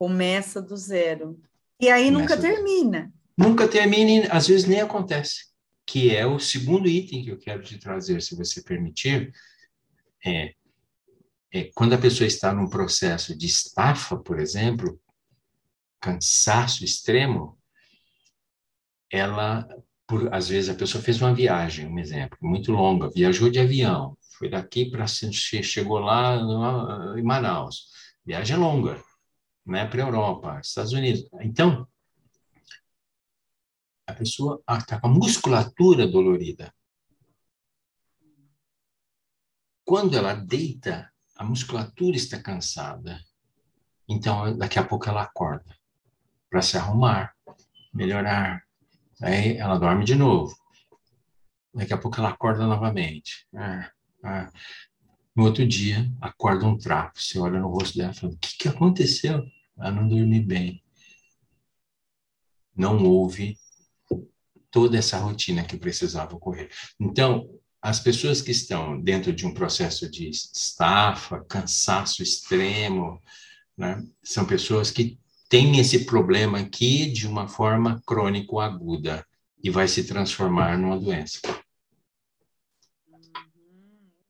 Começa 0.00 0.62
do 0.62 0.78
zero. 0.78 1.38
E 1.78 1.90
aí 1.90 2.06
Começa 2.06 2.18
nunca 2.18 2.40
termina. 2.40 3.12
Nunca 3.36 3.68
termina 3.68 4.10
e 4.10 4.30
às 4.30 4.48
vezes 4.48 4.66
nem 4.66 4.80
acontece. 4.80 5.50
Que 5.86 6.16
é 6.16 6.24
o 6.24 6.38
segundo 6.38 6.88
item 6.88 7.22
que 7.22 7.30
eu 7.30 7.38
quero 7.38 7.62
te 7.62 7.78
trazer, 7.78 8.22
se 8.22 8.34
você 8.34 8.62
permitir. 8.62 9.30
É, 10.24 10.54
é 11.52 11.70
quando 11.74 11.92
a 11.92 11.98
pessoa 11.98 12.26
está 12.26 12.50
num 12.54 12.66
processo 12.66 13.36
de 13.36 13.44
estafa, 13.44 14.16
por 14.16 14.40
exemplo, 14.40 14.98
cansaço 16.00 16.82
extremo, 16.82 17.58
ela, 19.12 19.68
por, 20.06 20.32
às 20.32 20.48
vezes 20.48 20.70
a 20.70 20.74
pessoa 20.74 21.04
fez 21.04 21.20
uma 21.20 21.34
viagem, 21.34 21.86
um 21.86 21.98
exemplo, 21.98 22.38
muito 22.40 22.72
longa, 22.72 23.10
viajou 23.10 23.50
de 23.50 23.60
avião, 23.60 24.16
foi 24.38 24.48
daqui 24.48 24.90
para 24.90 25.06
chegou 25.62 25.98
lá 25.98 26.40
no, 26.42 27.18
em 27.18 27.22
Manaus, 27.22 27.90
viagem 28.24 28.56
longa, 28.56 28.98
né, 29.64 29.86
para 29.86 30.02
a 30.02 30.06
Europa, 30.06 30.60
Estados 30.60 30.92
Unidos. 30.92 31.28
Então, 31.40 31.86
a 34.06 34.12
pessoa 34.12 34.62
está 34.70 35.00
com 35.00 35.06
a 35.06 35.10
musculatura 35.10 36.06
dolorida. 36.06 36.72
Quando 39.84 40.16
ela 40.16 40.34
deita, 40.34 41.12
a 41.36 41.44
musculatura 41.44 42.16
está 42.16 42.40
cansada. 42.40 43.18
Então, 44.08 44.56
daqui 44.56 44.78
a 44.78 44.84
pouco 44.84 45.08
ela 45.08 45.22
acorda 45.22 45.76
para 46.48 46.62
se 46.62 46.76
arrumar, 46.76 47.34
melhorar. 47.94 48.62
Aí 49.22 49.56
ela 49.56 49.78
dorme 49.78 50.04
de 50.04 50.14
novo. 50.14 50.54
Daqui 51.72 51.94
a 51.94 51.98
pouco 51.98 52.18
ela 52.18 52.30
acorda 52.30 52.66
novamente. 52.66 53.46
Ah, 53.54 53.90
ah. 54.24 54.50
No 55.34 55.44
outro 55.44 55.66
dia, 55.66 56.10
acorda 56.20 56.66
um 56.66 56.76
trapo. 56.76 57.20
Você 57.20 57.38
olha 57.38 57.60
no 57.60 57.68
rosto 57.68 57.96
dela 57.96 58.12
e 58.12 58.14
fala: 58.14 58.32
O 58.32 58.38
que, 58.38 58.58
que 58.58 58.68
aconteceu? 58.68 59.44
Ela 59.78 59.92
não 59.92 60.08
dormiu 60.08 60.42
bem. 60.42 60.82
Não 62.74 63.04
houve 63.04 63.56
toda 64.70 64.98
essa 64.98 65.18
rotina 65.18 65.64
que 65.64 65.76
precisava 65.76 66.34
ocorrer. 66.34 66.70
Então, 66.98 67.48
as 67.82 67.98
pessoas 67.98 68.42
que 68.42 68.50
estão 68.50 69.00
dentro 69.00 69.32
de 69.32 69.46
um 69.46 69.54
processo 69.54 70.10
de 70.10 70.28
estafa, 70.28 71.42
cansaço 71.44 72.22
extremo, 72.22 73.20
né, 73.76 74.02
são 74.22 74.44
pessoas 74.44 74.90
que 74.90 75.18
tem 75.48 75.78
esse 75.78 76.04
problema 76.04 76.60
aqui 76.60 77.10
de 77.10 77.26
uma 77.26 77.48
forma 77.48 78.00
crônico-aguda 78.06 79.26
e 79.62 79.70
vai 79.70 79.88
se 79.88 80.04
transformar 80.04 80.78
numa 80.78 80.98
doença. 80.98 81.40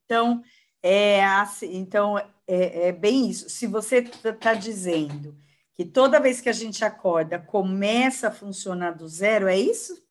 Então, 0.05 0.41
é, 0.83 1.23
assim, 1.23 1.75
então 1.77 2.17
é, 2.47 2.87
é 2.87 2.91
bem 2.91 3.29
isso. 3.29 3.49
Se 3.49 3.67
você 3.67 3.97
está 3.97 4.33
tá 4.33 4.53
dizendo 4.53 5.35
que 5.75 5.85
toda 5.85 6.19
vez 6.19 6.41
que 6.41 6.49
a 6.49 6.53
gente 6.53 6.83
acorda 6.83 7.39
começa 7.39 8.27
a 8.27 8.31
funcionar 8.31 8.91
do 8.91 9.07
zero, 9.07 9.47
é 9.47 9.57
isso? 9.57 10.01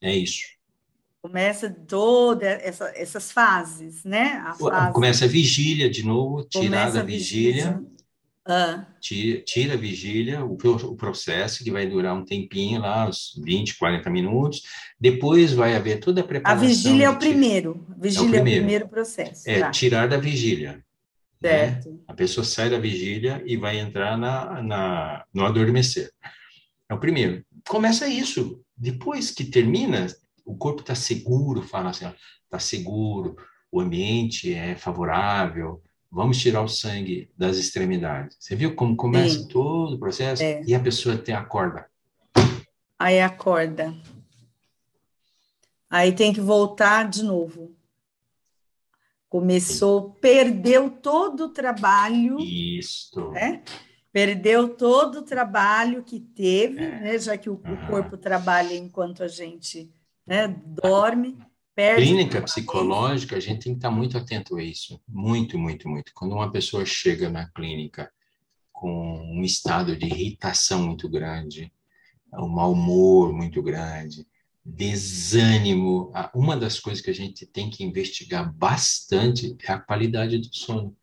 É 0.00 0.14
isso. 0.14 0.46
Começa 1.20 1.68
todas 1.70 2.48
essa, 2.62 2.92
essas 2.94 3.32
fases, 3.32 4.04
né? 4.04 4.42
A 4.44 4.54
fase... 4.54 4.92
Começa 4.92 5.24
a 5.24 5.28
vigília 5.28 5.90
de 5.90 6.04
novo, 6.04 6.44
tirar 6.44 6.92
da 6.92 7.02
vigília. 7.02 7.72
vigília 7.72 7.97
ah. 8.48 8.86
Tira, 8.98 9.42
tira, 9.42 9.74
a 9.74 9.76
vigília, 9.76 10.42
o, 10.42 10.54
o, 10.54 10.96
processo, 10.96 11.62
que 11.62 11.70
vai 11.70 11.86
durar 11.86 12.14
um 12.14 12.24
tempinho 12.24 12.80
lá, 12.80 13.06
uns 13.06 13.38
20, 13.44 13.76
40 13.76 14.08
minutos. 14.08 14.62
Depois 14.98 15.52
vai 15.52 15.76
haver 15.76 16.00
toda 16.00 16.22
a 16.22 16.24
preparação. 16.24 16.64
A 16.64 16.66
vigília 16.66 17.06
é 17.06 17.10
o 17.10 17.18
primeiro. 17.18 17.86
Vigília 17.98 18.24
é 18.24 18.26
o 18.26 18.30
primeiro, 18.30 18.48
é 18.48 18.52
o 18.52 18.62
primeiro 18.62 18.88
processo. 18.88 19.42
É, 19.46 19.60
tá. 19.60 19.70
tirar 19.70 20.08
da 20.08 20.16
vigília. 20.16 20.82
Né? 21.42 21.50
Certo. 21.50 21.90
Né? 21.90 21.98
A 22.08 22.14
pessoa 22.14 22.42
sai 22.42 22.70
da 22.70 22.78
vigília 22.78 23.42
e 23.44 23.56
vai 23.56 23.78
entrar 23.78 24.16
na, 24.16 24.62
na, 24.62 25.24
no 25.32 25.44
adormecer. 25.44 26.10
É 26.88 26.94
o 26.94 26.98
primeiro. 26.98 27.44
Começa 27.68 28.08
isso. 28.08 28.62
Depois 28.74 29.30
que 29.30 29.44
termina, 29.44 30.06
o 30.42 30.56
corpo 30.56 30.80
está 30.80 30.94
seguro, 30.94 31.60
fala 31.60 31.90
assim, 31.90 32.10
está 32.44 32.58
seguro, 32.58 33.36
o 33.70 33.78
ambiente 33.78 34.54
é 34.54 34.74
favorável, 34.74 35.82
vamos 36.10 36.38
tirar 36.38 36.62
o 36.62 36.68
sangue 36.68 37.30
das 37.36 37.56
extremidades. 37.56 38.36
Você 38.40 38.56
viu 38.56 38.74
como 38.74 38.96
começa 38.96 39.38
Sim. 39.38 39.48
todo 39.48 39.94
o 39.94 39.98
processo? 39.98 40.42
É. 40.42 40.62
E 40.66 40.74
a 40.74 40.80
pessoa 40.80 41.16
tem 41.16 41.34
a 41.34 41.44
corda. 41.44 41.86
Aí 42.98 43.20
acorda. 43.20 43.94
Aí 45.88 46.12
tem 46.12 46.32
que 46.32 46.40
voltar 46.40 47.08
de 47.08 47.22
novo. 47.22 47.74
Começou, 49.28 50.12
perdeu 50.20 50.90
todo 50.90 51.44
o 51.44 51.48
trabalho. 51.50 52.38
Isso. 52.40 53.30
Né? 53.30 53.62
Perdeu 54.10 54.70
todo 54.70 55.18
o 55.18 55.22
trabalho 55.22 56.02
que 56.02 56.18
teve, 56.18 56.82
é. 56.82 57.00
né? 57.00 57.18
já 57.18 57.36
que 57.36 57.48
o, 57.48 57.60
uhum. 57.64 57.74
o, 57.74 57.86
corpo 57.86 58.16
trabalha 58.16 58.74
enquanto 58.74 59.22
a 59.22 59.28
gente 59.28 59.90
né, 60.26 60.48
dorme. 60.48 61.38
Perde 61.78 62.02
Clínica 62.02 62.42
psicológica, 62.42 63.36
a 63.36 63.40
gente 63.40 63.62
tem 63.62 63.72
que 63.72 63.78
estar 63.78 63.88
muito 63.92 64.18
atento 64.18 64.56
a 64.56 64.62
isso. 64.64 65.00
Muito, 65.06 65.56
muito, 65.56 65.88
muito. 65.88 66.12
Quando 66.12 66.32
uma 66.32 66.50
pessoa 66.50 66.84
chega 66.84 67.30
na 67.30 67.48
clínica 67.48 68.12
com 68.72 68.90
um 68.90 69.44
estado 69.44 69.96
de 69.96 70.06
irritação 70.06 70.82
muito 70.82 71.08
grande, 71.08 71.72
um 72.34 72.48
mau 72.48 72.72
humor 72.72 73.32
muito 73.32 73.62
grande, 73.62 74.26
desânimo, 74.64 76.12
uma 76.34 76.56
das 76.56 76.80
coisas 76.80 77.00
que 77.00 77.10
a 77.10 77.14
gente 77.14 77.46
tem 77.46 77.70
que 77.70 77.84
investigar 77.84 78.52
bastante 78.52 79.56
é 79.62 79.70
a 79.70 79.78
qualidade 79.78 80.36
do 80.36 80.52
sono. 80.52 80.96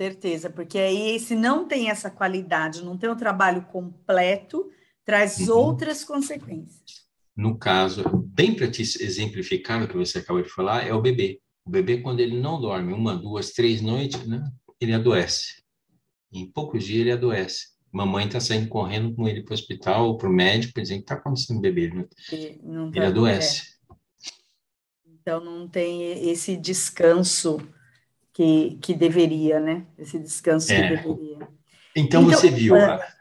Certeza, 0.00 0.48
porque 0.48 0.78
aí 0.78 1.18
se 1.18 1.34
não 1.34 1.66
tem 1.66 1.90
essa 1.90 2.08
qualidade, 2.08 2.84
não 2.84 2.96
tem 2.96 3.10
um 3.10 3.16
trabalho 3.16 3.66
completo, 3.66 4.70
traz 5.04 5.48
uhum. 5.48 5.56
outras 5.56 6.04
consequências. 6.04 7.05
No 7.36 7.58
caso, 7.58 8.02
bem 8.32 8.54
para 8.54 8.70
te 8.70 8.80
exemplificar 8.80 9.82
o 9.82 9.88
que 9.88 9.96
você 9.96 10.18
acabou 10.18 10.42
de 10.42 10.48
falar, 10.48 10.86
é 10.86 10.94
o 10.94 11.02
bebê. 11.02 11.38
O 11.66 11.70
bebê, 11.70 11.98
quando 11.98 12.20
ele 12.20 12.40
não 12.40 12.58
dorme 12.58 12.94
uma, 12.94 13.14
duas, 13.14 13.50
três 13.50 13.82
noites, 13.82 14.26
né, 14.26 14.42
ele 14.80 14.94
adoece. 14.94 15.62
Em 16.32 16.50
poucos 16.50 16.84
dias 16.84 17.00
ele 17.00 17.12
adoece. 17.12 17.76
Mamãe 17.92 18.26
está 18.26 18.40
saindo 18.40 18.68
correndo 18.68 19.14
com 19.14 19.28
ele 19.28 19.42
para 19.42 19.52
o 19.52 19.54
hospital 19.54 20.06
ou 20.06 20.16
para 20.16 20.28
o 20.28 20.32
médico, 20.32 20.80
dizendo 20.80 20.98
que 20.98 21.04
está 21.04 21.14
acontecendo 21.14 21.60
bebê. 21.60 21.92
Ele, 22.32 22.60
não, 22.62 22.88
ele 22.88 23.04
adoece. 23.04 23.62
É. 23.90 23.94
Então 25.20 25.44
não 25.44 25.68
tem 25.68 26.30
esse 26.30 26.56
descanso 26.56 27.58
que, 28.32 28.78
que 28.80 28.94
deveria, 28.94 29.60
né? 29.60 29.86
Esse 29.98 30.18
descanso 30.18 30.72
é. 30.72 30.76
que 30.76 30.96
deveria. 30.96 31.36
Então, 31.94 32.22
então 32.22 32.24
você 32.24 32.50
viu, 32.50 32.76
é 32.76 33.15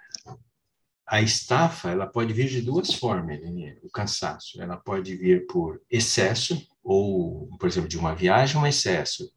a 1.08 1.22
estafa 1.22 1.91
ela 1.91 2.08
pode 2.08 2.34
vir 2.34 2.49
de 2.49 2.62
duas 2.62 2.93
formas, 2.93 3.39
né? 3.39 3.78
o 3.84 3.89
cansaço. 3.89 4.62
Ela 4.62 4.78
pode 4.78 5.16
vir 5.16 5.45
por 5.45 5.82
excesso, 5.89 6.68
ou, 6.84 7.47
por 7.60 7.68
exemplo, 7.68 7.88
de 7.88 7.97
uma 7.97 8.16
viagem, 8.16 8.58
um 8.58 8.66
excesso. 8.66 9.32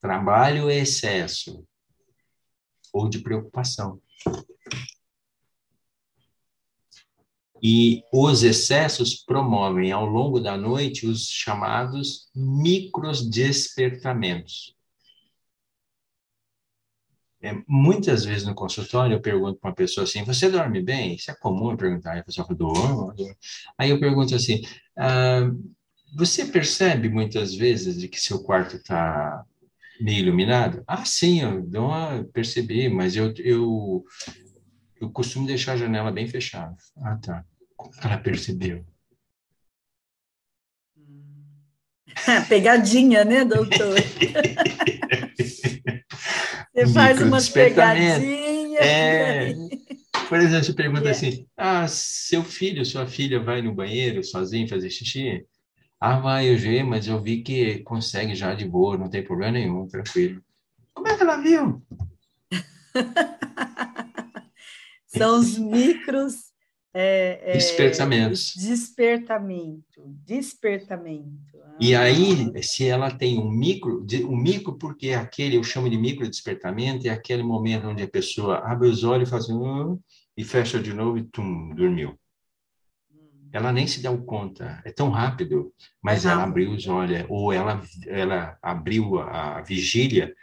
Trabalho 0.00 0.70
excesso, 0.70 1.66
ou 2.92 3.08
de 3.08 3.18
preocupação. 3.18 4.00
E 7.60 8.04
os 8.12 8.42
excessos 8.42 9.16
promovem 9.16 9.90
ao 9.90 10.04
longo 10.04 10.38
da 10.38 10.56
noite 10.56 11.06
os 11.06 11.28
chamados 11.28 12.30
micros 12.34 13.28
despertamentos. 13.28 14.75
É, 17.46 17.56
muitas 17.68 18.24
vezes 18.24 18.44
no 18.44 18.56
consultório 18.56 19.14
eu 19.14 19.20
pergunto 19.20 19.60
para 19.60 19.70
uma 19.70 19.74
pessoa 19.74 20.02
assim: 20.02 20.24
Você 20.24 20.50
dorme 20.50 20.82
bem? 20.82 21.14
Isso 21.14 21.30
é 21.30 21.34
comum 21.34 21.70
eu 21.70 21.76
perguntar. 21.76 22.18
a 22.18 22.24
pessoa 22.24 22.44
fala: 22.44 22.58
Dormo. 22.58 23.14
Aí 23.78 23.90
eu 23.90 24.00
pergunto 24.00 24.34
assim: 24.34 24.62
ah, 24.98 25.48
Você 26.16 26.46
percebe 26.46 27.08
muitas 27.08 27.54
vezes 27.54 28.00
de 28.00 28.08
que 28.08 28.20
seu 28.20 28.42
quarto 28.42 28.74
está 28.74 29.44
meio 30.00 30.24
iluminado? 30.24 30.82
Ah, 30.88 31.04
sim, 31.04 31.40
eu 31.40 31.62
dou 31.62 31.86
uma, 31.86 32.24
percebi, 32.32 32.88
mas 32.88 33.14
eu, 33.14 33.32
eu, 33.38 34.04
eu 35.00 35.08
costumo 35.10 35.46
deixar 35.46 35.74
a 35.74 35.76
janela 35.76 36.10
bem 36.10 36.26
fechada. 36.26 36.76
Ah, 36.96 37.16
tá. 37.16 37.44
Como 37.76 37.94
ela 38.02 38.18
percebeu? 38.18 38.84
Pegadinha, 42.48 43.24
né, 43.24 43.44
doutor? 43.44 43.94
Você 46.74 46.86
faz 46.92 47.20
umas 47.20 47.48
pegadinhas. 47.48 48.22
É. 48.78 49.54
Por 50.28 50.38
exemplo, 50.38 50.64
você 50.64 50.72
pergunta 50.72 51.10
assim: 51.10 51.46
ah, 51.56 51.86
seu 51.88 52.42
filho, 52.42 52.84
sua 52.84 53.06
filha 53.06 53.40
vai 53.40 53.62
no 53.62 53.74
banheiro 53.74 54.22
sozinho 54.22 54.68
fazer 54.68 54.90
xixi? 54.90 55.44
Ah, 56.00 56.18
vai, 56.18 56.52
eu 56.52 56.58
vi, 56.58 56.82
mas 56.82 57.06
eu 57.06 57.22
vi 57.22 57.42
que 57.42 57.78
consegue 57.80 58.34
já 58.34 58.54
de 58.54 58.66
boa, 58.66 58.98
não 58.98 59.08
tem 59.08 59.24
problema 59.24 59.52
nenhum, 59.52 59.86
tranquilo. 59.86 60.42
Como 60.92 61.08
é 61.08 61.16
que 61.16 61.22
ela 61.22 61.38
viu? 61.38 61.82
São 65.06 65.40
os 65.40 65.56
micros 65.56 66.45
é, 66.98 67.50
é, 67.50 67.52
despertamentos. 67.52 68.54
Despertamento, 68.56 70.02
despertamento. 70.24 71.58
Ah. 71.62 71.76
E 71.78 71.94
aí, 71.94 72.62
se 72.62 72.86
ela 72.86 73.10
tem 73.10 73.38
um 73.38 73.50
micro, 73.50 74.02
um 74.24 74.36
micro 74.36 74.78
porque 74.78 75.10
aquele, 75.10 75.58
eu 75.58 75.62
chamo 75.62 75.90
de 75.90 75.98
micro 75.98 76.26
despertamento, 76.26 77.06
é 77.06 77.10
aquele 77.10 77.42
momento 77.42 77.86
onde 77.86 78.02
a 78.02 78.08
pessoa 78.08 78.60
abre 78.60 78.88
os 78.88 79.04
olhos 79.04 79.28
e 79.28 79.30
faz 79.30 79.44
assim, 79.44 79.98
e 80.38 80.42
fecha 80.42 80.80
de 80.80 80.94
novo 80.94 81.18
e 81.18 81.24
tum, 81.24 81.74
dormiu. 81.74 82.18
Hum. 83.12 83.50
Ela 83.52 83.72
nem 83.72 83.86
se 83.86 84.00
deu 84.00 84.16
conta, 84.24 84.80
é 84.82 84.90
tão 84.90 85.10
rápido, 85.10 85.74
mas 86.00 86.24
ela 86.24 86.44
abriu 86.44 86.70
os 86.70 86.86
olhos, 86.86 87.26
ou 87.28 87.52
ela, 87.52 87.82
ela 88.06 88.58
abriu 88.62 89.18
a, 89.18 89.58
a 89.58 89.60
vigília 89.60 90.34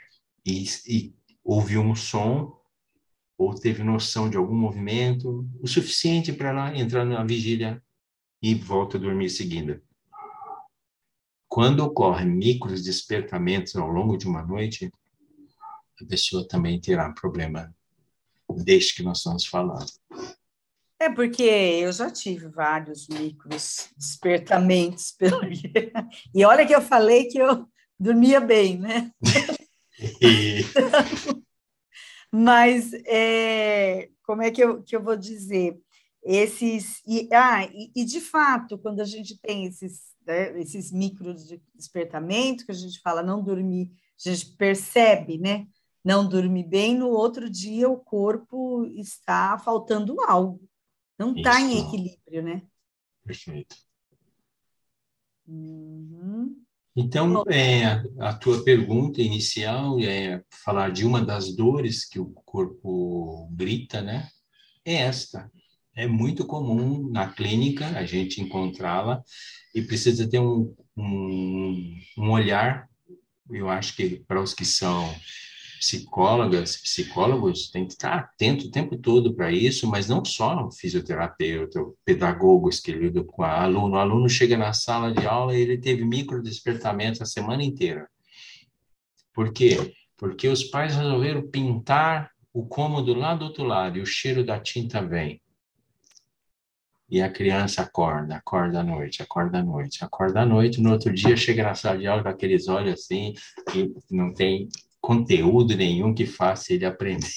e, 0.46 0.64
e 0.86 1.12
ouviu 1.42 1.80
um 1.80 1.96
som 1.96 2.56
ou 3.36 3.54
teve 3.54 3.82
noção 3.82 4.30
de 4.30 4.36
algum 4.36 4.54
movimento, 4.54 5.48
o 5.60 5.66
suficiente 5.66 6.32
para 6.32 6.50
ela 6.50 6.76
entrar 6.76 7.04
na 7.04 7.24
vigília 7.24 7.82
e 8.40 8.54
volta 8.54 8.96
a 8.96 9.00
dormir 9.00 9.30
seguida. 9.30 9.82
Quando 11.48 11.80
ocorrem 11.80 12.26
micros 12.26 12.82
despertamentos 12.82 13.76
ao 13.76 13.88
longo 13.88 14.16
de 14.16 14.26
uma 14.26 14.42
noite, 14.42 14.90
a 16.00 16.06
pessoa 16.06 16.46
também 16.46 16.80
terá 16.80 17.12
problema 17.12 17.74
deste 18.62 18.96
que 18.96 19.02
nós 19.02 19.18
estamos 19.18 19.46
falando. 19.46 19.86
É 20.98 21.10
porque 21.10 21.42
eu 21.42 21.92
já 21.92 22.10
tive 22.10 22.48
vários 22.48 23.08
micros 23.08 23.90
despertamentos 23.96 25.12
pelo 25.18 25.40
e 26.34 26.44
olha 26.44 26.66
que 26.66 26.74
eu 26.74 26.80
falei 26.80 27.26
que 27.26 27.38
eu 27.38 27.68
dormia 27.98 28.40
bem, 28.40 28.78
né? 28.78 29.10
Mas 32.36 32.92
é, 33.06 34.10
como 34.24 34.42
é 34.42 34.50
que 34.50 34.60
eu, 34.60 34.82
que 34.82 34.96
eu 34.96 35.00
vou 35.00 35.16
dizer? 35.16 35.80
Esses. 36.20 37.00
E, 37.06 37.28
ah, 37.32 37.64
e, 37.66 37.92
e 37.94 38.04
de 38.04 38.20
fato, 38.20 38.76
quando 38.76 38.98
a 38.98 39.04
gente 39.04 39.38
tem 39.40 39.66
esses, 39.66 40.00
né, 40.26 40.60
esses 40.60 40.90
micros 40.90 41.46
de 41.46 41.62
despertamento, 41.72 42.66
que 42.66 42.72
a 42.72 42.74
gente 42.74 43.00
fala 43.00 43.22
não 43.22 43.40
dormir, 43.40 43.92
a 44.26 44.30
gente 44.30 44.46
percebe, 44.56 45.38
né? 45.38 45.68
Não 46.04 46.28
dormir 46.28 46.64
bem, 46.64 46.98
no 46.98 47.08
outro 47.08 47.48
dia 47.48 47.88
o 47.88 48.00
corpo 48.00 48.84
está 48.96 49.56
faltando 49.56 50.20
algo. 50.22 50.68
Não 51.16 51.36
está 51.36 51.60
em 51.60 51.86
equilíbrio, 51.86 52.42
né? 52.42 52.62
Perfeito. 53.24 53.76
Uhum. 55.46 56.63
Então, 56.96 57.42
é, 57.48 58.02
a 58.20 58.32
tua 58.32 58.62
pergunta 58.62 59.20
inicial 59.20 59.98
é 60.00 60.42
falar 60.64 60.90
de 60.90 61.04
uma 61.04 61.20
das 61.20 61.54
dores 61.54 62.04
que 62.04 62.20
o 62.20 62.26
corpo 62.44 63.48
grita, 63.52 64.00
né? 64.00 64.28
É 64.84 64.94
esta. 64.94 65.50
É 65.96 66.06
muito 66.06 66.46
comum 66.46 67.08
na 67.10 67.32
clínica 67.32 67.86
a 67.98 68.04
gente 68.04 68.40
encontrá-la 68.40 69.22
e 69.74 69.82
precisa 69.82 70.28
ter 70.28 70.38
um, 70.38 70.74
um, 70.96 71.98
um 72.16 72.30
olhar, 72.30 72.88
eu 73.50 73.68
acho 73.68 73.96
que 73.96 74.22
para 74.26 74.40
os 74.40 74.54
que 74.54 74.64
são 74.64 75.12
psicólogas, 75.84 76.78
psicólogos, 76.78 77.70
tem 77.70 77.86
que 77.86 77.92
estar 77.92 78.14
atento 78.14 78.66
o 78.66 78.70
tempo 78.70 78.96
todo 78.96 79.34
para 79.34 79.52
isso, 79.52 79.86
mas 79.86 80.08
não 80.08 80.24
só 80.24 80.70
fisioterapeuta, 80.70 81.78
pedagogos 82.06 82.80
que 82.80 82.90
lidam 82.90 83.22
com 83.22 83.42
o 83.42 83.44
aluno. 83.44 83.94
O 83.94 83.98
aluno 83.98 84.26
chega 84.26 84.56
na 84.56 84.72
sala 84.72 85.12
de 85.12 85.26
aula 85.26 85.54
e 85.54 85.60
ele 85.60 85.76
teve 85.76 86.02
micro 86.02 86.42
despertamento 86.42 87.22
a 87.22 87.26
semana 87.26 87.62
inteira. 87.62 88.08
Por 89.34 89.52
quê? 89.52 89.94
Porque 90.16 90.48
os 90.48 90.64
pais 90.64 90.96
resolveram 90.96 91.46
pintar 91.50 92.30
o 92.50 92.64
cômodo 92.64 93.12
lá 93.12 93.34
do 93.34 93.44
outro 93.44 93.64
lado 93.64 93.98
e 93.98 94.00
o 94.00 94.06
cheiro 94.06 94.42
da 94.42 94.58
tinta 94.58 95.02
vem. 95.02 95.42
E 97.10 97.20
a 97.20 97.30
criança 97.30 97.82
acorda, 97.82 98.36
acorda 98.36 98.80
à 98.80 98.82
noite, 98.82 99.22
acorda 99.22 99.58
à 99.58 99.62
noite, 99.62 100.02
acorda 100.02 100.40
à 100.40 100.46
noite. 100.46 100.80
No 100.80 100.92
outro 100.92 101.12
dia 101.12 101.36
chega 101.36 101.62
na 101.62 101.74
sala 101.74 101.98
de 101.98 102.06
aula 102.06 102.22
com 102.22 102.28
aqueles 102.30 102.68
olhos 102.68 102.94
assim, 102.94 103.34
e 103.74 103.92
não 104.10 104.32
tem 104.32 104.68
conteúdo 105.04 105.76
nenhum 105.76 106.14
que 106.14 106.24
faça 106.24 106.72
ele 106.72 106.86
aprender. 106.86 107.28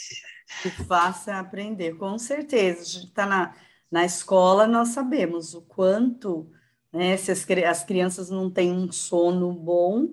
Que 0.61 0.69
faça 0.69 1.37
aprender, 1.37 1.97
com 1.97 2.17
certeza. 2.17 2.81
A 2.81 2.85
gente 2.85 3.07
está 3.07 3.25
na, 3.25 3.53
na 3.91 4.05
escola, 4.05 4.65
nós 4.65 4.89
sabemos 4.89 5.53
o 5.53 5.61
quanto, 5.63 6.49
né, 6.93 7.17
se 7.17 7.29
as, 7.29 7.45
as 7.49 7.83
crianças 7.83 8.29
não 8.29 8.49
têm 8.49 8.71
um 8.71 8.89
sono 8.89 9.51
bom, 9.51 10.07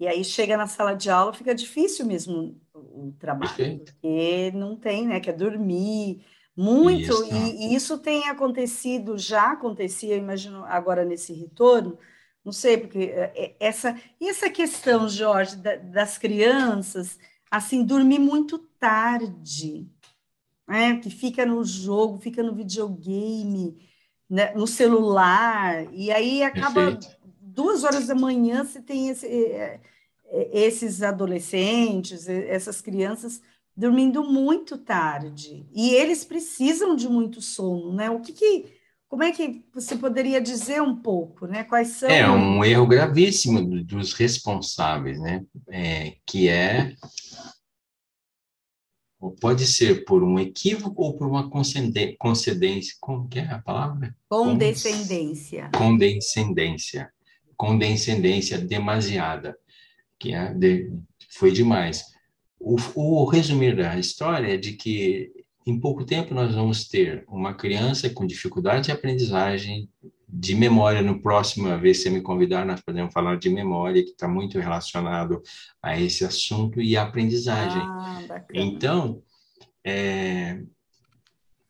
e 0.00 0.08
aí 0.08 0.24
chega 0.24 0.56
na 0.56 0.66
sala 0.66 0.94
de 0.94 1.10
aula, 1.10 1.34
fica 1.34 1.54
difícil 1.54 2.06
mesmo 2.06 2.58
o 2.74 3.14
trabalho, 3.18 3.54
Perfeito. 3.54 3.92
porque 3.92 4.50
não 4.54 4.74
tem, 4.74 5.06
né, 5.06 5.20
quer 5.20 5.34
dormir 5.34 6.24
muito, 6.56 7.12
isso. 7.12 7.34
E, 7.34 7.66
e 7.66 7.74
isso 7.74 7.98
tem 7.98 8.28
acontecido, 8.28 9.18
já 9.18 9.52
acontecia, 9.52 10.16
imagino 10.16 10.64
agora 10.64 11.04
nesse 11.04 11.34
retorno, 11.34 11.98
não 12.46 12.52
sei, 12.52 12.76
porque 12.78 12.98
é, 13.00 13.32
é, 13.34 13.56
essa, 13.58 14.00
e 14.20 14.28
essa 14.28 14.48
questão, 14.48 15.08
Jorge, 15.08 15.56
das 15.56 16.16
crianças, 16.16 17.18
assim, 17.50 17.82
dormir 17.82 18.20
muito 18.20 18.56
tarde, 18.78 19.90
né? 20.64 20.96
que 21.00 21.10
fica 21.10 21.44
no 21.44 21.64
jogo, 21.64 22.20
fica 22.20 22.44
no 22.44 22.54
videogame, 22.54 23.84
né? 24.30 24.54
no 24.54 24.64
celular, 24.64 25.92
e 25.92 26.12
aí 26.12 26.44
acaba 26.44 26.92
Perfeito. 26.92 27.18
duas 27.40 27.82
horas 27.82 28.06
da 28.06 28.14
manhã 28.14 28.62
você 28.62 28.80
tem 28.80 29.08
esse, 29.08 29.26
é, 29.26 29.80
esses 30.52 31.02
adolescentes, 31.02 32.28
essas 32.28 32.80
crianças 32.80 33.42
dormindo 33.76 34.22
muito 34.22 34.78
tarde, 34.78 35.66
e 35.74 35.90
eles 35.90 36.24
precisam 36.24 36.94
de 36.94 37.08
muito 37.08 37.42
sono, 37.42 37.92
né? 37.92 38.08
O 38.08 38.20
que, 38.20 38.32
que 38.32 38.75
como 39.08 39.22
é 39.22 39.32
que 39.32 39.64
você 39.72 39.96
poderia 39.96 40.40
dizer 40.40 40.82
um 40.82 40.96
pouco, 40.96 41.46
né? 41.46 41.64
Quais 41.64 41.88
são? 41.88 42.08
É 42.08 42.28
um 42.28 42.64
erro 42.64 42.86
gravíssimo 42.86 43.62
dos 43.84 44.12
responsáveis, 44.12 45.20
né? 45.20 45.44
É, 45.70 46.16
que 46.26 46.48
é 46.48 46.94
pode 49.40 49.66
ser 49.66 50.04
por 50.04 50.22
um 50.22 50.38
equívoco 50.38 51.02
ou 51.02 51.16
por 51.16 51.26
uma 51.26 51.48
concedência. 51.50 52.94
Como 53.00 53.28
que 53.28 53.38
é 53.38 53.46
a 53.50 53.58
palavra? 53.58 54.14
Condescendência. 54.28 55.70
Condescendência. 55.74 57.10
Condescendência 57.56 58.58
demasiada, 58.58 59.56
que 60.18 60.34
é 60.34 60.52
de, 60.52 60.92
foi 61.30 61.50
demais. 61.50 62.04
O, 62.58 62.76
o 62.94 63.24
resumir 63.24 63.76
da 63.76 63.98
história 63.98 64.54
é 64.54 64.56
de 64.56 64.72
que 64.74 65.30
em 65.66 65.80
pouco 65.80 66.04
tempo 66.04 66.32
nós 66.32 66.54
vamos 66.54 66.86
ter 66.86 67.24
uma 67.26 67.52
criança 67.52 68.08
com 68.08 68.24
dificuldade 68.24 68.84
de 68.86 68.92
aprendizagem, 68.92 69.90
de 70.28 70.54
memória. 70.54 71.02
No 71.02 71.20
próximo 71.20 71.76
vez, 71.78 72.02
se 72.02 72.08
me 72.08 72.20
convidar, 72.20 72.64
nós 72.64 72.80
podemos 72.80 73.12
falar 73.12 73.36
de 73.36 73.50
memória, 73.50 74.04
que 74.04 74.10
está 74.10 74.28
muito 74.28 74.60
relacionado 74.60 75.42
a 75.82 76.00
esse 76.00 76.24
assunto, 76.24 76.80
e 76.80 76.96
a 76.96 77.02
aprendizagem. 77.02 77.82
Ah, 77.82 78.44
então, 78.54 79.22
é, 79.84 80.62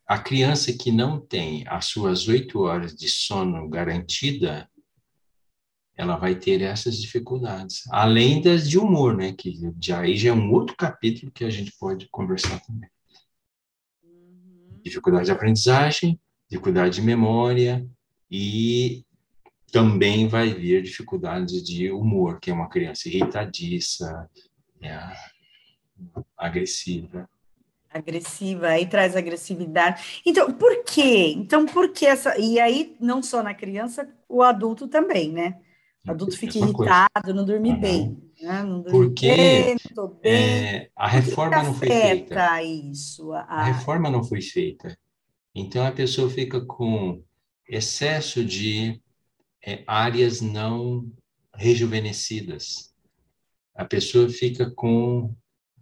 a 0.05 0.19
criança 0.19 0.71
que 0.71 0.91
não 0.91 1.19
tem 1.19 1.63
as 1.67 1.85
suas 1.85 2.27
oito 2.27 2.61
horas 2.61 2.95
de 2.95 3.09
sono 3.09 3.67
garantida, 3.67 4.69
ela 5.95 6.17
vai 6.17 6.35
ter 6.35 6.61
essas 6.61 7.01
dificuldades, 7.01 7.81
além 7.89 8.39
das 8.39 8.69
de 8.69 8.77
humor, 8.77 9.17
né? 9.17 9.33
Que 9.33 9.59
já, 9.81 10.01
aí 10.01 10.15
já 10.15 10.29
é 10.29 10.33
um 10.33 10.51
outro 10.51 10.75
capítulo 10.77 11.31
que 11.31 11.43
a 11.43 11.49
gente 11.49 11.73
pode 11.79 12.07
conversar 12.11 12.59
também 12.59 12.87
dificuldade 14.87 15.25
de 15.25 15.31
aprendizagem, 15.31 16.19
dificuldade 16.49 16.95
de 16.95 17.01
memória 17.01 17.85
e 18.29 19.05
também 19.71 20.27
vai 20.27 20.53
vir 20.53 20.81
dificuldades 20.81 21.63
de 21.63 21.91
humor, 21.91 22.39
que 22.39 22.49
é 22.49 22.53
uma 22.53 22.69
criança 22.69 23.07
irritadiça, 23.07 24.29
né, 24.79 25.13
agressiva. 26.37 27.29
Agressiva, 27.89 28.67
aí 28.67 28.85
traz 28.85 29.15
agressividade. 29.15 30.21
Então, 30.25 30.51
por 30.51 30.83
quê? 30.83 31.33
Então, 31.35 31.65
por 31.65 31.89
que 31.89 32.05
essa. 32.05 32.37
E 32.37 32.59
aí, 32.59 32.95
não 32.99 33.23
só 33.23 33.41
na 33.41 33.53
criança, 33.53 34.07
o 34.29 34.43
adulto 34.43 34.87
também, 34.87 35.31
né? 35.31 35.57
O 36.05 36.11
adulto 36.11 36.37
fica 36.37 36.57
irritado, 36.57 37.09
coisa. 37.23 37.35
não 37.35 37.45
dorme 37.45 37.71
uhum. 37.71 37.79
bem. 37.79 38.26
Né? 38.41 38.63
Não 38.63 38.83
Porque 38.83 39.27
bem, 39.27 39.77
é, 40.23 40.89
a 40.95 41.07
reforma 41.07 41.63
não 41.63 41.73
foi 41.73 41.87
feita. 41.87 42.63
Isso, 42.63 43.31
a... 43.33 43.41
a 43.41 43.63
reforma 43.63 44.09
não 44.09 44.23
foi 44.23 44.41
feita. 44.41 44.97
Então 45.55 45.85
a 45.85 45.91
pessoa 45.91 46.29
fica 46.29 46.61
com 46.61 47.23
excesso 47.67 48.45
de 48.45 49.01
é, 49.65 49.83
áreas 49.87 50.39
não 50.39 51.11
rejuvenescidas. 51.53 52.93
A 53.73 53.83
pessoa 53.83 54.29
fica 54.29 54.69
com 54.71 55.35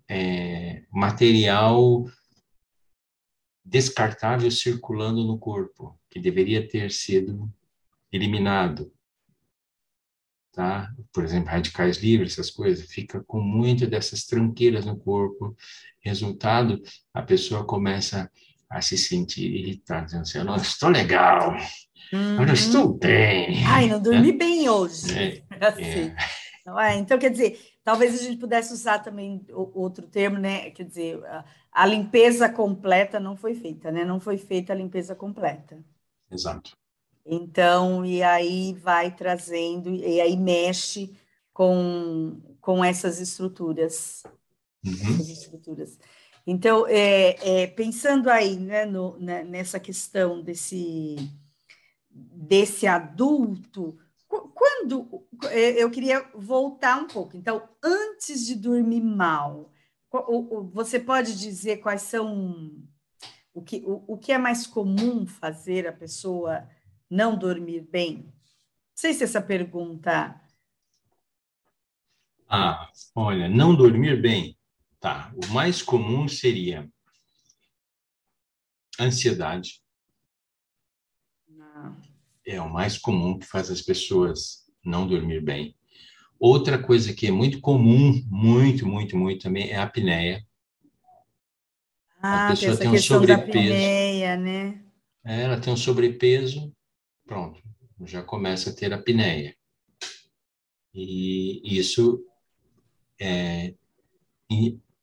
é, 0.08 0.84
material 0.92 2.06
descartável 3.64 4.50
circulando 4.52 5.26
no 5.26 5.38
corpo, 5.40 6.00
que 6.10 6.20
deveria 6.20 6.68
ter 6.68 6.92
sido 6.92 7.52
eliminado. 8.12 8.92
Tá? 10.56 10.90
Por 11.12 11.26
exemplo, 11.26 11.50
radicais 11.50 11.98
livres, 11.98 12.34
essas 12.34 12.50
coisas, 12.50 12.90
fica 12.90 13.22
com 13.28 13.42
muito 13.42 13.86
dessas 13.86 14.24
tranqueiras 14.24 14.86
no 14.86 14.98
corpo. 14.98 15.54
Resultado, 16.00 16.82
a 17.14 17.22
pessoa 17.22 17.66
começa 17.66 18.32
a 18.70 18.82
se 18.82 18.98
sentir 18.98 19.54
irritada, 19.54 20.06
dizendo 20.06 20.22
assim, 20.22 20.38
eu 20.38 20.46
não 20.46 20.56
estou 20.56 20.90
legal, 20.90 21.52
uhum. 22.14 22.40
eu 22.40 22.46
não 22.46 22.54
estou 22.54 22.94
bem. 22.94 23.66
Ai, 23.66 23.90
não 23.90 24.02
dormi 24.02 24.30
é. 24.30 24.38
bem 24.38 24.70
hoje. 24.70 25.14
É. 25.14 25.44
assim. 25.68 25.82
é. 25.82 26.16
É? 26.80 26.96
Então, 26.96 27.20
quer 27.20 27.30
dizer, 27.30 27.60
talvez 27.84 28.20
a 28.20 28.24
gente 28.24 28.38
pudesse 28.38 28.74
usar 28.74 29.00
também 29.00 29.46
outro 29.52 30.08
termo, 30.08 30.40
né? 30.40 30.72
Quer 30.72 30.84
dizer, 30.84 31.22
a 31.72 31.86
limpeza 31.86 32.50
completa 32.50 33.20
não 33.20 33.38
foi 33.38 33.54
feita, 33.54 33.92
né? 33.92 34.04
Não 34.04 34.20
foi 34.20 34.38
feita 34.38 34.74
a 34.74 34.76
limpeza 34.76 35.14
completa. 35.14 35.78
Exato. 36.32 36.72
Então, 37.26 38.06
e 38.06 38.22
aí 38.22 38.74
vai 38.74 39.16
trazendo, 39.16 39.94
e 39.96 40.22
aí 40.22 40.38
mexe 40.38 41.18
com, 41.52 42.40
com 42.62 42.84
essas 42.86 43.20
estruturas. 43.20 44.24
Uhum. 44.86 44.94
Essas 44.94 45.30
estruturas. 45.30 45.98
Então, 46.46 46.86
é, 46.88 47.64
é, 47.64 47.68
pensando 47.68 48.30
aí 48.30 48.56
né, 48.56 48.86
no, 48.86 49.18
né, 49.18 49.44
nessa 49.44 49.80
questão 49.80 50.44
desse, 50.44 51.16
desse 52.12 52.86
adulto, 52.86 53.98
quando 54.28 55.26
é, 55.50 55.82
eu 55.82 55.90
queria 55.90 56.30
voltar 56.36 56.98
um 56.98 57.08
pouco. 57.08 57.36
Então, 57.36 57.68
antes 57.84 58.46
de 58.46 58.54
dormir 58.54 59.02
mal, 59.02 59.72
você 60.72 61.00
pode 61.00 61.40
dizer 61.40 61.78
quais 61.78 62.04
são 62.04 62.72
o 63.54 63.62
que, 63.62 63.84
o, 63.86 64.04
o 64.08 64.18
que 64.18 64.32
é 64.32 64.38
mais 64.38 64.68
comum 64.68 65.26
fazer 65.26 65.88
a 65.88 65.94
pessoa 65.94 66.68
não 67.10 67.38
dormir 67.38 67.82
bem? 67.82 68.18
Não 68.18 68.34
sei 68.96 69.14
se 69.14 69.24
essa 69.24 69.42
pergunta. 69.42 70.40
Ah, 72.48 72.90
olha, 73.14 73.50
não 73.50 73.76
dormir 73.76 74.22
bem. 74.22 74.58
Tá. 75.00 75.34
O 75.36 75.54
mais 75.54 75.82
comum 75.82 76.28
seria 76.28 76.90
ansiedade. 79.00 79.82
Não. 81.48 81.98
É 82.46 82.62
o 82.62 82.70
mais 82.70 82.98
comum 82.98 83.38
que 83.38 83.46
faz 83.46 83.70
as 83.70 83.82
pessoas 83.82 84.66
não 84.84 85.08
dormir 85.08 85.42
bem. 85.42 85.76
Outra 86.40 86.82
coisa 86.82 87.14
que 87.14 87.28
é 87.28 87.32
muito 87.32 87.60
comum, 87.62 88.22
muito, 88.28 88.86
muito, 88.86 89.18
muito 89.18 89.44
também, 89.44 89.72
é 89.72 89.78
a 89.78 89.84
apneia. 89.84 90.46
Ah, 92.22 92.48
a 92.48 92.50
pessoa 92.50 92.78
tem 92.78 92.90
um 92.90 92.98
sobrepeso. 92.98 93.44
Apneia, 93.44 94.38
né? 94.38 94.84
É, 95.24 95.42
ela 95.42 95.60
tem 95.60 95.74
um 95.74 95.78
sobrepeso, 95.78 96.75
pronto, 97.26 97.62
já 98.02 98.22
começa 98.24 98.70
a 98.70 98.76
ter 98.76 98.94
apneia. 98.94 99.56
E 100.94 101.62
isso 101.78 102.26
é, 103.20 103.74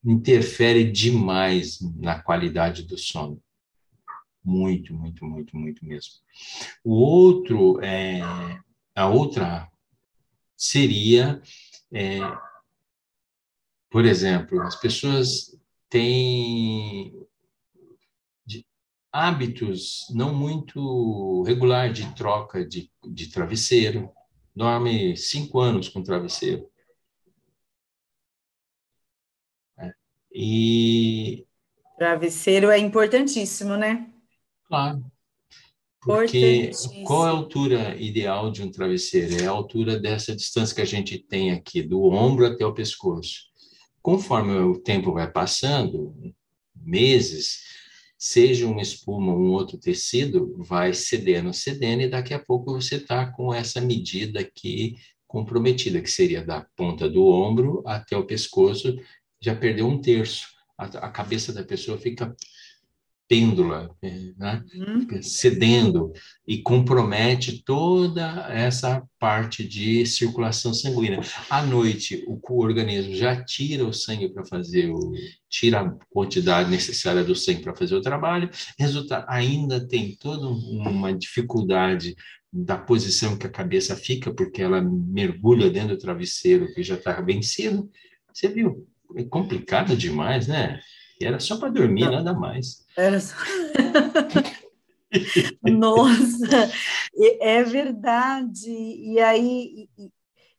interfere 0.05 0.91
demais 0.91 1.79
na 1.97 2.23
qualidade 2.23 2.85
do 2.85 2.97
sono. 2.97 3.43
Muito, 4.45 4.95
muito, 4.95 5.25
muito, 5.25 5.57
muito 5.57 5.85
mesmo. 5.85 6.15
O 6.83 6.95
outro, 6.95 7.81
é, 7.81 8.21
a 8.95 9.09
outra 9.09 9.71
seria, 10.57 11.41
é, 11.93 12.19
por 13.91 14.05
exemplo, 14.05 14.61
as 14.63 14.75
pessoas 14.77 15.57
têm 15.89 17.27
hábitos 19.13 20.07
não 20.11 20.35
muito 20.35 21.43
regular 21.43 21.93
de 21.93 22.13
troca 22.15 22.67
de, 22.67 22.91
de 23.07 23.29
travesseiro, 23.29 24.11
dorme 24.57 25.17
cinco 25.17 25.61
anos 25.61 25.89
com 25.89 26.03
travesseiro. 26.03 26.67
E. 30.35 31.47
Travesseiro 31.99 32.71
é 32.71 32.79
importantíssimo, 32.79 33.77
né? 33.77 34.11
Claro. 34.67 35.05
Porque 36.01 36.71
qual 37.07 37.27
é 37.27 37.29
a 37.29 37.33
altura 37.33 37.97
ideal 37.97 38.51
de 38.51 38.63
um 38.63 38.71
travesseiro? 38.71 39.41
É 39.41 39.47
a 39.47 39.51
altura 39.51 40.01
dessa 40.01 40.35
distância 40.35 40.75
que 40.75 40.81
a 40.81 40.87
gente 40.87 41.19
tem 41.19 41.53
aqui, 41.53 41.81
do 41.81 42.03
ombro 42.07 42.45
até 42.45 42.67
o 42.67 42.75
pescoço. 42.75 43.53
Conforme 44.01 44.53
o 44.59 44.81
tempo 44.81 45.13
vai 45.13 45.31
passando, 45.31 46.13
meses, 46.75 47.72
seja 48.23 48.69
uma 48.69 48.81
espuma 48.81 49.35
um 49.35 49.51
outro 49.51 49.77
tecido, 49.77 50.55
vai 50.57 50.95
cedendo, 50.95 51.53
cedendo, 51.53 52.03
e 52.03 52.09
daqui 52.09 52.33
a 52.33 52.39
pouco 52.39 52.73
você 52.73 52.95
está 52.95 53.27
com 53.27 53.53
essa 53.53 53.81
medida 53.81 54.39
aqui 54.39 54.95
comprometida, 55.27 56.01
que 56.01 56.09
seria 56.09 56.41
da 56.41 56.65
ponta 56.77 57.09
do 57.09 57.27
ombro 57.27 57.83
até 57.85 58.17
o 58.17 58.25
pescoço, 58.25 58.97
já 59.41 59.57
perdeu 59.57 59.89
um 59.89 60.01
terço. 60.01 60.47
A, 60.79 60.85
a 60.85 61.11
cabeça 61.11 61.53
da 61.53 61.65
pessoa 61.65 61.99
fica 61.99 62.33
pêndula, 63.33 63.91
é, 64.03 64.11
né? 64.37 64.63
Uhum. 64.75 65.23
cedendo 65.23 66.13
e 66.47 66.59
compromete 66.61 67.65
toda 67.65 68.47
essa 68.51 69.03
parte 69.19 69.67
de 69.67 70.05
circulação 70.05 70.75
sanguínea. 70.75 71.21
À 71.49 71.63
noite, 71.63 72.23
o, 72.29 72.39
o 72.47 72.63
organismo 72.63 73.15
já 73.15 73.43
tira 73.43 73.87
o 73.87 73.93
sangue 73.93 74.29
para 74.29 74.45
fazer 74.45 74.91
o 74.91 75.15
tira 75.49 75.81
a 75.81 75.91
quantidade 76.11 76.71
necessária 76.71 77.25
do 77.25 77.35
sangue 77.35 77.63
para 77.63 77.75
fazer 77.75 77.95
o 77.95 78.03
trabalho. 78.03 78.51
Resulta 78.79 79.25
ainda 79.27 79.81
tem 79.81 80.15
toda 80.21 80.47
uma 80.47 81.11
dificuldade 81.17 82.15
da 82.53 82.77
posição 82.77 83.39
que 83.39 83.47
a 83.47 83.51
cabeça 83.51 83.97
fica, 83.97 84.31
porque 84.35 84.61
ela 84.61 84.83
mergulha 84.83 85.71
dentro 85.71 85.97
do 85.97 85.99
travesseiro 85.99 86.71
que 86.75 86.83
já 86.83 86.97
está 86.97 87.19
vencido. 87.23 87.91
Você 88.31 88.49
viu? 88.49 88.87
é 89.17 89.25
complicado 89.25 89.97
demais, 89.97 90.47
né? 90.47 90.81
Era 91.25 91.41
só 91.41 91.59
para 91.59 91.71
dormir, 91.71 92.05
Não. 92.05 92.13
nada 92.13 92.33
mais. 92.33 92.85
Era 92.97 93.21
só... 93.21 93.37
Nossa, 95.63 96.71
é 97.41 97.63
verdade. 97.63 98.71
E 98.71 99.19
aí, 99.21 99.89
e, 99.99 100.11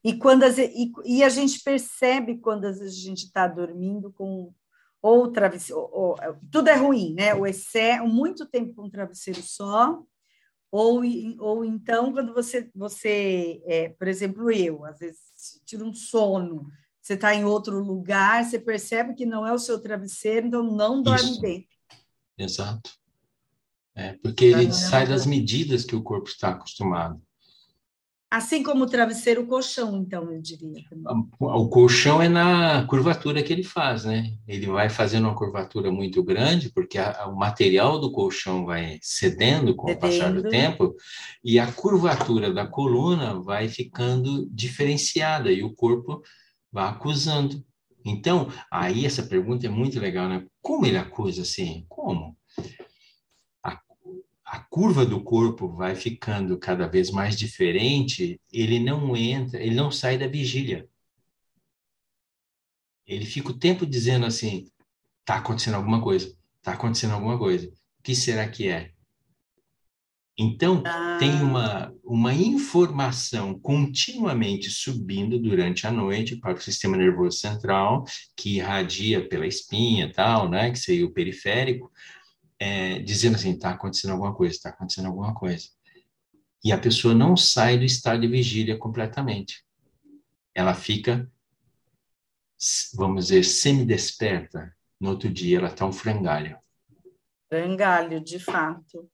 e 0.03 0.18
quando 0.18 0.43
as, 0.43 0.57
e, 0.57 0.91
e, 1.05 1.24
a 1.24 1.30
gente 1.30 1.64
percebe 1.64 2.38
quando 2.38 2.66
a 2.66 2.74
gente 2.88 3.26
está 3.26 3.47
dormindo 3.47 4.11
com 4.11 4.53
ou 5.01 5.32
travesseiro, 5.32 5.82
ou, 5.82 5.91
ou, 5.91 6.18
tudo 6.49 6.70
é 6.70 6.76
ruim, 6.76 7.14
né? 7.14 7.34
O 7.36 7.45
excesso, 7.45 8.05
muito 8.07 8.45
tempo 8.45 8.74
com 8.74 8.84
um 8.84 8.89
travesseiro 8.89 9.41
só, 9.41 10.01
ou, 10.72 11.01
ou 11.39 11.66
então 11.66 12.14
quando 12.14 12.34
você, 12.34 12.70
você 12.74 13.61
é, 13.66 13.89
por 13.89 14.07
exemplo, 14.07 14.49
eu, 14.49 14.86
às 14.86 14.99
vezes 14.99 15.61
tiro 15.66 15.86
um 15.86 15.93
sono, 15.93 16.68
você 17.04 17.16
está 17.16 17.36
em 17.36 17.43
outro 17.43 17.84
lugar, 17.84 18.45
você 18.45 18.58
percebe 18.58 19.14
que 19.14 19.26
não 19.26 19.45
é 19.45 19.51
o 19.51 19.60
seu 19.60 19.78
travesseiro, 19.78 20.47
então 20.47 20.64
não 20.64 21.04
dorme 21.04 21.32
Isso. 21.32 21.41
bem. 21.41 21.68
Exato. 22.38 22.89
É, 23.93 24.14
porque 24.24 24.45
ele 24.45 24.72
sai 24.72 25.06
das 25.06 25.26
medidas 25.26 25.84
que 25.84 25.97
o 25.97 26.01
corpo 26.01 26.30
está 26.30 26.51
acostumado. 26.51 27.22
Assim 28.32 28.64
como 28.64 28.86
o 28.86 28.89
travesseiro, 28.89 29.43
o 29.43 29.45
colchão, 29.45 29.97
então, 29.97 30.32
eu 30.32 30.41
diria. 30.41 30.82
Também. 30.89 31.30
O 31.39 31.68
colchão 31.68 32.22
é 32.22 32.30
na 32.30 32.88
curvatura 32.88 33.43
que 33.43 33.51
ele 33.51 33.64
faz, 33.64 34.06
né? 34.06 34.36
Ele 34.47 34.66
vai 34.66 34.89
fazendo 34.89 35.26
uma 35.26 35.36
curvatura 35.36 35.91
muito 35.91 36.24
grande, 36.24 36.72
porque 36.72 36.97
a, 36.97 37.28
o 37.28 37.36
material 37.36 37.99
do 37.99 38.12
colchão 38.12 38.66
vai 38.66 38.97
cedendo 39.04 39.76
com 39.76 39.88
cedendo. 39.88 39.97
o 39.97 40.10
passar 40.10 40.34
do 40.34 40.49
tempo, 40.49 40.95
e 41.43 41.60
a 41.60 41.72
curvatura 41.72 42.51
da 42.51 42.66
coluna 42.66 43.39
vai 43.39 43.68
ficando 43.68 44.49
diferenciada, 44.49 45.51
e 45.51 45.64
o 45.64 45.76
corpo 45.76 46.24
vai 46.74 46.89
acusando. 46.89 47.63
Então, 48.03 48.51
aí 48.69 49.05
essa 49.05 49.24
pergunta 49.24 49.67
é 49.67 49.69
muito 49.69 49.99
legal, 49.99 50.28
né? 50.28 50.45
Como 50.61 50.86
ele 50.86 50.97
acusa 50.97 51.43
assim? 51.43 51.86
Como? 51.88 52.36
A, 53.63 53.80
a 54.43 54.59
curva 54.59 55.05
do 55.05 55.24
corpo 55.24 55.69
vai 55.69 55.95
ficando 55.95 56.57
cada 56.57 56.88
vez 56.88 57.11
mais 57.11 57.38
diferente, 57.38 58.41
ele 58.51 58.80
não 58.80 59.15
entra, 59.15 59.61
ele 59.61 59.76
não 59.76 59.91
sai 59.91 60.17
da 60.17 60.28
vigília. 60.28 60.89
Ele 63.05 63.26
fica 63.26 63.51
o 63.51 63.59
tempo 63.59 63.86
dizendo 63.86 64.26
assim: 64.26 64.69
tá 65.24 65.36
acontecendo 65.38 65.76
alguma 65.76 66.01
coisa, 66.01 66.36
tá 66.61 66.74
acontecendo 66.74 67.13
alguma 67.13 67.38
coisa. 67.38 67.67
O 67.99 68.03
que 68.03 68.15
será 68.15 68.49
que 68.49 68.67
é? 68.67 68.91
Então, 70.38 70.82
ah. 70.86 71.18
tem 71.20 71.32
uma, 71.42 71.94
uma 72.04 72.34
informação 72.34 73.58
continuamente 73.60 74.70
subindo 74.70 75.40
durante 75.40 75.86
a 75.86 75.92
noite 75.92 76.36
para 76.38 76.56
o 76.56 76.62
sistema 76.62 76.98
nervoso 76.98 77.38
central, 77.38 78.04
que 78.36 78.58
irradia 78.58 79.28
pela 79.28 79.46
espinha 79.46 80.12
tal, 80.12 80.50
né, 80.50 80.72
que 80.72 80.80
seria 80.80 81.06
o 81.06 81.14
periférico, 81.14 81.92
é, 82.60 83.00
dizendo 83.00 83.36
assim, 83.36 83.52
está 83.52 83.72
acontecendo 83.72 84.12
alguma 84.12 84.34
coisa, 84.34 84.56
está 84.56 84.70
acontecendo 84.70 85.06
alguma 85.06 85.34
coisa. 85.36 85.68
E 86.64 86.72
a 86.72 86.78
pessoa 86.80 87.14
não 87.14 87.38
sai 87.38 87.78
do 87.78 87.84
estado 87.84 88.22
de 88.22 88.28
vigília 88.28 88.78
completamente. 88.78 89.64
ela 90.56 90.74
fica, 90.74 91.30
vamos 92.96 93.28
dizer, 93.28 93.44
semi-desperta. 93.44 94.76
No 95.00 95.10
outro 95.10 95.30
dia, 95.30 95.58
ela 95.58 95.68
está 95.68 95.86
um 95.86 95.92
frangalho. 95.92 96.58
Frangalho, 97.50 98.24
de 98.24 98.40
fato. 98.40 99.12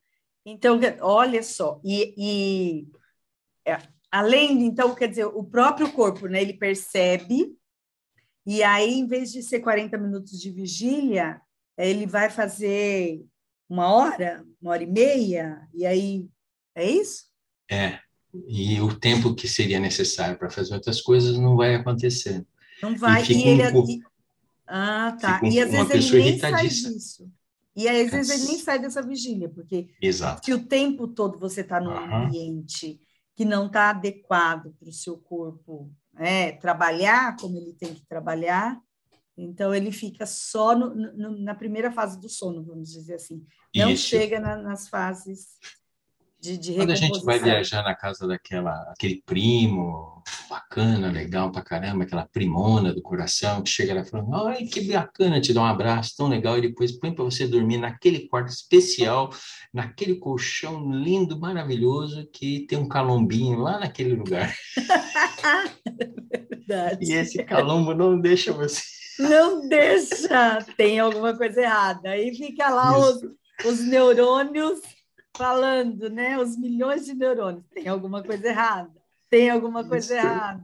Então, 0.52 0.80
olha 1.02 1.43
só, 1.43 1.80
e, 1.84 2.14
e 2.18 2.88
é, 3.64 3.78
além, 4.12 4.64
então, 4.64 4.95
quer 4.95 5.08
dizer, 5.08 5.26
o 5.26 5.43
próprio 5.43 5.91
corpo, 5.91 6.28
né, 6.28 6.41
ele 6.41 6.54
percebe, 6.54 7.56
e 8.45 8.64
aí, 8.64 8.95
em 8.95 9.06
vez 9.06 9.32
de 9.32 9.43
ser 9.43 9.60
40 9.60 9.95
minutos 10.00 10.39
de 10.41 10.50
vigília, 10.50 11.39
ele 11.78 12.08
vai 12.08 12.32
fazer 12.32 13.24
uma 13.70 13.93
hora, 13.93 14.43
uma 14.60 14.72
hora 14.72 14.82
e 14.82 14.88
meia, 14.88 15.68
e 15.72 15.86
aí, 15.86 16.28
é 16.74 16.89
isso? 16.89 17.26
É, 17.70 18.00
e 18.47 18.82
o 18.82 18.97
tempo 19.00 19.36
que 19.36 19.47
seria 19.47 19.80
necessário 19.80 20.38
para 20.38 20.50
fazer 20.50 20.74
outras 20.74 21.00
coisas 21.00 21.38
não 21.38 21.56
vai 21.56 21.76
acontecer. 21.76 22.43
Não 22.82 22.95
vai, 22.97 23.24
e, 23.24 23.34
e 23.34 23.47
ele... 23.50 23.78
Um, 23.78 24.02
ah, 24.66 25.16
tá, 25.20 25.41
e 25.43 25.60
às 25.60 25.70
vezes 25.70 26.12
ele 26.12 26.24
nem 26.24 26.39
sai 26.39 26.68
disso. 26.68 27.32
E 27.76 27.88
às 27.88 28.12
vezes 28.12 28.30
ele 28.30 28.52
nem 28.52 28.60
sai 28.60 28.80
dessa 28.80 29.02
vigília, 29.02 29.50
porque 29.50 29.90
Exato. 30.02 30.46
se 30.46 30.54
o 30.54 30.66
tempo 30.66 31.08
todo 31.08 31.40
você 31.40 31.62
está 31.62 31.80
num 31.80 31.92
uhum. 31.92 32.26
ambiente 32.26 33.00
que 33.36 33.46
não 33.46 33.68
está 33.68 33.92
adequado 33.92 34.74
para 34.78 34.90
o 34.90 34.94
seu 34.94 35.18
corpo 35.18 35.92
é, 36.18 36.52
trabalhar 36.54 37.38
como 37.38 37.58
ele 37.58 37.74
tem 37.74 37.94
que 37.94 38.06
trabalhar, 38.06 38.78
então 39.38 39.74
ele 39.74 39.92
fica 39.92 40.26
só 40.26 40.76
no, 40.76 40.94
no, 40.94 41.40
na 41.40 41.56
primeira 41.56 41.92
fase 41.92 42.20
do 42.20 42.28
sono, 42.28 42.64
vamos 42.64 42.92
dizer 42.92 43.16
assim. 43.16 43.46
Não 43.74 43.92
Isso. 43.92 44.08
chega 44.08 44.40
na, 44.40 44.58
nas 44.58 44.90
fases 44.90 45.58
de, 46.40 46.58
de 46.58 46.74
Quando 46.76 46.92
a 46.92 46.96
gente 46.96 47.24
vai 47.24 47.38
viajar 47.38 47.84
na 47.84 47.94
casa 47.94 48.26
daquela 48.26 48.74
aquele 48.92 49.22
primo 49.26 50.24
bacana, 50.50 51.12
legal 51.12 51.52
pra 51.52 51.62
caramba, 51.62 52.04
aquela 52.04 52.26
primona 52.26 52.94
do 52.94 53.02
coração 53.02 53.62
que 53.62 53.70
chega 53.70 53.94
lá 53.94 54.06
falando, 54.06 54.34
ai 54.48 54.64
que 54.64 54.82
bacana, 54.82 55.42
te 55.42 55.54
dá 55.54 55.62
um 55.62 55.66
abraço 55.66 56.16
tão 56.16 56.28
legal 56.28 56.58
e 56.58 56.62
depois 56.62 56.92
põe 56.92 57.14
para 57.14 57.26
você 57.26 57.48
dormir 57.48 57.78
naquele 57.78 58.28
quarto 58.28 58.50
especial, 58.50 59.30
naquele 59.74 60.16
colchão 60.16 60.92
lindo, 60.92 61.40
maravilhoso 61.40 62.28
que 62.32 62.66
tem 62.68 62.78
um 62.78 62.88
calombinho 62.88 63.60
lá 63.60 63.80
naquele 63.80 64.14
lugar. 64.14 64.54
Verdade. 66.50 67.12
E 67.12 67.14
esse 67.14 67.44
calombo 67.44 67.94
não 67.94 68.20
deixa 68.20 68.54
você. 68.54 68.82
Não 69.20 69.68
deixa, 69.68 70.66
tem 70.78 70.98
alguma 70.98 71.36
coisa 71.36 71.60
errada. 71.60 72.12
Aí 72.12 72.34
fica 72.34 72.70
lá 72.70 72.98
os, 72.98 73.20
os 73.66 73.82
neurônios 73.82 74.80
falando, 75.40 76.10
né? 76.10 76.38
Os 76.38 76.58
milhões 76.58 77.06
de 77.06 77.14
neurônios. 77.14 77.64
Tem 77.74 77.88
alguma 77.88 78.22
coisa 78.22 78.46
errada. 78.46 78.92
Tem 79.30 79.50
alguma 79.50 79.88
coisa 79.88 80.18
Isso. 80.18 80.26
errada. 80.28 80.64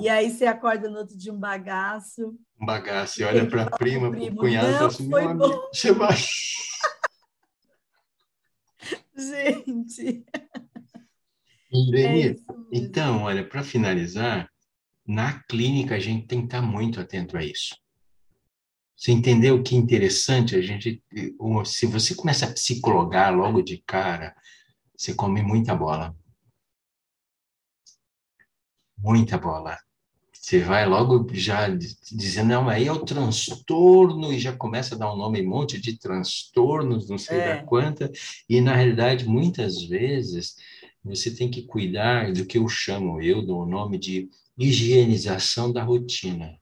E 0.00 0.08
aí 0.08 0.28
você 0.30 0.44
acorda 0.44 0.90
no 0.90 0.98
outro 0.98 1.16
dia 1.16 1.32
um 1.32 1.38
bagaço. 1.38 2.36
Um 2.60 2.66
bagaço, 2.66 3.20
e 3.20 3.24
olha 3.24 3.46
para 3.48 3.62
a 3.62 3.70
prima, 3.70 4.10
para 4.10 4.20
o 4.20 4.36
cunhado, 4.36 4.72
não, 4.72 4.86
assim, 4.86 5.06
meu 5.06 5.18
amigo, 5.18 5.68
você 5.72 5.92
vai. 5.92 6.16
Gente. 9.16 10.24
Irene, 11.70 12.28
é 12.28 12.36
então, 12.72 13.22
olha, 13.22 13.46
para 13.46 13.62
finalizar, 13.62 14.48
na 15.06 15.40
clínica 15.44 15.94
a 15.96 16.00
gente 16.00 16.26
tem 16.26 16.40
que 16.40 16.46
estar 16.46 16.62
muito 16.62 17.00
atento 17.00 17.36
a 17.36 17.44
isso. 17.44 17.76
Você 18.98 19.12
entendeu 19.12 19.62
que 19.62 19.76
interessante 19.76 20.56
a 20.56 20.60
gente. 20.60 21.00
Se 21.64 21.86
você 21.86 22.16
começa 22.16 22.46
a 22.46 22.52
psicologar 22.52 23.32
logo 23.32 23.62
de 23.62 23.78
cara, 23.86 24.34
você 24.96 25.14
come 25.14 25.40
muita 25.40 25.72
bola. 25.72 26.16
Muita 28.98 29.38
bola. 29.38 29.78
Você 30.32 30.58
vai 30.58 30.84
logo 30.84 31.28
já 31.32 31.68
dizendo, 31.68 32.48
não, 32.48 32.68
aí 32.68 32.88
é 32.88 32.92
o 32.92 33.04
transtorno, 33.04 34.32
e 34.32 34.38
já 34.40 34.52
começa 34.56 34.96
a 34.96 34.98
dar 34.98 35.12
um 35.12 35.16
nome, 35.16 35.42
um 35.42 35.48
monte 35.48 35.80
de 35.80 35.96
transtornos, 35.96 37.08
não 37.08 37.18
sei 37.18 37.38
é. 37.38 37.54
da 37.54 37.64
quanta, 37.64 38.10
e 38.48 38.60
na 38.60 38.74
realidade, 38.74 39.28
muitas 39.28 39.80
vezes, 39.84 40.56
você 41.04 41.32
tem 41.32 41.48
que 41.48 41.62
cuidar 41.62 42.32
do 42.32 42.44
que 42.44 42.58
eu 42.58 42.68
chamo, 42.68 43.22
eu 43.22 43.46
dou 43.46 43.62
o 43.62 43.66
nome 43.66 43.96
de 43.96 44.28
higienização 44.58 45.72
da 45.72 45.84
rotina 45.84 46.58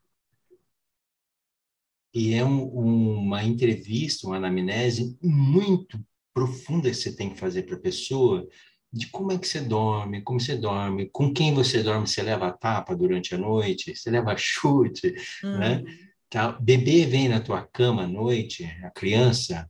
e 2.17 2.33
é 2.33 2.43
um, 2.43 2.63
uma 2.63 3.43
entrevista, 3.43 4.25
uma 4.25 4.37
anamnese 4.37 5.15
muito 5.21 6.03
profunda 6.33 6.89
que 6.89 6.95
você 6.95 7.15
tem 7.15 7.29
que 7.29 7.39
fazer 7.39 7.61
para 7.61 7.75
a 7.75 7.79
pessoa, 7.79 8.47
de 8.91 9.05
como 9.07 9.31
é 9.31 9.37
que 9.37 9.47
você 9.47 9.61
dorme, 9.61 10.23
como 10.23 10.39
você 10.39 10.55
dorme, 10.55 11.11
com 11.11 11.31
quem 11.31 11.53
você 11.53 11.83
dorme, 11.83 12.07
você 12.07 12.23
leva 12.23 12.51
tapa 12.51 12.95
durante 12.95 13.35
a 13.35 13.37
noite, 13.37 13.95
você 13.95 14.09
leva 14.09 14.33
chute, 14.35 15.13
uhum. 15.43 15.59
né? 15.59 15.83
Tá, 16.27 16.53
bebê 16.53 17.05
vem 17.05 17.29
na 17.29 17.39
tua 17.39 17.61
cama 17.61 18.03
à 18.03 18.07
noite, 18.07 18.65
a 18.83 18.89
criança, 18.89 19.69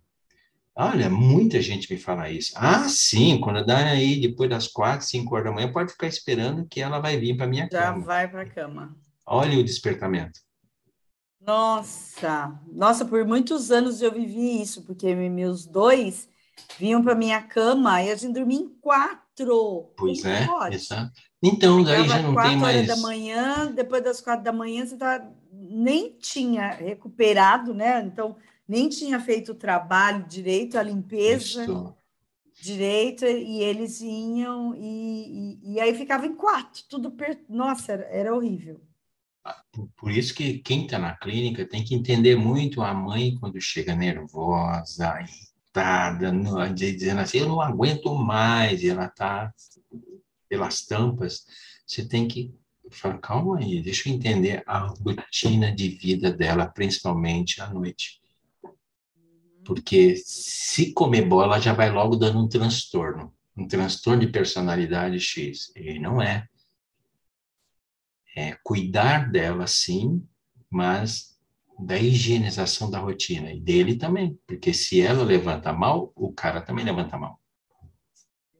Olha, 0.79 1.09
muita 1.09 1.59
gente 1.59 1.91
me 1.91 1.99
fala 1.99 2.29
isso. 2.29 2.53
Ah, 2.55 2.87
sim, 2.87 3.39
quando 3.39 3.65
dá 3.65 3.77
aí 3.87 4.21
depois 4.21 4.47
das 4.47 4.67
quatro, 4.67 5.07
cinco 5.07 5.33
horas 5.33 5.47
da 5.47 5.51
manhã, 5.51 5.71
pode 5.71 5.91
ficar 5.91 6.05
esperando 6.05 6.67
que 6.67 6.79
ela 6.79 6.99
vai 6.99 7.17
vir 7.17 7.35
para 7.35 7.47
minha 7.47 7.67
Já 7.69 7.85
cama. 7.85 7.99
Já 8.01 8.05
vai 8.05 8.27
para 8.27 8.41
a 8.43 8.45
cama. 8.45 8.95
Olha 9.25 9.57
o 9.57 9.63
despertamento. 9.63 10.39
Nossa, 11.47 12.59
nossa, 12.73 13.05
por 13.05 13.25
muitos 13.25 13.71
anos 13.71 14.01
eu 14.01 14.11
vivi 14.11 14.61
isso, 14.61 14.83
porque 14.83 15.15
meus 15.15 15.65
dois 15.65 16.27
vinham 16.77 17.01
para 17.01 17.15
minha 17.15 17.41
cama 17.41 18.03
e 18.03 18.11
a 18.11 18.15
gente 18.15 18.33
dormia 18.33 18.59
em 18.59 18.67
quatro. 18.67 19.89
Pois 19.95 20.25
é, 20.25 20.45
exato. 20.71 21.11
Então, 21.41 21.81
daí 21.83 22.05
já 22.05 22.21
não 22.21 22.35
tem 22.35 22.57
mais. 22.57 22.61
Quatro 22.61 22.65
horas 22.65 22.87
da 22.87 22.97
manhã, 22.97 23.71
depois 23.71 24.03
das 24.03 24.19
quatro 24.19 24.43
da 24.43 24.51
manhã, 24.51 24.85
você 24.85 24.97
tá, 24.97 25.25
nem 25.53 26.17
tinha 26.17 26.71
recuperado, 26.71 27.73
né? 27.73 28.01
Então, 28.01 28.35
nem 28.67 28.89
tinha 28.89 29.17
feito 29.17 29.53
o 29.53 29.55
trabalho 29.55 30.25
direito, 30.27 30.77
a 30.77 30.83
limpeza 30.83 31.63
isso. 31.63 31.95
direito, 32.61 33.25
e 33.25 33.61
eles 33.61 34.01
iam, 34.01 34.75
e, 34.75 35.59
e, 35.63 35.73
e 35.75 35.79
aí 35.79 35.95
ficava 35.95 36.25
em 36.25 36.35
quatro, 36.35 36.83
tudo. 36.89 37.11
Per... 37.11 37.39
Nossa, 37.47 37.93
era, 37.93 38.03
era 38.05 38.35
horrível. 38.35 38.81
Por 39.95 40.11
isso 40.11 40.33
que 40.33 40.59
quem 40.59 40.85
está 40.85 40.97
na 40.97 41.15
clínica 41.15 41.67
tem 41.67 41.83
que 41.83 41.93
entender 41.93 42.35
muito 42.35 42.81
a 42.81 42.93
mãe 42.93 43.35
quando 43.39 43.61
chega 43.61 43.95
nervosa, 43.95 45.19
irritada, 45.21 46.31
dizendo 46.73 47.21
assim, 47.21 47.39
eu 47.39 47.47
não 47.47 47.61
aguento 47.61 48.13
mais, 48.15 48.81
e 48.81 48.89
ela 48.89 49.05
está 49.05 49.53
pelas 50.49 50.85
tampas. 50.85 51.45
Você 51.85 52.07
tem 52.07 52.27
que 52.27 52.53
falar, 52.89 53.19
calma 53.19 53.59
aí, 53.59 53.81
deixa 53.81 54.09
eu 54.09 54.13
entender 54.13 54.63
a 54.65 54.87
rotina 54.87 55.73
de 55.73 55.89
vida 55.89 56.31
dela, 56.31 56.67
principalmente 56.67 57.61
à 57.61 57.69
noite. 57.69 58.19
Porque 59.63 60.15
se 60.15 60.93
comer 60.93 61.27
bola, 61.27 61.59
já 61.59 61.73
vai 61.73 61.91
logo 61.91 62.15
dando 62.15 62.39
um 62.39 62.47
transtorno, 62.47 63.33
um 63.55 63.67
transtorno 63.67 64.21
de 64.21 64.31
personalidade 64.31 65.19
X. 65.19 65.71
E 65.75 65.99
não 65.99 66.21
é 66.21 66.47
é, 68.37 68.55
cuidar 68.63 69.31
dela, 69.31 69.65
sim, 69.65 70.23
mas 70.69 71.35
da 71.79 71.97
higienização 71.97 72.87
da 72.87 72.99
rotina 72.99 73.51
e 73.51 73.59
dele 73.59 73.97
também, 73.97 74.39
porque 74.45 74.75
se 74.75 75.01
ela 75.01 75.23
levanta 75.23 75.73
mal, 75.73 76.13
o 76.15 76.31
cara 76.31 76.61
também 76.61 76.85
levanta 76.85 77.17
mal. 77.17 77.41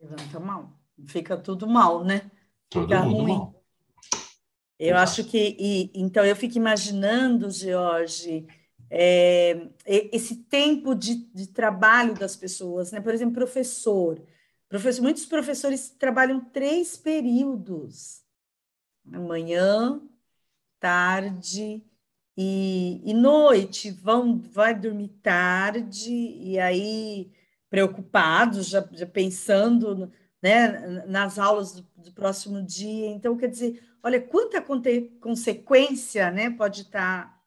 Levanta 0.02 0.40
mal, 0.40 0.74
fica 1.06 1.38
tudo 1.38 1.68
mal, 1.68 2.04
né? 2.04 2.32
Todo 2.68 2.88
fica 2.88 3.04
mundo 3.04 3.22
ruim. 3.22 3.38
mal. 3.38 3.64
Eu 4.80 4.98
acho 4.98 5.24
que, 5.24 5.56
e, 5.60 5.92
então, 5.94 6.26
eu 6.26 6.36
fico 6.36 6.58
imaginando, 6.58 7.52
George, 7.52 8.48
é, 8.90 9.70
esse 9.86 10.38
tempo 10.38 10.96
de, 10.96 11.16
de, 11.34 11.48
trabalho 11.48 12.16
das 12.16 12.36
pessoas, 12.36 12.92
né? 12.92 13.00
Por 13.00 13.14
exemplo, 13.14 13.36
professor. 13.36 14.20
professor. 14.68 15.04
Muitos 15.04 15.26
professores 15.28 15.90
trabalham 15.90 16.40
três 16.40 16.98
períodos 16.98 18.26
manhã, 19.08 20.02
tarde 20.80 21.84
e, 22.38 23.02
e 23.04 23.14
noite, 23.14 23.92
vão 23.92 24.38
vai 24.40 24.76
dormir 24.76 25.10
tarde 25.24 26.12
e 26.12 26.60
aí 26.60 27.32
preocupados, 27.70 28.68
já, 28.70 28.88
já 28.92 29.06
pensando 29.06 30.12
né, 30.42 31.04
nas 31.08 31.40
aulas 31.40 31.74
do, 31.74 31.88
do, 31.98 32.12
próximo 32.14 32.62
dia. 32.64 33.08
Então, 33.08 33.38
quer 33.38 33.48
dizer, 33.48 33.84
olha 34.04 34.22
quanta 34.22 34.64
consequência 35.20 36.32
né, 36.32 36.50
pode 36.50 36.84
estar 36.84 37.26
tá, 37.26 37.42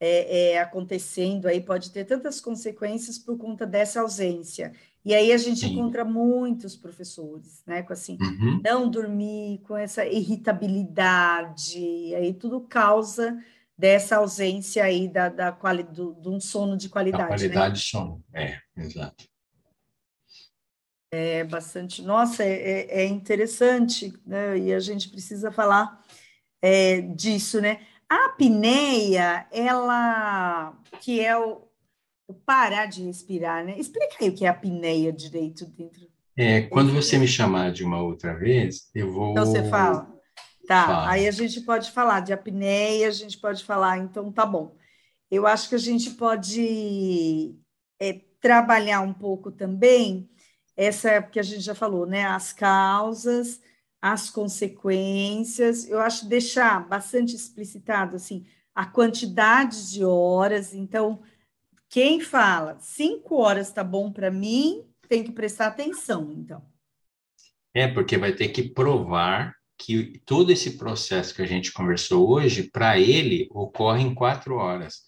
é, 0.00 0.52
é, 0.52 0.58
acontecendo 0.60 1.46
aí, 1.46 1.60
pode 1.60 1.90
ter 1.90 2.04
tantas 2.04 2.40
consequências 2.40 3.18
por 3.18 3.38
conta 3.38 3.66
dessa 3.66 4.00
ausência. 4.00 4.72
E 5.06 5.14
aí 5.14 5.32
a 5.32 5.36
gente 5.36 5.60
Sim. 5.60 5.74
encontra 5.74 6.04
muitos 6.04 6.74
professores, 6.74 7.62
né, 7.64 7.80
com 7.84 7.92
assim, 7.92 8.18
uhum. 8.20 8.60
não 8.60 8.90
dormir, 8.90 9.60
com 9.62 9.76
essa 9.76 10.04
irritabilidade, 10.04 11.78
e 11.78 12.12
aí 12.12 12.34
tudo 12.34 12.60
causa 12.62 13.38
dessa 13.78 14.16
ausência 14.16 14.82
aí 14.82 15.06
da, 15.06 15.28
da 15.28 15.52
quali, 15.52 15.84
do, 15.84 16.12
de 16.14 16.28
um 16.28 16.40
sono 16.40 16.76
de 16.76 16.88
qualidade. 16.88 17.22
Da 17.22 17.28
qualidade 17.28 17.68
né? 17.68 17.74
de 17.74 17.80
sono, 17.80 18.24
é, 18.34 18.58
exato. 18.76 19.24
É 21.12 21.44
bastante, 21.44 22.02
nossa, 22.02 22.42
é, 22.42 22.50
é, 22.50 23.02
é 23.02 23.06
interessante, 23.06 24.12
né? 24.26 24.58
E 24.58 24.74
a 24.74 24.80
gente 24.80 25.08
precisa 25.08 25.52
falar 25.52 26.02
é, 26.60 27.00
disso, 27.00 27.60
né? 27.60 27.78
A 28.08 28.26
apneia, 28.26 29.46
ela, 29.52 30.76
que 31.00 31.20
é 31.20 31.38
o, 31.38 31.62
o, 31.62 31.65
parar 32.34 32.86
de 32.86 33.04
respirar, 33.04 33.64
né? 33.64 33.78
Explica 33.78 34.16
aí 34.20 34.28
o 34.28 34.34
que 34.34 34.44
é 34.44 34.48
a 34.48 34.52
apneia 34.52 35.12
direito 35.12 35.66
dentro. 35.66 36.08
É, 36.36 36.62
quando 36.62 36.92
você 36.92 37.18
me 37.18 37.26
chamar 37.26 37.72
de 37.72 37.84
uma 37.84 38.02
outra 38.02 38.34
vez, 38.34 38.90
eu 38.94 39.12
vou. 39.12 39.30
Então 39.30 39.46
você 39.46 39.68
fala. 39.68 40.14
Tá, 40.66 40.86
fala. 40.86 41.10
aí 41.10 41.28
a 41.28 41.30
gente 41.30 41.60
pode 41.60 41.92
falar 41.92 42.20
de 42.20 42.32
apneia, 42.32 43.08
a 43.08 43.12
gente 43.12 43.38
pode 43.38 43.64
falar, 43.64 43.98
então 43.98 44.32
tá 44.32 44.44
bom. 44.44 44.74
Eu 45.30 45.46
acho 45.46 45.68
que 45.68 45.74
a 45.74 45.78
gente 45.78 46.10
pode 46.10 47.54
é, 48.00 48.20
trabalhar 48.40 49.00
um 49.00 49.12
pouco 49.12 49.50
também 49.50 50.28
essa 50.76 51.22
que 51.22 51.40
a 51.40 51.42
gente 51.42 51.60
já 51.60 51.74
falou, 51.74 52.04
né? 52.06 52.26
As 52.26 52.52
causas, 52.52 53.60
as 54.02 54.28
consequências. 54.28 55.88
Eu 55.88 56.00
acho 56.00 56.28
deixar 56.28 56.86
bastante 56.86 57.34
explicitado 57.34 58.16
assim 58.16 58.44
a 58.74 58.84
quantidade 58.84 59.90
de 59.90 60.04
horas. 60.04 60.74
Então, 60.74 61.22
quem 61.88 62.20
fala 62.20 62.78
cinco 62.80 63.36
horas 63.36 63.68
está 63.68 63.82
bom 63.84 64.12
para 64.12 64.30
mim, 64.30 64.84
tem 65.08 65.22
que 65.22 65.32
prestar 65.32 65.68
atenção, 65.68 66.32
então. 66.32 66.64
É, 67.74 67.86
porque 67.86 68.16
vai 68.16 68.32
ter 68.32 68.48
que 68.48 68.62
provar 68.62 69.54
que 69.78 70.22
todo 70.24 70.50
esse 70.50 70.78
processo 70.78 71.34
que 71.34 71.42
a 71.42 71.46
gente 71.46 71.72
conversou 71.72 72.28
hoje, 72.28 72.64
para 72.64 72.98
ele, 72.98 73.48
ocorre 73.50 74.02
em 74.02 74.14
quatro 74.14 74.56
horas. 74.56 75.02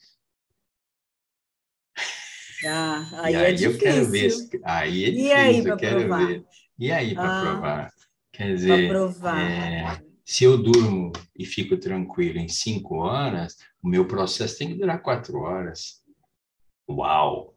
Ah, 2.67 3.23
aí, 3.23 3.35
aí 3.37 3.65
é 3.65 3.67
eu 3.67 3.79
quero 3.79 4.11
ver. 4.11 4.33
Aí 4.63 5.05
é 5.05 5.11
difícil, 5.11 5.37
aí 5.37 5.67
eu 5.67 5.77
quero 5.77 6.01
provar? 6.01 6.27
ver. 6.27 6.45
E 6.79 6.93
aí 6.93 7.15
para 7.15 7.39
ah, 7.39 7.41
provar? 7.41 7.93
Quer 8.33 8.55
dizer, 8.55 8.91
é, 8.93 10.01
se 10.25 10.45
eu 10.45 10.57
durmo 10.57 11.11
e 11.37 11.45
fico 11.45 11.77
tranquilo 11.77 12.39
em 12.39 12.49
cinco 12.49 12.97
horas, 12.97 13.57
o 13.83 13.89
meu 13.89 14.07
processo 14.07 14.59
tem 14.59 14.69
que 14.69 14.75
durar 14.75 15.03
quatro 15.03 15.39
horas. 15.39 16.03
Uau! 16.89 17.55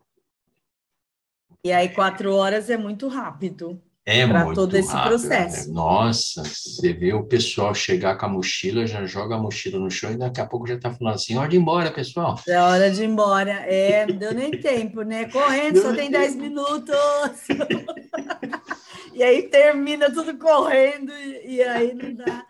E 1.64 1.72
aí, 1.72 1.90
quatro 1.90 2.34
horas 2.36 2.70
é 2.70 2.78
muito 2.78 3.08
rápido. 3.08 3.82
É 4.04 4.26
para 4.28 4.52
todo 4.54 4.76
esse 4.76 4.92
rápido, 4.92 5.10
processo. 5.10 5.68
Né? 5.68 5.76
Nossa, 5.76 6.44
você 6.44 6.92
vê 6.92 7.14
o 7.14 7.24
pessoal 7.24 7.74
chegar 7.74 8.18
com 8.18 8.26
a 8.26 8.30
mochila, 8.30 8.88
já 8.88 9.06
joga 9.06 9.36
a 9.36 9.38
mochila 9.38 9.78
no 9.78 9.92
chão 9.92 10.12
e 10.12 10.18
daqui 10.18 10.42
a 10.42 10.46
pouco 10.46 10.66
já 10.66 10.74
está 10.74 10.92
falando 10.92 11.14
assim: 11.14 11.38
hora 11.38 11.48
de 11.48 11.56
ir 11.56 11.60
embora, 11.60 11.92
pessoal. 11.92 12.40
É 12.48 12.60
hora 12.60 12.90
de 12.90 13.04
ir 13.04 13.06
embora. 13.06 13.52
É, 13.52 14.08
não 14.08 14.16
deu 14.16 14.34
nem 14.34 14.52
tempo, 14.52 15.04
né? 15.04 15.26
Correndo, 15.26 15.82
só 15.82 15.94
tem 15.94 16.10
10 16.10 16.36
minutos. 16.36 16.96
e 19.14 19.22
aí 19.22 19.44
termina 19.44 20.12
tudo 20.12 20.36
correndo, 20.36 21.14
e, 21.14 21.58
e 21.58 21.64
aí 21.64 21.94
não 21.94 22.14
dá, 22.16 22.46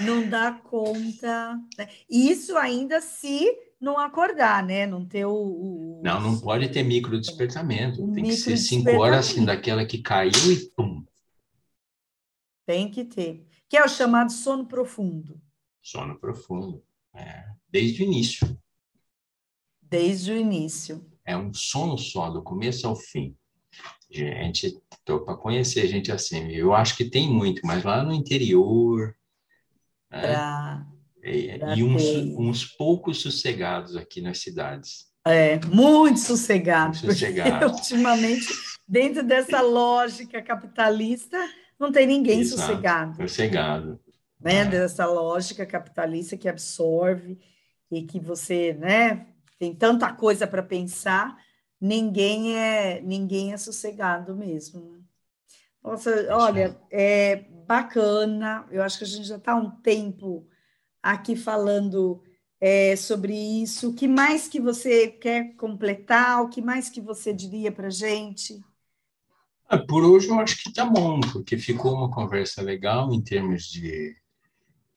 não 0.00 0.28
dá 0.28 0.60
conta. 0.64 1.56
Né? 1.78 1.88
Isso 2.10 2.56
ainda 2.56 3.00
se 3.00 3.48
não 3.80 3.98
acordar, 3.98 4.64
né? 4.64 4.86
Não 4.86 5.04
ter 5.04 5.24
o. 5.24 5.32
o... 5.32 6.02
Não, 6.02 6.20
não 6.20 6.40
pode 6.40 6.68
ter 6.68 6.82
micro 6.82 7.20
despertamento. 7.20 7.96
Tem 7.96 8.22
micro 8.22 8.28
que 8.28 8.36
ser 8.36 8.56
cinco 8.56 8.90
horas 8.90 9.30
assim, 9.30 9.44
daquela 9.44 9.86
que 9.86 9.98
caiu 9.98 10.52
e 10.52 10.56
pum. 10.70 11.04
Tem 12.66 12.90
que 12.90 13.04
ter. 13.04 13.46
Que 13.68 13.76
é 13.76 13.84
o 13.84 13.88
chamado 13.88 14.32
sono 14.32 14.66
profundo. 14.66 15.40
Sono 15.80 16.18
profundo. 16.18 16.82
É. 17.14 17.44
Desde 17.68 18.02
o 18.02 18.06
início. 18.06 18.58
Desde 19.82 20.32
o 20.32 20.36
início. 20.36 21.06
É 21.24 21.36
um 21.36 21.52
sono 21.52 21.96
só, 21.96 22.30
do 22.30 22.42
começo 22.42 22.86
ao 22.86 22.96
fim. 22.96 23.36
Gente, 24.10 24.80
estou 24.90 25.20
para 25.20 25.36
conhecer 25.36 25.86
gente 25.86 26.10
assim. 26.10 26.48
Eu 26.48 26.74
acho 26.74 26.96
que 26.96 27.04
tem 27.04 27.30
muito, 27.30 27.60
mas 27.64 27.84
lá 27.84 28.02
no 28.02 28.12
interior. 28.12 29.14
Né? 30.10 30.34
Pra 31.58 31.72
é, 31.72 31.76
e 31.76 31.82
uns, 31.84 32.02
uns, 32.38 32.64
poucos 32.64 33.22
sossegados 33.22 33.96
aqui 33.96 34.20
nas 34.20 34.38
cidades. 34.38 35.06
É, 35.26 35.58
muito 35.66 36.20
sossegados. 36.20 37.00
Sossegado. 37.00 37.66
ultimamente, 37.66 38.46
dentro 38.86 39.22
dessa 39.22 39.60
lógica 39.60 40.40
capitalista, 40.40 41.38
não 41.78 41.92
tem 41.92 42.06
ninguém 42.06 42.40
Exato, 42.40 42.62
sossegado. 42.62 43.16
Sossegado. 43.16 44.00
Né? 44.40 44.60
É. 44.60 44.64
Dessa 44.64 45.06
lógica 45.06 45.66
capitalista 45.66 46.36
que 46.36 46.48
absorve 46.48 47.38
e 47.90 48.02
que 48.02 48.18
você 48.20 48.74
né, 48.74 49.26
tem 49.58 49.74
tanta 49.74 50.12
coisa 50.12 50.46
para 50.46 50.62
pensar, 50.62 51.36
ninguém 51.80 52.56
é 52.56 53.00
ninguém 53.00 53.52
é 53.52 53.56
sossegado 53.56 54.34
mesmo. 54.36 54.92
Né? 54.92 54.98
Nossa, 55.82 56.10
olha, 56.30 56.76
é 56.90 57.36
bacana. 57.66 58.66
Eu 58.70 58.82
acho 58.82 58.98
que 58.98 59.04
a 59.04 59.06
gente 59.06 59.26
já 59.26 59.36
está 59.36 59.54
um 59.54 59.70
tempo 59.70 60.46
aqui 61.12 61.36
falando 61.36 62.22
é, 62.60 62.96
sobre 62.96 63.34
isso. 63.34 63.90
O 63.90 63.94
que 63.94 64.06
mais 64.06 64.48
que 64.48 64.60
você 64.60 65.08
quer 65.08 65.54
completar? 65.56 66.42
O 66.42 66.48
que 66.48 66.60
mais 66.60 66.88
que 66.88 67.00
você 67.00 67.32
diria 67.32 67.72
para 67.72 67.90
gente? 67.90 68.60
Ah, 69.68 69.78
por 69.78 70.04
hoje 70.04 70.28
eu 70.28 70.40
acho 70.40 70.62
que 70.62 70.70
está 70.70 70.84
bom, 70.84 71.20
porque 71.20 71.58
ficou 71.58 71.94
uma 71.94 72.10
conversa 72.10 72.62
legal 72.62 73.12
em 73.12 73.20
termos 73.22 73.64
de 73.64 74.16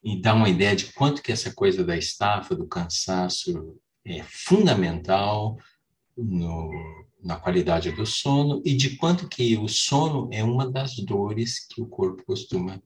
e 0.03 0.19
dar 0.19 0.33
uma 0.33 0.49
ideia 0.49 0.75
de 0.75 0.91
quanto 0.93 1.21
que 1.21 1.31
essa 1.31 1.53
coisa 1.53 1.83
da 1.83 1.95
estafa, 1.95 2.55
do 2.55 2.65
cansaço 2.65 3.77
é 4.03 4.23
fundamental 4.23 5.57
no, 6.17 6.71
na 7.21 7.35
qualidade 7.35 7.91
do 7.91 8.03
sono 8.03 8.61
e 8.65 8.75
de 8.75 8.97
quanto 8.97 9.27
que 9.27 9.55
o 9.57 9.67
sono 9.67 10.27
é 10.31 10.43
uma 10.43 10.67
das 10.67 10.95
dores 10.95 11.67
que 11.67 11.81
o 11.81 11.85
corpo 11.85 12.23
costuma 12.25 12.81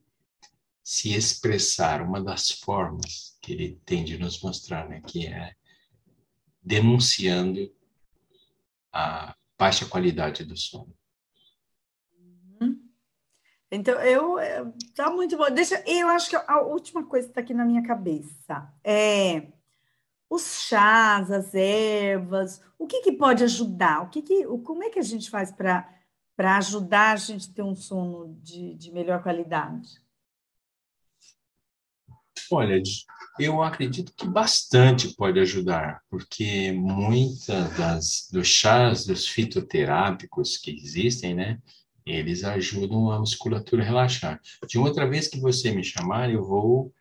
se 0.86 1.16
expressar, 1.16 2.04
uma 2.04 2.22
das 2.22 2.52
formas 2.52 3.36
que 3.42 3.52
ele 3.52 3.82
tem 3.84 4.06
de 4.06 4.20
nos 4.20 4.40
mostrar, 4.44 4.88
né, 4.88 5.02
que 5.02 5.26
é 5.26 5.56
denunciando 6.62 7.74
a 8.94 9.36
baixa 9.58 9.88
qualidade 9.88 10.46
do 10.46 10.56
sono. 10.56 10.96
Uhum. 12.62 12.88
Então, 13.72 13.96
eu 13.96 14.38
tá 14.94 15.10
muito 15.10 15.36
bom. 15.36 15.50
Deixa, 15.50 15.84
eu 15.88 16.08
acho 16.10 16.30
que 16.30 16.36
a 16.36 16.62
última 16.62 17.04
coisa 17.04 17.28
que 17.28 17.32
está 17.32 17.42
aqui 17.42 17.54
na 17.56 17.66
minha 17.66 17.82
cabeça 17.82 18.72
é 18.84 19.48
os 20.30 20.68
chás, 20.68 21.32
as 21.32 21.56
ervas, 21.56 22.62
o 22.78 22.86
que, 22.86 23.02
que 23.02 23.12
pode 23.12 23.44
ajudar? 23.44 24.04
O 24.04 24.10
que, 24.10 24.22
que 24.22 24.46
como 24.64 24.84
é 24.84 24.92
que 24.92 25.00
a 25.00 25.04
gente 25.04 25.32
faz 25.32 25.52
para 25.52 25.92
para 26.36 26.58
ajudar 26.58 27.14
a 27.14 27.16
gente 27.16 27.50
a 27.50 27.54
ter 27.54 27.64
um 27.64 27.76
sono 27.76 28.38
de, 28.44 28.76
de 28.76 28.92
melhor 28.92 29.24
qualidade? 29.24 30.05
Olha, 32.52 32.82
eu 33.40 33.62
acredito 33.62 34.14
que 34.16 34.28
bastante 34.28 35.14
pode 35.16 35.40
ajudar, 35.40 36.02
porque 36.10 36.72
muitas 36.72 38.30
dos 38.32 38.48
chás, 38.48 39.06
dos 39.06 39.28
fitoterápicos 39.28 40.58
que 40.58 40.72
existem, 40.72 41.34
né, 41.34 41.60
eles 42.06 42.44
ajudam 42.44 43.12
a 43.12 43.20
musculatura 43.20 43.82
a 43.84 43.86
relaxar. 43.86 44.40
De 44.68 44.78
outra 44.78 45.10
vez 45.10 45.28
que 45.28 45.40
você 45.40 45.72
me 45.72 45.84
chamar, 45.84 46.32
eu 46.32 46.44
vou 46.44 46.94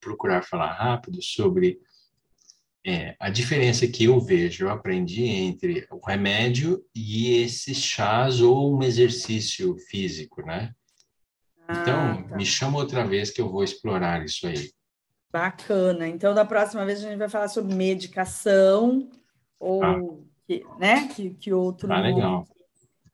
procurar 0.00 0.42
falar 0.42 0.72
rápido 0.72 1.22
sobre 1.22 1.78
é, 2.86 3.16
a 3.18 3.30
diferença 3.30 3.88
que 3.88 4.04
eu 4.04 4.20
vejo, 4.20 4.64
eu 4.64 4.70
aprendi 4.70 5.24
entre 5.24 5.86
o 5.90 6.04
remédio 6.04 6.84
e 6.94 7.36
esses 7.36 7.78
chás 7.78 8.40
ou 8.40 8.76
um 8.76 8.82
exercício 8.82 9.74
físico, 9.88 10.42
né? 10.42 10.74
Então, 11.68 11.96
ah, 11.96 12.22
tá. 12.28 12.36
me 12.36 12.44
chama 12.44 12.78
outra 12.78 13.06
vez 13.06 13.30
que 13.30 13.40
eu 13.40 13.48
vou 13.48 13.64
explorar 13.64 14.24
isso 14.24 14.46
aí. 14.46 14.70
Bacana. 15.32 16.06
Então, 16.06 16.34
da 16.34 16.44
próxima 16.44 16.84
vez 16.84 17.02
a 17.02 17.08
gente 17.08 17.18
vai 17.18 17.28
falar 17.28 17.48
sobre 17.48 17.74
medicação 17.74 19.08
ou 19.58 19.82
ah. 19.82 19.98
que, 20.46 20.64
né, 20.78 21.08
que, 21.08 21.30
que 21.30 21.52
outro 21.52 21.92
ah, 21.92 22.00
legal. 22.00 22.46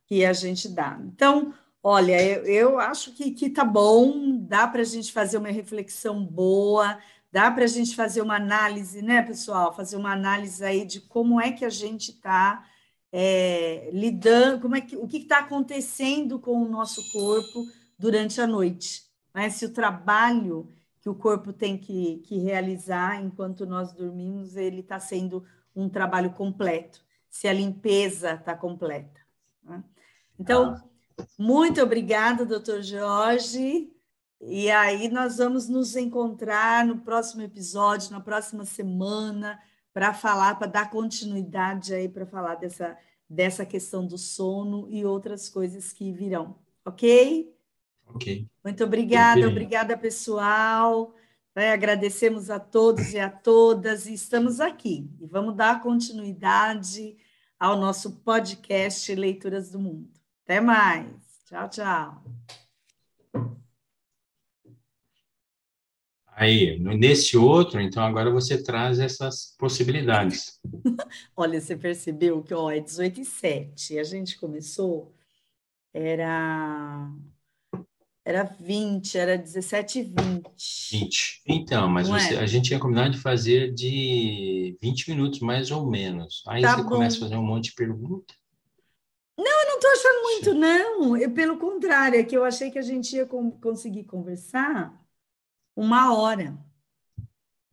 que 0.06 0.24
a 0.24 0.32
gente 0.32 0.68
dá. 0.68 1.00
Então, 1.02 1.54
olha, 1.82 2.20
eu, 2.22 2.44
eu 2.44 2.80
acho 2.80 3.12
que, 3.14 3.30
que 3.30 3.48
tá 3.48 3.64
bom, 3.64 4.36
dá 4.40 4.66
para 4.66 4.80
a 4.80 4.84
gente 4.84 5.12
fazer 5.12 5.38
uma 5.38 5.50
reflexão 5.50 6.24
boa, 6.24 6.98
dá 7.30 7.50
para 7.50 7.64
a 7.64 7.68
gente 7.68 7.94
fazer 7.94 8.20
uma 8.20 8.36
análise, 8.36 9.00
né, 9.00 9.22
pessoal? 9.22 9.72
Fazer 9.72 9.96
uma 9.96 10.12
análise 10.12 10.62
aí 10.64 10.84
de 10.84 11.00
como 11.00 11.40
é 11.40 11.52
que 11.52 11.64
a 11.64 11.70
gente 11.70 12.10
está 12.10 12.66
é, 13.12 13.90
lidando, 13.92 14.60
como 14.60 14.76
é 14.76 14.80
que, 14.80 14.96
o 14.96 15.06
que 15.06 15.18
está 15.18 15.38
acontecendo 15.38 16.38
com 16.38 16.60
o 16.60 16.68
nosso 16.68 17.10
corpo 17.12 17.64
durante 18.00 18.40
a 18.40 18.46
noite. 18.46 19.04
Né? 19.34 19.50
Se 19.50 19.66
o 19.66 19.72
trabalho 19.72 20.72
que 21.02 21.08
o 21.08 21.14
corpo 21.14 21.52
tem 21.52 21.76
que, 21.76 22.18
que 22.24 22.38
realizar 22.38 23.22
enquanto 23.22 23.66
nós 23.66 23.92
dormimos, 23.92 24.56
ele 24.56 24.80
está 24.80 24.98
sendo 24.98 25.44
um 25.76 25.88
trabalho 25.88 26.32
completo, 26.32 27.04
se 27.28 27.46
a 27.46 27.52
limpeza 27.52 28.32
está 28.32 28.56
completa. 28.56 29.20
Né? 29.62 29.84
Então, 30.38 30.74
ah. 30.74 31.24
muito 31.38 31.80
obrigada, 31.82 32.44
doutor 32.46 32.82
Jorge. 32.82 33.92
E 34.40 34.70
aí 34.70 35.08
nós 35.08 35.36
vamos 35.36 35.68
nos 35.68 35.94
encontrar 35.94 36.86
no 36.86 36.98
próximo 37.00 37.42
episódio, 37.42 38.10
na 38.10 38.20
próxima 38.20 38.64
semana, 38.64 39.60
para 39.92 40.14
falar, 40.14 40.58
para 40.58 40.66
dar 40.66 40.90
continuidade 40.90 41.92
aí, 41.92 42.08
para 42.08 42.24
falar 42.24 42.54
dessa, 42.54 42.96
dessa 43.28 43.66
questão 43.66 44.06
do 44.06 44.16
sono 44.16 44.88
e 44.88 45.04
outras 45.04 45.50
coisas 45.50 45.92
que 45.92 46.10
virão, 46.10 46.56
ok? 46.84 47.54
Ok. 48.14 48.46
Muito 48.64 48.84
obrigada, 48.84 49.48
obrigada, 49.48 49.96
pessoal. 49.96 51.14
É, 51.54 51.72
agradecemos 51.72 52.48
a 52.48 52.60
todos 52.60 53.12
e 53.12 53.18
a 53.18 53.28
todas 53.28 54.06
e 54.06 54.14
estamos 54.14 54.60
aqui. 54.60 55.10
E 55.20 55.26
vamos 55.26 55.56
dar 55.56 55.82
continuidade 55.82 57.16
ao 57.58 57.76
nosso 57.76 58.16
podcast 58.20 59.14
Leituras 59.14 59.70
do 59.70 59.78
Mundo. 59.78 60.10
Até 60.44 60.60
mais. 60.60 61.10
Tchau, 61.44 61.68
tchau. 61.68 62.24
Aí, 66.40 66.78
nesse 66.78 67.36
outro, 67.36 67.80
então 67.80 68.02
agora 68.02 68.30
você 68.30 68.62
traz 68.62 68.98
essas 68.98 69.54
possibilidades. 69.58 70.58
Olha, 71.36 71.60
você 71.60 71.76
percebeu 71.76 72.42
que 72.42 72.54
ó, 72.54 72.70
é 72.70 72.80
18 72.80 73.20
e 73.20 73.24
7. 73.26 73.98
A 73.98 74.04
gente 74.04 74.38
começou, 74.38 75.14
era 75.92 77.12
era 78.30 78.44
20, 78.44 79.18
era 79.18 79.36
17 79.36 79.98
e 79.98 80.02
20. 80.04 80.90
20. 80.92 81.42
Então, 81.46 81.88
mas 81.88 82.08
você, 82.08 82.36
a 82.36 82.46
gente 82.46 82.66
tinha 82.66 82.78
combinado 82.78 83.10
de 83.10 83.18
fazer 83.18 83.74
de 83.74 84.78
20 84.80 85.10
minutos, 85.10 85.40
mais 85.40 85.70
ou 85.72 85.90
menos. 85.90 86.44
Aí 86.46 86.62
tá 86.62 86.76
você 86.76 86.82
bom. 86.82 86.88
começa 86.88 87.16
a 87.16 87.20
fazer 87.20 87.36
um 87.36 87.42
monte 87.42 87.64
de 87.64 87.74
perguntas. 87.74 88.36
Não, 89.36 89.62
eu 89.62 89.68
não 89.68 89.74
estou 89.74 89.90
achando 89.90 90.22
muito, 90.22 90.54
não. 90.54 91.16
Eu, 91.16 91.30
pelo 91.32 91.58
contrário, 91.58 92.20
é 92.20 92.22
que 92.22 92.36
eu 92.36 92.44
achei 92.44 92.70
que 92.70 92.78
a 92.78 92.82
gente 92.82 93.16
ia 93.16 93.26
conseguir 93.26 94.04
conversar 94.04 94.94
uma 95.74 96.14
hora. 96.14 96.56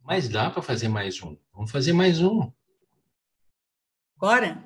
Mas 0.02 0.28
dá 0.28 0.50
para 0.50 0.62
fazer 0.62 0.88
mais 0.88 1.22
um. 1.22 1.36
Vamos 1.52 1.70
fazer 1.70 1.92
mais 1.92 2.20
um. 2.20 2.50
Agora? 4.16 4.64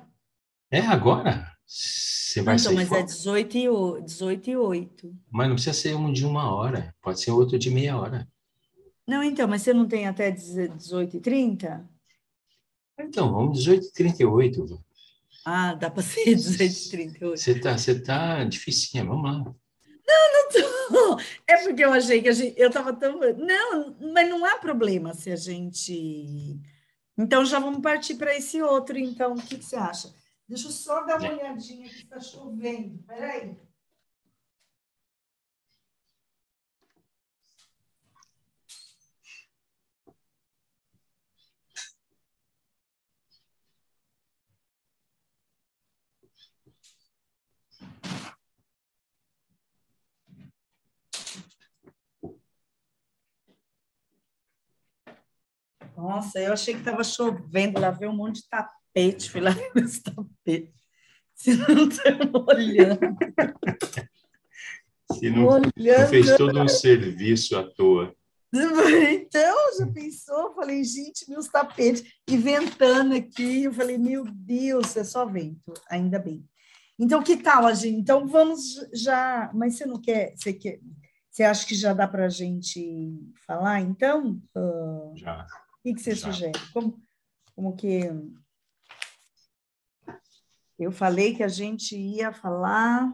É, 0.71 0.79
agora. 0.79 1.52
Você 1.65 2.41
vai 2.41 2.55
então, 2.55 2.73
mas 2.73 2.87
fora. 2.87 3.01
é 3.01 3.03
18 3.03 3.57
e, 3.57 4.01
18 4.01 4.49
e 4.49 4.57
8. 4.57 5.15
Mas 5.31 5.47
não 5.47 5.55
precisa 5.55 5.73
ser 5.73 5.95
um 5.95 6.11
de 6.11 6.25
uma 6.25 6.53
hora, 6.53 6.95
pode 7.01 7.21
ser 7.21 7.31
outro 7.31 7.57
de 7.57 7.69
meia 7.69 7.97
hora. 7.97 8.27
Não, 9.07 9.21
então, 9.23 9.47
mas 9.47 9.61
você 9.61 9.73
não 9.73 9.87
tem 9.87 10.07
até 10.07 10.31
18 10.31 11.17
e 11.17 11.19
30? 11.19 11.89
Então, 12.99 13.31
vamos 13.31 13.57
18 13.59 13.87
e 13.87 13.91
38. 13.91 14.83
Ah, 15.45 15.73
dá 15.73 15.89
para 15.89 16.03
ser 16.03 16.23
18 16.35 16.63
e 16.63 16.89
38. 16.89 17.37
Você 17.39 17.59
tá, 17.59 17.77
você 17.77 17.99
tá 17.99 18.43
dificinha, 18.45 19.03
vamos 19.03 19.23
lá. 19.23 19.37
Não, 19.39 20.33
não 20.33 20.49
tô. 20.49 20.73
É 21.47 21.57
porque 21.63 21.83
eu 21.83 21.91
achei 21.91 22.21
que 22.21 22.29
a 22.29 22.33
gente, 22.33 22.59
eu 22.59 22.67
estava 22.67 22.93
tão. 22.93 23.19
Não, 23.19 23.95
mas 24.13 24.29
não 24.29 24.45
há 24.45 24.57
problema 24.57 25.13
se 25.13 25.31
a 25.31 25.35
gente. 25.35 26.59
Então 27.17 27.45
já 27.45 27.57
vamos 27.59 27.81
partir 27.81 28.15
para 28.15 28.35
esse 28.35 28.61
outro, 28.61 28.97
então. 28.97 29.33
O 29.33 29.41
que, 29.41 29.57
que 29.57 29.65
você 29.65 29.75
acha? 29.75 30.13
Deixa 30.47 30.67
eu 30.67 30.71
só 30.71 31.03
dar 31.05 31.19
uma 31.19 31.31
olhadinha 31.31 31.89
que 31.89 31.95
está 32.03 32.19
chovendo. 32.19 33.01
Peraí. 33.03 33.57
Nossa, 55.95 56.39
eu 56.39 56.51
achei 56.53 56.73
que 56.73 56.81
estava 56.81 57.03
chovendo, 57.03 57.79
lá 57.79 57.89
veio 57.89 58.11
um 58.11 58.15
monte 58.15 58.41
de 58.41 58.49
tapete 58.49 58.82
tapete, 58.93 59.29
fui 59.29 59.41
lá 59.41 59.51
ver 59.73 59.83
os 59.83 59.99
tapetes. 59.99 60.73
Se 61.35 61.55
não 61.55 61.87
estão 61.87 62.45
olhando. 62.47 63.17
Se 65.13 65.29
não, 65.29 65.47
olhando. 65.47 65.73
não 65.75 66.07
fez 66.07 66.37
todo 66.37 66.61
um 66.61 66.67
serviço 66.67 67.57
à 67.57 67.63
toa. 67.63 68.15
Então, 68.53 69.77
já 69.79 69.87
pensou? 69.87 70.53
Falei, 70.53 70.83
gente, 70.83 71.27
meus 71.27 71.47
tapetes. 71.47 72.03
E 72.29 72.37
ventando 72.37 73.15
aqui, 73.15 73.63
eu 73.63 73.73
falei, 73.73 73.97
meu 73.97 74.23
Deus, 74.25 74.95
é 74.95 75.03
só 75.03 75.25
vento, 75.25 75.73
ainda 75.89 76.19
bem. 76.19 76.47
Então, 76.99 77.23
que 77.23 77.35
tal 77.37 77.65
a 77.65 77.73
gente? 77.73 77.99
Então, 77.99 78.27
vamos 78.27 78.75
já. 78.93 79.51
Mas 79.53 79.75
você 79.75 79.85
não 79.85 79.99
quer. 79.99 80.35
Você, 80.37 80.53
quer, 80.53 80.79
você 81.29 81.43
acha 81.43 81.65
que 81.65 81.73
já 81.73 81.93
dá 81.93 82.07
para 82.07 82.25
a 82.25 82.29
gente 82.29 83.19
falar, 83.47 83.81
então? 83.81 84.39
Uh, 84.55 85.13
já. 85.15 85.47
O 85.79 85.83
que, 85.83 85.95
que 85.95 86.01
você 86.01 86.13
já. 86.13 86.31
sugere? 86.31 86.59
Como, 86.71 87.01
como 87.55 87.75
que. 87.75 88.03
Eu 90.83 90.91
falei 90.91 91.35
que 91.35 91.43
a 91.43 91.47
gente 91.47 91.95
ia 91.95 92.31
falar. 92.31 93.13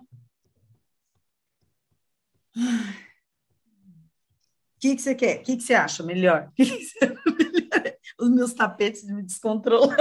O 2.56 2.62
que, 4.80 4.96
que 4.96 5.02
você 5.02 5.14
quer? 5.14 5.40
O 5.40 5.44
que, 5.44 5.58
que 5.58 5.64
você 5.64 5.74
acha 5.74 6.04
melhor? 6.04 6.50
Que 6.56 6.66
que 6.66 6.86
você... 6.86 7.18
Os 8.20 8.30
meus 8.30 8.54
tapetes 8.54 9.04
me 9.04 9.24
descontrolam. 9.24 9.96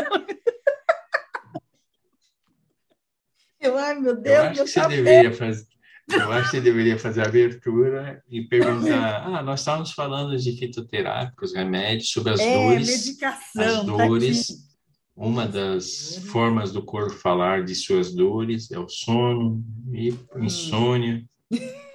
Eu, 3.61 3.77
ai, 3.77 3.99
meu 3.99 4.16
Deus, 4.16 4.57
eu 4.57 4.65
acho 4.65 4.65
que 4.65 4.70
você 4.70 4.89
deveria 4.89 5.32
fazer. 5.32 5.66
Eu 6.11 6.32
acho 6.32 6.51
que 6.51 6.57
você 6.57 6.62
deveria 6.62 6.99
fazer 6.99 7.23
a 7.23 7.27
abertura 7.27 8.24
e 8.31 8.49
perguntar: 8.49 9.27
ah, 9.27 9.43
nós 9.43 9.61
estávamos 9.61 9.93
falando 9.93 10.39
de 10.39 10.57
fitoterápicos, 10.57 11.55
remédios, 11.55 12.11
sobre 12.11 12.32
as 12.32 12.40
é, 12.40 12.55
dores. 12.55 12.89
Medicação, 12.89 13.81
as 13.81 13.85
dores. 13.85 14.49
Tá 14.49 14.68
uma 15.19 15.49
das 15.49 16.16
formas 16.31 16.70
do 16.70 16.81
corpo 16.81 17.11
falar 17.11 17.65
de 17.65 17.74
suas 17.74 18.15
dores 18.15 18.70
é 18.70 18.78
o 18.78 18.89
sono 18.89 19.65
e 19.93 20.15
insônia. 20.36 21.24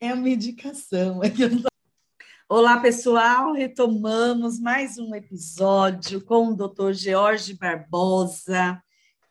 É 0.00 0.10
a 0.10 0.16
medicação. 0.16 1.20
Olá, 2.46 2.78
pessoal. 2.78 3.54
Retomamos 3.54 4.60
mais 4.60 4.98
um 4.98 5.14
episódio 5.14 6.22
com 6.22 6.48
o 6.48 6.54
Dr. 6.54 6.92
George 6.92 7.54
Barbosa 7.54 8.83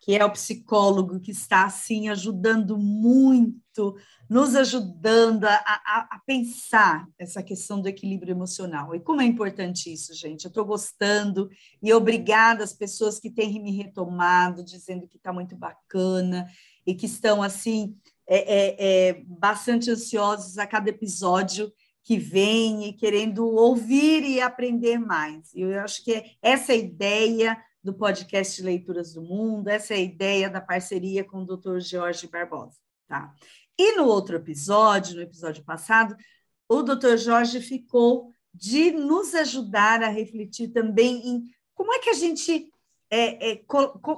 que 0.03 0.17
é 0.17 0.25
o 0.25 0.31
psicólogo 0.31 1.17
que 1.21 1.31
está 1.31 1.63
assim 1.63 2.09
ajudando 2.09 2.77
muito, 2.77 3.95
nos 4.29 4.53
ajudando 4.53 5.45
a, 5.45 5.55
a, 5.55 6.07
a, 6.11 6.21
pensar 6.25 7.07
essa 7.17 7.41
questão 7.41 7.79
do 7.79 7.87
equilíbrio 7.87 8.33
emocional. 8.33 8.93
E 8.93 8.99
como 8.99 9.21
é 9.21 9.25
importante 9.25 9.91
isso, 9.93 10.13
gente? 10.13 10.43
Eu 10.43 10.49
estou 10.49 10.65
gostando 10.65 11.49
e 11.81 11.93
obrigada 11.93 12.65
às 12.65 12.73
pessoas 12.73 13.17
que 13.17 13.31
têm 13.31 13.63
me 13.63 13.71
retomado, 13.71 14.61
dizendo 14.61 15.07
que 15.07 15.15
está 15.15 15.31
muito 15.31 15.55
bacana 15.55 16.49
e 16.85 16.93
que 16.93 17.05
estão 17.05 17.41
assim 17.41 17.95
é, 18.27 18.37
é, 18.37 18.75
é, 18.79 19.23
bastante 19.25 19.89
ansiosos 19.89 20.57
a 20.57 20.67
cada 20.67 20.89
episódio 20.89 21.71
que 22.03 22.17
vem 22.17 22.89
e 22.89 22.93
querendo 22.93 23.45
ouvir 23.45 24.25
e 24.25 24.41
aprender 24.41 24.97
mais. 24.97 25.53
E 25.53 25.61
eu 25.61 25.79
acho 25.79 26.03
que 26.03 26.21
essa 26.41 26.73
é 26.73 26.75
a 26.75 26.79
ideia 26.79 27.57
do 27.83 27.93
podcast 27.93 28.61
Leituras 28.61 29.13
do 29.13 29.21
Mundo, 29.21 29.67
essa 29.67 29.93
é 29.93 29.97
a 29.97 30.01
ideia 30.01 30.49
da 30.49 30.61
parceria 30.61 31.23
com 31.23 31.43
o 31.43 31.45
Dr. 31.45 31.79
Jorge 31.79 32.27
Barbosa, 32.27 32.77
tá? 33.07 33.33
E 33.77 33.95
no 33.95 34.05
outro 34.05 34.37
episódio, 34.37 35.15
no 35.15 35.21
episódio 35.21 35.63
passado, 35.63 36.15
o 36.69 36.81
Dr. 36.81 37.17
Jorge 37.17 37.59
ficou 37.59 38.31
de 38.53 38.91
nos 38.91 39.35
ajudar 39.35 40.01
a 40.01 40.07
refletir 40.07 40.69
também 40.69 41.27
em 41.27 41.43
como 41.73 41.93
é 41.93 41.99
que 41.99 42.09
a 42.09 42.13
gente 42.13 42.71
é, 43.09 43.51
é, 43.51 43.63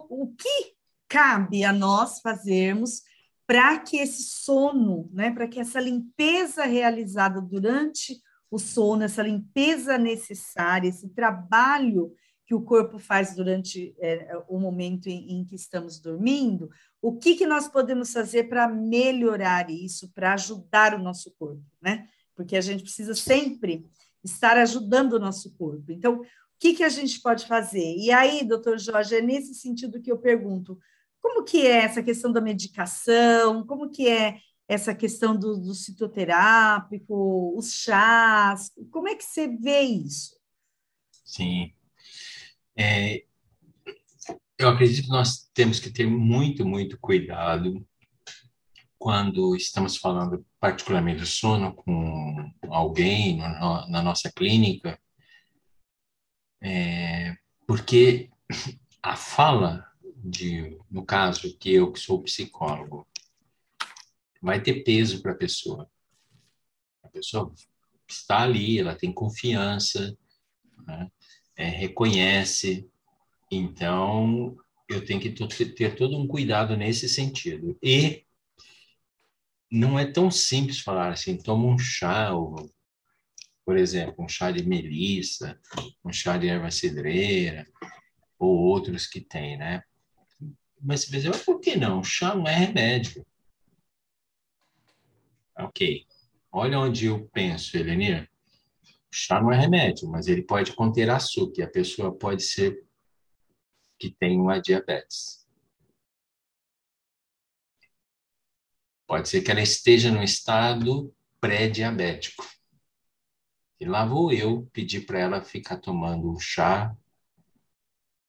o 0.09 0.27
que 0.35 0.75
cabe 1.07 1.63
a 1.63 1.73
nós 1.73 2.19
fazermos 2.19 3.01
para 3.47 3.79
que 3.79 3.97
esse 3.97 4.23
sono, 4.23 5.09
né, 5.13 5.31
para 5.31 5.47
que 5.47 5.59
essa 5.59 5.79
limpeza 5.79 6.65
realizada 6.65 7.39
durante 7.41 8.21
o 8.49 8.59
sono, 8.59 9.03
essa 9.03 9.21
limpeza 9.21 9.97
necessária, 9.97 10.89
esse 10.89 11.09
trabalho 11.09 12.11
que 12.45 12.53
o 12.53 12.61
corpo 12.61 12.99
faz 12.99 13.35
durante 13.35 13.95
é, 13.99 14.37
o 14.47 14.59
momento 14.59 15.07
em, 15.07 15.33
em, 15.33 15.45
que 15.45 15.55
estamos 15.55 15.99
dormindo, 15.99 16.69
o 17.01 17.17
que, 17.17 17.35
que 17.35 17.45
nós 17.45 17.67
podemos 17.67 18.13
fazer 18.13 18.45
para 18.45 18.67
melhorar 18.67 19.69
isso, 19.69 20.11
para 20.13 20.33
ajudar 20.33 20.93
o 20.93 21.01
nosso 21.01 21.31
corpo, 21.39 21.63
né? 21.81 22.07
Porque 22.35 22.55
a 22.55 22.61
gente 22.61 22.83
precisa 22.83 23.15
sempre 23.15 23.89
estar 24.23 24.57
ajudando 24.57 25.13
o 25.13 25.19
nosso 25.19 25.55
corpo. 25.55 25.91
Então, 25.91 26.21
o 26.21 26.25
que, 26.59 26.73
que 26.73 26.83
a 26.83 26.89
gente 26.89 27.19
pode 27.19 27.47
fazer? 27.47 27.95
E 27.97 28.11
aí, 28.11 28.45
doutor 28.45 28.77
Jorge, 28.77 29.15
é 29.15 29.21
nesse 29.21 29.55
sentido 29.55 30.01
que 30.01 30.11
eu 30.11 30.17
pergunto, 30.17 30.77
como 31.21 31.43
que 31.43 31.65
é 31.65 31.83
essa 31.83 32.03
questão 32.03 32.31
da 32.31 32.41
medicação, 32.41 33.65
como 33.65 33.89
que 33.89 34.07
é 34.07 34.37
essa 34.67 34.93
questão 34.93 35.35
do, 35.35 35.57
do 35.57 35.73
citoterápico, 35.73 37.55
os 37.57 37.73
chás, 37.73 38.71
como 38.91 39.07
é 39.07 39.15
que 39.15 39.23
você 39.23 39.47
vê 39.47 39.81
isso? 39.81 40.35
Sim, 41.23 41.71
é, 42.77 43.25
eu 44.57 44.69
acredito 44.69 45.03
que 45.03 45.09
nós 45.09 45.49
temos 45.53 45.79
que 45.79 45.89
ter 45.89 46.05
muito, 46.05 46.65
muito 46.65 46.97
cuidado 46.99 47.85
quando 48.97 49.55
estamos 49.55 49.97
falando 49.97 50.45
particularmente 50.59 51.19
do 51.19 51.25
sono 51.25 51.73
com 51.73 52.51
alguém 52.69 53.37
no, 53.37 53.87
na 53.87 54.01
nossa 54.01 54.31
clínica, 54.31 54.99
é, 56.61 57.35
porque 57.67 58.31
a 59.03 59.15
fala 59.15 59.85
de, 60.25 60.75
no 60.89 61.05
caso 61.05 61.55
que 61.57 61.71
eu 61.71 61.91
que 61.91 61.99
sou 61.99 62.23
psicólogo, 62.23 63.07
vai 64.41 64.61
ter 64.61 64.83
peso 64.83 65.21
para 65.21 65.33
a 65.33 65.37
pessoa. 65.37 65.89
A 67.03 67.09
pessoa 67.09 67.53
está 68.07 68.41
ali, 68.41 68.79
ela 68.79 68.95
tem 68.95 69.13
confiança, 69.13 70.17
né? 70.85 71.11
É, 71.55 71.67
reconhece. 71.67 72.89
Então, 73.51 74.55
eu 74.89 75.05
tenho 75.05 75.19
que 75.19 75.29
ter 75.29 75.95
todo 75.95 76.17
um 76.17 76.27
cuidado 76.27 76.75
nesse 76.75 77.07
sentido. 77.07 77.77
E 77.81 78.25
não 79.71 79.97
é 79.97 80.05
tão 80.05 80.29
simples 80.29 80.79
falar 80.79 81.11
assim, 81.11 81.37
toma 81.37 81.67
um 81.67 81.77
chá, 81.77 82.33
ou, 82.33 82.69
por 83.65 83.77
exemplo, 83.77 84.23
um 84.23 84.27
chá 84.27 84.51
de 84.51 84.63
melissa, 84.65 85.59
um 86.03 86.11
chá 86.11 86.37
de 86.37 86.47
erva 86.47 86.71
cidreira, 86.71 87.65
ou 88.37 88.57
outros 88.57 89.07
que 89.07 89.21
tem, 89.21 89.57
né? 89.57 89.83
Mas 90.81 91.05
você 91.05 91.11
pensa, 91.11 91.43
por 91.43 91.59
que 91.59 91.75
não? 91.75 92.03
Chá 92.03 92.35
não 92.35 92.47
é 92.47 92.55
remédio. 92.55 93.25
Ok. 95.57 96.05
Olha 96.51 96.79
onde 96.79 97.07
eu 97.07 97.27
penso, 97.33 97.75
Elenir. 97.75 98.29
Chá 99.17 99.41
não 99.41 99.49
é 99.49 99.57
remédio, 99.57 100.09
mas 100.09 100.27
ele 100.27 100.41
pode 100.41 100.73
conter 100.73 101.09
açúcar. 101.09 101.61
E 101.61 101.63
a 101.63 101.69
pessoa 101.69 102.13
pode 102.13 102.43
ser 102.43 102.85
que 103.97 104.11
tem 104.11 104.37
uma 104.37 104.59
diabetes. 104.59 105.47
Pode 109.07 109.29
ser 109.29 109.41
que 109.41 109.49
ela 109.49 109.61
esteja 109.61 110.11
no 110.11 110.21
estado 110.21 111.15
pré-diabético. 111.39 112.45
E 113.79 113.85
lá 113.85 114.05
vou 114.05 114.33
eu 114.33 114.67
pedir 114.73 115.05
para 115.05 115.19
ela 115.19 115.41
ficar 115.41 115.77
tomando 115.77 116.29
um 116.29 116.37
chá 116.37 116.93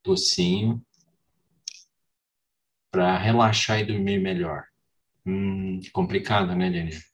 docinho 0.04 0.80
para 2.92 3.18
relaxar 3.18 3.80
e 3.80 3.86
dormir 3.86 4.20
melhor. 4.20 4.66
Hum, 5.26 5.80
complicado, 5.92 6.54
né, 6.54 6.68
Lenir? 6.68 7.04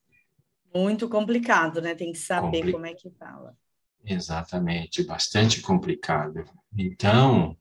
Muito 0.75 1.09
complicado, 1.09 1.81
né? 1.81 1.95
Tem 1.95 2.13
que 2.13 2.19
saber 2.19 2.59
Compli... 2.59 2.73
como 2.73 2.87
é 2.87 2.95
que 2.95 3.11
fala. 3.13 3.57
Exatamente, 4.05 5.05
bastante 5.05 5.61
complicado. 5.61 6.45
Então, 6.77 7.57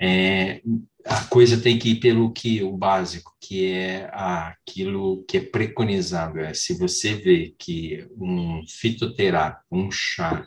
é, 0.00 0.62
a 1.04 1.24
coisa 1.24 1.60
tem 1.60 1.78
que 1.78 1.90
ir 1.90 2.00
pelo 2.00 2.32
que 2.32 2.62
o 2.62 2.76
básico, 2.76 3.36
que 3.40 3.72
é 3.72 4.10
aquilo 4.12 5.22
que 5.24 5.36
é 5.36 5.40
preconizado. 5.40 6.38
É, 6.40 6.54
se 6.54 6.78
você 6.78 7.14
vê 7.14 7.54
que 7.58 8.08
um 8.16 8.62
fitoterápico, 8.66 9.66
um 9.70 9.90
chá, 9.90 10.46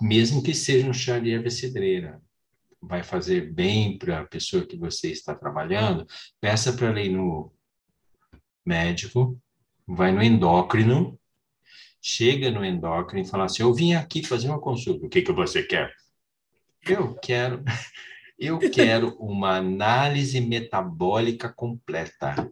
mesmo 0.00 0.42
que 0.42 0.54
seja 0.54 0.88
um 0.88 0.94
chá 0.94 1.18
de 1.18 1.32
erva 1.32 1.50
cidreira, 1.50 2.20
vai 2.80 3.02
fazer 3.02 3.52
bem 3.52 3.98
para 3.98 4.20
a 4.20 4.26
pessoa 4.26 4.66
que 4.66 4.76
você 4.76 5.10
está 5.10 5.34
trabalhando, 5.34 6.06
peça 6.40 6.72
para 6.72 6.98
ir 7.02 7.10
no 7.10 7.52
médico, 8.64 9.38
vai 9.86 10.12
no 10.12 10.22
endócrino, 10.22 11.19
chega 12.00 12.50
no 12.50 12.64
endócrino 12.64 13.24
e 13.24 13.28
fala 13.28 13.44
assim: 13.44 13.62
Eu 13.62 13.74
vim 13.74 13.94
aqui 13.94 14.24
fazer 14.24 14.48
uma 14.48 14.60
consulta. 14.60 15.06
O 15.06 15.08
que, 15.08 15.22
que 15.22 15.32
você 15.32 15.62
quer? 15.62 15.92
Eu 16.86 17.14
quero 17.16 17.62
eu 18.38 18.58
quero 18.58 19.16
uma 19.18 19.56
análise 19.56 20.40
metabólica 20.40 21.52
completa. 21.52 22.50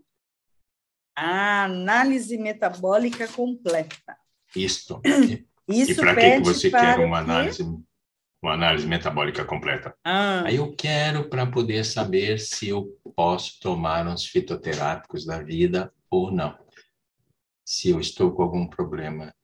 A 1.17 1.65
análise 1.65 2.37
metabólica 2.37 3.27
completa. 3.27 4.17
Isto. 4.55 5.01
Isso 5.69 5.93
e 5.93 5.95
para 5.95 6.15
que 6.15 6.41
você 6.41 6.71
quer 6.71 6.99
uma 6.99 7.19
análise, 7.19 7.63
uma 8.43 8.55
análise 8.55 8.87
metabólica 8.87 9.45
completa? 9.45 9.95
Ah. 10.03 10.45
Aí 10.47 10.57
eu 10.57 10.75
quero 10.75 11.29
para 11.29 11.47
poder 11.47 11.85
saber 11.85 12.39
se 12.39 12.69
eu 12.69 12.87
posso 13.15 13.59
tomar 13.61 14.07
uns 14.07 14.25
fitoterápicos 14.25 15.27
da 15.27 15.43
vida 15.43 15.93
ou 16.11 16.31
não. 16.31 16.57
Se 17.67 17.91
eu 17.91 18.01
estou 18.01 18.33
com 18.33 18.43
algum 18.43 18.67
problema 18.67 19.35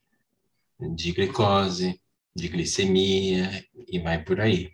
de 0.94 1.12
glicose, 1.12 2.01
de 2.35 2.48
glicemia 2.48 3.65
e 3.89 3.98
vai 3.98 4.23
por 4.23 4.40
aí. 4.40 4.73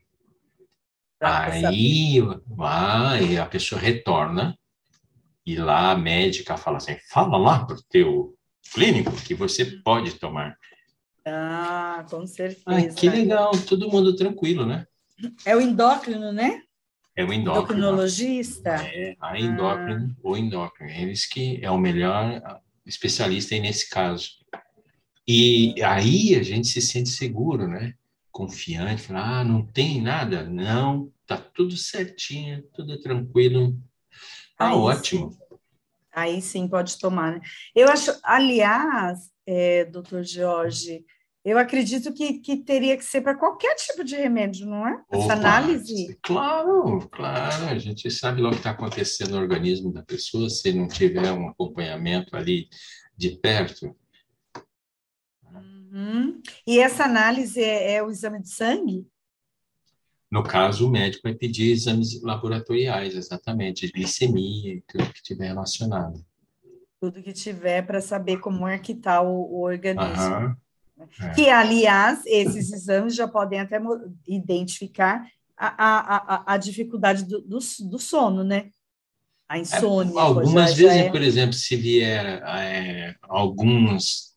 Aí 1.20 2.18
vai, 2.46 3.36
a 3.36 3.44
pessoa 3.44 3.80
retorna 3.80 4.58
e 5.44 5.56
lá 5.56 5.90
a 5.90 5.96
médica 5.96 6.56
fala 6.56 6.78
assim: 6.78 6.96
fala 7.10 7.36
lá 7.36 7.66
para 7.66 7.76
o 7.76 7.82
teu 7.82 8.34
clínico 8.72 9.12
que 9.16 9.34
você 9.34 9.64
pode 9.64 10.12
tomar. 10.12 10.56
Ah, 11.26 12.06
com 12.08 12.26
certeza. 12.26 12.62
Ah, 12.66 12.94
que 12.94 13.08
legal, 13.08 13.52
todo 13.68 13.90
mundo 13.90 14.16
tranquilo, 14.16 14.64
né? 14.64 14.86
É 15.44 15.54
o 15.54 15.60
endócrino, 15.60 16.32
né? 16.32 16.62
É 17.14 17.22
o 17.22 17.32
endócrino. 17.32 17.78
Endocrinologista? 17.78 18.70
É, 18.86 19.14
a 19.20 19.38
endócrino, 19.38 20.16
ah. 20.16 20.20
o 20.22 20.36
endócrino. 20.36 20.90
Eles 20.90 21.26
que 21.26 21.58
é 21.62 21.70
o 21.70 21.78
melhor 21.78 22.40
especialista 22.86 23.54
aí 23.54 23.60
nesse 23.60 23.90
caso. 23.90 24.39
E 25.32 25.82
aí 25.82 26.35
a 26.35 26.43
gente 26.43 26.66
se 26.66 26.81
sente 26.81 27.11
seguro, 27.11 27.69
né? 27.69 27.94
confiante, 28.40 29.02
falar, 29.02 29.40
ah, 29.40 29.44
não 29.44 29.65
tem 29.66 30.01
nada. 30.01 30.44
Não, 30.44 31.12
tá 31.27 31.36
tudo 31.36 31.77
certinho, 31.77 32.62
tudo 32.73 33.01
tranquilo. 33.01 33.77
Tá 34.57 34.70
aí 34.70 34.74
ótimo. 34.74 35.32
Sim. 35.32 35.39
Aí 36.12 36.43
sim 36.43 36.66
pode 36.69 36.98
tomar, 36.98 37.32
né? 37.32 37.40
Eu 37.74 37.89
acho, 37.89 38.12
aliás, 38.24 39.31
é, 39.47 39.85
doutor 39.85 40.24
Jorge, 40.24 41.05
eu 41.44 41.57
acredito 41.57 42.12
que, 42.12 42.40
que 42.40 42.57
teria 42.57 42.97
que 42.97 43.05
ser 43.05 43.20
para 43.20 43.39
qualquer 43.39 43.74
tipo 43.77 44.02
de 44.02 44.16
remédio, 44.16 44.66
não 44.66 44.86
é? 44.86 45.02
Essa 45.11 45.24
Opa, 45.24 45.32
análise. 45.35 46.19
Claro, 46.23 47.09
claro. 47.11 47.66
A 47.66 47.78
gente 47.78 48.11
sabe 48.11 48.40
logo 48.40 48.55
o 48.55 48.57
que 48.57 48.61
está 48.61 48.70
acontecendo 48.70 49.32
no 49.32 49.39
organismo 49.39 49.93
da 49.93 50.02
pessoa, 50.02 50.51
se 50.51 50.73
não 50.73 50.89
tiver 50.89 51.31
um 51.32 51.48
acompanhamento 51.48 52.36
ali 52.36 52.69
de 53.16 53.36
perto. 53.39 53.94
Uhum. 56.01 56.40
E 56.66 56.78
essa 56.78 57.05
análise 57.05 57.62
é, 57.62 57.94
é, 57.94 58.02
o 58.02 58.10
exame 58.10 58.40
de 58.40 58.48
sangue? 58.48 59.06
No 60.31 60.43
caso, 60.43 60.86
o 60.86 60.90
médico 60.90 61.22
vai 61.24 61.35
pedir 61.35 61.72
exames 61.72 62.22
laboratoriais, 62.22 63.14
exatamente, 63.14 63.86
de 63.86 63.93
glicemia 63.93 64.74
e 64.74 64.81
tudo 64.86 65.12
que 65.12 65.22
tiver 65.22 65.48
relacionado. 65.48 66.24
Tudo 67.01 67.22
que 67.22 67.32
tiver 67.32 67.82
para 67.82 68.01
saber 68.01 68.39
como 68.39 68.66
é 68.66 68.78
que 68.78 68.93
está 68.93 69.20
o, 69.20 69.59
o, 69.59 69.62
organismo. 69.62 70.36
Uhum. 70.36 70.56
É. 71.20 71.31
Que, 71.35 71.48
aliás, 71.48 72.22
esses 72.27 72.72
exames 72.72 73.14
já 73.14 73.27
podem 73.27 73.60
até 73.60 73.81
identificar 74.27 75.27
a, 75.56 75.66
a, 75.66 76.16
a, 76.16 76.55
a 76.55 76.56
dificuldade 76.56 77.24
do, 77.24 77.40
do, 77.40 77.59
do, 77.59 77.98
sono, 77.98 78.44
né? 78.44 78.70
A 79.48 79.59
insônia. 79.59 80.14
É, 80.14 80.20
algumas 80.20 80.70
já, 80.70 80.77
vezes, 80.77 80.98
já 80.98 81.05
é... 81.06 81.10
por 81.10 81.22
exemplo, 81.22 81.55
se 81.55 81.74
vier 81.74 82.43
é, 82.44 83.16
alguns 83.22 84.30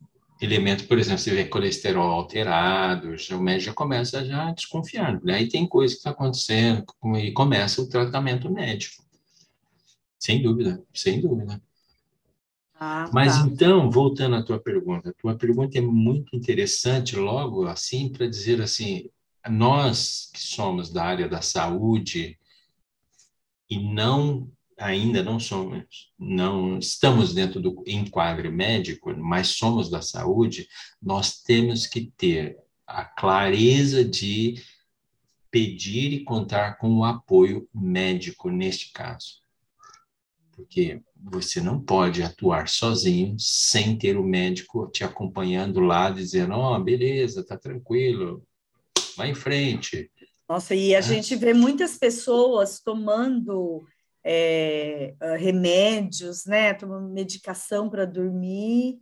elemento, 0.46 0.88
por 0.88 1.00
exemplo, 1.00 1.20
você 1.20 1.34
vê 1.34 1.46
colesterol 1.46 2.12
alterado, 2.12 3.16
o 3.32 3.40
médico 3.40 3.66
já 3.66 3.74
começa 3.74 4.26
já 4.26 4.50
a 4.50 4.52
desconfiar, 4.52 5.22
né? 5.24 5.36
Aí 5.36 5.48
tem 5.48 5.68
coisa 5.68 5.94
que 5.94 6.00
está 6.00 6.10
acontecendo 6.10 6.86
e 7.18 7.32
começa 7.32 7.82
o 7.82 7.88
tratamento 7.88 8.52
médico. 8.52 9.04
Sem 10.20 10.42
dúvida, 10.42 10.84
sem 10.94 11.22
dúvida. 11.22 11.62
Ah, 12.76 13.10
Mas 13.14 13.38
tá. 13.38 13.48
então, 13.48 13.90
voltando 13.90 14.36
à 14.36 14.44
tua 14.44 14.60
pergunta, 14.60 15.10
a 15.10 15.14
tua 15.14 15.38
pergunta 15.38 15.78
é 15.78 15.82
muito 15.82 16.36
interessante, 16.36 17.16
logo 17.16 17.66
assim, 17.66 18.12
para 18.12 18.28
dizer 18.28 18.62
assim, 18.62 19.10
nós 19.50 20.30
que 20.34 20.42
somos 20.42 20.92
da 20.92 21.06
área 21.06 21.28
da 21.28 21.42
saúde 21.42 22.38
e 23.70 23.80
não 23.80 24.50
ainda 24.78 25.24
não 25.24 25.40
somos, 25.40 26.12
não 26.18 26.78
estamos 26.80 27.34
dentro 27.34 27.62
do 27.62 27.84
enquadre 27.88 28.50
médico, 28.50 29.16
mas 29.18 29.50
somos 29.50 29.90
da 29.90 30.02
saúde, 30.02 30.68
nós 31.02 31.42
temos 31.42 31.86
que 31.88 32.12
ter 32.18 32.58
a 32.86 33.06
clareza 33.06 34.04
de 34.04 34.56
pedir 35.50 36.14
e 36.14 36.24
contar 36.24 36.78
com 36.78 36.98
o 36.98 37.04
apoio 37.04 37.68
médico 37.74 38.50
neste 38.50 38.92
caso. 38.92 39.42
Porque 40.52 41.02
você 41.16 41.62
não 41.62 41.80
pode 41.80 42.22
atuar 42.22 42.68
sozinho 42.68 43.36
sem 43.40 43.98
ter 43.98 44.18
o 44.18 44.24
médico 44.24 44.90
te 44.92 45.04
acompanhando 45.04 45.80
lá, 45.80 46.10
dizendo: 46.10 46.54
Ó, 46.54 46.76
oh, 46.76 46.84
beleza, 46.84 47.46
tá 47.46 47.58
tranquilo, 47.58 48.46
vai 49.16 49.32
em 49.32 49.36
frente. 49.36 50.12
Nossa, 50.48 50.76
e 50.76 50.94
a 50.94 51.00
é. 51.00 51.02
gente 51.02 51.36
vê 51.36 51.54
muitas 51.54 51.98
pessoas 51.98 52.80
tomando 52.80 53.84
é, 54.24 55.16
remédios, 55.38 56.46
né, 56.46 56.74
tomando 56.74 57.10
medicação 57.10 57.90
para 57.90 58.06
dormir, 58.06 59.00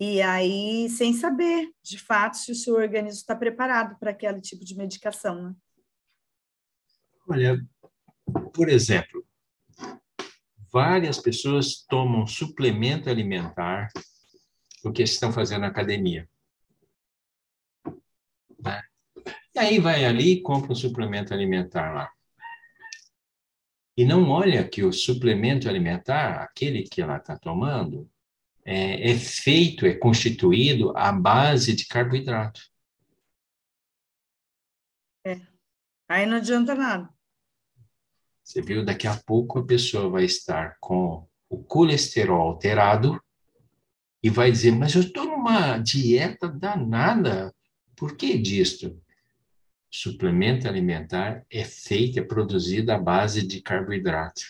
e 0.00 0.20
aí 0.20 0.88
sem 0.90 1.12
saber, 1.14 1.70
de 1.82 1.98
fato, 1.98 2.36
se 2.36 2.50
o 2.50 2.54
seu 2.54 2.74
organismo 2.74 3.20
está 3.20 3.36
preparado 3.36 3.96
para 3.98 4.10
aquele 4.10 4.40
tipo 4.40 4.64
de 4.64 4.76
medicação. 4.76 5.42
Né? 5.42 5.54
Olha, 7.28 7.64
por 8.52 8.68
exemplo, 8.68 9.24
várias 10.72 11.18
pessoas 11.20 11.84
tomam 11.88 12.26
suplemento 12.26 13.08
alimentar 13.08 13.88
porque 14.82 15.02
estão 15.02 15.32
fazendo 15.32 15.64
academia. 15.64 16.28
Né? 18.62 18.82
E 19.54 19.58
aí 19.58 19.78
vai 19.78 20.04
ali 20.04 20.32
e 20.32 20.42
compra 20.42 20.72
um 20.72 20.76
suplemento 20.76 21.32
alimentar 21.32 21.94
lá 21.94 22.10
e 23.96 24.04
não 24.04 24.28
olha 24.28 24.66
que 24.68 24.82
o 24.82 24.92
suplemento 24.92 25.68
alimentar, 25.68 26.42
aquele 26.42 26.82
que 26.82 27.00
ela 27.00 27.16
está 27.16 27.38
tomando, 27.38 28.10
é, 28.64 29.10
é 29.10 29.18
feito, 29.18 29.86
é 29.86 29.94
constituído 29.94 30.96
à 30.96 31.12
base 31.12 31.74
de 31.74 31.86
carboidrato. 31.86 32.60
É. 35.24 35.40
Aí 36.08 36.26
não 36.26 36.38
adianta 36.38 36.74
nada. 36.74 37.08
Você 38.42 38.60
viu, 38.60 38.84
daqui 38.84 39.06
a 39.06 39.16
pouco 39.16 39.58
a 39.58 39.66
pessoa 39.66 40.10
vai 40.10 40.24
estar 40.24 40.76
com 40.80 41.26
o 41.48 41.62
colesterol 41.62 42.48
alterado 42.48 43.22
e 44.22 44.28
vai 44.28 44.50
dizer, 44.50 44.72
mas 44.72 44.94
eu 44.94 45.02
estou 45.02 45.24
numa 45.24 45.78
dieta 45.78 46.48
danada. 46.48 47.54
Por 47.96 48.16
que 48.16 48.36
disto? 48.36 49.00
Suplemento 49.96 50.66
alimentar 50.66 51.46
é 51.48 51.62
feito, 51.62 52.18
é 52.18 52.22
produzido 52.22 52.90
à 52.90 52.98
base 52.98 53.46
de 53.46 53.62
carboidrato. 53.62 54.42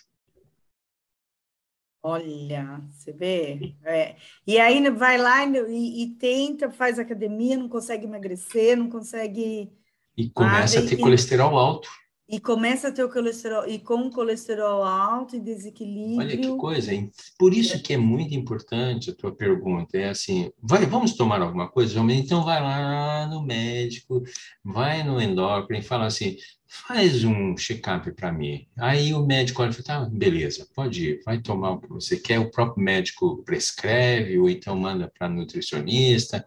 Olha, 2.03 2.81
você 2.91 3.12
vê? 3.12 3.75
É. 3.85 4.16
E 4.47 4.59
aí 4.59 4.89
vai 4.89 5.19
lá 5.19 5.45
e, 5.45 6.03
e, 6.03 6.15
tenta, 6.15 6.71
faz 6.71 6.99
academia, 6.99 7.59
não 7.59 7.69
consegue 7.69 8.07
emagrecer, 8.07 8.75
não 8.75 8.89
consegue. 8.89 9.71
E 10.16 10.31
começa 10.31 10.79
a 10.79 10.87
ter 10.87 10.95
e, 10.95 10.99
colesterol 11.03 11.59
alto. 11.59 11.91
E 12.26 12.40
começa 12.40 12.88
a 12.88 12.92
ter 12.92 13.05
o 13.05 13.10
colesterol, 13.10 13.68
e 13.68 13.78
com 13.78 14.10
colesterol 14.10 14.82
alto 14.82 15.36
e 15.36 15.40
desequilíbrio. 15.40 16.18
Olha 16.18 16.36
que 16.38 16.56
coisa, 16.56 16.94
hein? 16.94 17.10
Por 17.38 17.52
isso 17.52 17.82
que 17.82 17.92
é 17.92 17.98
muito 17.98 18.34
importante 18.34 19.10
a 19.10 19.14
tua 19.14 19.34
pergunta. 19.34 19.98
É 19.98 20.09
assim, 20.09 20.51
vai, 20.59 20.86
vamos 20.86 21.12
tomar 21.14 21.42
alguma 21.42 21.68
coisa? 21.68 22.01
Então 22.12 22.42
vai 22.42 22.62
lá 22.62 23.26
no 23.26 23.42
médico, 23.42 24.22
vai 24.64 25.02
no 25.02 25.20
endócrino 25.20 25.82
e 25.82 25.86
fala 25.86 26.06
assim, 26.06 26.38
faz 26.66 27.24
um 27.24 27.56
check-up 27.56 28.10
para 28.12 28.32
mim. 28.32 28.66
Aí 28.76 29.12
o 29.12 29.24
médico 29.24 29.62
olha 29.62 29.70
e 29.70 29.74
fala, 29.74 30.06
tá, 30.06 30.10
beleza, 30.10 30.66
pode 30.74 31.10
ir, 31.10 31.22
vai 31.24 31.40
tomar 31.40 31.72
o 31.72 31.80
que 31.80 31.88
você 31.88 32.16
quer, 32.16 32.38
o 32.38 32.51
próprio 32.51 32.82
médico 32.82 33.42
prescreve, 33.44 34.38
ou 34.38 34.48
então 34.48 34.74
manda 34.74 35.12
para 35.16 35.28
nutricionista, 35.28 36.44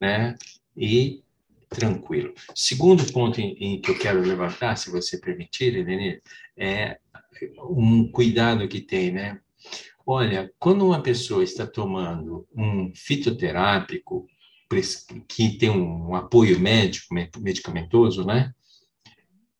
né? 0.00 0.34
E 0.76 1.22
tranquilo. 1.70 2.34
Segundo 2.54 3.10
ponto 3.12 3.40
em, 3.40 3.52
em, 3.52 3.80
que 3.80 3.92
eu 3.92 3.98
quero 3.98 4.20
levantar, 4.20 4.76
se 4.76 4.90
você 4.90 5.18
permitir, 5.18 5.76
Helene, 5.76 6.20
é 6.56 6.98
um 7.70 8.10
cuidado 8.10 8.68
que 8.68 8.80
tem, 8.80 9.12
né? 9.12 9.40
Olha, 10.04 10.52
quando 10.58 10.84
uma 10.84 11.00
pessoa 11.00 11.44
está 11.44 11.66
tomando 11.66 12.46
um 12.54 12.92
fitoterápico 12.94 14.26
que 15.28 15.56
tem 15.56 15.70
um 15.70 16.14
apoio 16.14 16.58
médico, 16.58 17.14
medicamentoso, 17.38 18.24
né? 18.24 18.52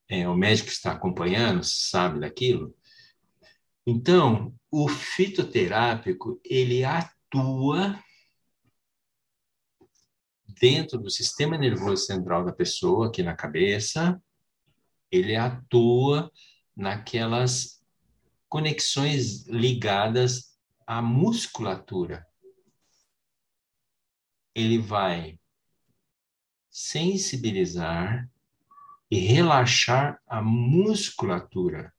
É, 0.08 0.28
o 0.28 0.34
médico 0.34 0.68
está 0.68 0.92
acompanhando, 0.92 1.62
sabe 1.62 2.20
daquilo. 2.20 2.74
Então, 3.86 4.52
o 4.70 4.88
fitoterápico, 4.88 6.40
ele 6.44 6.84
atua 6.84 7.98
dentro 10.60 10.98
do 10.98 11.10
sistema 11.10 11.56
nervoso 11.56 12.04
central 12.04 12.44
da 12.44 12.52
pessoa, 12.52 13.08
aqui 13.08 13.22
na 13.22 13.34
cabeça, 13.34 14.22
ele 15.10 15.34
atua 15.34 16.30
naquelas 16.76 17.82
conexões 18.48 19.46
ligadas 19.46 20.58
à 20.86 21.00
musculatura. 21.00 22.26
Ele 24.54 24.78
vai 24.78 25.38
sensibilizar 26.70 28.28
e 29.10 29.18
relaxar 29.18 30.20
a 30.26 30.42
musculatura. 30.42 31.92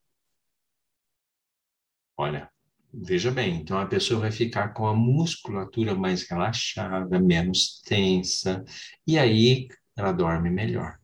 Olha, 2.16 2.52
Veja 2.94 3.32
bem, 3.32 3.56
então 3.56 3.80
a 3.80 3.86
pessoa 3.86 4.20
vai 4.20 4.32
ficar 4.32 4.74
com 4.74 4.86
a 4.86 4.94
musculatura 4.94 5.96
mais 5.96 6.28
relaxada, 6.28 7.20
menos 7.20 7.82
tensa, 7.86 8.66
e 9.08 9.18
aí 9.18 9.70
ela 9.96 10.12
dorme 10.12 10.50
melhor. 10.50 11.00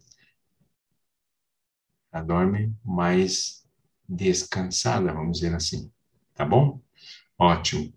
Ela 2.12 2.24
dorme 2.24 2.76
mais 2.84 3.66
descansada, 4.08 5.14
vamos 5.14 5.40
dizer 5.40 5.56
assim. 5.56 5.90
Tá 6.34 6.46
bom? 6.46 6.82
Ótimo. 7.38 7.94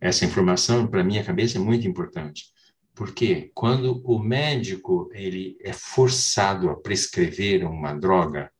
Essa 0.00 0.26
informação, 0.26 0.86
para 0.86 1.02
minha 1.02 1.24
cabeça, 1.24 1.56
é 1.56 1.60
muito 1.60 1.88
importante. 1.88 2.52
Porque 2.94 3.50
quando 3.54 4.02
o 4.04 4.18
médico 4.18 5.08
ele 5.12 5.56
é 5.62 5.72
forçado 5.72 6.70
a 6.70 6.80
prescrever 6.80 7.64
uma 7.64 7.94
droga, 7.94 8.52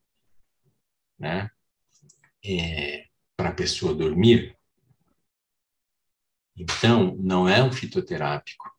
né, 1.19 1.49
é, 2.43 3.04
para 3.37 3.49
a 3.49 3.53
pessoa 3.53 3.93
dormir, 3.93 4.55
então, 6.57 7.17
não 7.19 7.49
é 7.49 7.61
um 7.61 7.71
fitoterápico, 7.71 8.71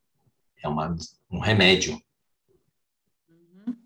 é 0.62 0.68
uma, 0.68 0.96
um 1.30 1.38
remédio. 1.38 2.00
Uhum. 3.28 3.76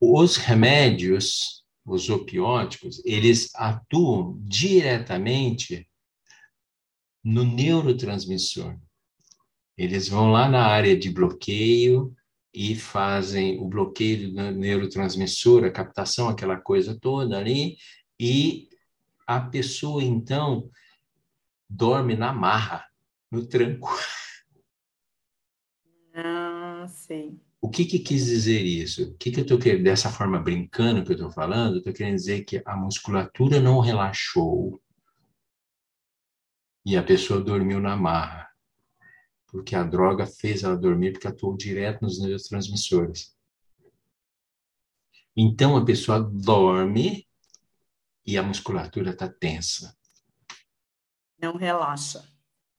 Os 0.00 0.36
remédios, 0.36 1.64
os 1.86 2.10
opióticos, 2.10 3.00
eles 3.04 3.54
atuam 3.54 4.36
diretamente 4.42 5.88
no 7.22 7.44
neurotransmissor. 7.44 8.76
Eles 9.76 10.08
vão 10.08 10.32
lá 10.32 10.48
na 10.48 10.66
área 10.66 10.98
de 10.98 11.08
bloqueio 11.08 12.14
e 12.52 12.74
fazem 12.74 13.60
o 13.60 13.68
bloqueio 13.68 14.32
do 14.32 14.50
neurotransmissor, 14.50 15.64
a 15.64 15.70
captação, 15.70 16.28
aquela 16.28 16.56
coisa 16.56 16.98
toda 16.98 17.38
ali, 17.38 17.78
e 18.18 18.69
a 19.30 19.40
pessoa, 19.40 20.02
então, 20.02 20.68
dorme 21.68 22.16
na 22.16 22.32
marra, 22.32 22.84
no 23.30 23.46
tranco. 23.46 23.88
Ah, 26.12 26.84
sei. 26.88 27.40
O 27.60 27.70
que, 27.70 27.84
que 27.84 28.00
quis 28.00 28.26
dizer 28.26 28.60
isso? 28.60 29.04
O 29.04 29.14
que, 29.14 29.30
que 29.30 29.38
eu 29.38 29.42
estou 29.42 29.56
querendo, 29.56 29.84
dessa 29.84 30.10
forma 30.10 30.40
brincando 30.40 31.04
que 31.04 31.12
eu 31.12 31.14
estou 31.14 31.30
falando, 31.30 31.74
eu 31.74 31.78
estou 31.78 31.92
querendo 31.92 32.16
dizer 32.16 32.42
que 32.42 32.60
a 32.66 32.76
musculatura 32.76 33.60
não 33.60 33.78
relaxou 33.78 34.82
e 36.84 36.96
a 36.96 37.02
pessoa 37.02 37.40
dormiu 37.40 37.78
na 37.78 37.96
marra, 37.96 38.50
porque 39.46 39.76
a 39.76 39.84
droga 39.84 40.26
fez 40.26 40.64
ela 40.64 40.76
dormir 40.76 41.12
porque 41.12 41.28
atuou 41.28 41.56
direto 41.56 42.02
nos 42.02 42.20
neurotransmissores. 42.20 43.32
Então 45.36 45.76
a 45.76 45.84
pessoa 45.84 46.18
dorme 46.18 47.29
e 48.30 48.38
a 48.38 48.42
musculatura 48.44 49.10
está 49.10 49.28
tensa. 49.28 49.92
Não 51.42 51.56
relaxa. 51.56 52.24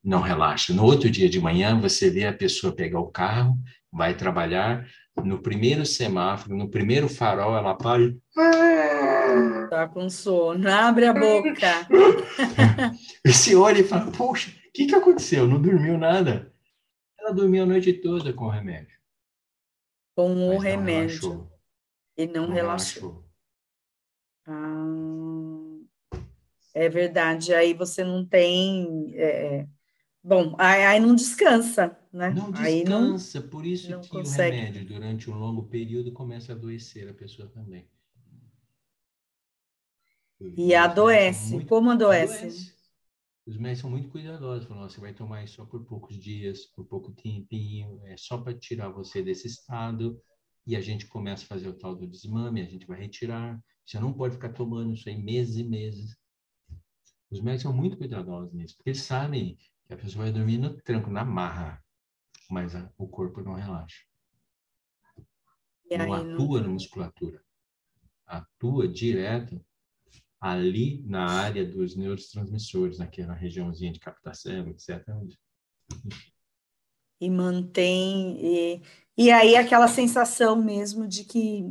Não 0.02 0.20
relaxa. 0.20 0.72
No 0.72 0.82
outro 0.82 1.10
dia 1.10 1.28
de 1.28 1.38
manhã, 1.38 1.78
você 1.78 2.08
vê 2.08 2.24
a 2.24 2.32
pessoa 2.32 2.74
pegar 2.74 3.00
o 3.00 3.10
carro, 3.10 3.58
vai 3.92 4.16
trabalhar, 4.16 4.88
no 5.22 5.42
primeiro 5.42 5.84
semáforo, 5.84 6.56
no 6.56 6.70
primeiro 6.70 7.06
farol, 7.06 7.54
ela 7.54 7.74
para 7.74 8.02
e... 8.02 8.18
Tá 9.68 9.86
com 9.88 10.08
sono, 10.08 10.68
abre 10.70 11.04
a 11.04 11.12
boca. 11.12 11.86
Você 13.24 13.54
olha 13.54 13.80
e 13.80 13.84
fala, 13.84 14.10
poxa, 14.10 14.50
o 14.50 14.72
que, 14.72 14.86
que 14.86 14.94
aconteceu? 14.94 15.46
Não 15.46 15.60
dormiu 15.60 15.98
nada. 15.98 16.50
Ela 17.18 17.32
dormiu 17.32 17.64
a 17.64 17.66
noite 17.66 17.92
toda 17.92 18.32
com 18.32 18.46
o 18.46 18.50
remédio. 18.50 18.98
Com 20.16 20.48
o 20.48 20.58
remédio. 20.58 21.50
E 22.16 22.26
não, 22.26 22.46
não 22.46 22.54
relaxou. 22.54 23.02
relaxou. 23.02 23.32
Ah. 24.46 25.11
É 26.74 26.88
verdade. 26.88 27.52
Aí 27.54 27.74
você 27.74 28.04
não 28.04 28.24
tem. 28.24 29.12
É... 29.14 29.56
é 29.56 29.68
bom, 30.22 30.54
aí, 30.58 30.84
aí, 30.84 31.00
não 31.00 31.14
descansa, 31.14 31.96
né? 32.12 32.30
Não 32.30 32.50
descansa, 32.50 33.40
não, 33.40 33.48
por 33.48 33.66
isso 33.66 34.00
que 34.00 34.08
consegue. 34.08 34.56
o 34.56 34.60
remédio, 34.60 34.86
durante 34.86 35.30
um 35.30 35.38
longo 35.38 35.64
período, 35.64 36.12
começa 36.12 36.52
a 36.52 36.56
adoecer 36.56 37.08
a 37.08 37.14
pessoa 37.14 37.48
também. 37.48 37.88
E 40.56 40.74
adoece. 40.74 41.54
Muito... 41.54 41.68
Como 41.68 41.90
adoece? 41.90 42.38
adoece? 42.38 42.72
Os 43.44 43.56
médicos 43.56 43.80
são 43.80 43.90
muito 43.90 44.08
cuidadosos, 44.08 44.68
falam, 44.68 44.88
você 44.88 45.00
vai 45.00 45.12
tomar 45.12 45.42
isso 45.42 45.56
só 45.56 45.66
por 45.66 45.84
poucos 45.84 46.16
dias, 46.16 46.64
por 46.66 46.84
pouco 46.84 47.10
tempinho, 47.10 48.00
é 48.04 48.16
só 48.16 48.38
para 48.38 48.56
tirar 48.56 48.88
você 48.88 49.20
desse 49.20 49.48
estado, 49.48 50.20
e 50.64 50.76
a 50.76 50.80
gente 50.80 51.06
começa 51.08 51.44
a 51.44 51.48
fazer 51.48 51.68
o 51.68 51.76
tal 51.76 51.96
do 51.96 52.06
desmame, 52.06 52.60
a 52.60 52.66
gente 52.66 52.86
vai 52.86 53.00
retirar. 53.00 53.60
Você 53.84 53.98
não 53.98 54.12
pode 54.12 54.34
ficar 54.34 54.52
tomando 54.52 54.94
isso 54.94 55.08
aí 55.08 55.20
meses 55.20 55.56
e 55.56 55.64
meses. 55.64 56.16
Os 57.32 57.40
médicos 57.40 57.62
são 57.62 57.72
muito 57.72 57.96
cuidadosos 57.96 58.52
nisso, 58.52 58.76
porque 58.76 58.90
eles 58.90 59.00
sabem 59.00 59.56
que 59.86 59.94
a 59.94 59.96
pessoa 59.96 60.24
vai 60.24 60.32
dormir 60.32 60.58
no 60.58 60.76
tranco, 60.82 61.10
na 61.10 61.24
marra, 61.24 61.82
mas 62.50 62.76
a, 62.76 62.92
o 62.98 63.08
corpo 63.08 63.40
não 63.40 63.54
relaxa. 63.54 64.04
Não 65.90 66.12
atua 66.12 66.60
não... 66.60 66.66
na 66.66 66.74
musculatura. 66.74 67.42
Atua 68.26 68.86
direto 68.86 69.58
ali 70.38 71.02
na 71.06 71.26
área 71.26 71.64
dos 71.64 71.96
neurotransmissores, 71.96 72.98
naquela 72.98 73.32
regiãozinha 73.32 73.92
de 73.92 74.00
captação, 74.00 74.68
etc. 74.68 75.02
E 77.18 77.30
mantém. 77.30 78.38
E, 78.44 78.82
e 79.16 79.30
aí 79.30 79.56
aquela 79.56 79.88
sensação 79.88 80.62
mesmo 80.62 81.08
de 81.08 81.24
que 81.24 81.64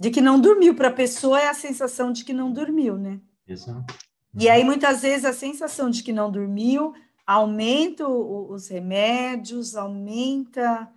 de 0.00 0.10
que 0.10 0.20
não 0.20 0.40
dormiu 0.40 0.76
para 0.76 0.88
a 0.88 0.94
pessoa 0.94 1.40
é 1.40 1.48
a 1.48 1.54
sensação 1.54 2.12
de 2.12 2.24
que 2.24 2.32
não 2.32 2.52
dormiu, 2.52 2.96
né? 2.96 3.20
Exato. 3.44 4.07
E 4.38 4.48
aí, 4.48 4.64
muitas 4.64 5.02
vezes, 5.02 5.24
a 5.24 5.32
sensação 5.32 5.90
de 5.90 6.02
que 6.02 6.12
não 6.12 6.30
dormiu 6.30 6.94
aumenta 7.26 8.08
os 8.08 8.68
remédios, 8.68 9.76
aumenta 9.76 10.90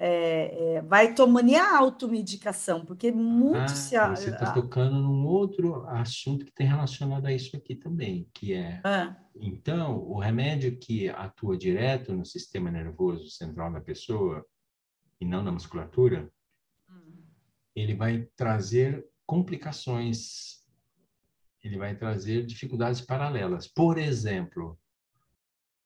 é, 0.00 0.76
é, 0.76 0.82
vai 0.82 1.12
tomando 1.12 1.50
e 1.50 1.56
a 1.56 1.76
automedicação, 1.76 2.84
porque 2.84 3.10
muito 3.10 3.58
ah, 3.58 3.68
se... 3.68 3.98
Você 3.98 4.30
está 4.30 4.52
tocando 4.52 4.96
num 5.00 5.26
outro 5.26 5.84
assunto 5.88 6.44
que 6.44 6.52
tem 6.52 6.68
relacionado 6.68 7.26
a 7.26 7.32
isso 7.32 7.56
aqui 7.56 7.74
também, 7.74 8.28
que 8.32 8.54
é... 8.54 8.80
Ah. 8.84 9.16
Então, 9.34 9.98
o 9.98 10.18
remédio 10.20 10.78
que 10.78 11.08
atua 11.08 11.56
direto 11.56 12.12
no 12.12 12.24
sistema 12.24 12.70
nervoso 12.70 13.28
central 13.28 13.72
da 13.72 13.80
pessoa, 13.80 14.44
e 15.20 15.24
não 15.24 15.42
na 15.42 15.50
musculatura, 15.50 16.30
hum. 16.88 17.24
ele 17.74 17.94
vai 17.94 18.28
trazer 18.36 19.04
complicações, 19.26 20.57
ele 21.68 21.76
vai 21.76 21.94
trazer 21.94 22.46
dificuldades 22.46 23.02
paralelas. 23.02 23.68
Por 23.68 23.98
exemplo, 23.98 24.80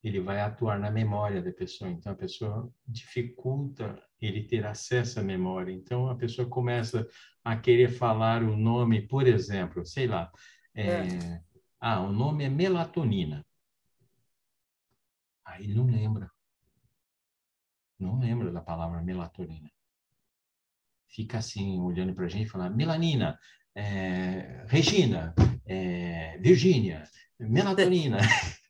ele 0.03 0.21
vai 0.21 0.41
atuar 0.41 0.79
na 0.79 0.91
memória 0.91 1.43
da 1.43 1.53
pessoa. 1.53 1.91
Então, 1.91 2.13
a 2.13 2.17
pessoa 2.17 2.73
dificulta 2.87 4.01
ele 4.21 4.45
ter 4.45 4.65
acesso 4.65 5.19
à 5.19 5.23
memória. 5.25 5.73
Então, 5.73 6.09
a 6.09 6.15
pessoa 6.15 6.49
começa 6.49 7.07
a 7.45 7.57
querer 7.57 7.89
falar 7.89 8.45
o 8.45 8.57
nome, 8.57 9.09
por 9.09 9.27
exemplo, 9.27 9.85
sei 9.85 10.07
lá, 10.07 10.31
é, 10.73 10.87
é. 10.87 11.43
ah, 11.81 12.01
o 12.01 12.13
nome 12.13 12.45
é 12.45 12.49
melatonina. 12.49 13.45
Aí 15.45 15.65
ele 15.65 15.75
não 15.75 15.87
lembra. 15.87 16.31
Não 17.99 18.21
lembra 18.21 18.53
da 18.53 18.61
palavra 18.61 19.03
melatonina. 19.03 19.71
Fica 21.09 21.39
assim, 21.39 21.81
olhando 21.81 22.15
para 22.15 22.27
a 22.27 22.29
gente 22.29 22.47
e 22.47 22.51
falando, 22.51 22.77
melanina, 22.77 23.39
é, 23.75 24.65
Regina, 24.69 25.35
é, 25.67 26.39
Virgínia, 26.39 27.05
melatonina. 27.39 28.19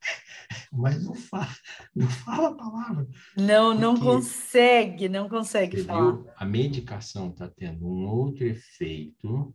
mas 0.73 1.05
não 1.05 1.14
fala, 1.14 1.55
não 1.94 2.09
fala 2.09 2.48
a 2.48 2.55
palavra. 2.55 3.09
Não, 3.36 3.74
não 3.74 3.98
consegue, 3.98 5.09
não 5.09 5.28
consegue 5.28 5.85
falar. 5.85 6.24
A 6.36 6.47
medicação 6.47 7.31
está 7.31 7.47
tendo 7.48 7.86
um 7.86 8.06
outro 8.06 8.47
efeito 8.47 9.55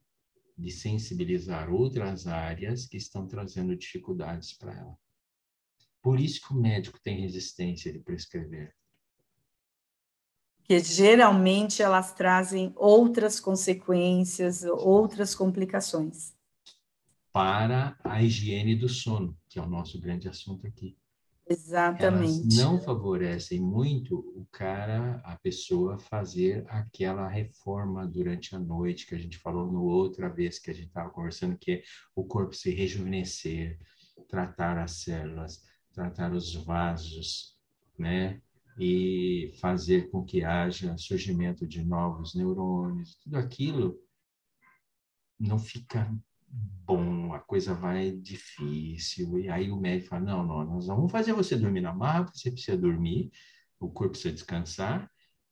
de 0.56 0.72
sensibilizar 0.72 1.72
outras 1.72 2.28
áreas 2.28 2.86
que 2.86 2.98
estão 2.98 3.28
trazendo 3.28 3.76
dificuldades 3.76 4.54
para 4.54 4.74
ela. 4.74 4.98
Por 6.02 6.20
isso 6.20 6.42
que 6.42 6.54
o 6.54 6.58
médico 6.58 7.00
tem 7.02 7.22
resistência 7.22 7.92
de 7.92 8.00
prescrever. 8.00 8.74
Que 10.64 10.80
geralmente 10.80 11.82
elas 11.82 12.14
trazem 12.14 12.74
outras 12.76 13.40
consequências, 13.40 14.64
outras 14.64 15.34
complicações. 15.34 16.37
Para 17.38 17.96
a 18.04 18.24
higiene 18.24 18.76
do 18.76 18.90
sono, 18.90 19.38
que 19.48 19.60
é 19.60 19.62
o 19.62 19.70
nosso 19.70 20.02
grande 20.02 20.28
assunto 20.28 20.66
aqui. 20.66 20.98
Exatamente. 21.48 22.42
Elas 22.42 22.58
não 22.58 22.82
favorecem 22.82 23.62
muito 23.62 24.18
o 24.36 24.48
cara, 24.52 25.22
a 25.24 25.36
pessoa 25.36 26.00
fazer 26.00 26.66
aquela 26.68 27.28
reforma 27.28 28.08
durante 28.08 28.56
a 28.56 28.60
noite 28.60 29.06
que 29.06 29.14
a 29.14 29.20
gente 29.20 29.38
falou 29.38 29.72
no 29.72 29.84
outra 29.84 30.30
vez 30.30 30.58
que 30.58 30.72
a 30.72 30.74
gente 30.74 30.88
estava 30.88 31.12
conversando, 31.12 31.56
que 31.60 31.74
é 31.74 31.84
o 32.16 32.26
corpo 32.26 32.56
se 32.56 32.74
rejuvenescer, 32.74 33.78
tratar 34.28 34.80
as 34.80 35.04
células, 35.04 35.62
tratar 35.94 36.34
os 36.34 36.56
vasos, 36.56 37.56
né? 38.00 38.42
E 38.80 39.54
fazer 39.62 40.10
com 40.10 40.26
que 40.26 40.44
haja 40.44 40.98
surgimento 40.98 41.68
de 41.68 41.84
novos 41.84 42.34
neurônios, 42.34 43.16
tudo 43.18 43.38
aquilo 43.38 43.96
não 45.40 45.60
fica 45.60 46.12
bom, 46.48 47.34
a 47.34 47.40
coisa 47.40 47.74
vai 47.74 48.12
difícil. 48.12 49.40
E 49.40 49.50
aí 49.50 49.72
o 49.72 49.78
médico 49.78 50.10
fala: 50.10 50.26
não, 50.26 50.46
não, 50.46 50.66
nós 50.66 50.88
vamos 50.88 51.12
fazer 51.12 51.34
você 51.34 51.56
dormir 51.56 51.82
na 51.82 51.94
maca, 51.94 52.32
você 52.34 52.52
precisa 52.52 52.78
dormir, 52.78 53.32
o 53.80 53.90
corpo 53.90 54.12
precisa 54.12 54.34
descansar, 54.34 55.10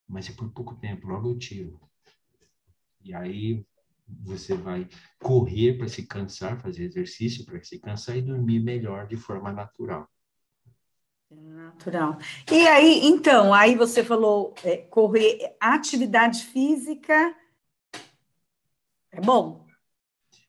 mas 0.07 0.29
é 0.29 0.33
por 0.33 0.49
pouco 0.51 0.75
tempo, 0.75 1.07
logo 1.07 1.29
eu 1.29 1.37
tiro. 1.37 1.79
E 3.01 3.13
aí 3.13 3.65
você 4.07 4.55
vai 4.55 4.87
correr 5.19 5.77
para 5.77 5.87
se 5.87 6.05
cansar, 6.05 6.59
fazer 6.61 6.83
exercício 6.83 7.45
para 7.45 7.61
se 7.63 7.79
cansar 7.79 8.15
e 8.17 8.21
dormir 8.21 8.59
melhor 8.59 9.07
de 9.07 9.17
forma 9.17 9.51
natural. 9.51 10.07
Natural. 11.29 12.17
E 12.51 12.67
aí, 12.67 13.01
então, 13.03 13.53
aí 13.53 13.75
você 13.75 14.03
falou 14.03 14.53
é, 14.63 14.77
correr, 14.77 15.55
atividade 15.59 16.43
física 16.43 17.35
é 19.11 19.21
bom, 19.21 19.64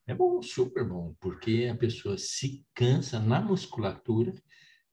é 0.06 0.14
bom, 0.14 0.40
super 0.40 0.84
bom, 0.84 1.14
porque 1.20 1.68
a 1.70 1.76
pessoa 1.76 2.16
se 2.16 2.64
cansa 2.74 3.18
na 3.18 3.40
musculatura, 3.40 4.32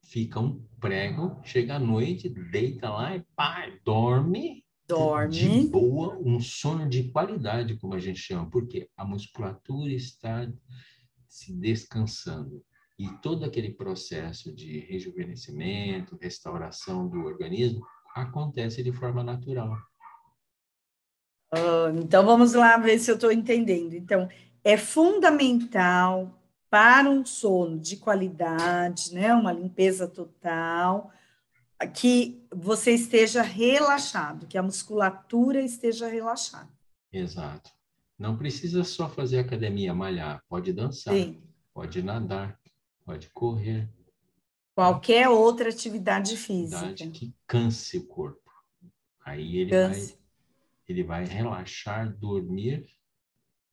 fica 0.02 0.40
um 0.40 0.65
prego, 0.80 1.40
chega 1.44 1.76
à 1.76 1.80
noite, 1.80 2.30
deita 2.30 2.90
lá 2.90 3.15
e 3.15 3.23
pá, 3.35 3.72
dorme. 3.84 4.65
Dorme. 4.88 5.31
De 5.31 5.68
boa, 5.69 6.18
um 6.18 6.40
sono 6.40 6.90
de 6.90 7.10
qualidade, 7.10 7.77
como 7.77 7.94
a 7.94 7.99
gente 7.99 8.19
chama, 8.19 8.49
porque 8.49 8.90
a 8.98 9.06
musculatura 9.06 9.91
está 9.94 10.52
se 11.27 11.53
descansando. 11.53 12.64
E 12.98 13.07
todo 13.22 13.45
aquele 13.45 13.72
processo 13.72 14.53
de 14.53 14.80
rejuvenescimento, 14.80 16.18
restauração 16.22 17.07
do 17.07 17.19
organismo, 17.19 17.85
acontece 18.15 18.84
de 18.84 18.91
forma 18.91 19.23
natural. 19.23 19.77
Uh, 21.53 21.99
então 21.99 22.26
vamos 22.26 22.53
lá 22.53 22.77
ver 22.77 22.99
se 22.99 23.11
eu 23.11 23.15
estou 23.15 23.31
entendendo. 23.31 23.94
Então, 23.94 24.27
é 24.64 24.77
fundamental 24.77 26.40
para 26.69 27.10
um 27.10 27.26
sono 27.26 27.80
de 27.80 27.98
qualidade, 27.98 29.14
né, 29.14 29.34
uma 29.34 29.52
limpeza 29.52 30.07
total, 30.07 31.11
que 31.94 32.44
você 32.52 32.91
esteja 32.91 33.41
relaxado, 33.41 34.48
que 34.48 34.57
a 34.57 34.64
musculatura 34.64 35.61
esteja 35.61 36.07
relaxada. 36.07 36.69
Exato. 37.11 37.69
Não 38.18 38.38
precisa 38.38 38.84
só 38.84 39.10
fazer 39.10 39.40
academia, 39.40 39.94
malhar, 39.94 40.41
pode 40.48 40.72
dançar, 40.72 41.14
Sim. 41.14 41.44
pode 41.73 42.02
nadar, 42.02 42.60
pode 43.06 43.30
correr. 43.30 43.90
Qualquer 44.73 45.30
outra 45.30 45.69
atividade 45.69 46.38
física. 46.38 46.77
Atividade 46.77 47.11
que 47.11 47.35
canse 47.45 47.98
o 47.98 48.07
corpo. 48.07 48.41
Aí 49.26 49.57
ele 49.57 49.69
canse. 49.69 50.14
vai 50.14 50.23
ele 50.88 51.03
vai 51.03 51.26
relaxar, 51.26 52.14
dormir 52.18 52.85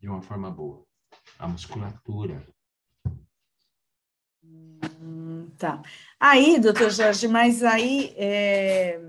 de 0.01 0.09
uma 0.09 0.23
forma 0.23 0.51
boa. 0.51 0.85
A 1.39 1.47
musculatura. 1.47 2.43
Hum, 4.43 5.51
tá. 5.59 5.83
Aí, 6.19 6.59
doutor 6.59 6.91
Jorge, 6.91 7.29
mas 7.29 7.63
aí 7.63 8.15
é, 8.17 9.01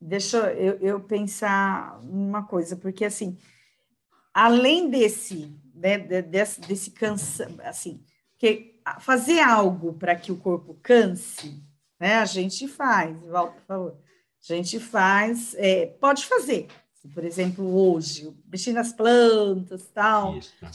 deixa 0.00 0.52
eu, 0.52 0.78
eu 0.80 1.00
pensar 1.00 1.98
uma 2.02 2.44
coisa, 2.44 2.76
porque 2.76 3.04
assim, 3.04 3.38
além 4.32 4.90
desse, 4.90 5.58
né, 5.74 5.98
desse, 5.98 6.60
desse 6.60 6.90
cansa, 6.90 7.48
assim, 7.64 8.04
que 8.38 8.80
fazer 9.00 9.40
algo 9.40 9.94
para 9.94 10.16
que 10.16 10.32
o 10.32 10.36
corpo 10.36 10.74
canse, 10.82 11.62
né? 11.98 12.16
A 12.16 12.24
gente 12.24 12.66
faz, 12.66 13.16
Walter, 13.26 13.60
por 13.60 13.66
favor. 13.66 13.98
A 14.42 14.54
gente 14.54 14.80
faz, 14.80 15.54
é, 15.56 15.86
pode 15.86 16.26
fazer, 16.26 16.66
por 17.08 17.24
exemplo, 17.24 17.64
hoje, 17.64 18.32
mexer 18.46 18.72
nas 18.72 18.92
plantas 18.92 19.88
tal. 19.92 20.36
Isso. 20.38 20.52
Uhum. 20.62 20.70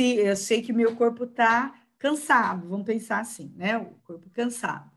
Eu 0.00 0.36
sei 0.36 0.60
que 0.62 0.72
meu 0.72 0.96
corpo 0.96 1.24
está 1.24 1.72
cansado, 1.98 2.68
vamos 2.68 2.84
pensar 2.84 3.20
assim, 3.20 3.52
né? 3.54 3.78
O 3.78 3.94
corpo 4.02 4.28
cansado. 4.30 4.90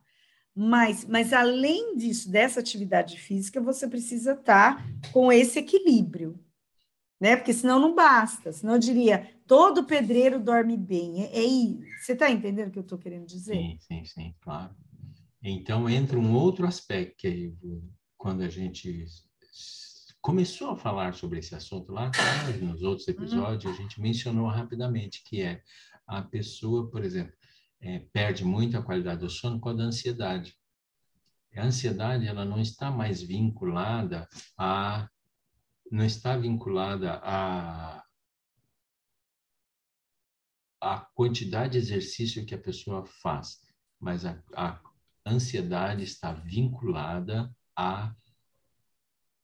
Mas, 0.56 1.06
mas 1.06 1.34
além 1.34 1.96
disso, 1.98 2.32
dessa 2.32 2.62
atividade 2.62 3.20
física, 3.20 3.62
você 3.62 3.88
precisa 3.88 4.32
estar 4.32 4.78
tá 4.78 5.12
com 5.12 5.32
esse 5.32 5.60
equilíbrio, 5.60 6.40
né? 7.20 7.36
Porque 7.36 7.54
senão 7.54 7.80
não 7.80 7.94
basta. 7.94 8.52
Senão 8.54 8.74
eu 8.74 8.80
diria, 8.80 9.30
todo 9.46 9.84
pedreiro 9.84 10.40
dorme 10.40 10.78
bem. 10.78 11.26
É, 11.26 11.44
é 11.44 12.00
Você 12.00 12.14
está 12.14 12.32
entendendo 12.32 12.70
o 12.70 12.72
que 12.72 12.80
eu 12.80 12.84
estou 12.84 12.98
querendo 12.98 13.28
dizer? 13.28 13.54
Sim, 13.54 13.78
sim, 13.82 14.06
sim, 14.06 14.36
claro. 14.42 14.74
Então 15.44 15.88
entra 15.88 16.18
um 16.18 16.34
outro 16.34 16.66
aspecto 16.66 17.18
que 17.18 17.28
aí, 17.28 17.54
quando 18.18 18.42
a 18.42 18.50
gente 18.50 19.06
começou 20.26 20.72
a 20.72 20.76
falar 20.76 21.14
sobre 21.14 21.38
esse 21.38 21.54
assunto 21.54 21.92
lá 21.92 22.08
atrás, 22.08 22.60
nos 22.60 22.82
outros 22.82 23.08
uhum. 23.08 23.14
episódios, 23.14 23.72
a 23.72 23.78
gente 23.80 24.02
mencionou 24.02 24.48
rapidamente 24.48 25.24
que 25.24 25.40
é 25.40 25.62
a 26.08 26.20
pessoa, 26.24 26.90
por 26.90 27.04
exemplo, 27.04 27.36
é, 27.80 28.00
perde 28.12 28.44
muito 28.44 28.76
a 28.76 28.82
qualidade 28.82 29.20
do 29.20 29.30
sono 29.30 29.60
com 29.60 29.70
a 29.70 29.74
ansiedade. 29.74 30.58
A 31.56 31.64
ansiedade 31.64 32.26
ela 32.26 32.44
não 32.44 32.60
está 32.60 32.90
mais 32.90 33.22
vinculada 33.22 34.28
a 34.58 35.08
não 35.92 36.04
está 36.04 36.36
vinculada 36.36 37.22
a 37.24 38.04
a 40.82 41.00
quantidade 41.14 41.74
de 41.74 41.78
exercício 41.78 42.46
que 42.48 42.56
a 42.56 42.60
pessoa 42.60 43.06
faz, 43.22 43.60
mas 44.00 44.26
a, 44.26 44.42
a 44.56 44.82
ansiedade 45.24 46.04
está 46.04 46.34
vinculada 46.34 47.56
a 47.76 48.12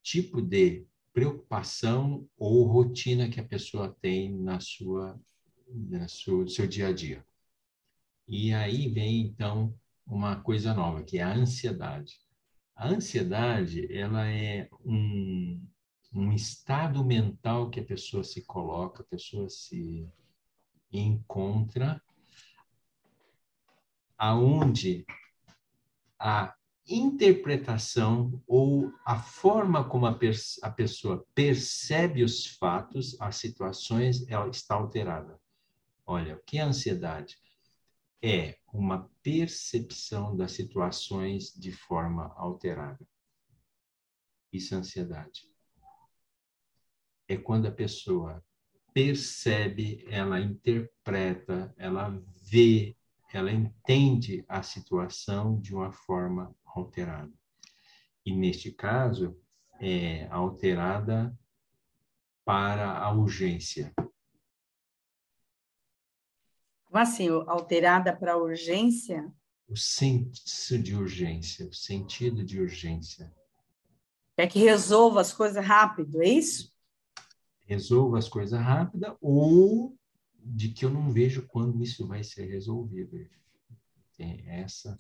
tipo 0.01 0.41
de 0.41 0.85
preocupação 1.13 2.27
ou 2.37 2.63
rotina 2.65 3.29
que 3.29 3.39
a 3.39 3.43
pessoa 3.43 3.95
tem 4.01 4.33
na 4.33 4.59
sua, 4.59 5.19
na 5.67 6.07
seu 6.07 6.45
dia 6.45 6.87
a 6.87 6.93
dia. 6.93 7.25
E 8.27 8.53
aí 8.53 8.87
vem 8.87 9.21
então 9.21 9.73
uma 10.05 10.41
coisa 10.41 10.73
nova, 10.73 11.03
que 11.03 11.17
é 11.17 11.23
a 11.23 11.33
ansiedade. 11.33 12.19
A 12.75 12.87
ansiedade, 12.87 13.91
ela 13.93 14.25
é 14.27 14.69
um, 14.85 15.61
um 16.13 16.31
estado 16.31 17.03
mental 17.03 17.69
que 17.69 17.79
a 17.79 17.85
pessoa 17.85 18.23
se 18.23 18.43
coloca, 18.45 19.03
a 19.03 19.05
pessoa 19.05 19.49
se 19.49 20.07
encontra, 20.91 22.01
aonde 24.17 25.05
a 26.19 26.55
interpretação 26.87 28.41
ou 28.47 28.91
a 29.05 29.21
forma 29.21 29.87
como 29.87 30.05
a, 30.05 30.17
a, 30.63 30.71
pessoa 30.71 31.25
percebe 31.33 32.23
os 32.23 32.45
fatos, 32.45 33.19
as 33.19 33.37
situações, 33.37 34.27
ela 34.27 34.49
está 34.49 34.75
alterada. 34.75 35.39
Olha, 36.05 36.35
o 36.35 36.43
que 36.43 36.57
é 36.57 36.61
ansiedade? 36.61 37.37
É 38.21 38.57
uma 38.73 39.09
percepção 39.23 40.35
das 40.35 40.51
situações 40.51 41.53
de 41.53 41.71
forma 41.71 42.33
alterada. 42.35 43.07
Isso 44.51 44.73
é 44.73 44.77
ansiedade. 44.77 45.49
É 47.27 47.37
quando 47.37 47.67
a 47.67 47.71
pessoa 47.71 48.43
percebe, 48.93 50.05
ela 50.09 50.39
interpreta, 50.39 51.73
ela 51.77 52.09
vê, 52.43 52.95
ela 53.37 53.51
entende 53.51 54.43
a 54.47 54.61
situação 54.61 55.59
de 55.59 55.73
uma 55.73 55.91
forma 55.91 56.55
alterada. 56.65 57.31
E 58.25 58.35
neste 58.35 58.71
caso, 58.71 59.37
é 59.79 60.27
alterada 60.27 61.35
para 62.45 62.97
a 62.97 63.11
urgência. 63.11 63.93
Como 66.85 67.01
assim, 67.01 67.29
alterada 67.47 68.15
para 68.15 68.33
a 68.33 68.37
urgência? 68.37 69.31
O 69.67 69.77
senso 69.77 70.77
de 70.77 70.95
urgência, 70.95 71.65
o 71.65 71.73
sentido 71.73 72.43
de 72.43 72.59
urgência. 72.59 73.33
Quer 74.35 74.47
que 74.47 74.59
resolva 74.59 75.21
as 75.21 75.31
coisas 75.31 75.65
rápido, 75.65 76.21
é 76.21 76.27
isso? 76.27 76.71
Resolva 77.65 78.17
as 78.17 78.27
coisas 78.27 78.59
rápido 78.59 79.17
ou 79.21 79.97
de 80.43 80.69
que 80.69 80.85
eu 80.85 80.89
não 80.89 81.11
vejo 81.11 81.47
quando 81.47 81.81
isso 81.83 82.07
vai 82.07 82.23
ser 82.23 82.45
resolvido. 82.45 83.17
Tem 84.17 84.47
essa 84.49 84.97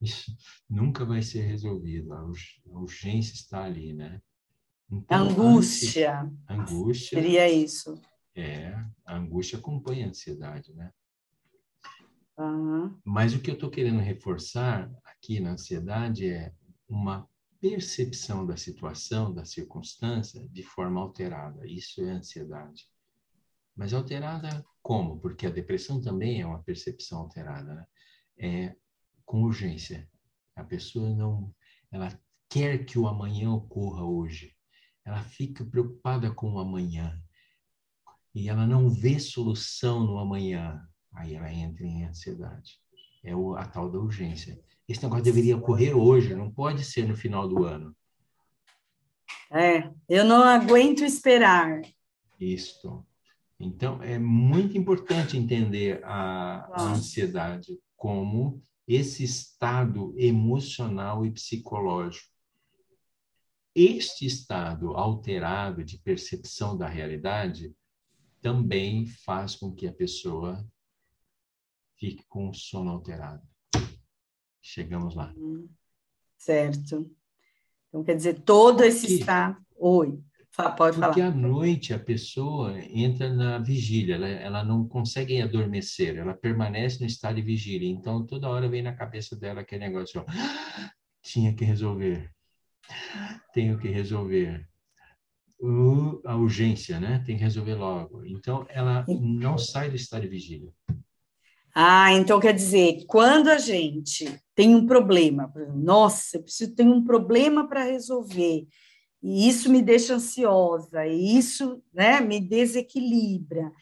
isso 0.00 0.36
nunca 0.68 1.04
vai 1.04 1.22
ser 1.22 1.42
resolvido. 1.42 2.12
A 2.12 2.24
urgência 2.66 3.34
está 3.34 3.64
ali, 3.64 3.92
né? 3.92 4.20
Então, 4.90 5.28
angústia. 5.28 6.30
Angústia. 6.48 7.20
Seria 7.20 7.50
isso. 7.50 8.00
É, 8.34 8.72
a 9.04 9.16
angústia 9.16 9.58
acompanha 9.58 10.06
a 10.06 10.08
ansiedade, 10.10 10.72
né? 10.74 10.92
Uhum. 12.38 12.96
Mas 13.04 13.34
o 13.34 13.40
que 13.40 13.50
eu 13.50 13.54
estou 13.54 13.68
querendo 13.68 13.98
reforçar 13.98 14.90
aqui 15.04 15.40
na 15.40 15.52
ansiedade 15.52 16.28
é 16.28 16.54
uma 16.88 17.28
percepção 17.60 18.46
da 18.46 18.56
situação, 18.56 19.34
da 19.34 19.44
circunstância, 19.44 20.48
de 20.48 20.62
forma 20.62 21.00
alterada. 21.00 21.66
Isso 21.66 22.00
é 22.00 22.10
ansiedade. 22.10 22.88
Mas 23.78 23.94
alterada 23.94 24.66
como? 24.82 25.20
Porque 25.20 25.46
a 25.46 25.50
depressão 25.50 26.00
também 26.00 26.40
é 26.40 26.46
uma 26.46 26.60
percepção 26.64 27.20
alterada, 27.20 27.74
né? 27.74 27.86
É 28.36 28.76
com 29.24 29.44
urgência. 29.44 30.10
A 30.56 30.64
pessoa 30.64 31.08
não, 31.10 31.54
ela 31.92 32.08
quer 32.48 32.84
que 32.84 32.98
o 32.98 33.06
amanhã 33.06 33.52
ocorra 33.52 34.02
hoje. 34.04 34.52
Ela 35.04 35.22
fica 35.22 35.64
preocupada 35.64 36.32
com 36.32 36.54
o 36.54 36.58
amanhã 36.58 37.22
e 38.34 38.48
ela 38.48 38.66
não 38.66 38.90
vê 38.90 39.20
solução 39.20 40.04
no 40.04 40.18
amanhã. 40.18 40.84
Aí 41.14 41.34
ela 41.34 41.52
entra 41.52 41.86
em 41.86 42.04
ansiedade. 42.04 42.80
É 43.22 43.34
o, 43.36 43.54
a 43.54 43.64
tal 43.64 43.88
da 43.90 43.98
urgência. 43.98 44.60
Esse 44.88 45.02
negócio 45.04 45.24
deveria 45.24 45.56
ocorrer 45.56 45.96
hoje, 45.96 46.34
não 46.34 46.50
pode 46.50 46.82
ser 46.82 47.06
no 47.06 47.16
final 47.16 47.48
do 47.48 47.64
ano. 47.64 47.94
É, 49.52 49.88
eu 50.08 50.24
não 50.24 50.42
aguento 50.42 51.04
esperar. 51.04 51.80
Isto. 52.40 53.06
Então, 53.60 54.00
é 54.02 54.18
muito 54.18 54.78
importante 54.78 55.36
entender 55.36 56.00
a, 56.04 56.68
a 56.72 56.82
ansiedade 56.92 57.78
como 57.96 58.62
esse 58.86 59.24
estado 59.24 60.14
emocional 60.16 61.26
e 61.26 61.30
psicológico. 61.30 62.28
Este 63.74 64.26
estado 64.26 64.96
alterado 64.96 65.84
de 65.84 65.98
percepção 65.98 66.76
da 66.76 66.88
realidade 66.88 67.74
também 68.40 69.06
faz 69.06 69.56
com 69.56 69.74
que 69.74 69.86
a 69.86 69.92
pessoa 69.92 70.64
fique 71.96 72.24
com 72.28 72.48
o 72.48 72.54
sono 72.54 72.90
alterado. 72.90 73.46
Chegamos 74.62 75.14
lá. 75.14 75.34
Hum, 75.36 75.68
certo. 76.36 77.10
Então, 77.88 78.04
quer 78.04 78.16
dizer, 78.16 78.40
todo 78.42 78.84
esse 78.84 79.18
estado. 79.18 79.60
Oi. 79.76 80.22
Pode 80.56 80.96
falar. 80.96 81.08
Porque 81.08 81.20
à 81.20 81.30
noite 81.30 81.94
a 81.94 81.98
pessoa 81.98 82.76
entra 82.90 83.32
na 83.32 83.58
vigília, 83.58 84.16
ela, 84.16 84.28
ela 84.28 84.64
não 84.64 84.86
consegue 84.88 85.40
adormecer, 85.40 86.16
ela 86.16 86.34
permanece 86.34 87.00
no 87.00 87.06
estado 87.06 87.36
de 87.36 87.42
vigília. 87.42 87.88
Então, 87.88 88.26
toda 88.26 88.48
hora 88.48 88.68
vem 88.68 88.82
na 88.82 88.92
cabeça 88.92 89.36
dela 89.36 89.60
aquele 89.60 89.86
negócio: 89.86 90.20
ó, 90.20 90.24
tinha 91.22 91.54
que 91.54 91.64
resolver, 91.64 92.30
tenho 93.52 93.78
que 93.78 93.88
resolver. 93.88 94.66
O, 95.60 96.22
a 96.24 96.36
urgência, 96.36 97.00
né? 97.00 97.20
Tem 97.26 97.36
que 97.36 97.42
resolver 97.42 97.74
logo. 97.74 98.24
Então, 98.24 98.64
ela 98.68 99.04
não 99.08 99.58
sai 99.58 99.90
do 99.90 99.96
estado 99.96 100.22
de 100.22 100.28
vigília. 100.28 100.72
Ah, 101.74 102.12
então 102.12 102.40
quer 102.40 102.54
dizer, 102.54 103.04
quando 103.06 103.48
a 103.48 103.58
gente 103.58 104.40
tem 104.54 104.74
um 104.74 104.86
problema, 104.86 105.52
nossa, 105.74 106.36
eu 106.36 106.42
preciso 106.42 106.74
ter 106.74 106.82
um 106.82 107.04
problema 107.04 107.68
para 107.68 107.84
resolver 107.84 108.66
e 109.22 109.48
isso 109.48 109.70
me 109.70 109.82
deixa 109.82 110.14
ansiosa, 110.14 111.06
e 111.06 111.36
isso 111.36 111.82
né, 111.92 112.20
me 112.20 112.40
desequilibra. 112.40 113.72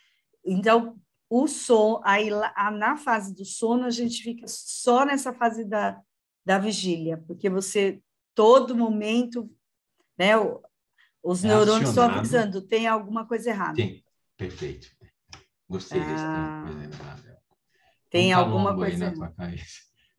Então, 0.45 0.99
o 1.29 1.47
sono, 1.47 2.01
aí 2.05 2.31
na 2.31 2.97
fase 2.97 3.35
do 3.35 3.45
sono, 3.45 3.85
a 3.85 3.91
gente 3.91 4.23
fica 4.23 4.47
só 4.49 5.05
nessa 5.05 5.33
fase 5.33 5.65
da, 5.65 6.01
da 6.45 6.59
vigília, 6.59 7.23
porque 7.27 7.51
você, 7.51 8.01
todo 8.35 8.77
momento, 8.77 9.51
né, 10.17 10.33
os 11.23 11.45
é 11.45 11.49
neurônios 11.49 11.91
estão 11.91 12.05
avisando, 12.05 12.63
tem 12.63 12.87
alguma 12.87 13.27
coisa 13.27 13.51
errada. 13.51 13.75
Tem, 13.75 14.03
perfeito. 14.37 14.89
Gostei 15.69 16.01
ah, 16.01 16.65
desse. 16.65 17.37
Tem 18.09 18.35
um 18.35 18.39
alguma 18.39 18.75
coisa 18.75 19.07
errada. 19.07 19.35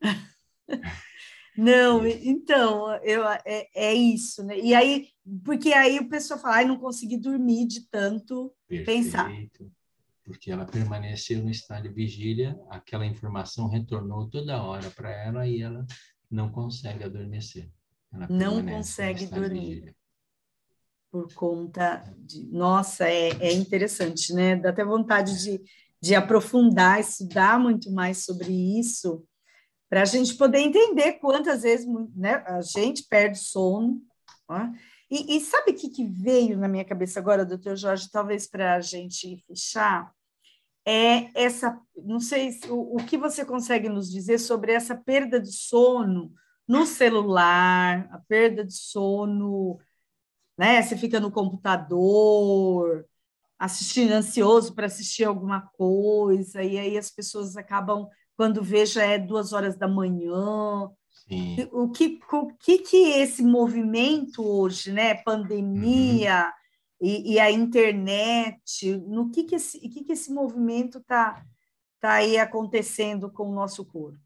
Não, 1.58 2.06
então, 2.06 2.94
eu, 2.98 3.28
é, 3.28 3.68
é 3.74 3.94
isso, 3.94 4.44
né? 4.44 4.60
E 4.60 4.76
aí, 4.76 5.08
porque 5.44 5.74
aí 5.74 5.98
o 5.98 6.08
pessoal 6.08 6.40
fala, 6.40 6.58
ai, 6.58 6.66
não 6.66 6.78
consegui 6.78 7.18
dormir 7.18 7.66
de 7.66 7.90
tanto 7.90 8.54
Perfeito. 8.68 8.86
pensar. 8.86 9.32
Porque 10.24 10.52
ela 10.52 10.66
permaneceu 10.66 11.42
no 11.42 11.50
estado 11.50 11.84
de 11.84 11.90
vigília, 11.90 12.60
aquela 12.70 13.08
informação 13.08 13.68
retornou 13.68 14.30
toda 14.30 14.62
hora 14.62 14.92
para 14.92 15.10
ela 15.10 15.48
e 15.48 15.62
ela 15.62 15.84
não 16.30 16.52
consegue 16.52 17.04
adormecer. 17.04 17.68
Ela 18.14 18.28
não 18.30 18.64
consegue 18.64 19.26
dormir. 19.26 19.96
Por 21.10 21.34
conta 21.34 22.04
de. 22.20 22.46
Nossa, 22.52 23.10
é, 23.10 23.30
é 23.40 23.54
interessante, 23.54 24.32
né? 24.34 24.56
Dá 24.58 24.70
até 24.70 24.86
vontade 24.86 25.42
de, 25.42 25.62
de 26.00 26.14
aprofundar, 26.14 27.00
estudar 27.00 27.58
muito 27.60 27.92
mais 27.92 28.26
sobre 28.26 28.52
isso 28.80 29.27
para 29.90 30.02
a 30.02 30.06
gente 30.06 30.36
poder 30.36 30.60
entender 30.60 31.14
quantas 31.14 31.64
vezes 31.64 31.88
né, 32.16 32.44
a 32.46 32.62
gente 32.62 33.04
perde 33.04 33.40
sono. 33.40 34.02
E, 35.10 35.38
e, 35.38 35.42
sabe 35.42 35.72
o 35.72 35.76
que, 35.76 35.90
que, 35.90 36.06
veio 36.06 36.58
na 36.58 36.68
minha 36.68 36.84
cabeça 36.84 37.20
agora, 37.20 37.46
doutor 37.46 37.76
Jorge, 37.78 38.10
talvez 38.12 38.48
para 38.48 38.76
a 38.76 38.82
gente 38.82 39.44
fechar? 39.48 40.12
É 40.86 41.30
essa, 41.34 41.80
não 41.96 42.20
sei 42.20 42.58
o, 42.70 42.98
o 42.98 43.06
que 43.06 43.18
você 43.18 43.46
consegue 43.46 43.90
nos 43.90 44.10
dizer 44.10 44.40
sobre 44.40 44.72
essa 44.74 44.96
perda 44.96 45.40
de 45.40 45.52
sono 45.52 46.34
no 46.68 46.86
celular, 46.86 48.10
a 48.12 48.20
perda 48.20 48.64
de 48.64 48.74
sono, 48.74 49.80
né? 50.58 50.82
Você 50.82 50.98
fica 50.98 51.20
no 51.20 51.32
computador, 51.32 53.06
assistindo 53.58 54.12
ansioso 54.12 54.76
para 54.76 54.88
assistir 54.88 55.24
alguma 55.24 55.62
coisa, 55.62 56.62
e 56.62 56.78
aí 56.78 56.98
as 56.98 57.10
pessoas 57.10 57.56
acabam 57.56 58.08
quando 58.38 58.64
veja 58.64 59.04
é 59.04 59.18
duas 59.18 59.52
horas 59.52 59.76
da 59.76 59.88
manhã. 59.88 60.90
Sim. 61.28 61.68
O 61.72 61.90
que, 61.90 62.20
o 62.32 62.48
que 62.56 62.78
que 62.78 62.98
esse 62.98 63.44
movimento 63.44 64.46
hoje, 64.46 64.94
né, 64.94 65.16
pandemia 65.16 66.54
uhum. 67.02 67.08
e, 67.08 67.34
e, 67.34 67.40
a 67.40 67.52
internet, 67.52 68.96
no 69.08 69.32
que 69.32 69.44
que 69.44 69.56
esse, 69.56 69.80
que 69.90 70.04
que 70.04 70.14
esse 70.14 70.32
movimento 70.32 71.00
está 71.00 71.44
tá 72.00 72.14
aí 72.14 72.38
acontecendo 72.38 73.30
com 73.30 73.50
o 73.50 73.56
nosso 73.56 73.84
corpo? 73.84 74.20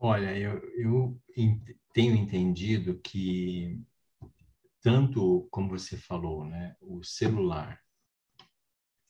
Olha, 0.00 0.36
eu, 0.36 0.60
eu 0.76 1.20
tenho 1.92 2.16
entendido 2.16 2.98
que 2.98 3.78
tanto 4.80 5.46
como 5.50 5.68
você 5.68 5.96
falou, 5.96 6.44
né, 6.44 6.74
o 6.80 7.04
celular 7.04 7.83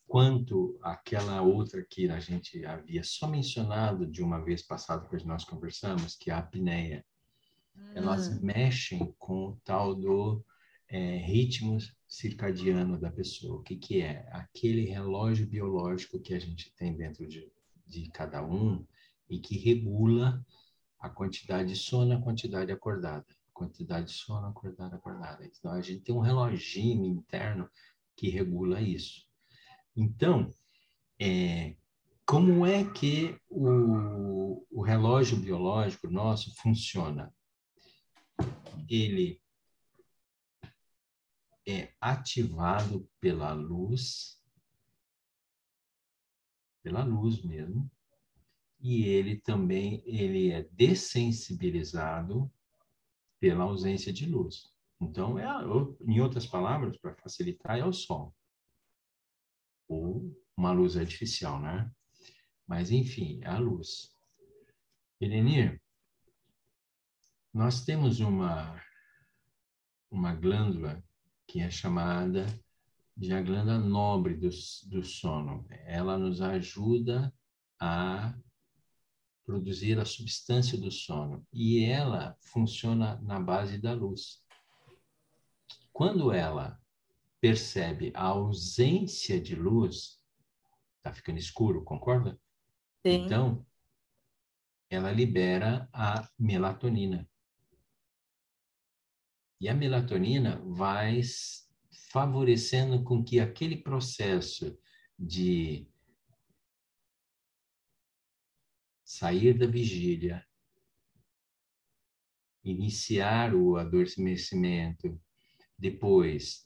quanto 0.07 0.79
aquela 0.83 1.43
outra 1.43 1.85
que 1.89 2.09
a 2.09 2.21
gente 2.21 2.65
havia 2.65 3.03
só 3.03 3.27
mencionado 3.27 4.07
de 4.07 4.23
uma 4.23 4.43
vez 4.43 4.63
passada 4.63 5.09
que 5.09 5.27
nós 5.27 5.45
conversamos, 5.45 6.17
que 6.17 6.31
é 6.31 6.35
a 6.35 6.39
apneia. 6.39 7.05
Hum. 7.77 7.93
Elas 7.95 8.41
mexem 8.41 9.15
com 9.19 9.49
o 9.49 9.61
tal 9.65 9.95
do 9.95 10.45
é, 10.89 11.17
ritmo 11.17 11.79
circadiano 12.07 12.99
da 12.99 13.11
pessoa. 13.11 13.59
O 13.59 13.63
que, 13.63 13.77
que 13.77 14.01
é? 14.01 14.29
Aquele 14.31 14.85
relógio 14.85 15.47
biológico 15.47 16.21
que 16.21 16.35
a 16.35 16.39
gente 16.39 16.73
tem 16.75 16.97
dentro 16.97 17.27
de, 17.27 17.51
de 17.87 18.09
cada 18.11 18.45
um 18.45 18.87
e 19.29 19.39
que 19.39 19.59
regula 19.59 20.45
a 21.01 21.09
quantidade 21.09 21.71
de 21.71 21.77
sono 21.77 22.15
a 22.15 22.21
quantidade 22.21 22.71
acordada. 22.71 23.27
Quantidade 23.53 24.07
de 24.07 24.13
sono, 24.13 24.47
acordada, 24.47 24.97
acordada. 24.97 25.45
Então, 25.45 25.73
a 25.73 25.81
gente 25.81 26.03
tem 26.03 26.15
um 26.15 26.21
reloginho 26.21 27.05
interno 27.05 27.69
que 28.17 28.29
regula 28.29 28.81
isso. 28.81 29.24
Então, 29.97 30.51
é, 31.21 31.77
como 32.27 32.67
é 32.67 32.85
que 32.91 33.39
o, 33.49 34.67
o 34.71 34.83
relógio 34.83 35.37
biológico 35.37 36.11
nosso 36.11 36.55
funciona? 36.57 37.33
Ele 38.89 39.41
é 41.67 41.93
ativado 42.01 43.09
pela 43.21 43.53
luz, 43.53 44.43
pela 46.83 47.05
luz 47.05 47.43
mesmo, 47.43 47.91
e 48.81 49.05
ele 49.05 49.39
também 49.39 50.03
ele 50.05 50.51
é 50.51 50.63
dessensibilizado 50.73 52.51
pela 53.39 53.65
ausência 53.65 54.13
de 54.13 54.27
luz. 54.27 54.75
Então, 55.01 55.39
é, 55.39 55.47
em 56.07 56.21
outras 56.21 56.47
palavras, 56.47 56.97
para 56.99 57.15
facilitar, 57.15 57.79
é 57.79 57.85
o 57.85 57.93
sol 57.93 58.35
ou 59.89 60.35
uma 60.57 60.73
luz 60.73 60.97
artificial, 60.97 61.61
né? 61.61 61.91
Mas, 62.67 62.91
enfim, 62.91 63.41
é 63.43 63.49
a 63.49 63.59
luz. 63.59 64.15
Elenir, 65.21 65.81
nós 67.53 67.85
temos 67.85 68.21
uma, 68.21 68.81
uma 70.11 70.35
glândula 70.35 71.03
que 71.47 71.61
é 71.61 71.71
chamada 71.71 72.47
de 73.17 73.33
a 73.33 73.41
glândula 73.41 73.79
nobre 73.79 74.35
do, 74.35 74.51
do 74.89 75.05
sono. 75.05 75.67
Ela 75.87 76.19
nos 76.19 76.41
ajuda 76.41 77.33
a 77.79 78.35
produzir 79.45 79.99
a 80.01 80.05
substância 80.05 80.79
do 80.79 80.91
sono 80.91 81.47
e 81.53 81.85
ela 81.85 82.37
funciona 82.41 83.21
na 83.23 83.39
base 83.39 83.79
da 83.79 83.93
luz. 83.93 84.43
Quando 85.93 86.33
ela 86.33 86.81
percebe 87.45 88.11
a 88.15 88.23
ausência 88.23 89.39
de 89.39 89.55
luz, 89.55 90.19
está 90.97 91.13
ficando 91.13 91.39
escuro, 91.39 91.85
concorda? 91.85 92.41
Sim. 93.05 93.27
Então, 93.27 93.67
ela 94.89 95.13
libera 95.13 95.87
a 95.93 96.27
melatonina. 96.39 97.29
E 99.61 99.69
a 99.69 99.75
melatonina 99.75 100.59
vai 100.65 101.21
favorecendo 102.11 103.05
com 103.05 103.23
que 103.23 103.39
aquele 103.39 103.77
processo 103.77 104.75
de 105.19 105.87
sair 109.05 109.53
da 109.53 109.67
vigília, 109.67 110.43
iniciar 112.65 113.55
o 113.55 113.77
adormecimento, 113.77 115.21
depois 115.79 116.64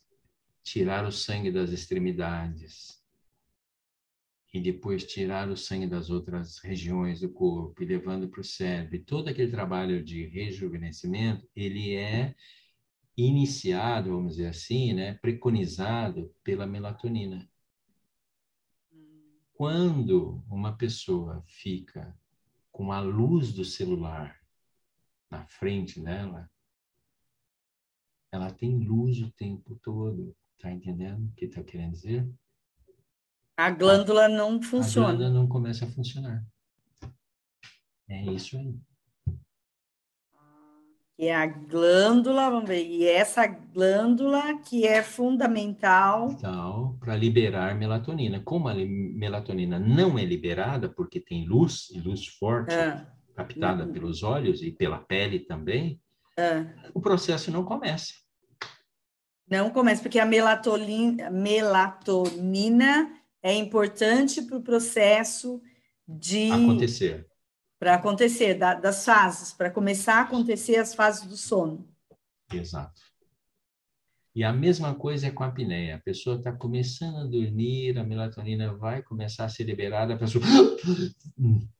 tirar 0.70 1.04
o 1.06 1.12
sangue 1.12 1.50
das 1.50 1.70
extremidades 1.70 3.02
e 4.52 4.60
depois 4.60 5.04
tirar 5.04 5.48
o 5.48 5.56
sangue 5.56 5.86
das 5.86 6.10
outras 6.10 6.58
regiões 6.58 7.20
do 7.20 7.28
corpo 7.28 7.82
e 7.82 7.86
levando 7.86 8.28
para 8.28 8.40
o 8.40 8.44
cérebro. 8.44 8.96
E 8.96 9.04
todo 9.04 9.28
aquele 9.28 9.50
trabalho 9.50 10.02
de 10.02 10.26
rejuvenescimento, 10.26 11.48
ele 11.54 11.94
é 11.94 12.34
iniciado, 13.16 14.10
vamos 14.10 14.36
dizer 14.36 14.48
assim, 14.48 14.92
né, 14.92 15.14
preconizado 15.14 16.34
pela 16.42 16.66
melatonina. 16.66 17.48
Quando 19.52 20.42
uma 20.48 20.76
pessoa 20.76 21.42
fica 21.46 22.16
com 22.70 22.92
a 22.92 23.00
luz 23.00 23.52
do 23.52 23.64
celular 23.64 24.38
na 25.30 25.44
frente 25.46 26.00
dela, 26.00 26.48
ela 28.30 28.52
tem 28.52 28.78
luz 28.78 29.20
o 29.20 29.30
tempo 29.32 29.74
todo. 29.82 30.36
Tá 30.58 30.72
entendendo 30.72 31.26
o 31.26 31.32
que 31.34 31.44
está 31.44 31.62
querendo 31.62 31.92
dizer? 31.92 32.28
A 33.56 33.70
glândula 33.70 34.28
não 34.28 34.60
funciona. 34.62 35.08
A 35.08 35.12
glândula 35.12 35.30
não 35.30 35.48
começa 35.48 35.84
a 35.84 35.88
funcionar. 35.88 36.44
É 38.08 38.24
isso 38.32 38.56
aí. 38.56 38.74
E 41.18 41.28
a 41.30 41.44
glândula, 41.46 42.48
vamos 42.48 42.68
ver, 42.68 42.86
e 42.86 43.04
essa 43.04 43.44
glândula 43.44 44.56
que 44.60 44.86
é 44.86 45.02
fundamental. 45.02 46.30
Então, 46.30 46.96
para 47.00 47.16
liberar 47.16 47.74
melatonina. 47.74 48.40
Como 48.40 48.68
a 48.68 48.74
melatonina 48.74 49.80
não 49.80 50.16
é 50.16 50.24
liberada, 50.24 50.88
porque 50.88 51.18
tem 51.20 51.44
luz, 51.44 51.90
e 51.90 51.98
luz 51.98 52.24
forte, 52.26 52.72
ah. 52.72 53.04
captada 53.34 53.84
uhum. 53.84 53.92
pelos 53.92 54.22
olhos 54.22 54.62
e 54.62 54.70
pela 54.70 54.98
pele 54.98 55.40
também, 55.40 56.00
ah. 56.38 56.72
o 56.94 57.00
processo 57.00 57.50
não 57.50 57.64
começa. 57.64 58.14
Não 59.50 59.70
começa, 59.70 60.02
porque 60.02 60.18
a 60.18 60.26
melatonina, 60.26 61.30
melatonina 61.30 63.10
é 63.42 63.54
importante 63.54 64.42
para 64.42 64.58
o 64.58 64.62
processo 64.62 65.62
de. 66.06 66.50
Acontecer. 66.50 67.26
Para 67.78 67.94
acontecer, 67.94 68.54
da, 68.54 68.74
das 68.74 69.04
fases, 69.04 69.52
para 69.52 69.70
começar 69.70 70.16
a 70.16 70.22
acontecer 70.22 70.76
as 70.76 70.94
fases 70.94 71.26
do 71.26 71.36
sono. 71.36 71.88
Exato. 72.52 73.00
E 74.34 74.44
a 74.44 74.52
mesma 74.52 74.94
coisa 74.94 75.28
é 75.28 75.30
com 75.30 75.44
a 75.44 75.46
apneia. 75.46 75.96
A 75.96 76.00
pessoa 76.00 76.36
está 76.36 76.52
começando 76.52 77.16
a 77.18 77.24
dormir, 77.24 77.98
a 77.98 78.04
melatonina 78.04 78.74
vai 78.74 79.02
começar 79.02 79.44
a 79.44 79.48
ser 79.48 79.64
liberada, 79.64 80.14
a 80.14 80.18
pessoa. 80.18 80.44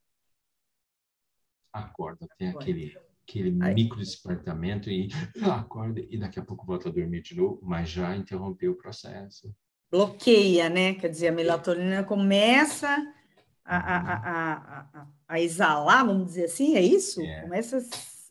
Acorda, 1.73 2.27
tem 2.39 2.49
aquele 2.49 2.97
aquele 3.29 3.57
Aí. 3.63 3.75
micro 3.75 3.99
despertamento 3.99 4.91
e 4.91 5.09
acorda 5.43 6.01
e 6.09 6.19
daqui 6.19 6.41
a 6.41 6.45
pouco 6.45 6.65
volta 6.65 6.89
a 6.89 6.93
dormir 6.93 7.21
de 7.23 7.37
novo, 7.37 7.61
mas 7.63 7.91
já 7.91 8.17
interrompeu 8.17 8.73
o 8.73 8.77
processo. 8.77 9.55
Bloqueia, 9.91 10.69
né? 10.69 10.95
Quer 10.95 11.09
dizer, 11.09 11.29
a 11.29 11.33
melatonina 11.33 12.03
começa 12.03 12.89
a, 13.65 13.77
a, 13.77 15.01
a, 15.01 15.07
a 15.29 15.41
exalar, 15.41 16.07
vamos 16.07 16.27
dizer 16.27 16.45
assim, 16.45 16.77
é 16.77 16.83
isso? 16.83 17.21
É. 17.21 17.43
Começa 17.43 17.79
a... 17.79 17.79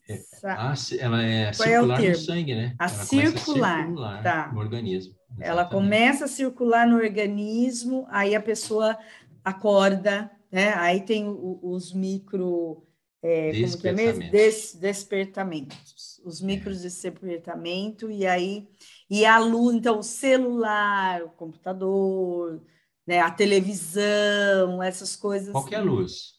É, 0.10 1.00
ela 1.00 1.22
é 1.22 1.52
Qual 1.54 1.68
circular 1.68 2.04
é 2.04 2.10
no 2.10 2.16
sangue, 2.16 2.56
né? 2.56 2.76
A 2.80 2.86
ela 2.86 2.94
circular, 2.94 3.86
circular 3.86 4.24
tá. 4.24 4.52
no 4.54 4.60
organismo. 4.60 5.14
Exatamente. 5.14 5.50
Ela 5.50 5.66
começa 5.66 6.26
a 6.26 6.28
circular 6.28 6.88
no 6.88 6.96
organismo, 6.96 8.08
aí 8.10 8.34
a 8.34 8.42
pessoa 8.42 8.98
acorda, 9.44 10.32
né? 10.52 10.74
Aí 10.76 11.02
tem 11.02 11.26
os 11.28 11.94
micro 11.94 12.87
é, 13.30 13.52
como 13.52 13.78
que 13.78 13.88
é 13.90 13.92
mesmo? 13.92 14.32
Des, 14.32 14.74
despertamentos, 14.80 16.22
os 16.24 16.42
micros 16.42 16.80
é. 16.80 16.84
despertamento, 16.84 18.10
e 18.10 18.26
aí, 18.26 18.70
e 19.10 19.26
a 19.26 19.38
luz, 19.38 19.76
então, 19.76 20.00
o 20.00 20.04
celular, 20.04 21.22
o 21.24 21.30
computador, 21.32 22.64
né, 23.06 23.20
a 23.20 23.30
televisão, 23.30 24.82
essas 24.82 25.18
coisas. 25.18 25.52
Qualquer 25.52 25.82
luz. 25.82 26.38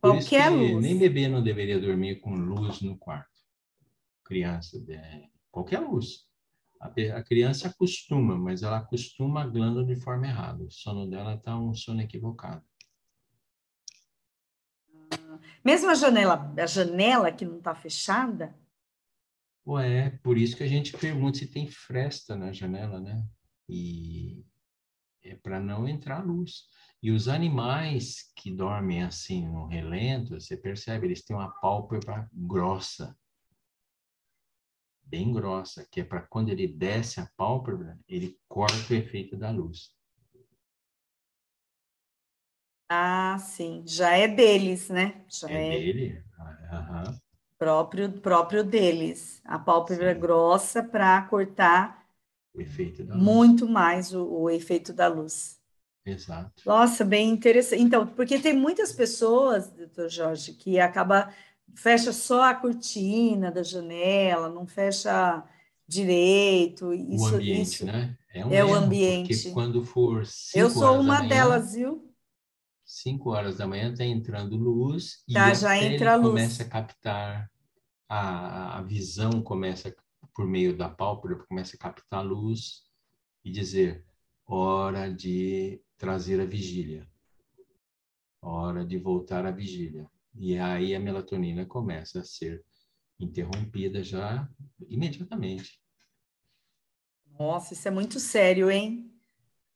Por 0.00 0.12
Qualquer 0.12 0.48
luz. 0.48 0.82
Nem 0.82 0.98
bebê 0.98 1.28
não 1.28 1.42
deveria 1.42 1.78
dormir 1.78 2.20
com 2.20 2.34
luz 2.34 2.80
no 2.80 2.96
quarto. 2.96 3.28
Criança, 4.24 4.82
é, 4.88 5.24
qualquer 5.50 5.80
luz. 5.80 6.24
A, 6.80 6.86
a 7.18 7.22
criança 7.22 7.68
acostuma, 7.68 8.34
mas 8.38 8.62
ela 8.62 8.78
acostuma 8.78 9.42
a 9.42 9.46
glândula 9.46 9.84
de 9.84 9.96
forma 9.96 10.26
errada. 10.26 10.64
O 10.64 10.70
sono 10.70 11.06
dela 11.06 11.34
está 11.34 11.54
um 11.58 11.74
sono 11.74 12.00
equivocado. 12.00 12.64
Mesmo 15.64 15.90
a 15.90 15.94
janela, 15.94 16.52
a 16.56 16.66
janela 16.66 17.30
que 17.30 17.44
não 17.44 17.58
está 17.58 17.74
fechada. 17.74 18.54
Ué, 19.66 20.06
é 20.06 20.10
por 20.10 20.38
isso 20.38 20.56
que 20.56 20.62
a 20.62 20.68
gente 20.68 20.96
pergunta 20.96 21.38
se 21.38 21.46
tem 21.46 21.68
fresta 21.68 22.34
na 22.34 22.50
janela, 22.50 22.98
né? 22.98 23.24
E 23.68 24.44
é 25.22 25.36
para 25.36 25.60
não 25.60 25.86
entrar 25.86 26.24
luz. 26.24 26.64
E 27.02 27.10
os 27.10 27.28
animais 27.28 28.30
que 28.36 28.50
dormem 28.50 29.02
assim 29.02 29.48
no 29.48 29.66
relento, 29.66 30.38
você 30.38 30.56
percebe, 30.56 31.06
eles 31.06 31.24
têm 31.24 31.36
uma 31.36 31.50
pálpebra 31.60 32.28
grossa, 32.32 33.16
bem 35.02 35.32
grossa, 35.32 35.86
que 35.90 36.00
é 36.00 36.04
para 36.04 36.22
quando 36.22 36.50
ele 36.50 36.68
desce 36.68 37.20
a 37.20 37.30
pálpebra, 37.36 37.98
ele 38.06 38.38
corta 38.48 38.92
o 38.92 38.96
efeito 38.96 39.36
da 39.36 39.50
luz. 39.50 39.94
Ah, 42.92 43.38
sim, 43.38 43.84
já 43.86 44.16
é 44.16 44.26
deles, 44.26 44.88
né? 44.88 45.22
Já 45.28 45.48
é, 45.48 45.68
é... 45.68 45.70
dele? 45.78 46.24
Uhum. 46.72 47.18
Próprio, 47.56 48.10
próprio 48.10 48.64
deles. 48.64 49.40
A 49.44 49.60
pálpebra 49.60 50.12
sim. 50.12 50.20
grossa 50.20 50.82
para 50.82 51.22
cortar 51.22 52.04
muito 53.14 53.68
mais 53.68 54.12
o, 54.12 54.26
o, 54.26 54.50
efeito 54.50 54.92
da 54.92 55.06
luz. 55.06 55.60
Exato. 56.04 56.64
Nossa, 56.66 57.04
bem 57.04 57.28
interessante. 57.30 57.80
Então, 57.80 58.08
porque 58.08 58.40
tem 58.40 58.54
muitas 58.54 58.92
pessoas, 58.92 59.70
doutor 59.70 60.08
Jorge, 60.08 60.54
que 60.54 60.80
acaba 60.80 61.32
fecha 61.76 62.12
só 62.12 62.42
a 62.42 62.54
cortina 62.54 63.52
da 63.52 63.62
janela, 63.62 64.48
não 64.48 64.66
fecha 64.66 65.44
direito. 65.86 66.92
Isso, 66.92 67.24
o 67.24 67.36
ambiente, 67.36 67.62
isso, 67.62 67.86
né? 67.86 68.18
É, 68.34 68.44
um 68.44 68.50
é 68.50 68.56
erro, 68.56 68.72
o 68.72 68.74
ambiente. 68.74 69.34
Porque 69.34 69.50
quando 69.52 69.84
for 69.84 70.24
Eu 70.56 70.68
sou 70.70 70.98
uma 70.98 71.18
manhã, 71.18 71.28
delas, 71.28 71.74
viu? 71.74 72.09
5 72.90 73.30
horas 73.30 73.56
da 73.56 73.68
manhã 73.68 73.92
está 73.92 74.04
entrando 74.04 74.56
luz 74.56 75.22
tá, 75.32 75.52
e 75.52 75.54
já 75.54 75.78
entra 75.78 76.16
luz. 76.16 76.28
começa 76.28 76.62
a 76.64 76.68
captar 76.68 77.50
a, 78.08 78.78
a 78.78 78.82
visão 78.82 79.40
começa 79.40 79.94
por 80.34 80.46
meio 80.46 80.76
da 80.76 80.88
pálpebra 80.88 81.44
começa 81.46 81.76
a 81.76 81.78
captar 81.78 82.24
luz 82.24 82.82
e 83.44 83.50
dizer 83.52 84.04
hora 84.44 85.08
de 85.08 85.80
trazer 85.96 86.40
a 86.40 86.44
vigília, 86.44 87.08
hora 88.42 88.84
de 88.84 88.98
voltar 88.98 89.46
à 89.46 89.52
vigília. 89.52 90.10
E 90.34 90.58
aí 90.58 90.94
a 90.94 91.00
melatonina 91.00 91.64
começa 91.64 92.20
a 92.20 92.24
ser 92.24 92.64
interrompida 93.20 94.02
já 94.02 94.48
imediatamente. 94.88 95.80
Nossa, 97.38 97.74
isso 97.74 97.86
é 97.86 97.90
muito 97.90 98.18
sério, 98.18 98.68
hein? 98.68 99.09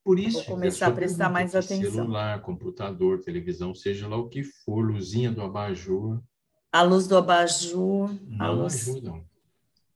Por 0.04 0.18
isso, 0.18 0.38
Vou 0.38 0.56
começar 0.56 0.88
a 0.88 0.90
prestar 0.90 1.30
mais 1.30 1.54
atenção. 1.54 1.90
Celular, 1.90 2.42
computador, 2.42 3.20
televisão, 3.20 3.74
seja 3.74 4.06
lá 4.06 4.18
o 4.18 4.28
que 4.28 4.42
for, 4.42 4.82
luzinha 4.82 5.32
do 5.32 5.40
abajur. 5.40 6.20
A 6.70 6.82
luz 6.82 7.06
do 7.06 7.16
abajur. 7.16 8.14
Não 8.26 8.54
luz... 8.54 8.86
ajudam. 8.86 9.24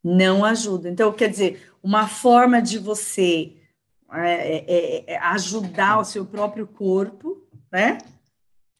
Não 0.02 0.44
ajuda. 0.46 0.88
Então, 0.88 1.12
quer 1.12 1.28
dizer, 1.28 1.70
uma 1.82 2.08
forma 2.08 2.62
de 2.62 2.78
você 2.78 3.56
é, 4.10 4.56
é, 4.56 5.14
é 5.14 5.18
ajudar 5.18 5.98
o 5.98 6.04
seu 6.04 6.24
próprio 6.24 6.66
corpo, 6.66 7.46
né? 7.70 7.98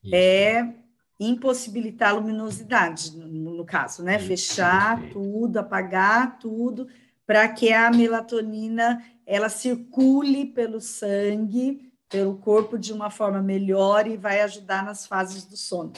Isso. 0.02 0.14
É 0.14 0.74
impossibilitar 1.20 2.10
a 2.10 2.12
luminosidade, 2.12 3.14
no, 3.16 3.56
no 3.56 3.64
caso, 3.66 4.02
né? 4.02 4.16
Isso. 4.16 4.28
Fechar 4.28 5.02
tudo, 5.10 5.58
apagar 5.58 6.38
tudo, 6.38 6.88
para 7.28 7.46
que 7.46 7.74
a 7.74 7.90
melatonina 7.90 9.04
ela 9.26 9.50
circule 9.50 10.46
pelo 10.46 10.80
sangue, 10.80 11.92
pelo 12.08 12.38
corpo 12.38 12.78
de 12.78 12.90
uma 12.90 13.10
forma 13.10 13.42
melhor 13.42 14.06
e 14.06 14.16
vai 14.16 14.40
ajudar 14.40 14.82
nas 14.82 15.06
fases 15.06 15.44
do 15.44 15.54
sono. 15.54 15.92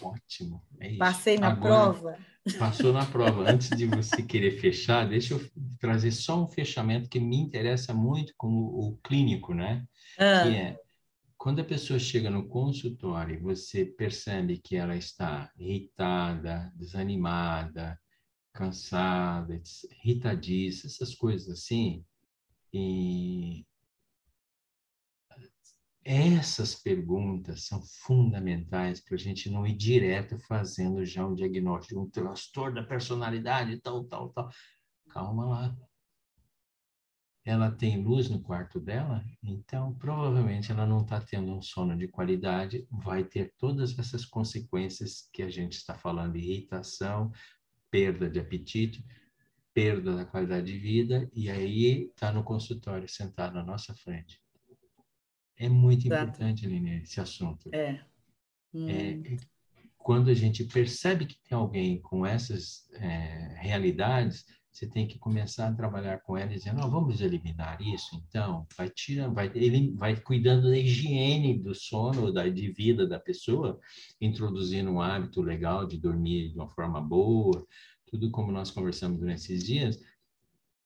Ótimo. 0.00 0.62
É 0.78 0.94
Passei 0.96 1.38
na 1.38 1.48
Agora, 1.48 1.92
prova. 1.92 2.18
Passou 2.56 2.92
na 2.92 3.04
prova. 3.04 3.50
Antes 3.50 3.70
de 3.70 3.84
você 3.86 4.22
querer 4.22 4.60
fechar, 4.60 5.08
deixa 5.08 5.34
eu 5.34 5.44
trazer 5.80 6.12
só 6.12 6.40
um 6.40 6.46
fechamento 6.46 7.08
que 7.08 7.18
me 7.18 7.36
interessa 7.36 7.92
muito 7.92 8.32
como 8.36 8.60
o 8.60 8.96
clínico, 9.02 9.52
né? 9.52 9.84
Ah. 10.16 10.42
Que 10.44 10.54
é 10.54 10.76
quando 11.36 11.60
a 11.60 11.64
pessoa 11.64 11.98
chega 11.98 12.30
no 12.30 12.46
consultório 12.46 13.34
e 13.34 13.40
você 13.40 13.84
percebe 13.84 14.58
que 14.58 14.76
ela 14.76 14.96
está 14.96 15.50
irritada, 15.58 16.72
desanimada, 16.76 17.98
cansada, 18.52 19.60
irritadiça, 20.04 20.86
essas 20.86 21.14
coisas 21.14 21.48
assim, 21.48 22.04
e 22.72 23.64
essas 26.04 26.74
perguntas 26.74 27.66
são 27.66 27.82
fundamentais 27.82 28.98
para 28.98 29.14
a 29.14 29.18
gente 29.18 29.50
não 29.50 29.66
ir 29.66 29.76
direto 29.76 30.38
fazendo 30.38 31.04
já 31.04 31.26
um 31.26 31.34
diagnóstico 31.34 32.00
um 32.00 32.08
transtorno 32.08 32.76
da 32.76 32.82
personalidade, 32.82 33.78
tal, 33.80 34.04
tal, 34.04 34.30
tal. 34.30 34.50
Calma 35.10 35.46
lá. 35.46 35.76
Ela 37.44 37.70
tem 37.70 38.02
luz 38.02 38.30
no 38.30 38.40
quarto 38.40 38.80
dela, 38.80 39.22
então 39.42 39.94
provavelmente 39.94 40.72
ela 40.72 40.86
não 40.86 41.02
está 41.02 41.20
tendo 41.20 41.52
um 41.52 41.60
sono 41.62 41.96
de 41.96 42.08
qualidade, 42.08 42.86
vai 42.90 43.24
ter 43.24 43.54
todas 43.58 43.98
essas 43.98 44.24
consequências 44.24 45.28
que 45.32 45.42
a 45.42 45.50
gente 45.50 45.74
está 45.74 45.94
falando: 45.94 46.36
irritação, 46.36 47.30
perda 47.90 48.28
de 48.28 48.38
apetite, 48.38 49.04
perda 49.72 50.16
da 50.16 50.24
qualidade 50.24 50.72
de 50.72 50.78
vida, 50.78 51.30
e 51.32 51.50
aí 51.50 52.08
está 52.08 52.32
no 52.32 52.42
consultório, 52.42 53.08
sentado 53.08 53.54
na 53.54 53.62
nossa 53.62 53.94
frente. 53.94 54.40
É 55.56 55.68
muito 55.68 56.06
Exato. 56.06 56.22
importante, 56.24 56.66
Aline, 56.66 57.02
esse 57.02 57.20
assunto. 57.20 57.68
É. 57.72 57.90
é 57.90 58.04
hum. 58.74 58.88
é. 58.88 59.36
Quando 59.96 60.30
a 60.30 60.34
gente 60.34 60.64
percebe 60.64 61.26
que 61.26 61.38
tem 61.42 61.56
alguém 61.56 62.00
com 62.00 62.24
essas 62.24 62.88
é, 62.94 63.56
realidades, 63.58 64.46
você 64.72 64.86
tem 64.86 65.06
que 65.06 65.18
começar 65.18 65.68
a 65.68 65.74
trabalhar 65.74 66.20
com 66.20 66.36
ela 66.36 66.48
dizendo, 66.48 66.80
oh, 66.84 66.90
vamos 66.90 67.20
eliminar 67.20 67.80
isso, 67.80 68.22
então, 68.28 68.66
vai 68.76 68.88
tirando, 68.88 69.34
vai, 69.34 69.50
ele 69.54 69.92
vai 69.96 70.14
cuidando 70.20 70.70
da 70.70 70.78
higiene 70.78 71.58
do 71.58 71.74
sono, 71.74 72.32
da 72.32 72.48
de 72.48 72.70
vida 72.70 73.06
da 73.06 73.18
pessoa, 73.18 73.80
introduzindo 74.20 74.90
um 74.90 75.00
hábito 75.00 75.42
legal 75.42 75.86
de 75.86 75.98
dormir 75.98 76.50
de 76.50 76.54
uma 76.54 76.68
forma 76.68 77.00
boa, 77.00 77.66
tudo 78.06 78.30
como 78.30 78.52
nós 78.52 78.70
conversamos 78.70 79.18
durante 79.18 79.40
esses 79.40 79.64
dias, 79.64 79.98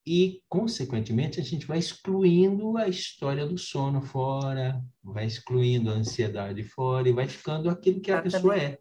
e, 0.05 0.43
consequentemente, 0.49 1.39
a 1.39 1.45
gente 1.45 1.65
vai 1.65 1.79
excluindo 1.79 2.77
a 2.77 2.89
história 2.89 3.47
do 3.47 3.57
sono 3.57 4.03
fora, 4.03 4.85
vai 5.03 5.27
excluindo 5.27 5.91
a 5.91 5.95
ansiedade 5.95 6.65
fora 6.65 7.09
e 7.09 7.13
vai 7.13 7.29
ficando 7.29 7.71
aquilo 7.71 8.01
que 8.01 8.11
a 8.11 8.21
pessoa 8.21 8.57
é. 8.57 8.79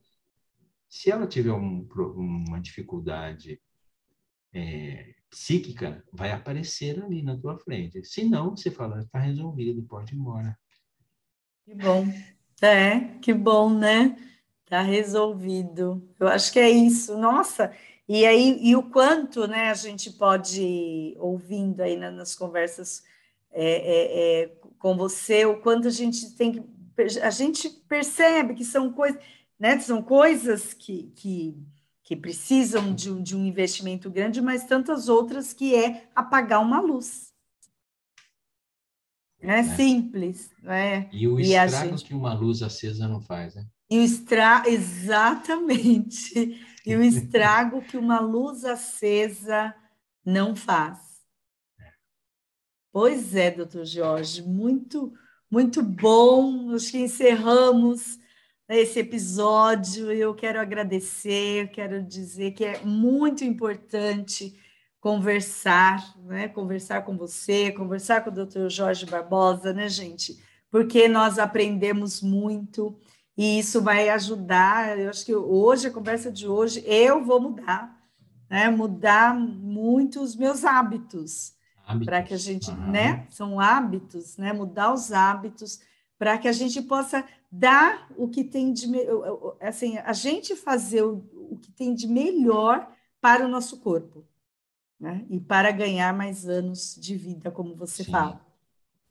Se 0.89 1.11
ela 1.11 1.27
tiver 1.27 1.53
um, 1.53 1.87
uma 2.15 2.59
dificuldade 2.59 3.61
é, 4.53 5.13
psíquica, 5.29 6.03
vai 6.11 6.31
aparecer 6.31 7.01
ali 7.01 7.21
na 7.21 7.37
tua 7.37 7.57
frente. 7.57 8.03
Se 8.03 8.25
não, 8.25 8.55
você 8.55 8.69
fala, 8.69 8.99
está 8.99 9.19
resolvido, 9.19 9.81
pode 9.83 10.13
ir 10.13 10.17
embora. 10.17 10.57
Que 11.65 11.75
bom. 11.75 12.05
É, 12.61 12.99
que 13.21 13.33
bom, 13.33 13.73
né? 13.73 14.15
Está 14.63 14.81
resolvido. 14.81 16.07
Eu 16.19 16.27
acho 16.27 16.51
que 16.51 16.59
é 16.59 16.69
isso. 16.69 17.17
Nossa, 17.17 17.73
e 18.07 18.25
aí, 18.25 18.59
e 18.61 18.75
o 18.75 18.83
quanto, 18.83 19.47
né, 19.47 19.69
a 19.69 19.73
gente 19.73 20.11
pode, 20.11 21.15
ouvindo 21.17 21.81
aí 21.81 21.95
nas 21.95 22.35
conversas 22.35 23.03
é, 23.51 23.63
é, 23.63 24.43
é, 24.43 24.51
com 24.77 24.97
você, 24.97 25.45
o 25.45 25.61
quanto 25.61 25.87
a 25.87 25.91
gente 25.91 26.35
tem 26.35 26.51
que, 26.51 26.63
a 27.21 27.29
gente 27.29 27.69
percebe 27.69 28.53
que 28.53 28.65
são 28.65 28.91
coisas, 28.91 29.21
né, 29.59 29.79
são 29.79 30.01
coisas 30.01 30.73
que, 30.73 31.11
que, 31.15 31.57
que 32.11 32.15
precisam 32.17 32.93
de 32.93 33.09
um, 33.09 33.23
de 33.23 33.37
um 33.37 33.45
investimento 33.45 34.09
grande, 34.09 34.41
mas 34.41 34.65
tantas 34.65 35.07
outras 35.07 35.53
que 35.53 35.73
é 35.73 36.09
apagar 36.13 36.61
uma 36.61 36.81
luz. 36.81 37.31
É, 39.39 39.59
é. 39.59 39.63
simples, 39.63 40.51
né? 40.61 41.09
E 41.13 41.25
o 41.25 41.39
e 41.39 41.53
estrago 41.53 41.97
gente... 41.97 42.03
que 42.03 42.13
uma 42.13 42.33
luz 42.33 42.61
acesa 42.61 43.07
não 43.07 43.21
faz, 43.21 43.55
né? 43.55 43.65
E 43.89 43.97
o 43.97 44.03
estrago, 44.03 44.67
exatamente 44.67 46.61
e 46.85 46.95
o 46.97 47.01
estrago 47.01 47.81
que 47.81 47.95
uma 47.95 48.19
luz 48.19 48.65
acesa 48.65 49.73
não 50.25 50.53
faz. 50.53 50.99
Pois 52.91 53.33
é, 53.37 53.51
doutor 53.51 53.85
Jorge, 53.85 54.41
muito, 54.41 55.13
muito 55.49 55.81
bom. 55.81 56.75
Acho 56.75 56.91
que 56.91 56.97
encerramos 56.97 58.19
esse 58.77 58.99
episódio. 58.99 60.11
Eu 60.11 60.33
quero 60.33 60.59
agradecer, 60.59 61.69
quero 61.71 62.01
dizer 62.01 62.51
que 62.51 62.63
é 62.63 62.79
muito 62.83 63.43
importante 63.43 64.57
conversar, 64.99 66.15
né? 66.23 66.47
Conversar 66.47 67.03
com 67.03 67.17
você, 67.17 67.71
conversar 67.71 68.23
com 68.23 68.29
o 68.29 68.33
doutor 68.33 68.69
Jorge 68.69 69.05
Barbosa, 69.05 69.73
né, 69.73 69.89
gente? 69.89 70.41
Porque 70.69 71.07
nós 71.07 71.39
aprendemos 71.39 72.21
muito 72.21 72.97
e 73.35 73.59
isso 73.59 73.81
vai 73.81 74.09
ajudar. 74.09 74.97
Eu 74.97 75.09
acho 75.09 75.25
que 75.25 75.35
hoje, 75.35 75.87
a 75.87 75.91
conversa 75.91 76.31
de 76.31 76.47
hoje, 76.47 76.83
eu 76.85 77.25
vou 77.25 77.41
mudar, 77.41 77.99
né? 78.49 78.69
Mudar 78.69 79.35
muito 79.35 80.21
os 80.21 80.35
meus 80.35 80.63
hábitos, 80.63 81.53
para 82.05 82.21
que 82.21 82.33
a 82.33 82.37
gente, 82.37 82.69
uhum. 82.69 82.91
né? 82.91 83.25
São 83.29 83.59
hábitos, 83.59 84.37
né? 84.37 84.53
Mudar 84.53 84.93
os 84.93 85.11
hábitos 85.11 85.79
para 86.17 86.37
que 86.37 86.47
a 86.47 86.51
gente 86.51 86.79
possa 86.83 87.25
dar 87.51 88.09
o 88.15 88.29
que 88.29 88.43
tem 88.43 88.71
de 88.71 88.87
assim, 89.59 89.97
a 89.97 90.13
gente 90.13 90.55
fazer 90.55 91.03
o, 91.03 91.17
o 91.33 91.59
que 91.59 91.71
tem 91.71 91.93
de 91.93 92.07
melhor 92.07 92.89
para 93.19 93.45
o 93.45 93.49
nosso 93.49 93.79
corpo, 93.79 94.25
né? 94.99 95.25
E 95.29 95.39
para 95.39 95.71
ganhar 95.71 96.13
mais 96.13 96.47
anos 96.47 96.95
de 96.95 97.15
vida, 97.15 97.51
como 97.51 97.75
você 97.75 98.03
Sim. 98.03 98.11
fala. 98.11 98.45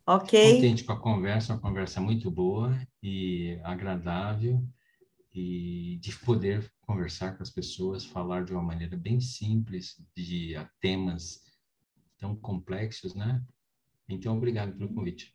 Ok. 0.06 0.54
Contente 0.54 0.84
com 0.84 0.92
a 0.92 1.00
conversa, 1.00 1.52
uma 1.52 1.60
conversa 1.60 2.00
muito 2.00 2.30
boa 2.30 2.76
e 3.02 3.60
agradável 3.62 4.64
e 5.32 5.98
de 6.00 6.16
poder 6.18 6.72
conversar 6.80 7.36
com 7.36 7.42
as 7.42 7.50
pessoas, 7.50 8.04
falar 8.04 8.44
de 8.44 8.52
uma 8.52 8.62
maneira 8.62 8.96
bem 8.96 9.20
simples 9.20 10.02
de 10.16 10.54
temas 10.80 11.40
tão 12.18 12.34
complexos, 12.34 13.14
né? 13.14 13.42
Então, 14.08 14.36
obrigado 14.36 14.76
pelo 14.76 14.92
convite. 14.92 15.32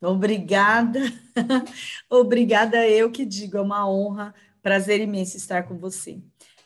Obrigada, 0.00 1.00
obrigada 2.10 2.86
eu 2.88 3.10
que 3.10 3.24
digo, 3.24 3.56
é 3.56 3.60
uma 3.60 3.88
honra, 3.88 4.34
prazer 4.62 5.00
imenso 5.00 5.36
estar 5.36 5.62
com 5.62 5.78
você. 5.78 6.20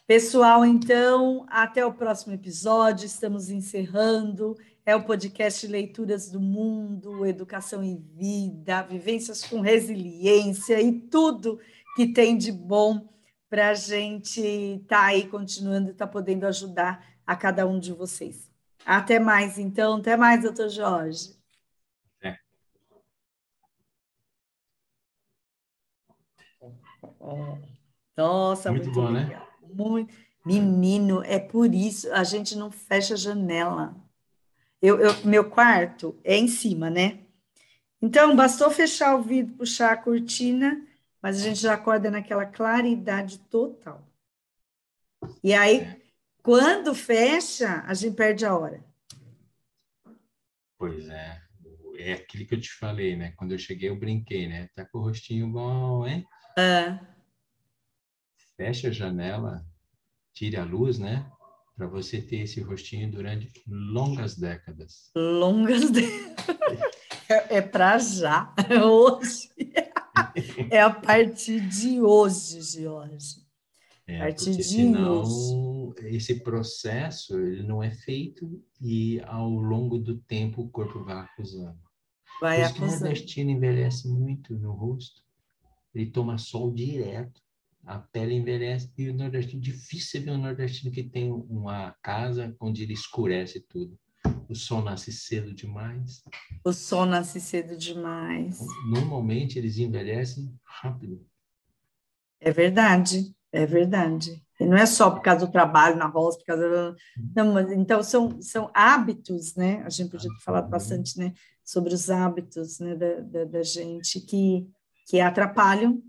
Pessoal, 0.07 0.65
então, 0.65 1.47
até 1.49 1.85
o 1.85 1.93
próximo 1.93 2.35
episódio, 2.35 3.07
estamos 3.07 3.51
encerrando 3.51 4.57
é 4.89 4.97
o 4.97 5.05
podcast 5.05 5.67
Leituras 5.67 6.31
do 6.31 6.41
Mundo, 6.41 7.27
Educação 7.27 7.85
em 7.85 7.99
Vida, 8.17 8.81
Vivências 8.81 9.45
com 9.45 9.61
Resiliência 9.61 10.81
e 10.81 10.99
tudo 10.99 11.61
que 11.95 12.07
tem 12.11 12.39
de 12.39 12.51
bom 12.51 13.07
para 13.51 13.69
a 13.69 13.75
gente 13.75 14.41
estar 14.41 15.01
tá 15.01 15.05
aí 15.05 15.29
continuando, 15.29 15.91
estar 15.91 16.07
tá 16.07 16.11
podendo 16.11 16.47
ajudar 16.47 17.07
a 17.27 17.37
cada 17.37 17.67
um 17.67 17.79
de 17.79 17.93
vocês. 17.93 18.51
Até 18.83 19.19
mais, 19.19 19.59
então. 19.59 19.97
Até 19.97 20.17
mais, 20.17 20.41
doutor 20.41 20.71
Jorge. 20.71 21.37
É. 22.23 22.39
Nossa, 28.17 28.71
muito, 28.71 28.85
muito 28.87 29.01
bom, 29.01 29.11
né? 29.11 29.25
legal. 29.25 29.49
né? 29.63 29.69
Muito. 29.73 30.15
Menino, 30.45 31.23
é 31.25 31.39
por 31.39 31.75
isso 31.75 32.13
a 32.13 32.25
gente 32.25 32.57
não 32.57 32.71
fecha 32.71 33.15
a 33.15 33.17
janela. 33.17 33.95
Eu, 34.81 34.99
eu, 34.99 35.25
meu 35.25 35.51
quarto 35.51 36.19
é 36.25 36.37
em 36.37 36.49
cima, 36.49 36.89
né? 36.89 37.21
Então, 38.01 38.35
bastou 38.35 38.71
fechar 38.71 39.17
o 39.17 39.23
vidro, 39.23 39.55
puxar 39.57 39.93
a 39.93 39.97
cortina, 39.97 40.87
mas 41.21 41.37
a 41.37 41.43
gente 41.43 41.61
já 41.61 41.75
acorda 41.75 42.11
naquela 42.11 42.47
claridade 42.47 43.39
total. 43.41 44.09
E 45.43 45.53
aí, 45.53 46.01
quando 46.43 46.95
fecha, 46.95 47.83
a 47.87 47.93
gente 47.93 48.15
perde 48.15 48.47
a 48.47 48.57
hora. 48.57 48.85
Pois 50.79 51.09
é. 51.09 51.43
É 51.99 52.13
aquilo 52.13 52.47
que 52.47 52.55
eu 52.55 52.61
te 52.61 52.73
falei, 52.73 53.17
né? 53.17 53.33
Quando 53.37 53.53
eu 53.53 53.59
cheguei, 53.59 53.89
eu 53.89 53.99
brinquei, 53.99 54.47
né? 54.47 54.69
Tá 54.75 54.85
com 54.85 54.99
o 54.99 55.03
rostinho 55.03 55.49
bom, 55.49 56.07
hein? 56.07 56.25
É. 56.59 56.99
Fecha 58.57 58.89
a 58.89 58.91
janela, 58.91 59.65
tire 60.35 60.57
a 60.57 60.65
luz, 60.65 60.99
né? 60.99 61.31
Para 61.77 61.87
você 61.87 62.21
ter 62.21 62.41
esse 62.41 62.61
rostinho 62.61 63.09
durante 63.13 63.53
longas 63.69 64.37
décadas. 64.37 65.13
Longas 65.15 65.89
décadas. 65.93 66.81
É, 67.29 67.59
é 67.59 67.63
para 67.63 67.99
já, 67.99 68.53
é 68.69 68.83
hoje. 68.83 69.51
é 70.69 70.81
a 70.81 70.91
partir 70.91 71.61
de 71.61 72.01
hoje, 72.01 72.61
Jorge. 72.83 73.47
É, 74.05 74.17
a 74.17 74.21
partir 74.25 74.57
de 74.57 74.65
senão, 74.65 75.23
hoje. 75.23 76.17
esse 76.17 76.41
processo 76.43 77.39
ele 77.39 77.63
não 77.63 77.81
é 77.81 77.93
feito 77.93 78.61
e 78.81 79.21
ao 79.21 79.49
longo 79.49 79.97
do 79.99 80.19
tempo 80.19 80.63
o 80.63 80.69
corpo 80.69 81.05
vai 81.05 81.19
acusando. 81.19 81.79
Vai 82.41 82.63
acusando. 82.63 82.97
O 82.97 83.01
nordestino 83.01 83.51
envelhece 83.51 84.09
muito 84.09 84.59
no 84.59 84.73
rosto. 84.73 85.28
Ele 85.99 86.11
toma 86.11 86.39
sol 86.39 86.73
direto 86.73 87.41
a 87.89 87.99
pele 87.99 88.35
envelhece 88.35 88.93
e 88.99 89.09
o 89.09 89.15
nordestino, 89.15 89.63
difícil 89.63 90.23
ver 90.23 90.33
um 90.33 90.39
nordestino 90.39 90.93
que 90.93 91.03
tem 91.03 91.33
uma 91.33 91.97
casa 92.03 92.55
onde 92.61 92.83
ele 92.83 92.93
escurece 92.93 93.61
tudo. 93.61 93.99
O 94.47 94.55
sol 94.55 94.83
nasce 94.83 95.11
cedo 95.11 95.55
demais. 95.55 96.23
O 96.63 96.73
sol 96.73 97.07
nasce 97.07 97.41
cedo 97.41 97.79
demais. 97.79 98.59
Normalmente 98.91 99.59
eles 99.59 99.79
envelhecem 99.79 100.55
rápido. 100.63 101.27
É 102.41 102.51
verdade, 102.51 103.35
é 103.51 103.65
verdade. 103.65 104.43
E 104.61 104.67
não 104.67 104.77
é 104.77 104.85
só 104.85 105.11
por 105.11 105.23
causa 105.23 105.47
do 105.47 105.53
trabalho 105.53 105.97
na 105.97 106.07
roça, 106.07 106.39
por 106.39 106.45
causa 106.45 106.95
não, 107.35 107.55
mas, 107.55 107.73
então 107.73 108.03
são, 108.03 108.41
são 108.43 108.71
hábitos, 108.75 109.55
né? 109.55 109.83
A 109.85 109.89
gente 109.89 110.11
podia 110.11 110.29
ter 110.29 110.45
falado 110.45 110.69
bastante, 110.69 111.17
né, 111.19 111.33
sobre 111.65 111.95
os 111.95 112.11
hábitos, 112.11 112.81
né, 112.81 112.95
da, 112.95 113.21
da, 113.21 113.45
da 113.45 113.63
gente 113.63 114.21
que 114.21 114.69
que 115.09 115.21
atrapalham 115.21 116.03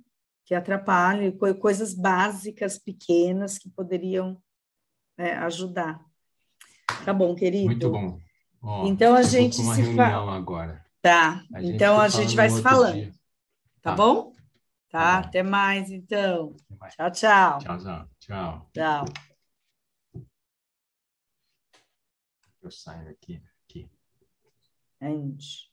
que 0.49 0.55
atrapalham, 0.55 1.31
coisas 1.59 1.93
básicas, 1.93 2.79
pequenas, 2.79 3.59
que 3.59 3.69
poderiam 3.69 4.41
é, 5.15 5.33
ajudar. 5.33 6.03
Tá 7.05 7.13
bom, 7.13 7.35
querido? 7.35 7.67
Muito 7.67 7.91
bom. 7.91 8.19
Ó, 8.59 8.87
então 8.87 9.13
a 9.13 9.21
gente 9.21 9.57
se 9.57 9.95
fala 9.95 10.35
agora. 10.35 10.83
Tá. 11.03 11.45
A 11.53 11.61
então 11.61 12.01
a 12.01 12.09
gente 12.09 12.35
vai 12.35 12.49
se 12.49 12.63
falando. 12.63 13.11
Tá, 13.79 13.91
tá, 13.91 13.95
bom? 13.95 14.33
Tá, 14.89 14.99
tá 14.99 15.19
até 15.19 15.43
mais 15.43 15.91
então. 15.91 16.55
Até 16.65 16.75
mais. 16.79 16.95
Tchau, 16.95 17.11
tchau. 17.11 17.59
Tchauzão. 17.59 18.09
Tchau. 18.19 18.69
Tchau. 18.73 19.05
Eu 22.59 22.71
saio 22.71 23.07
aqui. 23.07 23.39
aqui. 23.67 23.87
End. 24.99 25.68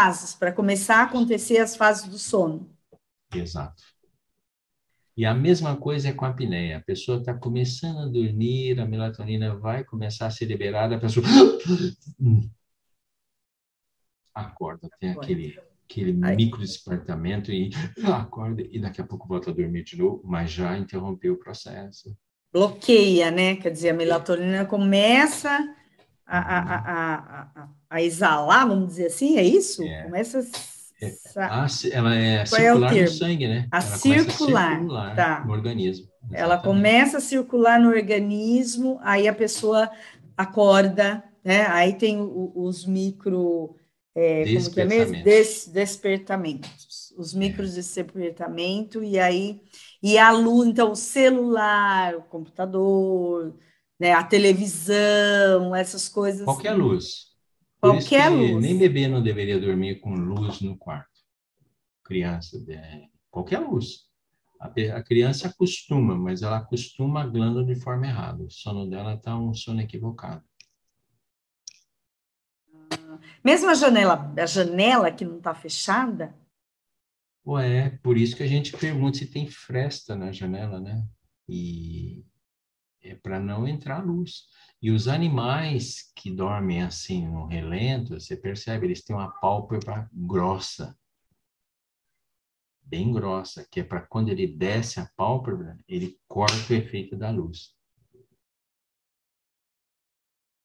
Fases, 0.00 0.34
para 0.34 0.52
começar 0.52 0.98
a 1.00 1.04
acontecer 1.04 1.58
as 1.58 1.74
fases 1.74 2.08
do 2.08 2.18
sono. 2.18 2.70
Exato. 3.34 3.82
E 5.16 5.24
a 5.24 5.32
mesma 5.32 5.76
coisa 5.76 6.10
é 6.10 6.12
com 6.12 6.26
a 6.26 6.28
apneia. 6.28 6.76
A 6.76 6.82
pessoa 6.82 7.18
está 7.18 7.32
começando 7.32 8.00
a 8.00 8.06
dormir, 8.06 8.78
a 8.78 8.84
melatonina 8.84 9.56
vai 9.56 9.82
começar 9.82 10.26
a 10.26 10.30
ser 10.30 10.44
liberada, 10.44 10.96
a 10.96 11.00
pessoa 11.00 11.24
acorda, 14.34 14.90
tem 15.00 15.12
aquele, 15.12 15.58
aquele 15.88 16.12
micro 16.12 16.60
despertamento 16.60 17.50
e 17.50 17.70
acorda 18.04 18.62
e 18.70 18.78
daqui 18.78 19.00
a 19.00 19.06
pouco 19.06 19.26
volta 19.26 19.50
a 19.50 19.54
dormir 19.54 19.84
de 19.84 19.96
novo, 19.96 20.20
mas 20.22 20.50
já 20.50 20.76
interrompeu 20.76 21.32
o 21.32 21.38
processo. 21.38 22.14
Bloqueia, 22.52 23.30
né? 23.30 23.56
Quer 23.56 23.70
dizer, 23.70 23.88
a 23.90 23.94
melatonina 23.94 24.66
começa 24.66 25.74
a, 26.26 26.38
a, 26.38 27.14
a, 27.62 27.68
a, 27.88 28.02
exalar, 28.02 28.66
vamos 28.66 28.88
dizer 28.88 29.06
assim, 29.06 29.36
é 29.36 29.44
isso? 29.44 29.82
É. 29.82 30.02
Começa 30.02 30.40
a... 30.40 30.42
É. 31.02 31.14
Ela 31.92 32.14
é 32.14 32.44
Qual 32.46 32.60
circular 32.60 32.96
é 32.96 33.02
no 33.02 33.08
sangue, 33.08 33.48
né? 33.48 33.68
A 33.70 33.80
circular, 33.82 34.72
a 34.72 34.78
circular 34.78 35.14
tá. 35.14 35.44
no 35.44 35.52
organismo. 35.52 36.06
Exatamente. 36.06 36.42
Ela 36.42 36.58
começa 36.58 37.18
a 37.18 37.20
circular 37.20 37.78
no 37.78 37.88
organismo, 37.88 38.98
aí 39.02 39.28
a 39.28 39.34
pessoa 39.34 39.90
acorda, 40.36 41.22
né? 41.44 41.66
Aí 41.68 41.92
tem 41.94 42.18
os 42.20 42.86
micro... 42.86 43.76
É, 44.14 44.44
como 44.46 44.70
que 44.70 44.80
é 44.80 44.84
mesmo? 44.86 45.22
Des, 45.22 45.68
despertamentos. 45.70 47.12
Os 47.18 47.34
micros 47.34 47.72
é. 47.72 47.76
despertamento, 47.76 49.04
e 49.04 49.18
aí... 49.18 49.60
E 50.02 50.18
a 50.18 50.30
luz, 50.30 50.68
então, 50.68 50.92
o 50.92 50.96
celular, 50.96 52.14
o 52.16 52.22
computador, 52.22 53.54
né? 53.98 54.12
A 54.12 54.24
televisão, 54.24 55.74
essas 55.74 56.08
coisas. 56.08 56.44
Qualquer 56.44 56.72
luz. 56.72 57.34
Qualquer 57.80 58.28
luz. 58.28 58.62
Nem 58.62 58.78
bebê 58.78 59.08
não 59.08 59.22
deveria 59.22 59.60
dormir 59.60 60.00
com 60.00 60.14
luz 60.14 60.60
no 60.60 60.76
quarto. 60.76 61.10
Criança, 62.04 62.64
é, 62.68 63.02
qualquer 63.30 63.58
luz. 63.58 64.06
A, 64.60 64.66
a, 64.96 65.02
criança 65.02 65.48
acostuma, 65.48 66.16
mas 66.16 66.42
ela 66.42 66.58
acostuma 66.58 67.22
a 67.22 67.26
glândula 67.26 67.64
de 67.64 67.74
forma 67.80 68.06
errada. 68.06 68.42
O 68.42 68.50
sono 68.50 68.88
dela 68.88 69.14
está 69.14 69.36
um 69.36 69.52
sono 69.52 69.80
equivocado. 69.80 70.42
Mesmo 73.44 73.70
a 73.70 73.74
janela, 73.74 74.32
a 74.36 74.46
janela 74.46 75.10
que 75.10 75.24
não 75.24 75.38
está 75.38 75.54
fechada, 75.54 76.34
Ué, 77.46 77.90
por 78.02 78.16
isso 78.16 78.34
que 78.34 78.42
a 78.42 78.46
gente 78.46 78.76
pergunta 78.76 79.18
se 79.18 79.26
tem 79.26 79.48
fresta 79.48 80.16
na 80.16 80.32
janela, 80.32 80.80
né? 80.80 81.06
E 81.48 82.24
é 83.08 83.14
para 83.14 83.40
não 83.40 83.66
entrar 83.66 84.04
luz. 84.04 84.44
E 84.80 84.90
os 84.90 85.08
animais 85.08 86.12
que 86.14 86.30
dormem 86.30 86.82
assim 86.82 87.26
no 87.26 87.46
relento, 87.46 88.20
você 88.20 88.36
percebe, 88.36 88.86
eles 88.86 89.02
têm 89.02 89.16
uma 89.16 89.30
pálpebra 89.30 90.08
grossa, 90.12 90.96
bem 92.82 93.12
grossa, 93.12 93.66
que 93.70 93.80
é 93.80 93.84
para 93.84 94.00
quando 94.00 94.28
ele 94.28 94.46
desce 94.46 95.00
a 95.00 95.10
pálpebra, 95.16 95.76
ele 95.88 96.18
corta 96.28 96.72
o 96.72 96.76
efeito 96.76 97.16
da 97.16 97.30
luz. 97.30 97.74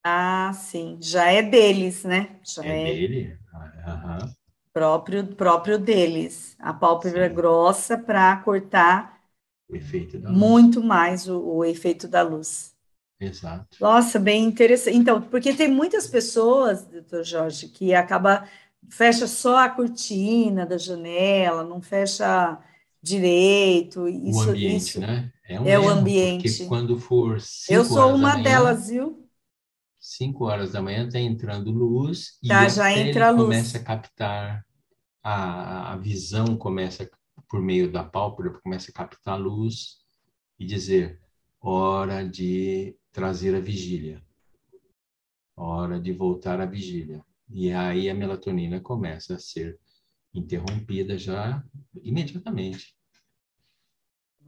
Ah, 0.04 0.52
sim, 0.54 0.98
já 1.02 1.32
é 1.32 1.42
deles, 1.44 2.04
né? 2.04 2.40
Já 2.44 2.66
é, 2.66 2.82
é 2.82 2.94
dele. 2.94 3.40
Uhum. 3.86 4.34
Próprio, 4.74 5.28
próprio 5.36 5.78
deles. 5.78 6.56
A 6.60 6.74
pálpebra 6.74 7.30
sim. 7.30 7.36
grossa 7.36 7.98
para 7.98 8.36
cortar 8.38 9.21
muito 10.30 10.84
mais 10.84 11.28
o, 11.28 11.40
o 11.40 11.66
efeito 11.66 12.08
da 12.08 12.22
luz. 12.22 12.72
Exato. 13.20 13.78
Nossa, 13.80 14.20
bem 14.20 14.44
interessante. 14.44 14.98
Então, 14.98 15.22
porque 15.22 15.54
tem 15.54 15.70
muitas 15.70 16.08
pessoas, 16.08 16.84
doutor 16.84 17.24
Jorge, 17.24 17.68
que 17.68 17.94
acaba 17.94 18.48
fecha 18.90 19.28
só 19.28 19.60
a 19.60 19.70
cortina 19.70 20.66
da 20.66 20.78
janela, 20.78 21.64
não 21.64 21.82
fecha 21.82 22.58
direito. 23.02 24.08
Isso, 24.08 24.40
o 24.40 24.42
ambiente, 24.50 24.82
isso 24.82 25.00
né? 25.00 25.32
É, 25.48 25.60
um 25.60 25.66
é 25.66 25.72
erro, 25.74 25.86
o 25.86 25.90
ambiente. 25.90 26.50
Porque 26.50 26.66
quando 26.66 26.98
for 26.98 27.38
Eu 27.70 27.86
sou 27.86 28.16
uma 28.16 28.34
manhã, 28.34 28.44
delas, 28.44 28.90
viu? 28.90 29.28
5 30.00 30.46
horas 30.46 30.72
da 30.72 30.82
manhã 30.82 31.06
está 31.06 31.20
entrando 31.20 31.72
luz 31.72 32.40
tá, 32.48 32.66
e 32.66 32.70
já 32.70 32.92
entra 32.92 33.28
a 33.28 33.32
luz. 33.32 33.44
começa 33.44 33.78
a 33.78 33.84
captar 33.84 34.66
a, 35.24 35.94
a 35.94 35.98
visão 35.98 36.58
começa 36.58 37.10
por 37.52 37.62
meio 37.62 37.92
da 37.92 38.02
pálpebra 38.02 38.62
começa 38.64 38.90
a 38.90 38.94
captar 38.94 39.34
a 39.34 39.38
luz 39.38 39.98
e 40.58 40.66
dizer 40.66 41.20
hora 41.60 42.24
de 42.24 42.96
trazer 43.12 43.54
a 43.54 43.60
vigília, 43.60 44.24
hora 45.54 46.00
de 46.00 46.14
voltar 46.14 46.62
à 46.62 46.66
vigília. 46.66 47.22
E 47.50 47.70
aí 47.70 48.10
a 48.10 48.16
melatonina 48.16 48.80
começa 48.80 49.36
a 49.36 49.40
ser 49.40 49.78
interrompida 50.34 51.18
já 51.18 51.62
imediatamente. 52.02 52.96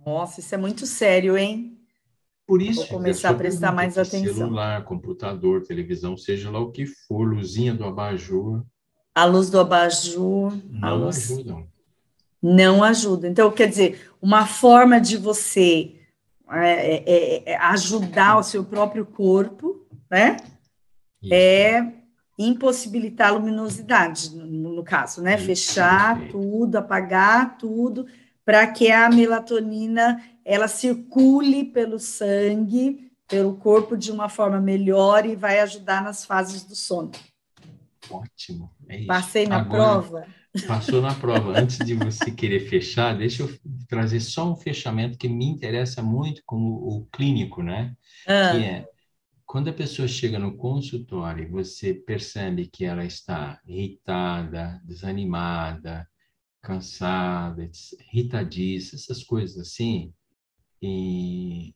Nossa, 0.05 0.39
isso 0.39 0.55
é 0.55 0.57
muito 0.57 0.85
sério, 0.85 1.37
hein? 1.37 1.77
Por 2.47 2.61
isso, 2.61 2.81
Vou 2.81 2.99
começar 2.99 3.31
a 3.31 3.35
prestar 3.35 3.73
mais 3.73 3.97
atenção. 3.97 4.33
Celular, 4.33 4.85
computador, 4.85 5.63
televisão, 5.63 6.15
seja 6.15 6.49
lá 6.49 6.59
o 6.59 6.71
que 6.71 6.85
for, 6.85 7.25
luzinha 7.25 7.73
do 7.73 7.83
abajur. 7.83 8.65
A 9.13 9.25
luz 9.25 9.49
do 9.49 9.59
abajur. 9.59 10.53
Não 10.69 11.05
luz... 11.05 11.31
ajudam. 11.31 11.72
Não 12.43 12.83
ajuda. 12.83 13.27
Então, 13.29 13.49
quer 13.49 13.67
dizer, 13.67 14.11
uma 14.21 14.45
forma 14.45 14.99
de 14.99 15.15
você 15.15 15.95
é, 16.51 16.95
é, 16.95 17.51
é 17.53 17.57
ajudar 17.57 18.37
o 18.37 18.43
seu 18.43 18.65
próprio 18.65 19.05
corpo, 19.05 19.87
né? 20.11 20.35
Isso. 21.21 21.33
É 21.33 21.93
impossibilitar 22.37 23.29
a 23.29 23.31
luminosidade, 23.31 24.35
no, 24.35 24.75
no 24.75 24.83
caso, 24.83 25.21
né? 25.21 25.35
Isso. 25.35 25.45
Fechar 25.45 26.19
tudo, 26.29 26.75
apagar 26.75 27.57
tudo, 27.57 28.05
para 28.43 28.67
que 28.67 28.91
a 28.91 29.09
melatonina 29.09 30.21
ela 30.43 30.67
circule 30.67 31.63
pelo 31.63 31.97
sangue, 31.97 33.09
pelo 33.27 33.55
corpo 33.55 33.95
de 33.95 34.11
uma 34.11 34.27
forma 34.27 34.59
melhor 34.59 35.25
e 35.25 35.35
vai 35.35 35.59
ajudar 35.61 36.03
nas 36.03 36.25
fases 36.25 36.63
do 36.63 36.75
sono. 36.75 37.11
Ótimo. 38.09 38.69
É 38.89 39.05
Passei 39.05 39.47
na 39.47 39.59
Agora, 39.59 40.01
prova. 40.01 40.27
Passou 40.67 41.01
na 41.01 41.15
prova. 41.15 41.59
Antes 41.59 41.77
de 41.79 41.93
você 41.95 42.31
querer 42.31 42.61
fechar, 42.61 43.17
deixa 43.17 43.43
eu 43.43 43.59
trazer 43.87 44.19
só 44.19 44.51
um 44.51 44.55
fechamento 44.55 45.17
que 45.17 45.27
me 45.27 45.45
interessa 45.45 46.01
muito 46.03 46.41
como 46.45 46.75
o 46.87 47.05
clínico, 47.11 47.63
né? 47.63 47.95
Ah. 48.27 48.51
Que 48.51 48.63
é 48.63 48.87
quando 49.53 49.69
a 49.69 49.73
pessoa 49.73 50.07
chega 50.07 50.39
no 50.39 50.57
consultório, 50.57 51.47
você 51.47 51.93
percebe 51.93 52.65
que 52.65 52.85
ela 52.85 53.05
está 53.05 53.61
irritada, 53.67 54.81
desanimada, 54.83 56.09
cansada, 56.59 57.69
irritadiça, 58.11 58.95
essas 58.95 59.23
coisas 59.23 59.59
assim, 59.59 60.11
e 60.81 61.75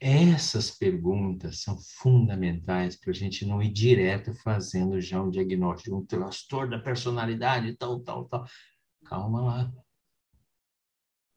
essas 0.00 0.70
perguntas 0.70 1.60
são 1.60 1.76
fundamentais 1.78 2.96
para 2.96 3.10
a 3.10 3.14
gente 3.14 3.44
não 3.44 3.62
ir 3.62 3.70
direto 3.70 4.32
fazendo 4.34 5.00
já 5.00 5.22
um 5.22 5.30
diagnóstico, 5.30 5.96
um 5.96 6.04
transtorno 6.04 6.70
da 6.70 6.78
personalidade, 6.78 7.76
tal, 7.76 8.00
tal, 8.00 8.24
tal. 8.24 8.46
Calma 9.04 9.42
lá. 9.42 9.72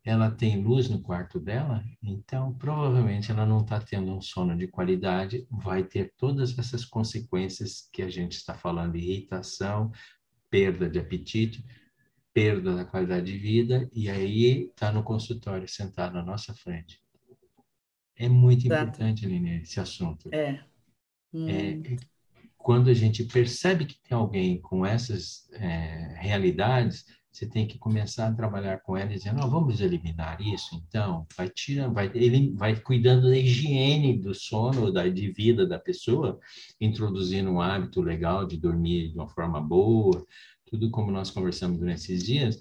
Ela 0.02 0.30
tem 0.30 0.62
luz 0.62 0.88
no 0.88 1.00
quarto 1.00 1.38
dela, 1.38 1.82
então 2.02 2.52
provavelmente 2.54 3.30
ela 3.30 3.46
não 3.46 3.62
está 3.62 3.80
tendo 3.80 4.12
um 4.12 4.20
sono 4.20 4.56
de 4.56 4.68
qualidade, 4.68 5.46
vai 5.50 5.82
ter 5.82 6.12
todas 6.16 6.58
essas 6.58 6.84
consequências 6.84 7.88
que 7.92 8.02
a 8.02 8.10
gente 8.10 8.32
está 8.32 8.54
falando: 8.54 8.96
irritação, 8.96 9.90
perda 10.50 10.88
de 10.88 10.98
apetite 10.98 11.64
perda 12.34 12.74
da 12.74 12.84
qualidade 12.84 13.26
de 13.26 13.38
vida 13.38 13.88
e 13.92 14.10
aí 14.10 14.64
está 14.64 14.90
no 14.90 15.04
consultório 15.04 15.68
sentado 15.68 16.14
na 16.14 16.22
nossa 16.22 16.52
frente. 16.52 17.03
É 18.16 18.28
muito 18.28 18.66
Exato. 18.66 18.82
importante, 18.82 19.26
Aline, 19.26 19.62
esse 19.62 19.80
assunto. 19.80 20.28
É. 20.32 20.60
Hum. 21.32 21.48
é. 21.48 21.96
Quando 22.56 22.88
a 22.88 22.94
gente 22.94 23.24
percebe 23.24 23.84
que 23.84 24.00
tem 24.02 24.16
alguém 24.16 24.60
com 24.60 24.86
essas 24.86 25.50
é, 25.52 26.16
realidades, 26.18 27.04
você 27.34 27.46
tem 27.46 27.66
que 27.66 27.76
começar 27.76 28.28
a 28.28 28.32
trabalhar 28.32 28.80
com 28.80 28.96
ela 28.96 29.10
dizendo, 29.10 29.44
oh, 29.44 29.50
vamos 29.50 29.80
eliminar 29.80 30.40
isso, 30.40 30.76
então, 30.76 31.26
vai 31.36 31.48
tirando, 31.48 31.92
vai, 31.92 32.08
ele 32.14 32.52
vai 32.54 32.76
cuidando 32.76 33.28
da 33.28 33.36
higiene 33.36 34.16
do 34.16 34.32
sono, 34.32 34.92
da 34.92 35.08
de 35.08 35.32
vida 35.32 35.66
da 35.66 35.76
pessoa, 35.76 36.38
introduzindo 36.80 37.50
um 37.50 37.60
hábito 37.60 38.00
legal 38.00 38.46
de 38.46 38.56
dormir 38.56 39.08
de 39.08 39.16
uma 39.16 39.28
forma 39.28 39.60
boa, 39.60 40.24
tudo 40.64 40.90
como 40.90 41.10
nós 41.10 41.30
conversamos 41.30 41.78
durante 41.78 42.02
esses 42.02 42.24
dias, 42.24 42.60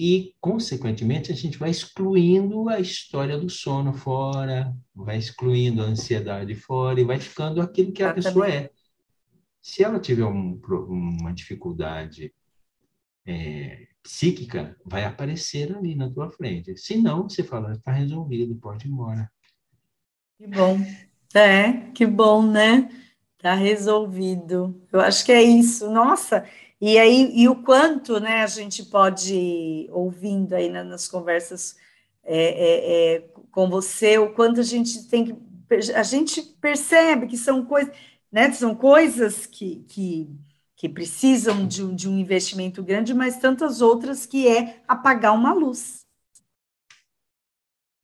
e, 0.00 0.34
consequentemente, 0.40 1.30
a 1.30 1.34
gente 1.34 1.58
vai 1.58 1.68
excluindo 1.68 2.70
a 2.70 2.80
história 2.80 3.36
do 3.36 3.50
sono 3.50 3.92
fora, 3.92 4.74
vai 4.94 5.18
excluindo 5.18 5.82
a 5.82 5.84
ansiedade 5.84 6.54
fora 6.54 6.98
e 6.98 7.04
vai 7.04 7.20
ficando 7.20 7.60
aquilo 7.60 7.92
que 7.92 8.02
a 8.02 8.14
pessoa 8.14 8.48
é. 8.48 8.70
Se 9.60 9.84
ela 9.84 10.00
tiver 10.00 10.24
um, 10.24 10.58
uma 10.88 11.34
dificuldade 11.34 12.32
é, 13.26 13.88
psíquica, 14.02 14.74
vai 14.86 15.04
aparecer 15.04 15.76
ali 15.76 15.94
na 15.94 16.08
tua 16.08 16.30
frente. 16.30 16.74
Se 16.78 16.96
não, 16.96 17.28
você 17.28 17.44
fala, 17.44 17.72
está 17.72 17.92
resolvido, 17.92 18.56
pode 18.56 18.88
ir 18.88 18.90
embora. 18.90 19.30
Que 20.38 20.46
bom. 20.46 20.78
É, 21.34 21.72
que 21.92 22.06
bom, 22.06 22.42
né? 22.42 22.88
Está 23.36 23.52
resolvido. 23.52 24.82
Eu 24.90 25.00
acho 25.02 25.26
que 25.26 25.32
é 25.32 25.42
isso. 25.42 25.90
Nossa, 25.90 26.46
e 26.80 26.98
aí, 26.98 27.30
e 27.34 27.46
o 27.46 27.56
quanto, 27.56 28.18
né, 28.18 28.42
a 28.42 28.46
gente 28.46 28.84
pode, 28.84 29.86
ouvindo 29.92 30.54
aí 30.54 30.70
nas 30.70 31.06
conversas 31.06 31.76
é, 32.24 32.36
é, 32.36 33.16
é, 33.16 33.20
com 33.50 33.68
você, 33.68 34.16
o 34.16 34.32
quanto 34.32 34.60
a 34.60 34.62
gente 34.62 35.06
tem 35.08 35.24
que, 35.26 35.34
a 35.94 36.02
gente 36.02 36.40
percebe 36.60 37.26
que 37.26 37.36
são 37.36 37.64
coisas, 37.66 37.94
né, 38.32 38.50
são 38.52 38.74
coisas 38.74 39.44
que, 39.44 39.84
que, 39.88 40.30
que 40.74 40.88
precisam 40.88 41.66
de 41.66 41.84
um, 41.84 41.94
de 41.94 42.08
um 42.08 42.18
investimento 42.18 42.82
grande, 42.82 43.12
mas 43.12 43.36
tantas 43.36 43.82
outras 43.82 44.24
que 44.24 44.48
é 44.48 44.80
apagar 44.88 45.34
uma 45.34 45.52
luz. 45.52 46.00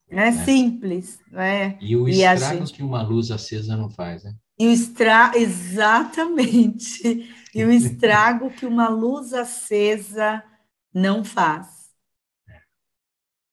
É, 0.09 0.28
é. 0.28 0.32
simples, 0.44 1.19
né? 1.32 1.78
E 1.81 1.97
o 1.97 2.07
estrago 2.09 2.59
gente... 2.59 2.74
que 2.74 2.82
uma 2.82 3.03
luz 3.03 3.31
acesa 3.31 3.77
não 3.77 3.90
faz, 3.90 4.23
né? 4.23 4.35
E 4.59 4.69
o. 4.69 5.36
Exatamente. 5.36 7.28
E 7.57 7.65
o 7.65 7.73
estrago 7.73 8.51
que 8.51 8.66
uma 8.66 8.87
luz 8.91 9.33
acesa 9.33 10.45
não 10.93 11.24
faz. 11.24 11.91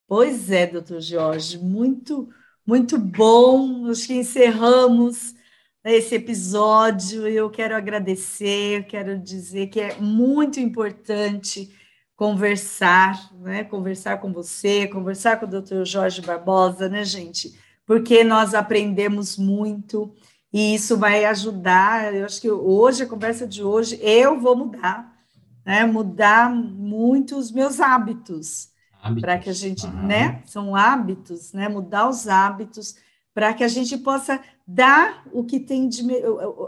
Pois 0.06 0.52
é, 0.52 0.68
doutor 0.68 1.00
Jorge, 1.00 1.58
muito, 1.58 2.28
muito 2.68 3.00
bom. 3.00 3.90
Acho 3.90 4.08
que 4.08 4.16
encerramos 4.16 5.34
esse 5.86 6.16
episódio. 6.16 7.26
Eu 7.26 7.50
quero 7.50 7.78
agradecer, 7.78 8.86
quero 8.88 9.18
dizer 9.18 9.68
que 9.68 9.80
é 9.80 9.96
muito 9.96 10.60
importante 10.60 11.74
conversar, 12.14 13.34
né? 13.36 13.64
Conversar 13.64 14.18
com 14.20 14.34
você, 14.34 14.86
conversar 14.86 15.40
com 15.40 15.46
o 15.46 15.50
doutor 15.50 15.86
Jorge 15.86 16.22
Barbosa, 16.22 16.90
né, 16.90 17.06
gente? 17.06 17.58
Porque 17.86 18.22
nós 18.22 18.54
aprendemos 18.54 19.38
muito 19.38 20.14
e 20.54 20.76
isso 20.76 20.98
vai 20.98 21.26
ajudar. 21.26 22.14
Eu 22.14 22.26
acho 22.26 22.42
que 22.42 22.50
hoje, 22.52 23.04
a 23.04 23.08
conversa 23.10 23.48
de 23.48 23.64
hoje, 23.64 24.00
eu 24.02 24.40
vou 24.40 24.56
mudar, 24.56 25.18
né? 25.66 25.86
Mudar 25.86 26.50
muito 26.54 27.38
os 27.38 27.52
meus 27.52 27.80
hábitos. 27.80 28.72
Para 29.20 29.40
que 29.40 29.50
a 29.50 29.54
gente, 29.54 29.86
uhum. 29.86 30.08
né? 30.08 30.42
São 30.46 30.76
hábitos, 30.76 31.54
né? 31.54 31.70
Mudar 31.70 32.10
os 32.10 32.28
hábitos 32.28 32.96
para 33.34 33.54
que 33.54 33.64
a 33.64 33.68
gente 33.68 33.98
possa 33.98 34.44
dar 34.68 35.28
o 35.34 35.44
que 35.44 35.60
tem 35.60 35.90
de 35.90 36.04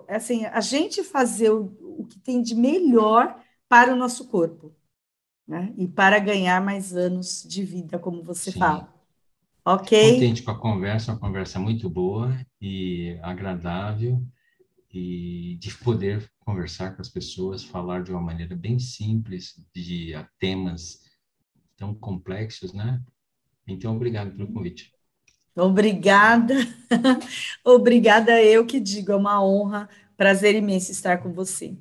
assim, 0.08 0.46
a 0.46 0.62
gente 0.62 1.04
fazer 1.04 1.52
o, 1.52 1.66
o 2.00 2.06
que 2.08 2.20
tem 2.20 2.42
de 2.42 2.56
melhor 2.56 3.40
para 3.70 3.94
o 3.94 3.96
nosso 3.96 4.28
corpo. 4.28 4.74
né? 5.48 5.74
E 5.78 5.88
para 5.88 6.20
ganhar 6.20 6.62
mais 6.62 6.96
anos 6.96 7.44
de 7.48 7.64
vida, 7.64 8.00
como 8.00 8.24
você 8.24 8.52
Sim. 8.52 8.60
fala. 8.60 8.95
Ok? 9.66 10.14
Contente 10.14 10.44
com 10.44 10.52
a 10.52 10.60
conversa, 10.60 11.12
uma 11.12 11.20
conversa 11.20 11.60
muito 11.60 11.90
boa 11.90 12.40
e 12.62 13.18
agradável 13.24 14.22
e 14.94 15.58
de 15.60 15.76
poder 15.80 16.32
conversar 16.40 16.96
com 16.96 17.02
as 17.02 17.10
pessoas, 17.10 17.64
falar 17.64 18.04
de 18.04 18.12
uma 18.12 18.22
maneira 18.22 18.56
bem 18.56 18.78
simples 18.78 19.60
de 19.76 20.14
temas 20.40 21.02
tão 21.76 21.96
complexos, 21.96 22.74
né? 22.74 23.02
Então, 23.68 23.96
obrigado 23.96 24.32
pelo 24.32 24.54
convite. 24.54 24.94
Obrigada, 25.56 26.54
obrigada 27.66 28.42
eu 28.44 28.66
que 28.66 28.80
digo, 28.80 29.12
é 29.12 29.16
uma 29.16 29.44
honra, 29.44 29.90
prazer 30.16 30.54
imenso 30.56 30.92
estar 30.92 31.18
com 31.18 31.34
você. 31.34 31.76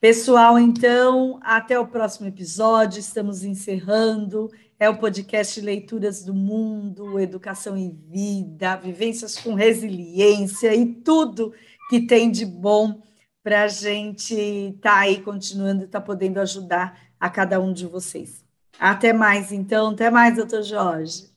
Pessoal, 0.00 0.58
então, 0.58 1.38
até 1.42 1.78
o 1.78 1.86
próximo 1.86 2.28
episódio, 2.28 3.00
estamos 3.00 3.42
encerrando, 3.44 4.50
é 4.78 4.88
o 4.88 4.96
podcast 4.96 5.60
Leituras 5.60 6.24
do 6.24 6.32
Mundo, 6.32 7.18
Educação 7.18 7.76
e 7.76 7.90
Vida, 7.90 8.76
Vivências 8.76 9.36
com 9.36 9.54
Resiliência 9.54 10.74
e 10.74 10.86
tudo 10.86 11.52
que 11.90 12.06
tem 12.06 12.30
de 12.30 12.46
bom 12.46 13.02
para 13.42 13.64
a 13.64 13.68
gente 13.68 14.34
estar 14.34 14.92
tá 14.92 14.98
aí 14.98 15.20
continuando, 15.22 15.84
estar 15.84 16.00
tá 16.00 16.06
podendo 16.06 16.40
ajudar 16.40 17.00
a 17.18 17.28
cada 17.28 17.60
um 17.60 17.72
de 17.72 17.86
vocês. 17.86 18.44
Até 18.78 19.12
mais, 19.12 19.50
então, 19.50 19.90
até 19.90 20.10
mais, 20.10 20.36
doutor 20.36 20.62
Jorge. 20.62 21.28